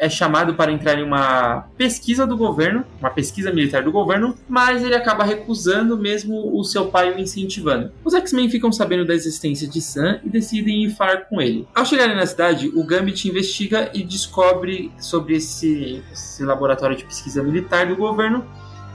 é 0.01 0.09
chamado 0.09 0.55
para 0.55 0.71
entrar 0.71 0.97
em 0.97 1.03
uma 1.03 1.67
pesquisa 1.77 2.25
do 2.25 2.35
governo, 2.35 2.83
uma 2.99 3.11
pesquisa 3.11 3.53
militar 3.53 3.83
do 3.83 3.91
governo, 3.91 4.35
mas 4.49 4.83
ele 4.83 4.95
acaba 4.95 5.23
recusando 5.23 5.95
mesmo 5.95 6.57
o 6.59 6.63
seu 6.63 6.87
pai 6.87 7.13
o 7.13 7.19
incentivando. 7.19 7.91
Os 8.03 8.15
X-Men 8.15 8.49
ficam 8.49 8.71
sabendo 8.71 9.05
da 9.05 9.13
existência 9.13 9.67
de 9.67 9.79
Sam 9.79 10.19
e 10.23 10.29
decidem 10.29 10.85
ir 10.85 10.89
falar 10.89 11.25
com 11.25 11.39
ele. 11.39 11.67
Ao 11.75 11.85
chegarem 11.85 12.15
na 12.15 12.25
cidade, 12.25 12.71
o 12.75 12.83
Gambit 12.83 13.29
investiga 13.29 13.91
e 13.93 14.01
descobre 14.01 14.91
sobre 14.97 15.35
esse, 15.35 16.01
esse 16.11 16.43
laboratório 16.43 16.97
de 16.97 17.05
pesquisa 17.05 17.43
militar 17.43 17.85
do 17.85 17.95
governo 17.95 18.43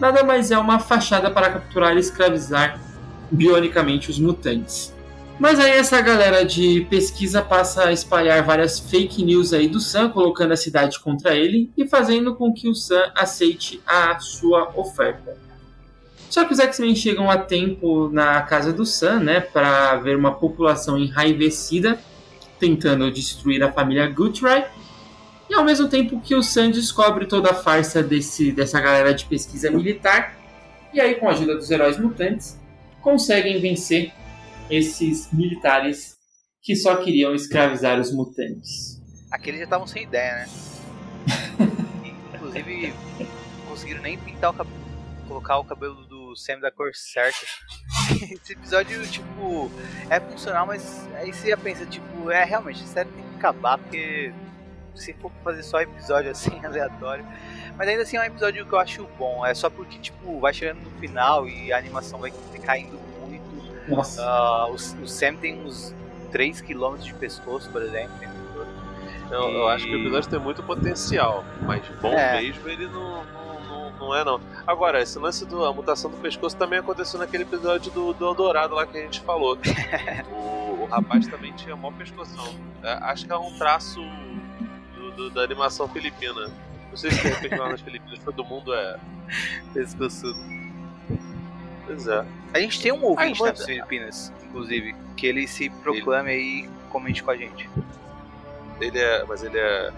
nada 0.01 0.25
mais 0.25 0.51
é 0.51 0.59
uma 0.59 0.81
fachada 0.81 1.31
para 1.31 1.51
capturar 1.51 1.97
e 1.97 2.01
escravizar 2.01 2.81
bionicamente 3.31 4.11
os 4.11 4.19
mutantes. 4.19 4.93
Mas 5.39 5.61
aí 5.61 5.73
essa 5.73 6.01
galera 6.01 6.45
de 6.45 6.87
pesquisa 6.89 7.43
passa 7.43 7.89
a 7.89 7.93
espalhar 7.93 8.43
várias 8.43 8.79
fake 8.79 9.23
news 9.23 9.53
aí 9.53 9.69
do 9.69 9.81
Sam, 9.81 10.09
colocando 10.09 10.53
a 10.53 10.57
cidade 10.57 10.99
contra 10.99 11.35
ele 11.35 11.71
e 11.77 11.87
fazendo 11.87 12.35
com 12.35 12.55
que 12.55 12.69
o 12.69 12.75
Sam 12.75 13.13
aceite 13.15 13.81
a 13.87 14.19
sua 14.19 14.73
oferta. 14.75 15.37
Só 16.31 16.45
que 16.45 16.55
os 16.55 16.59
X-Men 16.59 16.97
chegam 16.97 17.31
a 17.31 17.37
tempo 17.37 18.09
na 18.09 18.41
casa 18.43 18.73
do 18.73 18.87
Sam, 18.87 19.21
né, 19.21 19.41
para 19.41 19.97
ver 19.97 20.17
uma 20.17 20.33
população 20.33 20.99
enraivecida 20.99 21.99
tentando 22.59 23.11
destruir 23.11 23.63
a 23.63 23.71
família 23.71 24.09
Guthrie. 24.09 24.65
E 25.49 25.55
ao 25.55 25.65
mesmo 25.65 25.87
tempo 25.87 26.21
que 26.21 26.35
o 26.35 26.43
Sam 26.43 26.71
descobre 26.71 27.27
toda 27.27 27.51
a 27.51 27.55
farsa 27.55 28.03
desse, 28.03 28.51
dessa 28.51 28.81
galera 28.81 29.15
de 29.15 29.27
pesquisa 29.27 29.71
militar, 29.71 30.35
e 30.93 31.01
aí 31.01 31.15
com 31.17 31.29
a 31.29 31.33
ajuda 31.33 31.55
dos 31.55 31.71
heróis 31.71 31.99
mutantes, 31.99 32.59
conseguem 33.01 33.61
vencer 33.61 34.13
esses 34.71 35.33
militares 35.33 36.17
que 36.63 36.75
só 36.75 36.97
queriam 36.97 37.35
escravizar 37.35 38.01
os 38.01 38.13
mutantes. 38.13 39.01
Aqueles 39.31 39.61
já 39.61 39.65
estavam 39.65 39.87
sem 39.87 40.03
ideia, 40.03 40.35
né? 40.35 40.47
Inclusive, 42.35 42.93
conseguiram 43.69 44.03
nem 44.03 44.19
pintar 44.19 44.51
o 44.51 44.55
cabelo, 44.55 44.77
colocar 45.29 45.59
o 45.59 45.65
cabelo 45.65 46.07
do 46.07 46.35
Sam 46.37 46.61
da 46.61 46.71
cor 46.71 46.91
certa. 46.95 47.47
Esse 48.33 48.53
episódio, 48.53 49.07
tipo, 49.07 49.71
é 50.11 50.19
funcional, 50.21 50.67
mas 50.67 51.07
aí 51.15 51.33
você 51.33 51.51
já 51.51 51.57
pensa, 51.57 51.87
tipo, 51.87 52.31
é 52.31 52.45
realmente, 52.45 52.83
a 52.83 52.87
série 52.87 53.11
tem 53.11 53.25
que 53.25 53.37
acabar, 53.37 53.79
porque 53.79 54.33
se 54.97 55.13
for 55.15 55.31
fazer 55.45 55.63
só 55.63 55.81
episódio 55.81 56.31
assim, 56.31 56.59
aleatório. 56.65 57.25
Mas 57.77 57.89
ainda 57.89 58.03
assim 58.03 58.17
é 58.17 58.21
um 58.21 58.25
episódio 58.25 58.67
que 58.67 58.73
eu 58.73 58.79
acho 58.79 59.09
bom. 59.19 59.45
É 59.45 59.55
só 59.55 59.69
porque, 59.69 59.99
tipo, 59.99 60.41
vai 60.41 60.53
chegando 60.53 60.81
no 60.81 60.91
final 60.99 61.47
e 61.47 61.73
a 61.73 61.79
animação 61.79 62.19
vai 62.19 62.33
caindo. 62.63 62.99
Nossa. 63.89 64.23
Ah, 64.25 64.67
o, 64.69 64.75
o 64.75 65.07
Sam 65.09 65.35
tem 65.37 65.65
uns 65.65 65.95
3km 66.33 66.99
de 66.99 67.15
pescoço, 67.15 67.71
por 67.71 67.83
exemplo. 67.83 68.15
Eu, 69.31 69.41
eu 69.51 69.69
acho 69.69 69.85
que 69.87 69.95
o 69.95 70.01
episódio 70.01 70.31
tem 70.31 70.39
muito 70.39 70.63
potencial, 70.63 71.45
mas 71.63 71.83
bom 72.01 72.13
É. 72.13 72.41
mesmo 72.41 72.69
ele 72.69 72.87
não, 72.87 73.25
não, 73.25 73.61
não, 73.65 73.91
não 73.99 74.15
é 74.17 74.25
não. 74.25 74.41
Agora, 74.65 75.03
esse 75.03 75.19
lance 75.19 75.45
da 75.45 75.73
mutação 75.73 76.09
do 76.11 76.17
pescoço 76.19 76.57
também 76.57 76.79
aconteceu 76.79 77.19
naquele 77.19 77.43
episódio 77.43 77.91
do, 77.91 78.13
do 78.13 78.25
Eldorado 78.25 78.75
lá 78.77 78.87
que 78.87 78.97
a 78.97 79.01
gente 79.01 79.21
falou. 79.23 79.59
o, 80.31 80.83
o 80.83 80.87
rapaz 80.89 81.27
também 81.27 81.53
tinha 81.55 81.75
mó 81.75 81.91
pescoção. 81.91 82.55
É, 82.85 82.93
acho 83.03 83.27
que 83.27 83.33
é 83.33 83.37
um 83.37 83.57
traço 83.59 84.01
do- 84.95 85.11
do- 85.13 85.31
da 85.31 85.43
animação 85.43 85.89
filipina. 85.89 86.49
Não 86.89 86.97
sei 86.97 87.11
se 87.11 87.21
de 87.21 87.29
repente 87.29 87.57
lá 87.57 87.69
nas 87.69 87.81
Filipinas 87.81 88.21
todo 88.25 88.45
mundo 88.45 88.73
é 88.73 88.97
pescoçudo. 89.75 90.39
Pois 91.87 92.07
é. 92.07 92.25
A 92.53 92.61
gente 92.61 92.81
tem 92.83 92.93
um 92.93 93.03
ouvinte 93.05 93.43
Ai, 93.43 93.51
nas 93.51 93.65
Filipinas, 93.65 94.33
inclusive, 94.45 94.95
que 95.17 95.27
ele 95.27 95.47
se 95.47 95.71
proclame 95.71 96.31
aí 96.31 96.65
e 96.65 96.69
comente 96.91 97.23
com 97.23 97.31
a 97.31 97.37
gente. 97.37 97.69
Ele 98.81 98.99
é. 98.99 99.25
Mas 99.25 99.43
ele 99.43 99.59
é. 99.59 99.93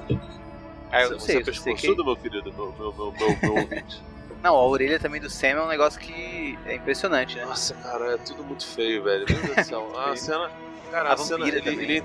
Ah, 0.90 1.02
eu 1.02 1.08
você, 1.08 1.12
não 1.14 1.20
sei, 1.20 1.34
você 1.36 1.40
é 1.40 1.44
pescoçudo, 1.44 2.04
meu 2.04 2.16
querido, 2.16 2.52
meu, 2.52 2.72
meu, 2.78 2.92
meu, 2.92 3.12
meu, 3.42 3.54
ouvinte. 3.62 4.02
Não, 4.42 4.54
a 4.54 4.66
orelha 4.66 4.98
também 5.00 5.20
do 5.20 5.28
Sam 5.28 5.48
é 5.48 5.62
um 5.62 5.68
negócio 5.68 6.00
que 6.00 6.56
é 6.64 6.76
impressionante, 6.76 7.36
né? 7.36 7.44
Nossa, 7.44 7.74
cara, 7.74 8.14
é 8.14 8.16
tudo 8.18 8.44
muito 8.44 8.64
feio, 8.66 9.02
velho. 9.02 9.26
Meu 9.28 9.40
Deus 9.42 9.56
do 9.56 9.64
céu. 9.64 9.92
A 9.98 10.16
cena. 10.16 10.50
Cara, 10.90 11.10
A 11.10 11.12
a, 11.14 11.16
cena. 11.16 11.46
Ele, 11.46 11.58
ele, 11.58 11.98
é 11.98 12.02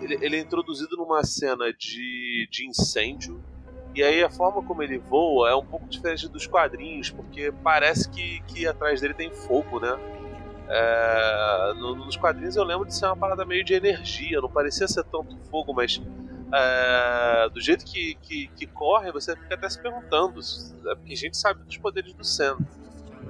ele- 0.00 0.18
ele 0.20 0.36
é 0.36 0.40
introduzido 0.40 0.96
numa 0.96 1.22
cena 1.24 1.72
de, 1.72 2.48
de 2.50 2.66
incêndio. 2.66 3.42
E 3.94 4.02
aí 4.02 4.22
a 4.22 4.30
forma 4.30 4.62
como 4.62 4.82
ele 4.82 4.98
voa 4.98 5.50
é 5.50 5.54
um 5.54 5.64
pouco 5.64 5.86
diferente 5.86 6.28
dos 6.28 6.46
quadrinhos, 6.46 7.10
porque 7.10 7.52
parece 7.62 8.08
que, 8.08 8.40
que 8.42 8.66
atrás 8.66 9.00
dele 9.00 9.12
tem 9.14 9.30
fogo, 9.30 9.78
né? 9.80 9.98
É, 10.68 11.74
no- 11.74 11.94
nos 11.96 12.16
quadrinhos 12.16 12.56
eu 12.56 12.64
lembro 12.64 12.86
de 12.86 12.94
ser 12.94 13.04
uma 13.06 13.16
parada 13.16 13.44
meio 13.44 13.62
de 13.64 13.74
energia, 13.74 14.40
não 14.40 14.48
parecia 14.48 14.88
ser 14.88 15.04
tanto 15.04 15.36
fogo, 15.50 15.74
mas 15.74 16.00
é, 16.54 17.48
do 17.50 17.60
jeito 17.60 17.84
que, 17.84 18.14
que, 18.22 18.48
que 18.48 18.66
corre, 18.66 19.12
você 19.12 19.36
fica 19.36 19.54
até 19.54 19.68
se 19.68 19.80
perguntando. 19.80 20.40
É 20.86 20.94
porque 20.94 21.12
a 21.12 21.16
gente 21.16 21.36
sabe 21.36 21.62
dos 21.64 21.76
poderes 21.76 22.14
do 22.14 22.24
Sam, 22.24 22.56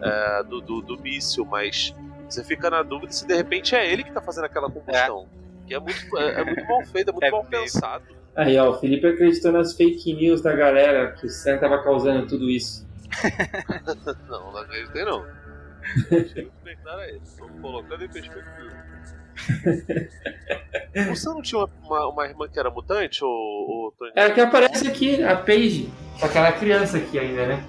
é, 0.00 0.42
do, 0.44 0.60
do, 0.60 0.80
do 0.82 0.98
míssil, 1.00 1.44
mas 1.44 1.94
você 2.28 2.44
fica 2.44 2.70
na 2.70 2.82
dúvida 2.82 3.12
se 3.12 3.26
de 3.26 3.34
repente 3.34 3.74
é 3.74 3.90
ele 3.90 4.04
que 4.04 4.12
tá 4.12 4.20
fazendo 4.20 4.44
aquela 4.44 4.70
combustão. 4.70 5.28
Que 5.66 5.74
é 5.74 5.78
muito, 5.78 6.18
é, 6.18 6.40
é 6.40 6.44
muito 6.44 6.64
mal 6.66 6.84
feito, 6.84 7.08
é 7.10 7.12
muito 7.12 7.30
mal 7.30 7.44
pensado. 7.44 8.04
Aí, 8.34 8.56
ó, 8.58 8.70
o 8.70 8.78
Felipe 8.78 9.06
acreditou 9.06 9.52
nas 9.52 9.74
fake 9.74 10.14
news 10.14 10.40
da 10.40 10.54
galera 10.54 11.12
que 11.12 11.26
o 11.26 11.30
Sam 11.30 11.58
tava 11.58 11.82
causando 11.82 12.26
tudo 12.26 12.48
isso. 12.48 12.86
não, 14.28 14.52
não 14.52 14.58
acreditei 14.58 15.04
não. 15.04 15.24
Aí. 16.98 17.20
Tô 17.38 17.48
colocando 17.60 18.04
em 18.04 18.08
perspectiva. 18.08 18.72
Você 21.08 21.28
não 21.28 21.42
tinha 21.42 21.58
uma, 21.58 21.70
uma, 21.82 22.08
uma 22.08 22.26
irmã 22.26 22.48
que 22.48 22.58
era 22.58 22.70
mutante, 22.70 23.24
ou, 23.24 23.30
ou 23.30 23.92
Tony? 23.92 24.12
É 24.14 24.24
a 24.26 24.30
que 24.32 24.40
aparece 24.40 24.86
aqui, 24.86 25.22
a 25.22 25.36
Paige. 25.36 25.92
Só 26.18 26.28
que 26.28 26.38
ela 26.38 26.48
é 26.48 26.52
criança 26.52 26.98
aqui 26.98 27.18
ainda, 27.18 27.46
né? 27.46 27.64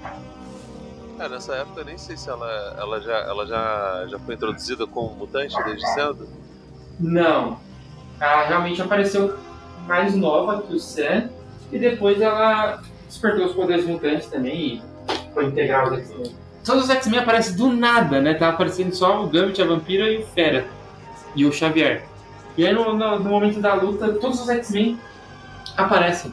É, 1.20 1.30
nessa 1.30 1.56
época 1.56 1.82
eu 1.82 1.86
nem 1.86 1.98
sei 1.98 2.18
se 2.18 2.30
ela, 2.30 2.76
ela, 2.78 3.00
já, 3.00 3.18
ela 3.20 3.46
já, 3.46 4.08
já 4.08 4.20
foi 4.20 4.36
introduzida 4.36 4.88
como 4.88 5.16
mutante 5.16 5.56
desde 5.64 5.86
cedo. 5.94 6.28
Não. 7.00 7.60
Ela 8.20 8.46
realmente 8.46 8.82
apareceu 8.82 9.38
mais 9.88 10.16
nova 10.16 10.62
que 10.62 10.74
o 10.76 10.80
Sam. 10.80 11.30
E 11.72 11.80
depois 11.80 12.22
ela 12.22 12.82
despertou 13.08 13.46
os 13.46 13.54
poderes 13.54 13.86
mutantes 13.86 14.28
também 14.28 14.82
e 15.10 15.34
foi 15.34 15.46
integrar 15.46 15.92
os 15.92 16.00
X-Men. 16.00 16.36
Todos 16.64 16.84
os 16.86 16.90
X-Men 16.90 17.20
aparecem 17.20 17.56
do 17.56 17.68
nada, 17.74 18.22
né? 18.22 18.34
Tá 18.36 18.50
aparecendo 18.50 18.94
só 18.96 19.24
o 19.24 19.28
Gambit, 19.28 19.62
a 19.62 19.66
Vampira 19.66 20.10
e 20.10 20.20
o 20.20 20.26
Fera. 20.28 20.66
E 21.36 21.46
o 21.46 21.52
Xavier. 21.52 22.06
E 22.56 22.66
aí 22.66 22.74
no, 22.74 22.94
no- 22.96 23.20
no 23.20 23.30
momento 23.30 23.60
da 23.60 23.74
luta, 23.74 24.14
todos 24.14 24.40
os 24.40 24.48
X-Men 24.50 25.00
aparecem. 25.76 26.32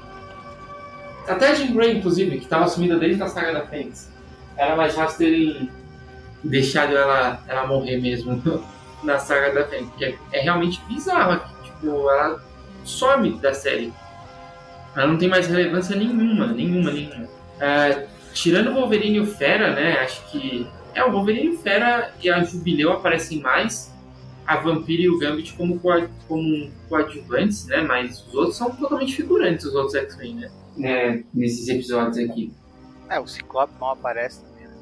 Até 1.27 1.49
a 1.49 1.55
Jean 1.55 1.73
Grey, 1.73 1.97
inclusive, 1.99 2.37
que 2.39 2.45
estava 2.45 2.67
sumida 2.69 2.99
desde 2.99 3.23
a 3.23 3.29
saga 3.29 3.53
da 3.53 3.67
Fênix. 3.67 4.11
Era 4.57 4.77
mais 4.77 4.95
fácil 4.95 5.19
terem 5.19 5.71
deixado 6.45 6.97
ela, 6.97 7.43
ela 7.49 7.67
morrer 7.67 7.99
mesmo 8.01 8.43
na 9.03 9.19
saga 9.19 9.53
da 9.55 9.65
Fênix. 9.67 9.89
Porque 9.91 10.05
é, 10.05 10.17
é 10.33 10.41
realmente 10.41 10.83
bizarro. 10.89 11.41
Tipo, 11.65 12.11
ela 12.11 12.43
some 12.85 13.33
da 13.41 13.53
série. 13.55 13.93
Ela 14.97 15.07
não 15.07 15.19
tem 15.19 15.29
mais 15.29 15.47
relevância 15.47 15.95
nenhuma, 15.97 16.47
nenhuma, 16.49 16.91
nenhuma. 16.91 17.29
É, 17.61 18.07
tirando 18.33 18.71
o 18.71 18.75
Wolverine 18.75 19.17
e 19.19 19.21
o 19.21 19.27
Fera, 19.27 19.73
né? 19.75 19.99
Acho 20.01 20.25
que. 20.31 20.67
É, 20.95 21.05
o 21.05 21.13
Wolverine 21.13 21.47
e 21.47 21.55
o 21.55 21.59
Fera 21.59 22.13
e 22.23 22.29
a 22.31 22.43
Jubileu 22.43 22.93
aparecem 22.93 23.41
mais. 23.41 23.91
A 24.47 24.57
Vampira 24.57 25.03
e 25.03 25.09
o 25.09 25.17
Gambit 25.19 25.53
como, 25.53 25.79
coa- 25.79 26.11
como 26.27 26.69
coadjuvantes, 26.89 27.67
né? 27.67 27.83
Mas 27.83 28.27
os 28.27 28.35
outros 28.35 28.57
são 28.57 28.71
totalmente 28.73 29.15
figurantes, 29.15 29.65
os 29.65 29.75
outros 29.77 29.95
X-Men, 29.95 30.35
né? 30.35 30.51
né? 30.77 31.25
Nesses 31.33 31.69
episódios 31.69 32.19
aqui. 32.19 32.53
É, 33.09 33.21
o 33.21 33.29
Ciclope 33.29 33.73
não 33.81 33.91
aparece 33.91 34.43
também. 34.43 34.67
né? 34.67 34.75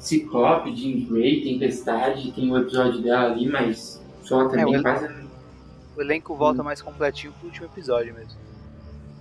Ciclope, 0.00 0.74
Jean 0.74 1.06
Grey, 1.08 1.42
Tempestade, 1.44 2.32
tem 2.32 2.50
o 2.50 2.58
episódio 2.58 3.00
dela 3.00 3.30
ali, 3.32 3.48
mas 3.48 4.02
só 4.22 4.48
também 4.48 4.74
É, 4.74 4.82
quase. 4.82 5.08
O 5.96 6.00
elenco 6.00 6.34
volta 6.34 6.62
mais 6.62 6.82
completinho 6.82 7.32
pro 7.34 7.46
último 7.46 7.66
episódio 7.66 8.14
mesmo. 8.14 8.38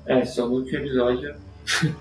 É, 0.05 0.25
só 0.25 0.47
no 0.47 0.55
último 0.55 0.79
episódio. 0.79 1.35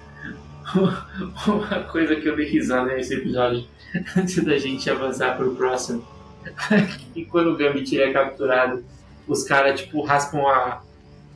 Uma 1.47 1.81
coisa 1.85 2.17
que 2.17 2.27
eu 2.27 2.37
dei 2.37 2.47
risada 2.47 2.95
nesse 2.95 3.15
episódio, 3.15 3.65
antes 4.17 4.43
da 4.45 4.57
gente 4.57 4.89
avançar 4.89 5.37
pro 5.37 5.55
próximo, 5.55 6.07
e 7.15 7.25
quando 7.25 7.51
o 7.51 7.57
Gambit 7.57 8.01
é 8.01 8.13
capturado, 8.13 8.85
os 9.27 9.45
caras 9.45 9.81
tipo 9.81 10.03
raspam 10.03 10.47
a, 10.47 10.83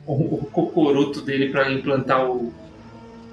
o, 0.05 0.13
o 0.13 0.45
cocoruto 0.51 1.21
dele 1.21 1.49
pra 1.49 1.71
implantar 1.71 2.25
o, 2.25 2.53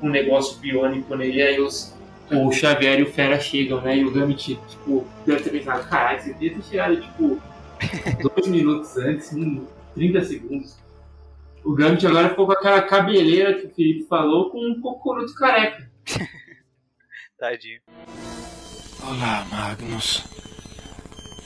um 0.02 0.08
negócio 0.08 0.58
biônico 0.58 1.14
nele, 1.16 1.42
aí 1.42 1.60
os, 1.60 1.94
o 2.30 2.52
Xavier 2.52 3.00
e 3.00 3.02
o 3.02 3.12
Fera 3.12 3.40
chegam, 3.40 3.80
né? 3.80 3.96
E 3.98 4.04
o 4.04 4.10
Gambit, 4.10 4.58
tipo, 4.68 5.06
deve 5.26 5.42
ter 5.42 5.50
pensado, 5.50 5.88
caralho, 5.88 6.20
você 6.20 6.32
devia 6.32 6.54
ter 6.54 6.62
chegado, 6.62 7.00
tipo, 7.00 7.40
dois 8.22 8.46
minutos 8.48 8.96
antes, 8.96 9.32
um, 9.32 9.64
30 9.94 10.24
segundos. 10.24 10.76
O 11.64 11.72
Gambit 11.72 12.06
agora 12.06 12.28
ficou 12.30 12.46
com 12.46 12.52
aquela 12.52 12.82
cabeleira 12.82 13.54
que 13.54 13.66
o 13.66 13.74
Felipe 13.74 14.06
falou 14.06 14.50
com 14.50 14.58
um 14.58 14.80
cocoruto 14.80 15.34
careca. 15.34 15.90
Tadinho. 17.38 17.80
Olá, 19.02 19.46
Magnus. 19.50 20.24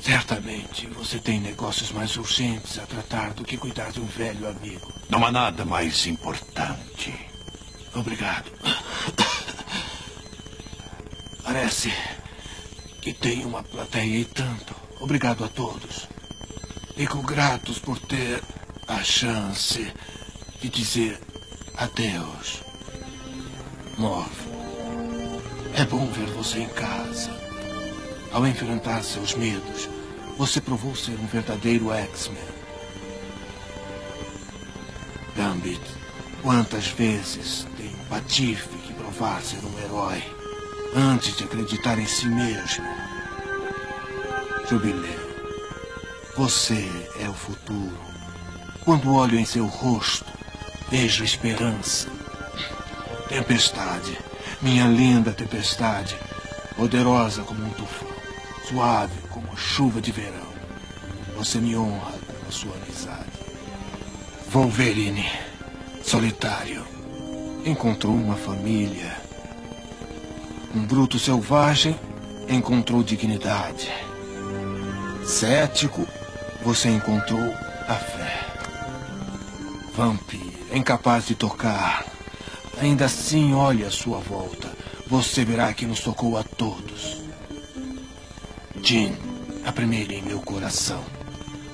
Certamente 0.01 0.87
você 0.89 1.19
tem 1.19 1.41
negócios 1.41 1.93
mais 1.93 2.16
urgentes 2.16 2.79
a 2.79 2.87
tratar 2.87 3.35
do 3.35 3.45
que 3.45 3.57
cuidar 3.57 3.93
de 3.93 4.01
um 4.01 4.07
velho 4.07 4.49
amigo. 4.49 4.93
Não 5.11 5.25
há 5.25 5.31
nada 5.31 5.65
mais 5.65 6.07
importante. 6.07 7.15
Obrigado. 7.95 8.51
Parece 11.45 11.91
que 13.03 13.12
tem 13.12 13.45
uma 13.45 13.62
plateia 13.62 14.20
e 14.20 14.25
tanto. 14.25 14.75
Obrigado 15.01 15.45
a 15.45 15.49
todos. 15.49 16.09
Fico 16.99 17.23
gratos 17.23 17.79
por 17.79 17.97
ter 17.97 18.43
a 18.89 19.05
chance 19.05 19.95
de 20.61 20.69
dizer 20.69 21.16
adeus. 21.77 22.61
Morph, 23.97 24.49
é 25.77 25.85
bom 25.85 26.07
ver 26.07 26.27
você 26.31 26.59
em 26.59 26.69
casa. 26.70 27.31
Ao 28.33 28.45
enfrentar 28.45 29.05
seus 29.05 29.37
medos, 29.37 29.89
você 30.37 30.61
provou 30.61 30.97
ser 30.97 31.12
um 31.20 31.27
verdadeiro 31.29 31.93
X-Men. 31.93 32.43
Gambit, 35.37 35.81
quantas 36.43 36.89
vezes 36.89 37.65
tem 37.77 37.95
um 37.95 38.05
patife 38.07 38.77
que 38.85 38.93
provar 38.95 39.41
ser 39.41 39.65
um 39.65 39.79
herói 39.85 40.20
antes 40.97 41.37
de 41.37 41.45
acreditar 41.45 41.97
em 41.97 42.09
si 42.09 42.27
mesmo? 42.27 42.85
Jubileu, 44.69 45.28
você 46.39 46.89
é 47.19 47.28
o 47.28 47.35
futuro. 47.35 47.98
Quando 48.85 49.12
olho 49.12 49.36
em 49.36 49.44
seu 49.44 49.66
rosto, 49.66 50.32
vejo 50.89 51.24
esperança. 51.24 52.09
Tempestade, 53.28 54.16
minha 54.62 54.86
linda 54.86 55.32
tempestade, 55.32 56.16
poderosa 56.77 57.43
como 57.43 57.66
um 57.66 57.70
tufão, 57.70 58.09
suave 58.69 59.19
como 59.31 59.48
a 59.52 59.56
chuva 59.56 60.01
de 60.01 60.12
verão. 60.12 60.47
Você 61.36 61.59
me 61.59 61.77
honra 61.77 62.12
com 62.12 62.48
a 62.48 62.52
sua 62.52 62.73
amizade. 62.77 63.32
Wolverine, 64.52 65.28
solitário, 66.05 66.86
encontrou 67.65 68.15
uma 68.15 68.36
família. 68.36 69.16
Um 70.73 70.86
bruto 70.86 71.19
selvagem 71.19 71.98
encontrou 72.48 73.02
dignidade. 73.02 73.90
Cético, 75.27 76.06
você 76.63 76.89
encontrou 76.89 77.55
a 77.89 77.95
fé. 77.95 78.47
Vampiro, 79.95 80.53
incapaz 80.73 81.27
de 81.27 81.35
tocar, 81.35 82.05
Ainda 82.81 83.07
assim, 83.07 83.55
olhe 83.55 83.85
à 83.85 83.91
sua 83.91 84.19
volta. 84.19 84.69
Você 85.09 85.45
verá 85.45 85.73
que 85.73 85.85
nos 85.85 86.01
tocou 86.01 86.39
a 86.39 86.45
todos. 86.45 87.21
Jean, 88.81 89.13
a 89.65 89.73
primeira 89.73 90.15
em 90.15 90.23
meu 90.23 90.41
coração. 90.41 91.03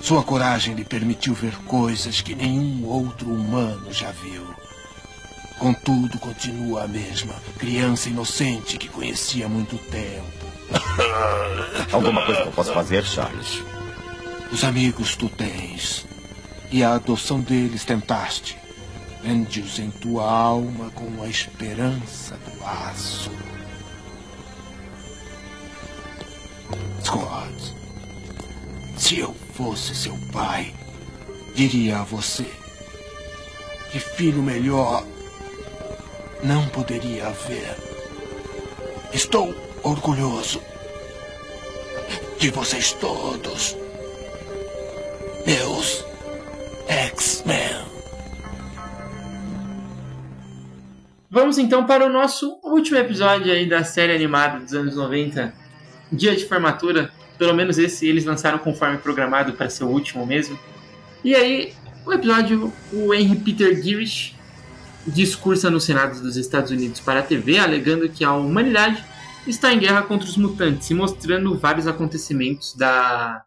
Sua 0.01 0.23
coragem 0.23 0.74
lhe 0.74 0.85
permitiu 0.85 1.35
ver 1.35 1.55
coisas 1.65 2.20
que 2.20 2.35
nenhum 2.35 2.86
outro 2.86 3.28
humano 3.28 3.93
já 3.93 4.11
viu. 4.12 4.47
Contudo, 5.59 6.19
continua 6.19 6.85
a 6.85 6.89
mesma. 6.89 7.35
Criança 7.59 8.09
inocente 8.09 8.78
que 8.78 8.89
conhecia 8.89 9.47
há 9.47 9.48
muito 9.48 9.77
tempo. 9.77 10.47
Alguma 11.93 12.24
coisa 12.24 12.43
que 12.43 12.48
eu 12.48 12.52
possa 12.52 12.73
fazer, 12.73 13.05
Charles? 13.05 13.62
Os 14.55 14.62
amigos 14.62 15.16
tu 15.16 15.28
tens. 15.28 16.06
E 16.70 16.85
a 16.85 16.94
adoção 16.94 17.40
deles 17.40 17.85
tentaste. 17.85 18.56
Prende-os 19.20 19.81
em 19.81 19.90
tua 19.90 20.31
alma 20.31 20.93
com 20.93 21.24
a 21.24 21.26
esperança 21.26 22.36
do 22.36 22.64
aço. 22.64 23.32
Scott, 27.05 27.74
se 28.97 29.18
eu 29.18 29.35
fosse 29.55 29.93
seu 29.93 30.16
pai, 30.32 30.72
diria 31.56 31.98
a 31.98 32.05
você 32.05 32.47
que 33.90 33.98
filho 33.98 34.40
melhor 34.40 35.05
não 36.44 36.68
poderia 36.68 37.26
haver. 37.26 37.76
Estou 39.12 39.52
orgulhoso 39.82 40.62
de 42.39 42.51
vocês 42.51 42.93
todos, 42.93 43.76
meus 45.46 46.04
X-Men. 46.88 47.84
Vamos 51.30 51.58
então 51.58 51.84
para 51.84 52.06
o 52.06 52.08
nosso 52.08 52.58
último 52.62 52.96
episódio 52.96 53.52
aí 53.52 53.68
da 53.68 53.84
série 53.84 54.14
animada 54.14 54.60
dos 54.60 54.72
anos 54.72 54.96
90, 54.96 55.52
Dia 56.10 56.34
de 56.34 56.46
Formatura. 56.46 57.12
Pelo 57.36 57.52
menos 57.52 57.78
esse 57.78 58.06
eles 58.06 58.24
lançaram 58.24 58.58
conforme 58.58 58.98
programado 58.98 59.52
para 59.52 59.68
ser 59.68 59.84
o 59.84 59.88
último 59.88 60.24
mesmo. 60.24 60.58
E 61.22 61.34
aí, 61.34 61.74
o 62.06 62.12
episódio, 62.12 62.72
o 62.92 63.12
Henry 63.12 63.36
Peter 63.36 63.82
Girish 63.82 64.34
discursa 65.06 65.68
no 65.68 65.80
Senado 65.80 66.20
dos 66.20 66.36
Estados 66.36 66.70
Unidos 66.70 67.00
para 67.00 67.20
a 67.20 67.22
TV, 67.22 67.58
alegando 67.58 68.08
que 68.08 68.24
a 68.24 68.32
humanidade 68.32 69.04
está 69.46 69.74
em 69.74 69.78
guerra 69.78 70.02
contra 70.02 70.26
os 70.26 70.36
mutantes 70.36 70.88
e 70.88 70.94
mostrando 70.94 71.58
vários 71.58 71.86
acontecimentos 71.86 72.74
da 72.74 73.44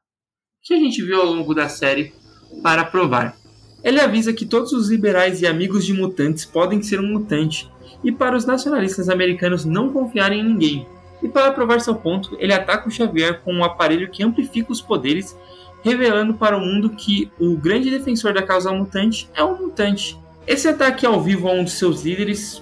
que 0.68 0.74
a 0.74 0.78
gente 0.78 1.02
viu 1.02 1.22
ao 1.22 1.28
longo 1.28 1.56
da 1.56 1.70
série 1.70 2.14
para 2.62 2.84
provar. 2.84 3.38
Ele 3.82 4.02
avisa 4.02 4.34
que 4.34 4.46
todos 4.46 4.74
os 4.74 4.90
liberais 4.90 5.42
e 5.42 5.48
amigos 5.48 5.86
de 5.86 5.94
mutantes 5.94 6.44
podem 6.44 6.84
ser 6.84 7.00
um 7.00 7.08
mutante 7.08 7.72
e 8.04 8.12
para 8.12 8.36
os 8.36 8.46
nacionalistas 8.46 9.08
americanos 9.08 9.64
não 9.64 9.94
confiarem 9.94 10.42
em 10.42 10.44
ninguém. 10.44 10.86
E 11.24 11.30
para 11.30 11.54
provar 11.54 11.80
seu 11.80 11.96
ponto, 11.96 12.36
ele 12.38 12.54
ataca 12.54 12.86
o 12.86 12.92
Xavier 12.92 13.40
com 13.46 13.54
um 13.54 13.64
aparelho 13.64 14.12
que 14.12 14.22
amplifica 14.22 14.70
os 14.70 14.82
poderes, 14.82 15.38
revelando 15.84 16.34
para 16.34 16.58
o 16.58 16.60
mundo 16.60 16.90
que 16.90 17.32
o 17.40 17.56
grande 17.56 17.90
defensor 17.90 18.34
da 18.34 18.44
causa 18.44 18.70
mutante 18.70 19.30
é 19.34 19.42
um 19.42 19.58
mutante. 19.58 20.20
Esse 20.46 20.68
ataque 20.68 21.06
ao 21.06 21.22
vivo 21.22 21.48
a 21.48 21.54
um 21.54 21.64
de 21.64 21.72
seus 21.72 22.04
líderes 22.04 22.62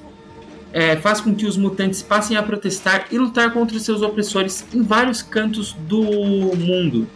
é, 0.72 0.96
faz 0.96 1.20
com 1.20 1.34
que 1.34 1.48
os 1.48 1.58
mutantes 1.58 2.04
passem 2.04 2.38
a 2.38 2.44
protestar 2.44 3.08
e 3.12 3.18
lutar 3.18 3.52
contra 3.52 3.80
seus 3.80 4.04
opressores 4.04 4.64
em 4.72 4.84
vários 4.84 5.24
cantos 5.24 5.74
do 5.74 6.04
mundo. 6.04 7.08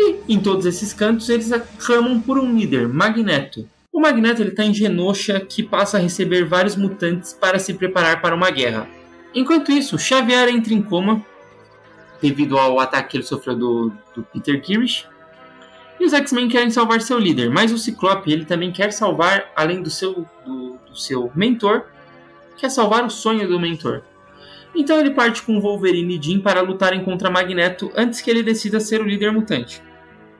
E 0.00 0.20
em 0.28 0.38
todos 0.38 0.64
esses 0.64 0.92
cantos 0.92 1.28
eles 1.28 1.50
clamam 1.76 2.20
por 2.20 2.38
um 2.38 2.56
líder, 2.56 2.86
Magneto. 2.86 3.68
O 3.92 4.00
Magneto 4.00 4.44
está 4.44 4.62
em 4.64 4.72
Genosha, 4.72 5.40
que 5.40 5.60
passa 5.60 5.96
a 5.96 6.00
receber 6.00 6.44
vários 6.44 6.76
mutantes 6.76 7.32
para 7.32 7.58
se 7.58 7.74
preparar 7.74 8.22
para 8.22 8.32
uma 8.32 8.48
guerra. 8.48 8.88
Enquanto 9.34 9.72
isso, 9.72 9.98
Xavier 9.98 10.48
entra 10.48 10.72
em 10.72 10.80
coma 10.80 11.20
devido 12.22 12.56
ao 12.56 12.78
ataque 12.78 13.10
que 13.10 13.16
ele 13.16 13.24
sofreu 13.24 13.56
do, 13.56 13.92
do 14.14 14.22
Peter 14.22 14.62
Girish. 14.64 15.04
E 15.98 16.04
os 16.04 16.12
X-Men 16.12 16.48
querem 16.48 16.70
salvar 16.70 17.00
seu 17.00 17.18
líder, 17.18 17.50
mas 17.50 17.72
o 17.72 17.78
Ciclope 17.78 18.30
ele 18.30 18.44
também 18.44 18.70
quer 18.70 18.92
salvar, 18.92 19.50
além 19.56 19.82
do 19.82 19.90
seu, 19.90 20.24
do, 20.46 20.78
do 20.88 20.96
seu 20.96 21.32
mentor, 21.34 21.86
quer 22.56 22.70
salvar 22.70 23.04
o 23.04 23.10
sonho 23.10 23.48
do 23.48 23.58
mentor. 23.58 24.02
Então 24.76 25.00
ele 25.00 25.10
parte 25.10 25.42
com 25.42 25.60
Wolverine 25.60 26.16
e 26.16 26.22
Jean 26.22 26.40
para 26.40 26.60
lutarem 26.60 27.02
contra 27.02 27.28
Magneto 27.28 27.90
antes 27.96 28.20
que 28.20 28.30
ele 28.30 28.44
decida 28.44 28.78
ser 28.78 29.00
o 29.00 29.04
líder 29.04 29.32
mutante. 29.32 29.82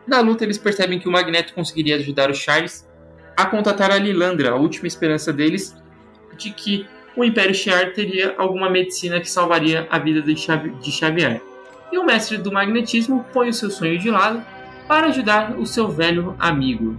Na 0.08 0.20
luta, 0.20 0.42
eles 0.42 0.56
percebem 0.56 0.98
que 0.98 1.06
o 1.06 1.12
Magneto 1.12 1.52
conseguiria 1.52 1.96
ajudar 1.96 2.30
o 2.30 2.34
Charles 2.34 2.88
a 3.36 3.44
contatar 3.44 3.90
a 3.90 3.98
Lilandra, 3.98 4.52
a 4.52 4.56
última 4.56 4.88
esperança 4.88 5.30
deles 5.34 5.76
de 6.38 6.50
que 6.50 6.88
o 7.14 7.22
Império 7.22 7.54
Shi'ar 7.54 7.92
teria 7.92 8.34
alguma 8.38 8.70
medicina 8.70 9.20
que 9.20 9.30
salvaria 9.30 9.86
a 9.90 9.98
vida 9.98 10.22
de, 10.22 10.34
Xavier. 10.34 11.42
E 11.92 11.98
o 11.98 12.06
mestre 12.06 12.38
do 12.38 12.50
magnetismo 12.50 13.22
põe 13.34 13.50
o 13.50 13.52
seu 13.52 13.70
sonho 13.70 13.98
de 13.98 14.10
lado 14.10 14.42
para 14.86 15.08
ajudar 15.08 15.58
o 15.58 15.66
seu 15.66 15.88
velho 15.88 16.34
amigo. 16.38 16.96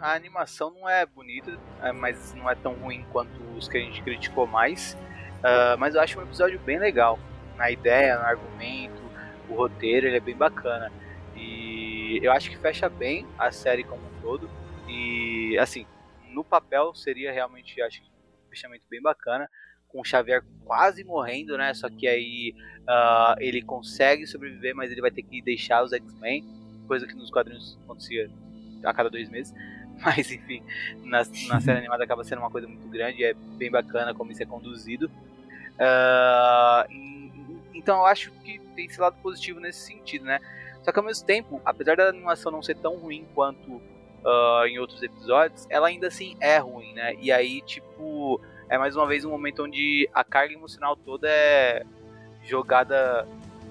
A 0.00 0.14
animação 0.14 0.70
não 0.70 0.88
é 0.88 1.04
bonita, 1.04 1.58
é, 1.82 1.90
mas 1.90 2.32
não 2.34 2.48
é 2.48 2.54
tão 2.54 2.74
ruim 2.74 3.04
quanto 3.10 3.42
os 3.56 3.66
que 3.66 3.76
a 3.76 3.80
gente 3.80 4.00
criticou 4.02 4.46
mais. 4.46 4.96
Uh, 5.38 5.76
mas 5.78 5.96
eu 5.96 6.00
acho 6.00 6.16
um 6.16 6.22
episódio 6.22 6.60
bem 6.60 6.78
legal. 6.78 7.18
Na 7.56 7.72
ideia, 7.72 8.18
no 8.18 8.24
argumento, 8.24 9.02
o 9.48 9.54
roteiro, 9.54 10.06
ele 10.06 10.16
é 10.16 10.20
bem 10.20 10.36
bacana. 10.36 10.92
E 12.12 12.22
eu 12.22 12.30
acho 12.30 12.50
que 12.50 12.58
fecha 12.58 12.90
bem 12.90 13.26
a 13.38 13.50
série 13.50 13.82
como 13.82 14.02
um 14.02 14.20
todo. 14.20 14.50
E 14.86 15.56
assim, 15.58 15.86
no 16.30 16.44
papel 16.44 16.94
seria 16.94 17.32
realmente, 17.32 17.80
acho 17.80 18.02
que 18.02 18.08
um 18.08 18.50
fechamento 18.50 18.84
bem 18.90 19.00
bacana. 19.00 19.48
Com 19.88 20.00
o 20.00 20.04
Xavier 20.04 20.42
quase 20.64 21.04
morrendo, 21.04 21.56
né? 21.56 21.72
Só 21.72 21.88
que 21.88 22.06
aí 22.06 22.54
uh, 22.82 23.34
ele 23.38 23.62
consegue 23.62 24.26
sobreviver, 24.26 24.74
mas 24.74 24.90
ele 24.90 25.00
vai 25.00 25.10
ter 25.10 25.22
que 25.22 25.40
deixar 25.40 25.82
os 25.82 25.92
X-Men. 25.92 26.44
Coisa 26.86 27.06
que 27.06 27.14
nos 27.14 27.30
quadrinhos 27.30 27.78
acontecia 27.84 28.30
a 28.84 28.92
cada 28.92 29.08
dois 29.08 29.30
meses. 29.30 29.54
Mas 30.02 30.32
enfim, 30.32 30.64
na, 31.04 31.18
na 31.18 31.60
série 31.60 31.78
animada 31.78 32.02
acaba 32.02 32.24
sendo 32.24 32.38
uma 32.40 32.50
coisa 32.50 32.66
muito 32.66 32.88
grande. 32.88 33.22
É 33.22 33.34
bem 33.34 33.70
bacana 33.70 34.14
como 34.14 34.32
isso 34.32 34.42
é 34.42 34.46
conduzido. 34.46 35.10
Uh, 35.76 36.90
então 37.74 37.98
eu 37.98 38.06
acho 38.06 38.32
que 38.42 38.58
tem 38.74 38.86
esse 38.86 39.00
lado 39.00 39.16
positivo 39.22 39.60
nesse 39.60 39.86
sentido, 39.86 40.24
né? 40.24 40.40
Só 40.82 40.92
que 40.92 40.98
ao 40.98 41.04
mesmo 41.04 41.26
tempo, 41.26 41.60
apesar 41.64 41.96
da 41.96 42.08
animação 42.08 42.50
não 42.50 42.62
ser 42.62 42.76
tão 42.76 42.96
ruim 42.96 43.26
quanto 43.34 43.70
uh, 43.70 44.66
em 44.66 44.78
outros 44.78 45.02
episódios, 45.02 45.66
ela 45.70 45.88
ainda 45.88 46.08
assim 46.08 46.36
é 46.40 46.58
ruim, 46.58 46.92
né? 46.92 47.14
E 47.20 47.30
aí, 47.30 47.60
tipo, 47.62 48.40
é 48.68 48.76
mais 48.78 48.96
uma 48.96 49.06
vez 49.06 49.24
um 49.24 49.30
momento 49.30 49.62
onde 49.64 50.08
a 50.12 50.24
carga 50.24 50.54
emocional 50.54 50.96
toda 50.96 51.28
é 51.28 51.84
jogada 52.44 53.26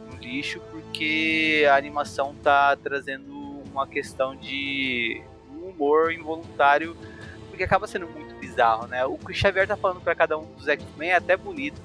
no 0.09 0.17
lixo 0.17 0.61
porque 0.71 1.65
a 1.69 1.75
animação 1.75 2.35
tá 2.41 2.75
trazendo 2.75 3.61
uma 3.71 3.87
questão 3.87 4.35
de 4.35 5.21
humor 5.49 6.11
involuntário 6.11 6.95
porque 7.49 7.63
acaba 7.63 7.87
sendo 7.87 8.07
muito 8.07 8.33
bizarro, 8.35 8.87
né? 8.87 9.05
O 9.05 9.17
que 9.17 9.31
o 9.31 9.35
Xavier 9.35 9.67
tá 9.67 9.75
falando 9.75 10.01
para 10.01 10.15
cada 10.15 10.37
um 10.37 10.45
dos 10.53 10.67
X-Men 10.67 11.11
é 11.11 11.15
até 11.15 11.35
bonito, 11.35 11.81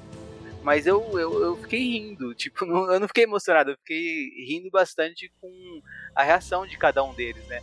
mas 0.67 0.85
eu, 0.85 1.01
eu, 1.17 1.45
eu 1.45 1.57
fiquei 1.59 1.79
rindo, 1.79 2.35
tipo, 2.35 2.67
não, 2.67 2.93
eu 2.93 2.99
não 2.99 3.07
fiquei 3.07 3.23
emocionado, 3.23 3.71
eu 3.71 3.77
fiquei 3.77 4.31
rindo 4.45 4.69
bastante 4.69 5.33
com 5.41 5.81
a 6.13 6.25
reação 6.25 6.67
de 6.67 6.77
cada 6.77 7.05
um 7.05 7.15
deles, 7.15 7.47
né? 7.47 7.61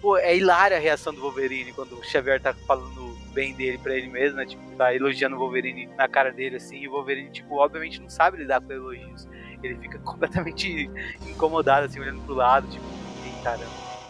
Pô, 0.00 0.16
é 0.16 0.36
hilária 0.36 0.76
a 0.76 0.80
reação 0.80 1.12
do 1.12 1.20
Wolverine 1.20 1.72
quando 1.72 1.98
o 1.98 2.04
Xavier 2.04 2.40
tá 2.40 2.54
falando 2.54 3.18
bem 3.32 3.54
dele 3.54 3.76
pra 3.78 3.96
ele 3.96 4.06
mesmo, 4.06 4.36
né? 4.36 4.46
Tipo, 4.46 4.62
tá 4.76 4.94
elogiando 4.94 5.34
o 5.34 5.38
Wolverine 5.40 5.86
na 5.96 6.06
cara 6.06 6.30
dele, 6.30 6.54
assim, 6.54 6.78
e 6.78 6.86
o 6.86 6.92
Wolverine, 6.92 7.32
tipo, 7.32 7.56
obviamente 7.56 8.00
não 8.00 8.08
sabe 8.08 8.38
lidar 8.38 8.60
com 8.60 8.72
elogios. 8.72 9.26
Ele 9.60 9.74
fica 9.74 9.98
completamente 10.06 10.88
incomodado, 11.26 11.86
assim, 11.86 11.98
olhando 11.98 12.24
pro 12.24 12.36
lado, 12.36 12.68
tipo, 12.68 12.84
caramba, 13.42 13.66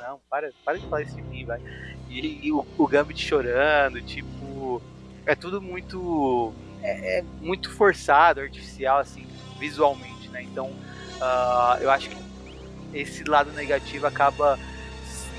não, 0.07 0.21
para, 0.29 0.53
para 0.63 0.79
de 0.79 0.87
falar 0.87 1.01
isso 1.01 1.17
de 1.17 1.23
mim, 1.23 1.47
vai. 1.47 1.63
E, 2.11 2.47
e 2.47 2.53
o, 2.53 2.67
o 2.77 2.87
Gambit 2.87 3.27
chorando, 3.27 4.03
tipo, 4.03 4.83
é 5.25 5.35
tudo 5.35 5.63
muito 5.63 6.53
é, 6.85 7.19
é 7.19 7.23
muito 7.41 7.73
forçado, 7.73 8.41
artificial, 8.41 8.99
assim, 8.99 9.27
visualmente, 9.59 10.29
né? 10.29 10.43
Então, 10.43 10.67
uh, 10.67 11.81
eu 11.81 11.91
acho 11.91 12.11
que 12.11 12.17
esse 12.93 13.25
lado 13.25 13.51
negativo 13.53 14.07
acaba 14.07 14.59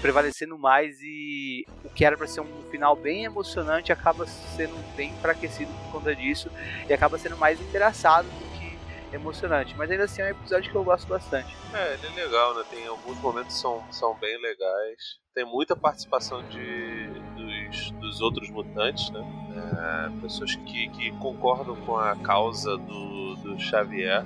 prevalecendo 0.01 0.57
mais 0.57 0.97
e 1.01 1.65
o 1.84 1.89
que 1.89 2.03
era 2.03 2.17
para 2.17 2.27
ser 2.27 2.41
um 2.41 2.63
final 2.69 2.95
bem 2.95 3.23
emocionante 3.23 3.91
acaba 3.91 4.27
sendo 4.27 4.76
bem 4.95 5.09
enfraquecido 5.09 5.72
por 5.72 5.93
conta 5.93 6.15
disso 6.15 6.49
e 6.88 6.93
acaba 6.93 7.17
sendo 7.17 7.38
mais 7.38 7.59
engraçado 7.61 8.26
do 8.26 8.59
que 8.59 9.15
emocionante. 9.15 9.76
Mas 9.77 9.89
ainda 9.89 10.03
assim 10.03 10.22
é 10.22 10.26
um 10.26 10.30
episódio 10.30 10.69
que 10.69 10.77
eu 10.77 10.84
gosto 10.84 11.07
bastante. 11.07 11.55
É, 11.73 11.93
ele 11.93 12.19
é 12.19 12.26
legal, 12.26 12.53
né? 12.55 12.63
Tem 12.69 12.85
alguns 12.88 13.17
momentos 13.19 13.59
são, 13.59 13.84
são 13.91 14.13
bem 14.15 14.39
legais. 14.41 15.19
Tem 15.34 15.45
muita 15.45 15.76
participação 15.76 16.47
de, 16.49 17.09
dos 18.15 18.21
outros 18.21 18.49
mutantes, 18.49 19.09
né? 19.09 19.23
É, 19.77 20.21
pessoas 20.21 20.55
que, 20.55 20.89
que 20.89 21.11
concordam 21.13 21.75
com 21.75 21.97
a 21.97 22.15
causa 22.15 22.77
do, 22.77 23.35
do 23.35 23.59
Xavier. 23.59 24.25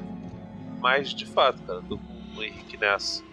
Mas, 0.79 1.09
de 1.09 1.25
fato, 1.25 1.61
cara, 1.63 1.81
tô 1.89 1.97
com 1.97 2.37
o 2.37 2.43
Henrique 2.43 2.77
nessa. 2.77 3.23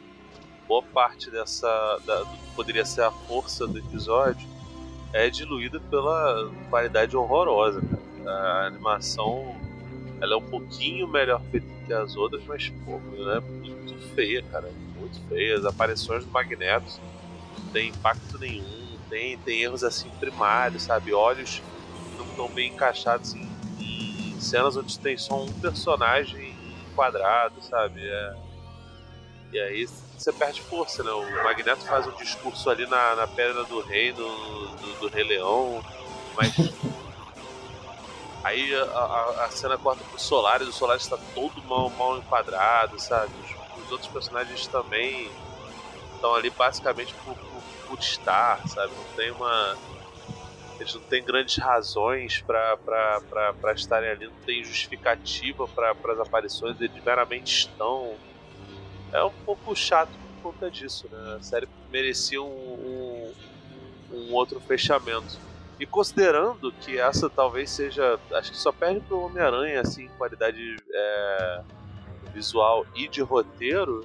Boa 0.66 0.82
parte 0.82 1.30
dessa. 1.30 1.68
Da, 2.06 2.20
do 2.20 2.36
que 2.36 2.54
poderia 2.56 2.84
ser 2.84 3.02
a 3.02 3.10
força 3.10 3.66
do 3.66 3.78
episódio 3.78 4.48
é 5.12 5.28
diluída 5.30 5.78
pela 5.78 6.50
qualidade 6.70 7.16
horrorosa, 7.16 7.80
cara. 7.80 8.06
A 8.26 8.66
animação 8.66 9.54
ela 10.20 10.34
é 10.34 10.36
um 10.36 10.42
pouquinho 10.42 11.06
melhor 11.06 11.40
feita 11.50 11.66
que 11.86 11.92
as 11.92 12.16
outras, 12.16 12.42
mas 12.46 12.70
pô, 12.84 12.98
ela 13.14 13.36
é 13.36 13.40
muito 13.40 13.94
feia, 14.14 14.42
cara. 14.50 14.70
Muito 14.98 15.20
feia. 15.28 15.58
As 15.58 15.64
aparições 15.66 16.24
do 16.24 16.30
Magneto 16.30 16.98
não 17.58 17.72
tem 17.72 17.90
impacto 17.90 18.38
nenhum, 18.38 18.64
tem, 19.08 19.38
tem 19.38 19.62
erros 19.62 19.84
assim 19.84 20.08
primários, 20.20 20.84
sabe? 20.84 21.12
Olhos 21.12 21.62
não 22.16 22.26
estão 22.26 22.48
bem 22.48 22.72
encaixados 22.72 23.34
em, 23.34 23.48
em, 23.80 24.40
cenas 24.40 24.76
onde 24.76 24.98
tem 24.98 25.16
só 25.16 25.42
um 25.42 25.52
personagem 25.60 26.54
quadrado, 26.94 27.60
sabe? 27.62 28.06
É... 28.06 28.34
E 29.52 29.58
aí 29.60 29.86
você 30.16 30.32
perde 30.32 30.60
força, 30.62 31.02
né? 31.02 31.10
O 31.10 31.44
Magneto 31.44 31.84
faz 31.84 32.06
um 32.06 32.16
discurso 32.16 32.68
ali 32.70 32.86
na, 32.86 33.14
na 33.16 33.26
Pedra 33.26 33.64
do 33.64 33.80
Rei, 33.80 34.12
do, 34.12 34.26
do, 34.76 35.00
do 35.00 35.08
Rei 35.08 35.24
Leão, 35.24 35.84
mas 36.36 36.54
Aí 38.46 38.72
a, 38.76 38.84
a, 38.84 39.44
a 39.46 39.50
cena 39.50 39.76
corta 39.76 40.04
pro 40.04 40.20
Solaris, 40.20 40.68
o 40.68 40.72
Solaris 40.72 41.02
está 41.02 41.18
todo 41.34 41.60
mal, 41.64 41.90
mal 41.90 42.16
enquadrado, 42.16 42.96
sabe? 42.96 43.32
Os, 43.42 43.82
os 43.82 43.90
outros 43.90 44.08
personagens 44.08 44.68
também 44.68 45.28
estão 46.14 46.32
ali 46.32 46.48
basicamente 46.50 47.12
por, 47.24 47.34
por, 47.34 47.62
por, 47.86 47.98
estar, 47.98 48.66
sabe? 48.68 48.92
Não 48.94 49.04
tem 49.16 49.30
uma. 49.30 49.76
Eles 50.78 50.94
não 50.94 51.00
têm 51.02 51.24
grandes 51.24 51.56
razões 51.56 52.42
para 52.42 53.72
estarem 53.74 54.10
ali, 54.10 54.26
não 54.26 54.40
tem 54.44 54.62
justificativa 54.62 55.66
para 55.66 56.12
as 56.12 56.20
aparições, 56.20 56.78
eles 56.80 57.02
meramente 57.02 57.60
estão. 57.60 58.14
É 59.12 59.22
um 59.24 59.32
pouco 59.44 59.74
chato 59.74 60.10
por 60.10 60.52
conta 60.52 60.70
disso, 60.70 61.08
né? 61.10 61.36
A 61.38 61.42
série 61.42 61.68
merecia 61.90 62.42
um, 62.42 62.46
um, 62.46 63.34
um 64.12 64.34
outro 64.34 64.60
fechamento. 64.60 65.38
E 65.78 65.84
considerando 65.84 66.72
que 66.72 66.98
essa 66.98 67.28
talvez 67.28 67.70
seja. 67.70 68.18
Acho 68.32 68.50
que 68.50 68.56
só 68.56 68.72
perde 68.72 69.00
pro 69.00 69.20
Homem-Aranha, 69.20 69.80
assim, 69.80 70.08
qualidade 70.16 70.76
é, 70.90 71.62
visual 72.32 72.86
e 72.94 73.08
de 73.08 73.20
roteiro. 73.20 74.04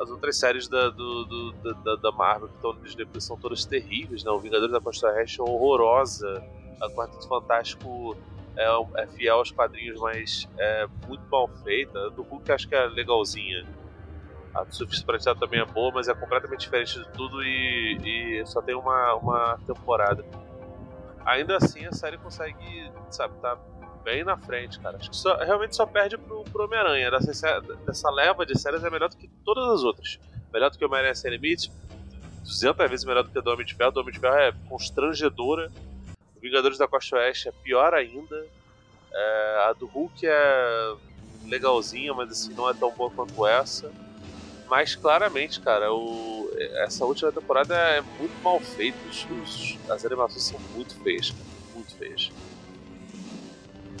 As 0.00 0.10
outras 0.10 0.38
séries 0.38 0.68
da, 0.68 0.88
do, 0.88 1.24
do, 1.24 1.74
da, 1.74 1.96
da, 1.96 2.12
Marvel 2.12 2.48
que 2.48 2.54
estão 2.56 2.72
no 2.72 2.80
Disney 2.80 3.06
são 3.18 3.36
todas 3.36 3.64
terríveis, 3.64 4.24
né? 4.24 4.30
O 4.30 4.38
Vingadores 4.38 4.72
da 4.72 4.80
Costa 4.80 5.08
Oeste 5.08 5.40
é 5.40 5.44
horrorosa. 5.44 6.42
A 6.80 6.90
Quarteto 6.90 7.28
Fantástico 7.28 8.16
é, 8.56 9.02
é, 9.02 9.06
fiel 9.08 9.36
aos 9.36 9.50
quadrinhos, 9.50 10.00
mas 10.00 10.48
é 10.58 10.86
muito 11.06 11.22
mal 11.30 11.48
feita. 11.62 12.06
A 12.06 12.08
do 12.08 12.22
Hulk 12.22 12.50
acho 12.52 12.68
que 12.68 12.74
é 12.74 12.86
legalzinha. 12.86 13.66
A 14.54 14.64
do 14.64 14.74
Surfista 14.74 15.34
também 15.34 15.60
é 15.60 15.64
boa, 15.64 15.92
mas 15.94 16.08
é 16.08 16.14
completamente 16.14 16.60
diferente 16.60 16.98
de 16.98 17.08
tudo 17.10 17.42
e, 17.42 18.40
e 18.40 18.46
só 18.46 18.60
tem 18.60 18.74
uma, 18.74 19.14
uma 19.14 19.58
temporada. 19.66 20.24
Ainda 21.24 21.56
assim, 21.56 21.86
a 21.86 21.92
série 21.92 22.18
consegue, 22.18 22.90
sabe, 23.10 23.34
tá 23.40 23.56
bem 24.02 24.24
na 24.24 24.36
frente, 24.36 24.78
cara. 24.80 24.96
Acho 24.96 25.10
que 25.10 25.16
só, 25.16 25.36
realmente 25.36 25.74
só 25.74 25.86
perde 25.86 26.18
pro, 26.18 26.44
pro 26.44 26.64
Homem-Aranha. 26.64 27.10
Dessa, 27.10 27.60
dessa 27.86 28.10
leva 28.10 28.44
de 28.44 28.58
séries 28.58 28.84
é 28.84 28.90
melhor 28.90 29.08
do 29.08 29.16
que 29.16 29.28
todas 29.44 29.68
as 29.68 29.82
outras. 29.82 30.18
Melhor 30.52 30.70
do 30.70 30.78
que 30.78 30.84
o 30.84 30.88
Homem-Aranha 30.88 31.14
Sem 31.14 31.30
Limite, 31.30 31.72
200 32.42 32.90
vezes 32.90 33.04
melhor 33.04 33.22
do 33.22 33.30
que 33.30 33.40
do 33.40 33.50
Homem 33.50 33.64
de 33.64 33.74
Ferro. 33.74 33.92
Do 33.92 34.00
Homem 34.00 34.12
de 34.12 34.20
Ferro 34.20 34.36
é 34.36 34.52
constrangedora. 34.68 35.70
O 36.36 36.40
Vingadores 36.40 36.78
da 36.78 36.88
Costa 36.88 37.16
Oeste 37.16 37.48
é 37.48 37.52
pior 37.52 37.94
ainda. 37.94 38.46
É, 39.12 39.66
a 39.68 39.72
do 39.72 39.86
Hulk 39.86 40.26
é 40.26 40.94
legalzinha, 41.46 42.14
mas 42.14 42.30
assim, 42.30 42.54
não 42.54 42.68
é 42.68 42.74
tão 42.74 42.90
boa 42.92 43.10
quanto 43.10 43.46
essa. 43.46 43.90
Mas 44.68 44.94
claramente, 44.94 45.60
cara, 45.60 45.92
o, 45.92 46.50
essa 46.84 47.04
última 47.04 47.30
temporada 47.30 47.74
é 47.74 48.00
muito 48.00 48.42
mal 48.42 48.58
feita. 48.60 48.98
Os, 49.08 49.78
as 49.88 50.04
animações 50.04 50.44
são 50.44 50.58
muito 50.74 50.94
feias, 51.02 51.30
cara. 51.30 51.44
Muito 51.74 51.94
feias. 51.96 52.30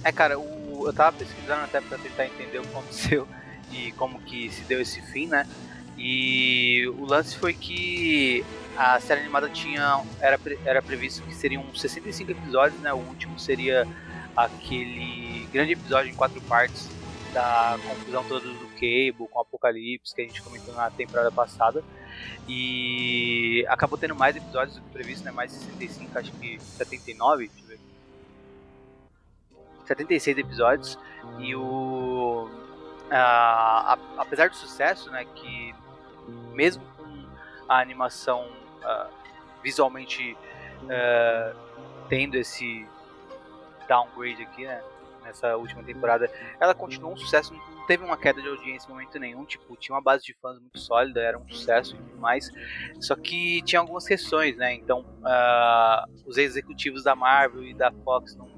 É, 0.04 0.10
cara, 0.10 0.38
o, 0.38 0.84
eu 0.86 0.92
tava 0.92 1.16
pesquisando 1.16 1.62
até 1.62 1.80
pra 1.80 1.98
tentar 1.98 2.26
entender 2.26 2.58
o 2.58 2.62
que 2.62 2.68
aconteceu 2.68 3.28
e 3.72 3.92
como 3.92 4.20
que 4.20 4.50
se 4.50 4.62
deu 4.62 4.80
esse 4.80 5.00
fim, 5.00 5.26
né? 5.26 5.46
E 5.96 6.86
o 6.98 7.04
lance 7.04 7.36
foi 7.36 7.54
que 7.54 8.44
a 8.76 8.98
série 8.98 9.20
animada 9.20 9.48
tinha 9.48 10.02
era, 10.20 10.38
era 10.64 10.82
previsto 10.82 11.22
que 11.22 11.34
seriam 11.34 11.64
65 11.74 12.30
episódios, 12.32 12.80
né? 12.80 12.92
O 12.92 12.98
último 12.98 13.38
seria 13.38 13.86
aquele 14.36 15.46
grande 15.52 15.72
episódio 15.72 16.10
em 16.10 16.14
quatro 16.14 16.40
partes 16.42 16.88
da 17.32 17.78
confusão 17.86 18.24
toda 18.24 18.46
do 18.46 18.66
Cable, 18.74 19.28
com 19.30 19.38
o 19.38 19.42
Apocalipse, 19.42 20.14
que 20.14 20.22
a 20.22 20.24
gente 20.24 20.42
comentou 20.42 20.74
na 20.74 20.90
temporada 20.90 21.30
passada. 21.30 21.82
E 22.48 23.64
acabou 23.68 23.96
tendo 23.96 24.14
mais 24.14 24.36
episódios 24.36 24.76
do 24.76 24.82
que 24.82 24.90
previsto, 24.90 25.24
né? 25.24 25.30
Mais 25.30 25.52
65, 25.52 26.18
acho 26.18 26.32
que 26.32 26.58
79, 26.60 27.48
deixa 27.48 27.62
eu 27.62 27.68
ver. 27.68 27.91
76 29.84 30.38
episódios. 30.38 30.98
E 31.38 31.54
o. 31.54 32.48
a, 33.10 33.98
apesar 34.18 34.48
do 34.48 34.56
sucesso, 34.56 35.10
né? 35.10 35.24
Que 35.34 35.74
mesmo 36.52 36.84
com 36.96 37.26
a 37.68 37.80
animação 37.80 38.46
uh, 38.82 39.10
visualmente 39.62 40.36
uh, 40.82 41.56
tendo 42.08 42.36
esse 42.36 42.86
downgrade 43.88 44.42
aqui, 44.42 44.64
né? 44.64 44.82
Nessa 45.22 45.56
última 45.56 45.84
temporada, 45.84 46.28
ela 46.58 46.74
continuou 46.74 47.12
um 47.12 47.16
sucesso 47.16 47.54
teve 47.86 48.04
uma 48.04 48.16
queda 48.16 48.40
de 48.40 48.48
audiência 48.48 48.88
em 48.88 48.92
momento 48.92 49.18
nenhum, 49.18 49.44
tipo, 49.44 49.76
tinha 49.76 49.94
uma 49.94 50.02
base 50.02 50.24
de 50.24 50.34
fãs 50.34 50.58
muito 50.58 50.78
sólida, 50.78 51.20
era 51.20 51.38
um 51.38 51.48
sucesso 51.48 51.94
e 51.94 51.98
tudo 51.98 52.18
mais, 52.18 52.50
só 53.00 53.14
que 53.14 53.62
tinha 53.62 53.80
algumas 53.80 54.06
questões, 54.06 54.56
né, 54.56 54.74
então 54.74 55.00
uh, 55.00 56.10
os 56.26 56.38
executivos 56.38 57.04
da 57.04 57.14
Marvel 57.14 57.64
e 57.64 57.74
da 57.74 57.92
Fox 58.04 58.34
não 58.36 58.51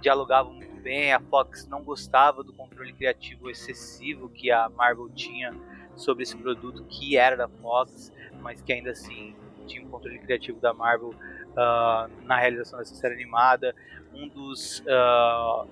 dialogavam 0.00 0.52
muito 0.54 0.80
bem, 0.80 1.12
a 1.12 1.20
Fox 1.20 1.66
não 1.66 1.82
gostava 1.82 2.42
do 2.42 2.52
controle 2.52 2.92
criativo 2.92 3.50
excessivo 3.50 4.28
que 4.28 4.50
a 4.50 4.68
Marvel 4.68 5.08
tinha 5.10 5.54
sobre 5.96 6.22
esse 6.22 6.36
produto 6.36 6.84
que 6.84 7.16
era 7.16 7.36
da 7.36 7.48
Fox, 7.48 8.12
mas 8.40 8.62
que 8.62 8.72
ainda 8.72 8.90
assim 8.90 9.34
tinha 9.66 9.84
um 9.84 9.90
controle 9.90 10.18
criativo 10.18 10.60
da 10.60 10.72
Marvel 10.72 11.10
uh, 11.10 12.24
na 12.24 12.38
realização 12.38 12.78
dessa 12.78 12.94
série 12.94 13.14
animada, 13.14 13.74
um 14.14 14.28
dos... 14.28 14.80
Uh, 14.80 15.66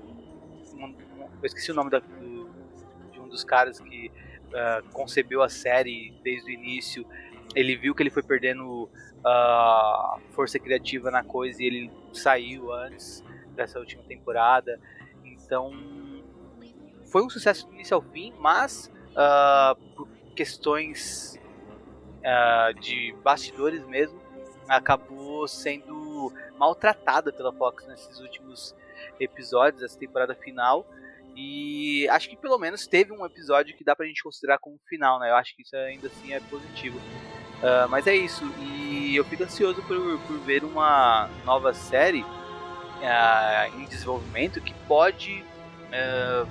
um, 0.74 0.94
eu 1.40 1.47
esqueci 1.47 1.70
o 1.70 1.74
nome 1.74 1.90
da, 1.90 2.01
do, 2.01 2.51
um 3.19 3.28
dos 3.28 3.44
caras 3.44 3.81
que 3.81 4.11
uh, 4.48 4.86
concebeu 4.93 5.43
a 5.43 5.48
série 5.48 6.12
desde 6.23 6.51
o 6.51 6.55
início. 6.55 7.07
Ele 7.55 7.77
viu 7.77 7.94
que 7.94 8.03
ele 8.03 8.11
foi 8.11 8.23
perdendo 8.23 8.89
força 10.31 10.57
criativa 10.57 11.11
na 11.11 11.24
coisa 11.24 11.61
e 11.61 11.66
ele 11.66 11.90
saiu 12.12 12.73
antes 12.73 13.24
dessa 13.56 13.78
última 13.78 14.02
temporada. 14.04 14.78
Então 15.24 15.72
foi 17.06 17.24
um 17.24 17.30
sucesso 17.30 17.66
do 17.66 17.74
início 17.74 17.94
ao 17.94 18.02
fim, 18.02 18.32
mas 18.38 18.92
uh, 19.12 19.74
por 19.94 20.08
questões 20.34 21.40
uh, 22.20 22.78
de 22.78 23.14
bastidores 23.24 23.84
mesmo, 23.86 24.20
acabou 24.68 25.46
sendo 25.48 26.32
maltratada 26.58 27.32
pela 27.32 27.52
Fox 27.52 27.86
nesses 27.86 28.20
últimos 28.20 28.74
episódios, 29.18 29.82
essa 29.82 29.98
temporada 29.98 30.34
final. 30.34 30.86
E 31.34 32.08
acho 32.08 32.28
que 32.30 32.36
pelo 32.36 32.58
menos 32.58 32.86
teve 32.86 33.12
um 33.12 33.24
episódio 33.24 33.76
que 33.76 33.84
dá 33.84 33.94
pra 33.94 34.06
gente 34.06 34.22
considerar 34.22 34.58
como 34.58 34.78
final, 34.88 35.20
né? 35.20 35.30
Eu 35.30 35.36
acho 35.36 35.54
que 35.54 35.62
isso 35.62 35.76
ainda 35.76 36.06
assim 36.08 36.32
é 36.32 36.40
positivo. 36.40 36.98
Uh, 36.98 37.88
mas 37.88 38.06
é 38.06 38.14
isso, 38.14 38.44
e 38.60 39.16
eu 39.16 39.24
fico 39.24 39.42
ansioso 39.42 39.82
por, 39.82 39.96
por 40.26 40.38
ver 40.40 40.62
uma 40.62 41.30
nova 41.44 41.72
série 41.72 42.24
uh, 43.02 43.81
em 43.81 43.85
desenvolvimento 43.86 44.60
que 44.60 44.74
pode 44.86 45.44
uh, 45.89 46.47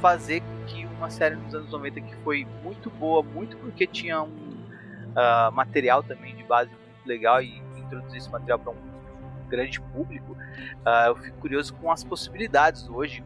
fazer 0.00 0.42
que 0.66 0.86
uma 0.86 1.10
série 1.10 1.36
nos 1.36 1.54
anos 1.54 1.70
90 1.70 2.00
que 2.00 2.14
foi 2.16 2.46
muito 2.62 2.90
boa, 2.90 3.22
muito 3.22 3.56
porque 3.56 3.86
tinha 3.86 4.22
um 4.22 4.50
material 5.52 6.04
também 6.04 6.36
de 6.36 6.44
base 6.44 6.70
muito 6.70 7.06
legal 7.06 7.42
e 7.42 7.58
introduzir 7.76 8.18
esse 8.18 8.30
material 8.30 8.58
para 8.60 8.72
um 8.72 9.48
grande 9.48 9.80
público, 9.80 10.36
eu 11.08 11.16
fico 11.16 11.36
curioso 11.38 11.74
com 11.74 11.90
as 11.90 12.04
possibilidades 12.04 12.88
hoje, 12.88 13.24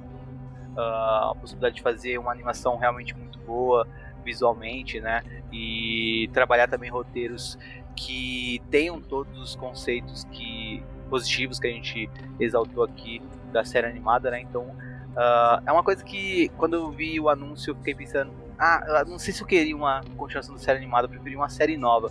uh, 0.76 1.30
a 1.30 1.34
possibilidade 1.40 1.76
de 1.76 1.82
fazer 1.82 2.18
uma 2.18 2.32
animação 2.32 2.76
realmente 2.76 3.14
muito 3.14 3.38
boa 3.40 3.86
visualmente, 4.24 5.00
né? 5.00 5.22
E 5.52 6.28
trabalhar 6.32 6.66
também 6.66 6.90
roteiros 6.90 7.58
que 7.94 8.60
tenham 8.70 9.00
todos 9.00 9.38
os 9.38 9.54
conceitos 9.54 10.24
que 10.32 10.82
positivos 11.04 11.58
que 11.58 11.66
a 11.66 11.70
gente 11.70 12.10
exaltou 12.38 12.84
aqui 12.84 13.22
da 13.52 13.64
série 13.64 13.86
animada, 13.86 14.30
né? 14.30 14.40
Então 14.40 14.62
uh, 14.62 15.62
é 15.64 15.72
uma 15.72 15.82
coisa 15.82 16.02
que 16.04 16.48
quando 16.56 16.74
eu 16.74 16.90
vi 16.90 17.18
o 17.20 17.28
anúncio 17.28 17.70
eu 17.70 17.76
fiquei 17.76 17.94
pensando, 17.94 18.32
ah, 18.58 19.04
não 19.06 19.18
sei 19.18 19.32
se 19.32 19.42
eu 19.42 19.46
queria 19.46 19.76
uma 19.76 20.02
continuação 20.16 20.54
da 20.54 20.60
série 20.60 20.78
animada, 20.78 21.06
eu 21.06 21.10
preferi 21.10 21.36
uma 21.36 21.48
série 21.48 21.76
nova. 21.76 22.10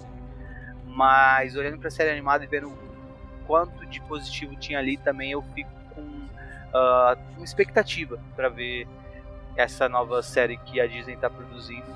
Mas 0.86 1.56
olhando 1.56 1.80
para 1.80 1.88
a 1.88 1.92
série 1.92 2.12
animada 2.12 2.44
e 2.44 2.48
vendo 2.48 2.72
quanto 3.48 3.86
de 3.86 4.00
positivo 4.02 4.56
tinha 4.56 4.80
ali 4.80 4.98
também, 4.98 5.32
eu 5.32 5.42
fico 5.56 5.72
uh, 6.00 7.18
uma 7.36 7.44
expectativa 7.44 8.20
para 8.36 8.50
ver 8.50 8.88
essa 9.56 9.88
nova 9.88 10.22
série 10.22 10.58
que 10.58 10.82
a 10.82 10.88
Disney 10.88 11.14
está 11.14 11.30
produzindo 11.30 11.90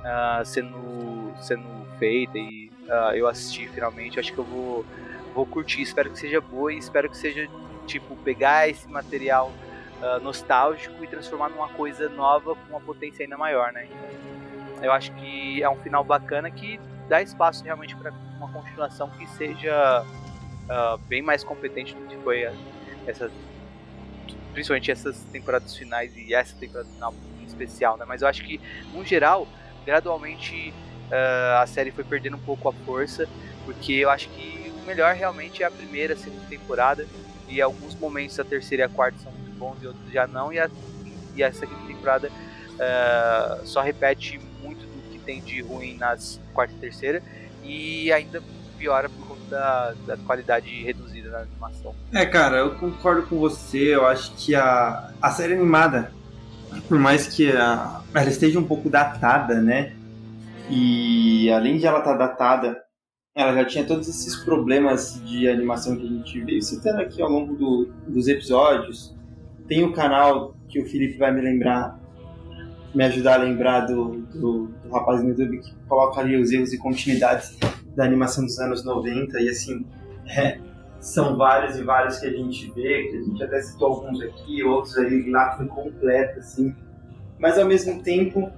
uh, 0.00 0.44
sendo, 0.44 1.32
sendo 1.40 1.66
feita 1.98 2.38
e 2.38 2.70
uh, 2.88 3.12
eu 3.14 3.26
assisti 3.26 3.68
finalmente. 3.68 4.18
Acho 4.18 4.32
que 4.32 4.38
eu 4.38 4.44
vou, 4.44 4.84
vou 5.40 5.46
curtir. 5.46 5.80
Espero 5.80 6.10
que 6.10 6.18
seja 6.18 6.40
boa 6.40 6.72
e 6.72 6.78
espero 6.78 7.08
que 7.08 7.16
seja 7.16 7.48
tipo, 7.86 8.14
pegar 8.16 8.68
esse 8.68 8.86
material 8.88 9.50
uh, 10.02 10.22
nostálgico 10.22 11.02
e 11.02 11.06
transformar 11.06 11.48
numa 11.48 11.68
coisa 11.68 12.08
nova 12.10 12.54
com 12.54 12.68
uma 12.68 12.80
potência 12.80 13.24
ainda 13.24 13.38
maior, 13.38 13.72
né? 13.72 13.86
Então, 13.86 14.84
eu 14.84 14.92
acho 14.92 15.12
que 15.12 15.62
é 15.62 15.68
um 15.68 15.76
final 15.76 16.04
bacana 16.04 16.50
que 16.50 16.78
dá 17.08 17.22
espaço 17.22 17.64
realmente 17.64 17.96
para 17.96 18.12
uma 18.36 18.48
continuação 18.52 19.08
que 19.10 19.26
seja 19.30 20.04
uh, 20.04 20.98
bem 21.08 21.22
mais 21.22 21.42
competente 21.42 21.94
do 21.94 22.06
que 22.06 22.16
foi 22.18 22.42
essa, 23.06 23.30
principalmente 24.52 24.90
essas 24.90 25.24
temporadas 25.24 25.74
finais 25.76 26.14
e 26.16 26.34
essa 26.34 26.56
temporada 26.56 26.88
final 26.88 27.14
em 27.40 27.44
especial, 27.44 27.96
né? 27.96 28.04
Mas 28.06 28.20
eu 28.20 28.28
acho 28.28 28.44
que, 28.44 28.60
no 28.92 29.04
geral, 29.04 29.48
gradualmente 29.86 30.74
uh, 31.08 31.62
a 31.62 31.66
série 31.66 31.90
foi 31.90 32.04
perdendo 32.04 32.36
um 32.36 32.40
pouco 32.40 32.68
a 32.68 32.72
força, 32.72 33.26
porque 33.64 33.94
eu 33.94 34.10
acho 34.10 34.28
que 34.28 34.59
melhor 34.90 35.14
realmente 35.14 35.62
é 35.62 35.66
a 35.66 35.70
primeira, 35.70 36.14
a 36.14 36.16
segunda 36.16 36.44
temporada 36.46 37.06
e 37.48 37.60
alguns 37.60 37.94
momentos 37.94 38.38
a 38.40 38.44
terceira 38.44 38.82
e 38.82 38.86
a 38.86 38.88
quarta 38.88 39.18
são 39.22 39.32
muito 39.32 39.56
bons 39.56 39.76
e 39.82 39.86
outros 39.86 40.12
já 40.12 40.26
não 40.26 40.52
e 40.52 40.58
a, 40.58 40.68
e 41.36 41.52
segunda 41.52 41.86
temporada 41.86 42.28
uh, 42.28 43.66
só 43.66 43.82
repete 43.82 44.40
muito 44.60 44.80
do 44.80 45.10
que 45.12 45.18
tem 45.20 45.40
de 45.40 45.62
ruim 45.62 45.96
nas 45.96 46.40
quarta 46.52 46.74
e 46.74 46.78
terceira 46.78 47.22
e 47.62 48.12
ainda 48.12 48.42
piora 48.76 49.08
por 49.08 49.28
conta 49.28 49.44
da, 49.48 49.94
da 50.06 50.16
qualidade 50.16 50.82
reduzida 50.82 51.30
da 51.30 51.40
animação. 51.40 51.94
É, 52.12 52.24
cara, 52.24 52.56
eu 52.56 52.74
concordo 52.76 53.22
com 53.26 53.38
você. 53.38 53.94
Eu 53.94 54.06
acho 54.06 54.32
que 54.32 54.54
a, 54.54 55.12
a 55.20 55.30
série 55.30 55.52
animada, 55.52 56.10
por 56.88 56.98
mais 56.98 57.26
que 57.26 57.52
a, 57.52 58.00
ela 58.14 58.30
esteja 58.30 58.58
um 58.58 58.64
pouco 58.64 58.88
datada, 58.88 59.60
né? 59.60 59.92
E 60.70 61.50
além 61.50 61.76
de 61.76 61.86
ela 61.86 61.98
estar 61.98 62.16
tá 62.16 62.26
datada, 62.26 62.82
ela 63.34 63.54
já 63.54 63.64
tinha 63.64 63.86
todos 63.86 64.08
esses 64.08 64.36
problemas 64.36 65.22
de 65.24 65.48
animação 65.48 65.96
que 65.96 66.04
a 66.04 66.08
gente 66.08 66.40
veio 66.40 66.62
citando 66.62 67.00
aqui 67.00 67.22
ao 67.22 67.30
longo 67.30 67.54
do, 67.54 67.92
dos 68.08 68.26
episódios. 68.26 69.16
Tem 69.68 69.84
o 69.84 69.92
canal 69.92 70.56
que 70.68 70.80
o 70.80 70.86
Felipe 70.86 71.16
vai 71.16 71.32
me 71.32 71.40
lembrar, 71.40 71.98
me 72.92 73.04
ajudar 73.04 73.34
a 73.34 73.44
lembrar 73.44 73.80
do, 73.82 74.22
do, 74.22 74.66
do 74.66 74.90
rapaz 74.90 75.22
no 75.22 75.28
YouTube 75.28 75.58
que 75.58 75.74
coloca 75.88 76.20
ali 76.20 76.36
os 76.36 76.50
erros 76.50 76.72
e 76.72 76.78
continuidades 76.78 77.56
da 77.94 78.04
animação 78.04 78.44
dos 78.44 78.58
anos 78.58 78.84
90 78.84 79.40
e 79.40 79.48
assim, 79.48 79.86
é, 80.26 80.58
são 80.98 81.36
vários 81.36 81.76
e 81.76 81.84
vários 81.84 82.18
que 82.18 82.26
a 82.26 82.32
gente 82.32 82.70
vê, 82.72 83.08
que 83.08 83.16
a 83.16 83.22
gente 83.22 83.42
até 83.44 83.62
citou 83.62 83.92
alguns 83.92 84.20
aqui, 84.22 84.62
outros 84.64 84.98
ali 84.98 85.30
lá 85.30 85.56
completo, 85.56 86.40
assim. 86.40 86.74
Mas 87.38 87.58
ao 87.58 87.64
mesmo 87.64 88.02
tempo, 88.02 88.50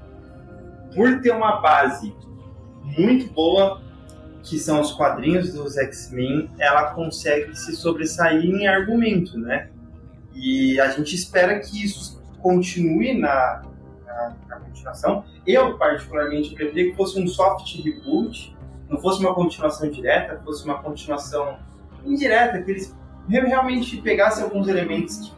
por 0.94 1.20
ter 1.20 1.30
uma 1.30 1.60
base 1.60 2.12
muito 2.82 3.32
boa, 3.32 3.80
que 4.42 4.58
são 4.58 4.80
os 4.80 4.92
quadrinhos 4.92 5.52
dos 5.52 5.76
X-Men, 5.76 6.50
ela 6.58 6.92
consegue 6.94 7.56
se 7.56 7.76
sobressair 7.76 8.44
em 8.44 8.66
argumento, 8.66 9.38
né? 9.38 9.70
E 10.34 10.80
a 10.80 10.90
gente 10.90 11.14
espera 11.14 11.58
que 11.60 11.84
isso 11.84 12.20
continue 12.40 13.16
na, 13.18 13.62
na, 14.04 14.36
na 14.48 14.56
continuação. 14.56 15.24
Eu, 15.46 15.78
particularmente, 15.78 16.54
preferia 16.54 16.90
que 16.90 16.96
fosse 16.96 17.20
um 17.20 17.26
soft 17.28 17.76
reboot, 17.82 18.56
não 18.88 18.98
fosse 18.98 19.20
uma 19.20 19.34
continuação 19.34 19.88
direta, 19.90 20.40
fosse 20.44 20.64
uma 20.64 20.82
continuação 20.82 21.58
indireta, 22.04 22.60
que 22.60 22.70
eles 22.70 22.94
realmente 23.28 23.96
pegassem 23.98 24.42
alguns 24.42 24.66
elementos 24.66 25.32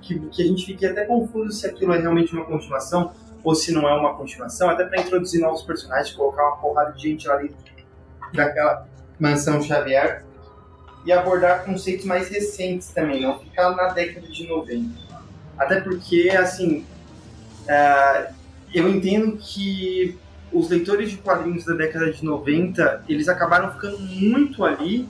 que, 0.00 0.18
que, 0.18 0.28
que 0.28 0.42
a 0.42 0.46
gente 0.46 0.66
fique 0.66 0.84
até 0.84 1.04
confuso 1.06 1.52
se 1.52 1.66
aquilo 1.66 1.94
é 1.94 1.98
realmente 1.98 2.34
uma 2.34 2.44
continuação 2.44 3.12
ou 3.42 3.54
se 3.54 3.72
não 3.72 3.88
é 3.88 3.94
uma 3.94 4.14
continuação, 4.14 4.70
até 4.70 4.84
para 4.84 5.00
introduzir 5.00 5.40
novos 5.40 5.62
personagens, 5.62 6.14
colocar 6.14 6.46
uma 6.46 6.56
porrada 6.58 6.92
de 6.92 7.02
gente 7.02 7.28
ali 7.28 7.52
daquela 8.32 8.86
mansão 9.18 9.62
Xavier 9.62 10.24
e 11.04 11.12
abordar 11.12 11.64
conceitos 11.64 12.04
mais 12.04 12.28
recentes 12.28 12.88
também, 12.88 13.22
não 13.22 13.38
ficar 13.38 13.70
na 13.74 13.88
década 13.88 14.26
de 14.26 14.46
90. 14.46 14.88
Até 15.58 15.80
porque, 15.80 16.30
assim, 16.30 16.84
uh, 17.64 18.32
eu 18.72 18.88
entendo 18.88 19.36
que 19.36 20.18
os 20.52 20.68
leitores 20.68 21.10
de 21.10 21.16
quadrinhos 21.18 21.64
da 21.64 21.74
década 21.74 22.12
de 22.12 22.24
90, 22.24 23.04
eles 23.08 23.28
acabaram 23.28 23.72
ficando 23.72 23.98
muito 23.98 24.64
ali, 24.64 25.08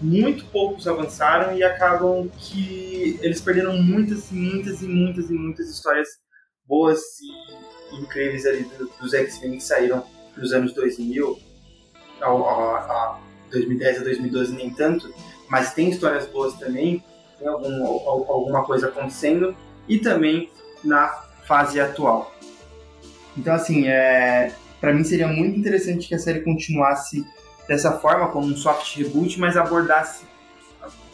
muito 0.00 0.46
poucos 0.46 0.86
avançaram 0.86 1.56
e 1.56 1.62
acabam 1.62 2.28
que 2.38 3.18
eles 3.20 3.40
perderam 3.40 3.76
muitas, 3.82 4.30
muitas 4.30 4.80
e 4.80 4.86
muitas 4.86 5.28
e 5.28 5.34
muitas 5.34 5.68
histórias 5.68 6.08
boas 6.66 7.00
e 7.20 7.96
incríveis 7.96 8.46
ali 8.46 8.66
dos 9.00 9.12
X-Men 9.12 9.58
que 9.58 9.62
saíram 9.62 10.04
nos 10.36 10.52
anos 10.52 10.72
2000, 10.72 11.38
a, 12.20 12.26
a, 12.26 12.30
a 12.30 13.18
2010 13.50 14.00
a 14.00 14.04
2012 14.04 14.54
nem 14.54 14.70
tanto, 14.70 15.12
mas 15.48 15.72
tem 15.72 15.90
histórias 15.90 16.26
boas 16.26 16.54
também, 16.54 17.02
tem 17.38 17.48
algum, 17.48 17.84
alguma 17.86 18.64
coisa 18.64 18.88
acontecendo 18.88 19.54
e 19.88 19.98
também 19.98 20.50
na 20.82 21.08
fase 21.46 21.80
atual. 21.80 22.32
Então, 23.36 23.54
assim, 23.54 23.88
é, 23.88 24.52
para 24.80 24.92
mim 24.92 25.04
seria 25.04 25.26
muito 25.26 25.58
interessante 25.58 26.08
que 26.08 26.14
a 26.14 26.18
série 26.18 26.40
continuasse 26.40 27.26
dessa 27.68 27.92
forma, 27.92 28.28
como 28.28 28.46
um 28.46 28.56
soft 28.56 28.96
reboot, 28.96 29.38
mas 29.40 29.56
abordasse 29.56 30.24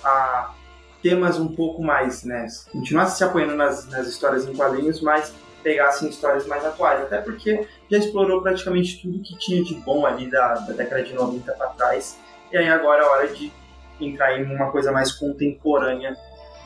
a, 0.02 0.08
a 0.08 0.54
temas 1.02 1.38
um 1.38 1.48
pouco 1.48 1.82
mais, 1.82 2.24
né? 2.24 2.46
Continuasse 2.72 3.18
se 3.18 3.24
apoiando 3.24 3.54
nas, 3.54 3.88
nas 3.88 4.06
histórias 4.06 4.46
em 4.46 4.54
quadrinhos, 4.54 5.00
mas 5.00 5.32
pegassem 5.62 6.08
histórias 6.08 6.46
mais 6.46 6.64
atuais. 6.64 7.00
Até 7.00 7.20
porque 7.20 7.66
já 7.90 7.98
explorou 7.98 8.40
praticamente 8.40 9.02
tudo 9.02 9.20
que 9.20 9.36
tinha 9.38 9.62
de 9.62 9.74
bom 9.74 10.06
ali 10.06 10.30
da, 10.30 10.54
da 10.54 10.72
década 10.72 11.02
de 11.02 11.12
90 11.12 11.52
para 11.52 11.66
trás. 11.68 12.18
E 12.52 12.56
aí 12.56 12.68
agora 12.68 13.02
é 13.02 13.06
hora 13.06 13.28
de 13.28 13.52
entrar 14.00 14.38
em 14.40 14.44
uma 14.44 14.70
coisa 14.70 14.92
mais 14.92 15.12
contemporânea 15.12 16.16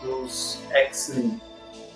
dos 0.03 0.63
X-Men. 0.71 1.41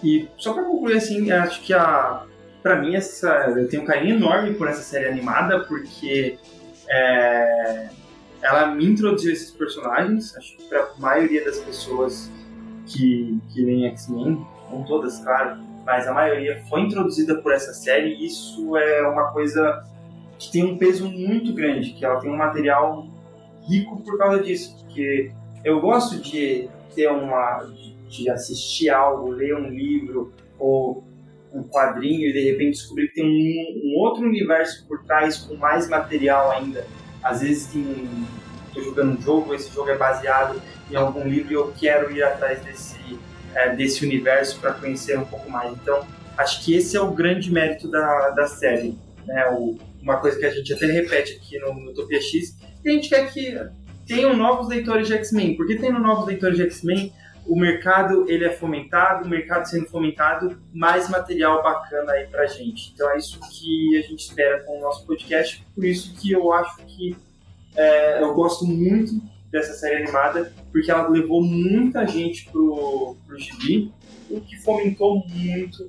E 0.03 0.29
só 0.37 0.55
para 0.55 0.65
concluir 0.65 0.97
assim, 0.97 1.31
acho 1.31 1.63
que 1.63 1.75
a 1.75 2.25
para 2.63 2.77
mim 2.77 2.97
essa 2.97 3.29
eu 3.57 3.69
tenho 3.69 3.83
um 3.83 3.87
carinho 3.87 4.17
enorme 4.17 4.55
por 4.55 4.69
essa 4.69 4.83
série 4.83 5.07
animada 5.07 5.61
porque 5.61 6.39
é, 6.89 7.89
ela 8.43 8.67
me 8.67 8.87
introduziu 8.87 9.33
esses 9.33 9.51
personagens. 9.51 10.37
Acho 10.37 10.57
que 10.57 10.65
para 10.65 10.81
a 10.81 10.89
maioria 10.99 11.45
das 11.45 11.59
pessoas 11.59 12.31
que 12.87 13.39
que 13.53 13.85
X-Men, 13.87 14.45
não 14.71 14.83
todas, 14.85 15.19
claro, 15.21 15.68
mas 15.89 16.07
a 16.07 16.13
maioria 16.13 16.63
foi 16.69 16.83
introduzida 16.83 17.37
por 17.37 17.51
essa 17.51 17.73
série. 17.73 18.11
E 18.11 18.27
isso 18.27 18.77
é 18.77 19.09
uma 19.09 19.33
coisa 19.33 19.83
que 20.39 20.53
tem 20.53 20.63
um 20.63 20.77
peso 20.77 21.09
muito 21.09 21.55
grande, 21.55 21.95
que 21.95 22.05
ela 22.05 22.21
tem 22.21 22.31
um 22.31 22.37
material 22.37 23.07
rico 23.67 24.03
por 24.03 24.19
causa 24.19 24.43
disso, 24.43 24.77
porque 24.79 25.33
eu 25.65 25.81
gosto 25.81 26.21
de 26.21 26.69
ter 26.95 27.09
uma 27.11 27.67
de 28.07 28.29
assistir 28.31 28.91
algo, 28.91 29.31
ler 29.31 29.55
um 29.55 29.69
livro 29.71 30.33
ou 30.59 31.05
um 31.53 31.63
quadrinho 31.63 32.29
e 32.29 32.33
de 32.35 32.51
repente 32.51 32.73
descobrir 32.73 33.09
que 33.09 33.15
tem 33.15 33.25
um, 33.25 33.89
um 33.89 33.99
outro 33.99 34.25
universo 34.25 34.87
por 34.87 35.03
trás 35.05 35.39
com 35.39 35.57
mais 35.57 35.89
material 35.89 36.51
ainda. 36.51 36.87
Às 37.23 37.41
vezes 37.41 37.67
tem 37.73 38.07
estou 38.67 38.85
jogando 38.85 39.19
um 39.19 39.23
jogo, 39.23 39.55
esse 39.55 39.73
jogo 39.73 39.89
é 39.89 39.97
baseado 39.97 40.61
em 40.91 40.97
algum 40.97 41.27
livro 41.27 41.51
e 41.51 41.55
eu 41.55 41.73
quero 41.79 42.13
ir 42.13 42.23
atrás 42.23 42.63
desse 42.63 43.19
é, 43.55 43.75
desse 43.75 44.05
universo 44.05 44.61
para 44.61 44.73
conhecer 44.73 45.19
um 45.19 45.25
pouco 45.25 45.51
mais. 45.51 45.73
Então, 45.73 46.07
acho 46.37 46.65
que 46.65 46.75
esse 46.75 46.97
é 46.97 47.01
o 47.01 47.11
grande 47.11 47.53
mérito 47.53 47.89
da, 47.91 48.31
da 48.31 48.47
série. 48.47 48.97
Né? 49.27 49.49
O, 49.51 49.77
uma 50.01 50.19
coisa 50.19 50.39
que 50.39 50.47
a 50.47 50.51
gente 50.51 50.73
até 50.73 50.87
repete 50.87 51.35
aqui 51.35 51.59
no, 51.59 51.75
no 51.75 51.91
Utopia 51.91 52.21
X, 52.21 52.57
que 52.83 52.89
a 52.89 52.93
gente 52.93 53.09
quer 53.09 53.33
que 53.33 53.59
tenham 54.07 54.37
novos 54.37 54.69
leitores 54.69 55.07
de 55.07 55.15
X-Men. 55.15 55.57
Porque 55.57 55.77
tendo 55.77 55.99
novos 55.99 56.27
leitores 56.27 56.57
de 56.57 56.63
X-Men, 56.63 57.13
o 57.49 57.59
mercado 57.59 58.27
ele 58.29 58.45
é 58.45 58.51
fomentado, 58.51 59.25
o 59.25 59.29
mercado 59.29 59.65
sendo 59.67 59.87
fomentado, 59.87 60.61
mais 60.73 61.09
material 61.09 61.63
bacana 61.63 62.13
aí 62.13 62.27
pra 62.27 62.47
gente. 62.47 62.93
Então 62.95 63.11
é 63.11 63.17
isso 63.17 63.41
que 63.51 63.97
a 63.99 64.03
gente 64.03 64.21
espera 64.21 64.63
com 64.65 64.79
o 64.79 64.81
nosso 64.83 65.07
podcast, 65.07 65.65
por 65.75 65.85
isso 65.85 66.15
que 66.17 66.31
eu 66.31 66.53
acho 66.53 66.77
que 66.85 67.17
é, 67.75 68.23
eu 68.23 68.35
gosto 68.35 68.67
muito 68.67 69.13
dessa 69.51 69.73
série 69.75 70.03
animada, 70.03 70.53
porque 70.71 70.91
ela 70.91 71.09
levou 71.09 71.43
muita 71.43 72.07
gente 72.07 72.51
pro, 72.51 73.17
pro 73.27 73.39
gibi, 73.39 73.93
o 74.31 74.41
que 74.41 74.57
fomentou 74.59 75.25
muito 75.27 75.89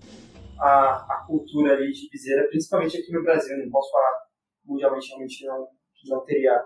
a, 0.60 1.06
a 1.10 1.24
cultura 1.28 1.74
ali 1.74 1.92
de 1.92 2.00
gibizeira, 2.00 2.48
principalmente 2.50 2.98
aqui 2.98 3.12
no 3.12 3.24
Brasil. 3.24 3.58
Não 3.58 3.70
posso 3.70 3.92
falar 3.92 4.20
mundialmente, 4.66 5.10
realmente 5.10 5.46
não, 5.46 5.68
não 6.08 6.26
teria 6.26 6.64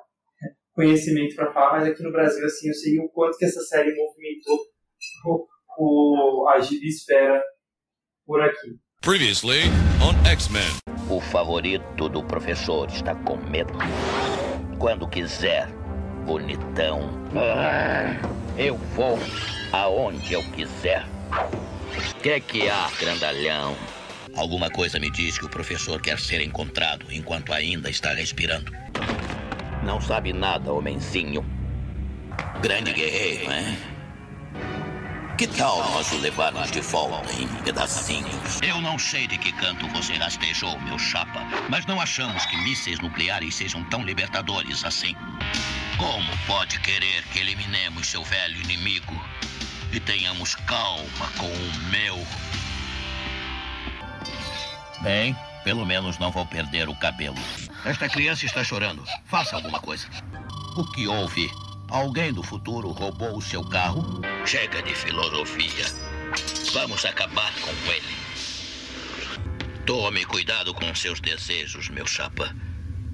conhecimento 0.73 1.35
para 1.35 1.51
falar, 1.51 1.79
mas 1.79 1.87
aqui 1.87 2.03
no 2.03 2.11
Brasil, 2.11 2.45
assim, 2.45 2.67
eu 2.67 2.73
sei 2.73 2.99
o 2.99 3.09
quanto 3.09 3.37
que 3.37 3.45
essa 3.45 3.61
série 3.61 3.95
movimentou 3.95 4.59
o, 5.25 5.47
o, 5.77 6.47
a 6.49 6.59
gibisfera 6.59 7.41
por 8.25 8.41
aqui. 8.41 8.77
Previously 9.01 9.63
on 10.01 10.25
X-Men. 10.25 10.71
O 11.09 11.19
favorito 11.19 12.09
do 12.09 12.23
professor 12.23 12.87
está 12.87 13.13
com 13.13 13.35
medo. 13.35 13.73
Quando 14.79 15.07
quiser, 15.07 15.67
bonitão. 16.25 17.09
Ah, 17.35 18.15
eu 18.57 18.77
vou 18.95 19.19
aonde 19.71 20.33
eu 20.33 20.43
quiser. 20.51 21.05
Que 22.21 22.39
que 22.39 22.69
há, 22.69 22.89
grandalhão? 22.99 23.75
Alguma 24.35 24.69
coisa 24.69 24.99
me 24.99 25.11
diz 25.11 25.37
que 25.37 25.45
o 25.45 25.49
professor 25.49 26.01
quer 26.01 26.19
ser 26.19 26.41
encontrado 26.41 27.05
enquanto 27.11 27.53
ainda 27.53 27.89
está 27.89 28.13
respirando. 28.13 28.71
Não 29.83 30.01
sabe 30.01 30.33
nada, 30.33 30.71
homenzinho. 30.71 31.45
Grande 32.61 32.93
guerreiro, 32.93 33.51
hein? 33.51 33.77
Que 35.37 35.47
tal 35.47 35.77
nós 35.91 36.11
o 36.11 36.17
levarmos 36.19 36.71
de 36.71 36.79
volta 36.79 37.31
em 37.33 37.47
pedacinhos? 37.63 38.61
Eu 38.61 38.79
não 38.79 38.97
sei 38.97 39.27
de 39.27 39.37
que 39.37 39.51
canto 39.53 39.87
você 39.89 40.13
rastejou, 40.13 40.79
meu 40.81 40.97
chapa, 40.97 41.41
mas 41.69 41.85
não 41.85 41.99
achamos 41.99 42.45
que 42.45 42.55
mísseis 42.57 42.99
nucleares 42.99 43.55
sejam 43.55 43.83
tão 43.85 44.03
libertadores 44.03 44.85
assim. 44.85 45.15
Como 46.03 46.37
pode 46.45 46.77
querer 46.81 47.23
que 47.31 47.39
eliminemos 47.39 48.07
seu 48.07 48.21
velho 48.25 48.59
inimigo 48.59 49.25
e 49.89 50.01
tenhamos 50.01 50.53
calma 50.53 51.31
com 51.37 51.47
o 51.47 51.73
meu? 51.89 52.19
Bem, 55.01 55.33
pelo 55.63 55.85
menos 55.85 56.17
não 56.17 56.29
vou 56.29 56.45
perder 56.45 56.89
o 56.89 56.95
cabelo. 56.95 57.37
Esta 57.85 58.09
criança 58.09 58.45
está 58.45 58.65
chorando. 58.65 59.01
Faça 59.27 59.55
alguma 59.55 59.79
coisa. 59.79 60.05
O 60.75 60.85
que 60.91 61.07
houve? 61.07 61.49
Alguém 61.89 62.33
do 62.33 62.43
futuro 62.43 62.91
roubou 62.91 63.37
o 63.37 63.41
seu 63.41 63.63
carro? 63.63 64.19
Chega 64.45 64.83
de 64.83 64.93
filosofia. 64.93 65.85
Vamos 66.73 67.05
acabar 67.05 67.53
com 67.61 67.71
ele. 67.89 68.17
Tome 69.85 70.25
cuidado 70.25 70.73
com 70.73 70.93
seus 70.93 71.21
desejos, 71.21 71.87
meu 71.87 72.05
chapa. 72.05 72.53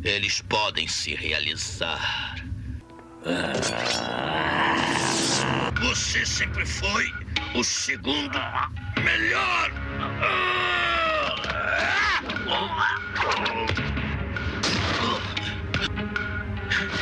Eles 0.04 0.42
podem 0.42 0.88
se 0.88 1.14
realizar. 1.14 2.49
Você 5.82 6.26
sempre 6.26 6.66
foi 6.66 7.12
o 7.54 7.64
segundo 7.64 8.40
melhor. 9.04 9.72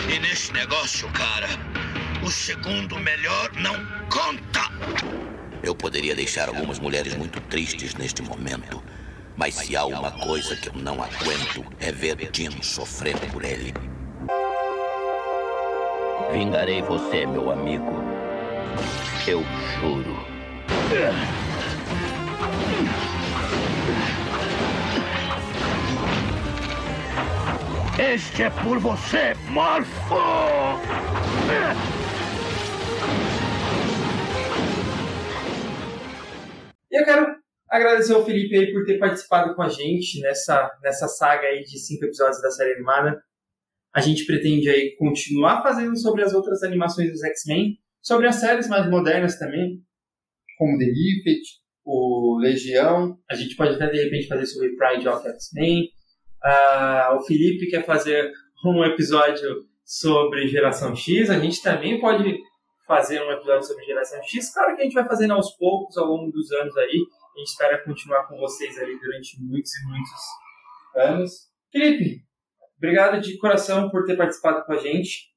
E 0.09 0.19
nesse 0.19 0.51
negócio, 0.53 1.07
cara, 1.11 1.47
o 2.23 2.31
segundo 2.31 2.97
melhor 2.99 3.51
não 3.53 3.75
conta. 4.09 4.71
Eu 5.61 5.75
poderia 5.75 6.15
deixar 6.15 6.49
algumas 6.49 6.79
mulheres 6.79 7.13
muito 7.15 7.39
tristes 7.41 7.93
neste 7.93 8.23
momento. 8.23 8.83
Mas 9.35 9.53
se 9.53 9.75
há 9.75 9.85
uma 9.85 10.11
coisa 10.11 10.55
que 10.55 10.69
eu 10.69 10.73
não 10.73 10.95
aguento 11.03 11.63
é 11.79 11.91
ver 11.91 12.29
Jim 12.33 12.63
sofrer 12.63 13.15
por 13.31 13.45
ele. 13.45 13.71
Vingarei 16.31 16.81
você, 16.81 17.25
meu 17.25 17.49
amigo. 17.51 17.91
Eu 19.27 19.43
juro. 19.79 20.15
Este 27.97 28.43
é 28.43 28.49
por 28.49 28.77
você, 28.79 29.33
Morfo! 29.49 30.15
E 36.91 37.01
eu 37.01 37.05
quero 37.05 37.35
agradecer 37.69 38.13
ao 38.13 38.25
Felipe 38.25 38.55
aí 38.55 38.71
por 38.71 38.85
ter 38.85 38.99
participado 38.99 39.55
com 39.55 39.61
a 39.61 39.69
gente 39.69 40.21
nessa, 40.21 40.71
nessa 40.83 41.07
saga 41.07 41.47
aí 41.47 41.63
de 41.63 41.79
cinco 41.79 42.05
episódios 42.05 42.41
da 42.41 42.51
série 42.51 42.73
animada. 42.73 43.21
A 43.97 43.99
gente 43.99 44.27
pretende 44.27 44.69
aí 44.69 44.95
continuar 44.95 45.63
fazendo 45.63 45.97
sobre 45.97 46.21
as 46.21 46.31
outras 46.31 46.61
animações 46.61 47.09
dos 47.09 47.23
X-Men, 47.23 47.79
sobre 47.99 48.27
as 48.27 48.35
séries 48.35 48.69
mais 48.69 48.87
modernas 48.87 49.39
também, 49.39 49.81
como 50.55 50.77
The 50.77 50.85
Lifted, 50.85 51.41
o 51.83 52.37
Legião. 52.39 53.17
A 53.27 53.33
gente 53.33 53.55
pode 53.55 53.73
até 53.73 53.87
de 53.89 54.03
repente 54.03 54.27
fazer 54.27 54.45
sobre 54.45 54.75
Pride 54.75 55.09
of 55.09 55.27
X-Men. 55.27 55.89
Ah, 56.43 57.17
o 57.19 57.25
Felipe 57.25 57.71
quer 57.71 57.83
fazer 57.87 58.31
um 58.63 58.85
episódio 58.85 59.65
sobre 59.83 60.47
Geração 60.47 60.95
X. 60.95 61.31
A 61.31 61.39
gente 61.39 61.59
também 61.63 61.99
pode 61.99 62.37
fazer 62.85 63.19
um 63.19 63.31
episódio 63.31 63.63
sobre 63.63 63.83
Geração 63.83 64.21
X. 64.21 64.53
Claro 64.53 64.75
que 64.75 64.81
a 64.81 64.83
gente 64.83 64.93
vai 64.93 65.07
fazendo 65.07 65.33
aos 65.33 65.57
poucos, 65.57 65.97
ao 65.97 66.05
longo 66.05 66.31
dos 66.31 66.51
anos 66.51 66.77
aí. 66.77 67.03
A 67.35 67.39
gente 67.39 67.47
espera 67.47 67.83
continuar 67.83 68.27
com 68.27 68.37
vocês 68.37 68.77
ali 68.77 68.95
durante 68.99 69.41
muitos 69.41 69.71
e 69.75 69.87
muitos 69.87 70.11
anos. 70.95 71.47
Felipe, 71.71 72.26
obrigado 72.77 73.21
de 73.21 73.37
coração 73.37 73.89
por 73.89 74.05
ter 74.05 74.15
participado 74.15 74.65
com 74.65 74.73
a 74.73 74.77
gente. 74.77 75.33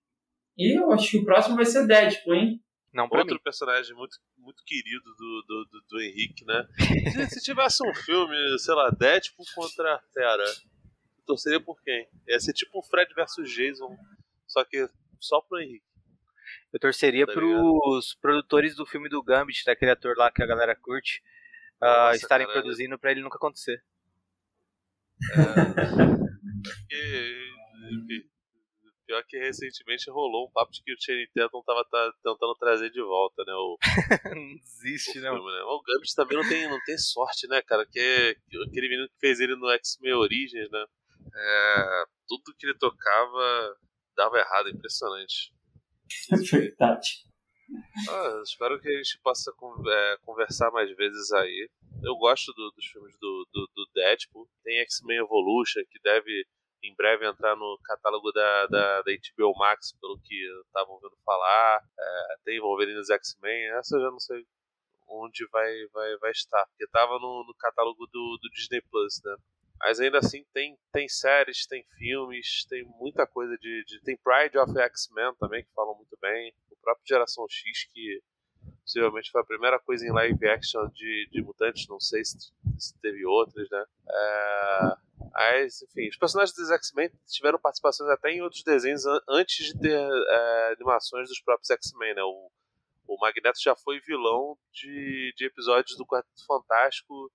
E 0.56 0.78
eu 0.78 0.92
acho 0.92 1.10
que 1.10 1.18
o 1.18 1.24
próximo 1.24 1.56
vai 1.56 1.64
ser 1.64 1.86
Deadpool, 1.86 2.34
hein? 2.34 2.62
Não, 2.92 3.08
Outro 3.10 3.40
personagem 3.40 3.94
muito, 3.94 4.16
muito 4.36 4.62
querido 4.64 5.04
do, 5.04 5.44
do, 5.46 5.64
do, 5.70 5.80
do 5.88 6.00
Henrique, 6.02 6.44
né? 6.44 6.66
Se, 7.12 7.34
se 7.34 7.40
tivesse 7.40 7.86
um 7.86 7.94
filme, 7.94 8.36
sei 8.58 8.74
lá, 8.74 8.90
Deadpool 8.90 9.46
contra 9.54 9.94
a 9.94 10.00
Fera, 10.12 10.44
torceria 11.24 11.60
por 11.60 11.80
quem? 11.82 12.08
Ia 12.28 12.40
ser 12.40 12.52
tipo 12.52 12.78
um 12.78 12.82
Fred 12.82 13.14
versus 13.14 13.48
Jason, 13.48 13.96
só 14.46 14.64
que 14.64 14.88
só 15.20 15.40
pro 15.40 15.60
Henrique. 15.60 15.86
Eu 16.72 16.80
torceria 16.80 17.26
Tá 17.26 17.32
pros 17.32 18.16
produtores 18.20 18.74
do 18.74 18.84
filme 18.84 19.08
do 19.08 19.22
Gambit, 19.22 19.64
daquele 19.64 19.92
ator 19.92 20.16
lá 20.16 20.30
que 20.30 20.42
a 20.42 20.46
galera 20.46 20.74
curte, 20.74 21.22
ah, 21.80 22.06
Nossa, 22.06 22.16
estarem 22.16 22.46
cara, 22.46 22.60
produzindo 22.60 22.98
pra 22.98 23.12
ele 23.12 23.22
nunca 23.22 23.36
acontecer. 23.36 23.82
E, 26.90 27.50
enfim, 27.92 28.28
pior 29.06 29.24
que 29.26 29.38
recentemente 29.38 30.10
rolou 30.10 30.46
um 30.48 30.52
papo 30.52 30.70
de 30.72 30.82
que 30.82 30.92
o 30.92 30.96
Channing 31.00 31.26
Tatum 31.34 31.62
tava 31.64 31.84
tá- 31.84 32.12
tentando 32.22 32.54
trazer 32.54 32.90
de 32.90 33.02
volta, 33.02 33.42
né? 33.44 33.52
O, 33.54 33.78
não 34.36 34.56
desiste, 34.56 35.18
o 35.18 35.22
não. 35.22 35.34
filme, 35.34 35.50
né? 35.50 35.62
O 35.62 35.82
Gambit 35.82 36.14
também 36.14 36.36
não 36.38 36.48
tem, 36.48 36.68
não 36.68 36.80
tem 36.84 36.96
sorte, 36.96 37.48
né, 37.48 37.60
cara? 37.62 37.84
Que, 37.86 38.36
que 38.48 38.62
aquele 38.68 38.88
menino 38.88 39.08
que 39.08 39.18
fez 39.18 39.40
ele 39.40 39.56
no 39.56 39.68
X-Men 39.70 40.14
Origins, 40.14 40.70
né? 40.70 40.86
É, 41.34 42.04
tudo 42.28 42.54
que 42.56 42.66
ele 42.66 42.78
tocava 42.78 43.76
dava 44.16 44.38
errado, 44.38 44.68
impressionante. 44.68 45.52
Verdade. 46.50 47.24
Ah, 48.08 48.40
espero 48.42 48.80
que 48.80 48.88
a 48.88 48.96
gente 48.96 49.18
possa 49.22 49.50
é, 49.52 50.16
conversar 50.24 50.70
mais 50.70 50.90
vezes 50.96 51.30
aí. 51.32 51.68
Eu 52.02 52.16
gosto 52.16 52.52
do- 52.52 52.70
dos 52.72 52.86
filmes 52.86 53.16
do, 53.20 53.46
do, 53.52 53.68
do 53.74 53.86
Deadpool. 53.94 54.48
Tem 54.64 54.78
X-Men 54.80 55.18
Evolution, 55.18 55.82
que 55.90 56.00
deve 56.02 56.44
em 56.82 56.94
breve 56.96 57.26
entrar 57.28 57.54
no 57.56 57.78
catálogo 57.84 58.32
da, 58.32 58.66
da, 58.66 59.02
da 59.02 59.12
HBO 59.12 59.52
Max, 59.58 59.92
pelo 60.00 60.18
que 60.24 60.34
eu 60.34 60.64
tava 60.72 60.90
ouvindo 60.90 61.16
falar. 61.24 61.80
É, 61.98 62.36
tem 62.44 62.60
Wolverine 62.60 62.98
dos 62.98 63.10
X-Men, 63.10 63.70
essa 63.78 63.96
eu 63.96 64.00
já 64.00 64.10
não 64.10 64.20
sei 64.20 64.44
onde 65.08 65.46
vai, 65.50 65.72
vai, 65.92 66.16
vai 66.18 66.30
estar, 66.30 66.64
porque 66.66 66.86
tava 66.88 67.18
no, 67.18 67.44
no 67.44 67.54
catálogo 67.58 68.06
do, 68.06 68.38
do 68.40 68.48
Disney 68.54 68.80
Plus, 68.90 69.20
né? 69.24 69.36
Mas 69.80 69.98
ainda 69.98 70.18
assim 70.18 70.44
tem, 70.52 70.76
tem 70.92 71.08
séries, 71.08 71.66
tem 71.66 71.84
filmes, 71.98 72.64
tem 72.68 72.84
muita 72.98 73.26
coisa 73.26 73.56
de, 73.58 73.84
de. 73.86 74.00
Tem 74.02 74.16
Pride 74.22 74.58
of 74.58 74.78
X-Men 74.78 75.34
também, 75.38 75.64
que 75.64 75.72
falam 75.74 75.96
muito 75.96 76.16
bem. 76.20 76.54
Próprio 76.80 77.04
Geração 77.06 77.44
X, 77.48 77.84
que 77.92 78.22
possivelmente 78.84 79.30
foi 79.30 79.40
a 79.40 79.44
primeira 79.44 79.78
coisa 79.78 80.06
em 80.06 80.12
live 80.12 80.48
action 80.48 80.88
de, 80.90 81.28
de 81.30 81.42
mutantes, 81.42 81.86
não 81.88 82.00
sei 82.00 82.24
se, 82.24 82.36
se 82.78 82.98
teve 83.00 83.24
outras, 83.24 83.68
né? 83.70 83.84
É, 84.08 84.96
mas, 85.32 85.82
enfim, 85.82 86.08
os 86.08 86.16
personagens 86.16 86.54
dos 86.56 86.70
X-Men 86.70 87.10
tiveram 87.26 87.58
participações 87.58 88.10
até 88.10 88.30
em 88.30 88.42
outros 88.42 88.62
desenhos 88.64 89.06
an- 89.06 89.20
antes 89.28 89.66
de 89.66 89.78
ter 89.80 89.98
é, 89.98 90.72
animações 90.76 91.28
dos 91.28 91.40
próprios 91.40 91.70
X-Men, 91.70 92.14
né? 92.14 92.22
O, 92.22 92.50
o 93.06 93.18
Magneto 93.20 93.60
já 93.62 93.74
foi 93.76 94.00
vilão 94.00 94.56
de, 94.72 95.32
de 95.36 95.44
episódios 95.46 95.96
do 95.96 96.06
Quarteto 96.06 96.44
Fantástico 96.46 97.30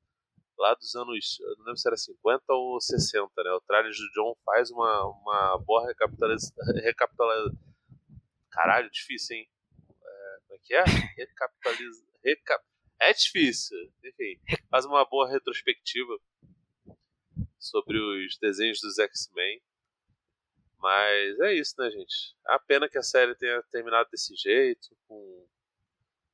lá 0.58 0.74
dos 0.74 0.96
anos, 0.96 1.38
não 1.58 1.66
lembro 1.66 1.78
se 1.78 1.88
era 1.88 1.98
50 1.98 2.44
ou 2.50 2.80
60, 2.80 3.30
né? 3.44 3.52
O 3.52 3.62
Trajes 3.62 3.98
do 3.98 4.10
John 4.14 4.36
faz 4.46 4.72
uma, 4.72 5.06
uma 5.06 5.58
boa 5.60 5.86
recapitalização. 5.88 6.56
Recapitula... 6.84 7.52
Caralho, 8.56 8.90
difícil, 8.90 9.36
hein? 9.36 9.49
É, 10.02 10.38
como 10.48 10.56
é 10.56 10.57
que 10.64 10.73
é? 10.73 10.84
Recapitaliza... 11.18 12.06
Recap... 12.23 12.64
É 13.02 13.11
difícil, 13.14 13.77
enfim. 14.03 14.40
Faz 14.72 14.86
uma 14.86 15.03
boa 15.06 15.30
retrospectiva 15.30 16.18
sobre 17.60 17.99
os 17.99 18.38
desenhos 18.38 18.80
dos 18.80 18.98
X-Men. 18.98 19.61
Mas 20.80 21.40
é 21.41 21.53
isso, 21.53 21.76
né, 21.77 21.91
gente? 21.91 22.36
É 22.48 22.53
a 22.53 22.60
pena 22.60 22.88
que 22.88 22.98
a 22.98 23.03
série 23.03 23.36
tenha 23.36 23.61
terminado 23.64 24.10
desse 24.10 24.34
jeito, 24.36 24.95
com 25.07 25.48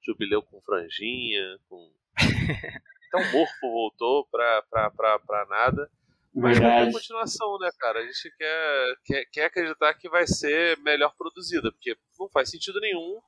jubileu 0.04 0.44
com 0.44 0.62
franjinha, 0.62 1.60
com. 1.68 1.92
Então 3.14 3.20
o 3.20 3.32
Morfo 3.34 3.60
voltou 3.62 4.26
pra, 4.28 4.62
pra, 4.70 4.90
pra, 4.90 5.20
pra 5.20 5.46
nada. 5.48 5.92
Mas 6.34 6.58
vai 6.58 6.68
ter 6.68 6.76
Verdade. 6.76 6.94
continuação, 6.94 7.58
né, 7.60 7.70
cara? 7.78 8.00
A 8.00 8.04
gente 8.04 8.34
quer, 8.38 8.96
quer, 9.04 9.26
quer 9.32 9.46
acreditar 9.46 9.94
que 9.96 10.10
vai 10.10 10.26
ser 10.26 10.78
melhor 10.80 11.14
produzida, 11.18 11.72
porque 11.72 11.96
não 12.20 12.30
faz 12.30 12.50
sentido 12.50 12.80
nenhum 12.80 13.20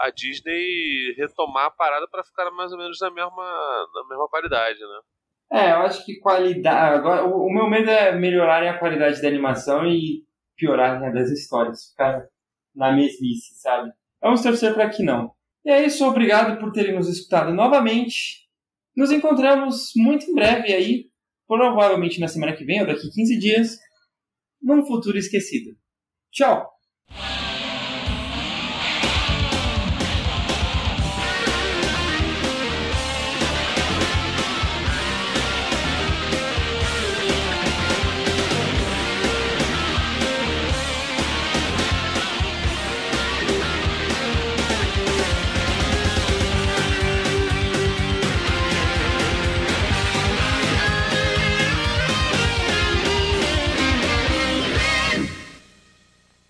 a 0.00 0.10
Disney 0.10 1.14
retomar 1.16 1.66
a 1.66 1.70
parada 1.70 2.08
pra 2.10 2.24
ficar 2.24 2.50
mais 2.50 2.72
ou 2.72 2.78
menos 2.78 2.98
na 3.00 3.10
mesma, 3.10 3.86
na 3.94 4.08
mesma 4.08 4.28
qualidade, 4.28 4.80
né? 4.80 5.00
É, 5.52 5.72
eu 5.72 5.76
acho 5.82 6.04
que 6.06 6.18
qualidade. 6.18 6.96
Agora, 6.96 7.26
o, 7.26 7.46
o 7.46 7.52
meu 7.52 7.68
medo 7.68 7.90
é 7.90 8.12
melhorarem 8.12 8.70
a 8.70 8.78
qualidade 8.78 9.20
da 9.20 9.28
animação 9.28 9.86
e 9.86 10.24
piorarem 10.56 11.06
a 11.06 11.10
das 11.12 11.30
histórias. 11.30 11.90
Ficar 11.90 12.26
na 12.74 12.90
mesmice, 12.92 13.54
sabe? 13.60 13.92
Vamos 14.22 14.42
torcer 14.42 14.72
para 14.72 14.88
que 14.88 15.02
não. 15.02 15.32
E 15.64 15.70
é 15.70 15.84
isso, 15.84 16.06
obrigado 16.06 16.58
por 16.58 16.72
terem 16.72 16.94
nos 16.94 17.08
escutado 17.08 17.52
novamente. 17.52 18.48
Nos 18.96 19.12
encontramos 19.12 19.92
muito 19.94 20.24
em 20.30 20.34
breve 20.34 20.72
aí, 20.72 21.11
provavelmente 21.46 22.20
na 22.20 22.28
semana 22.28 22.54
que 22.54 22.64
vem 22.64 22.80
ou 22.80 22.86
daqui 22.86 23.10
15 23.10 23.38
dias, 23.38 23.78
num 24.60 24.84
futuro 24.86 25.18
esquecido. 25.18 25.76
Tchau! 26.30 26.70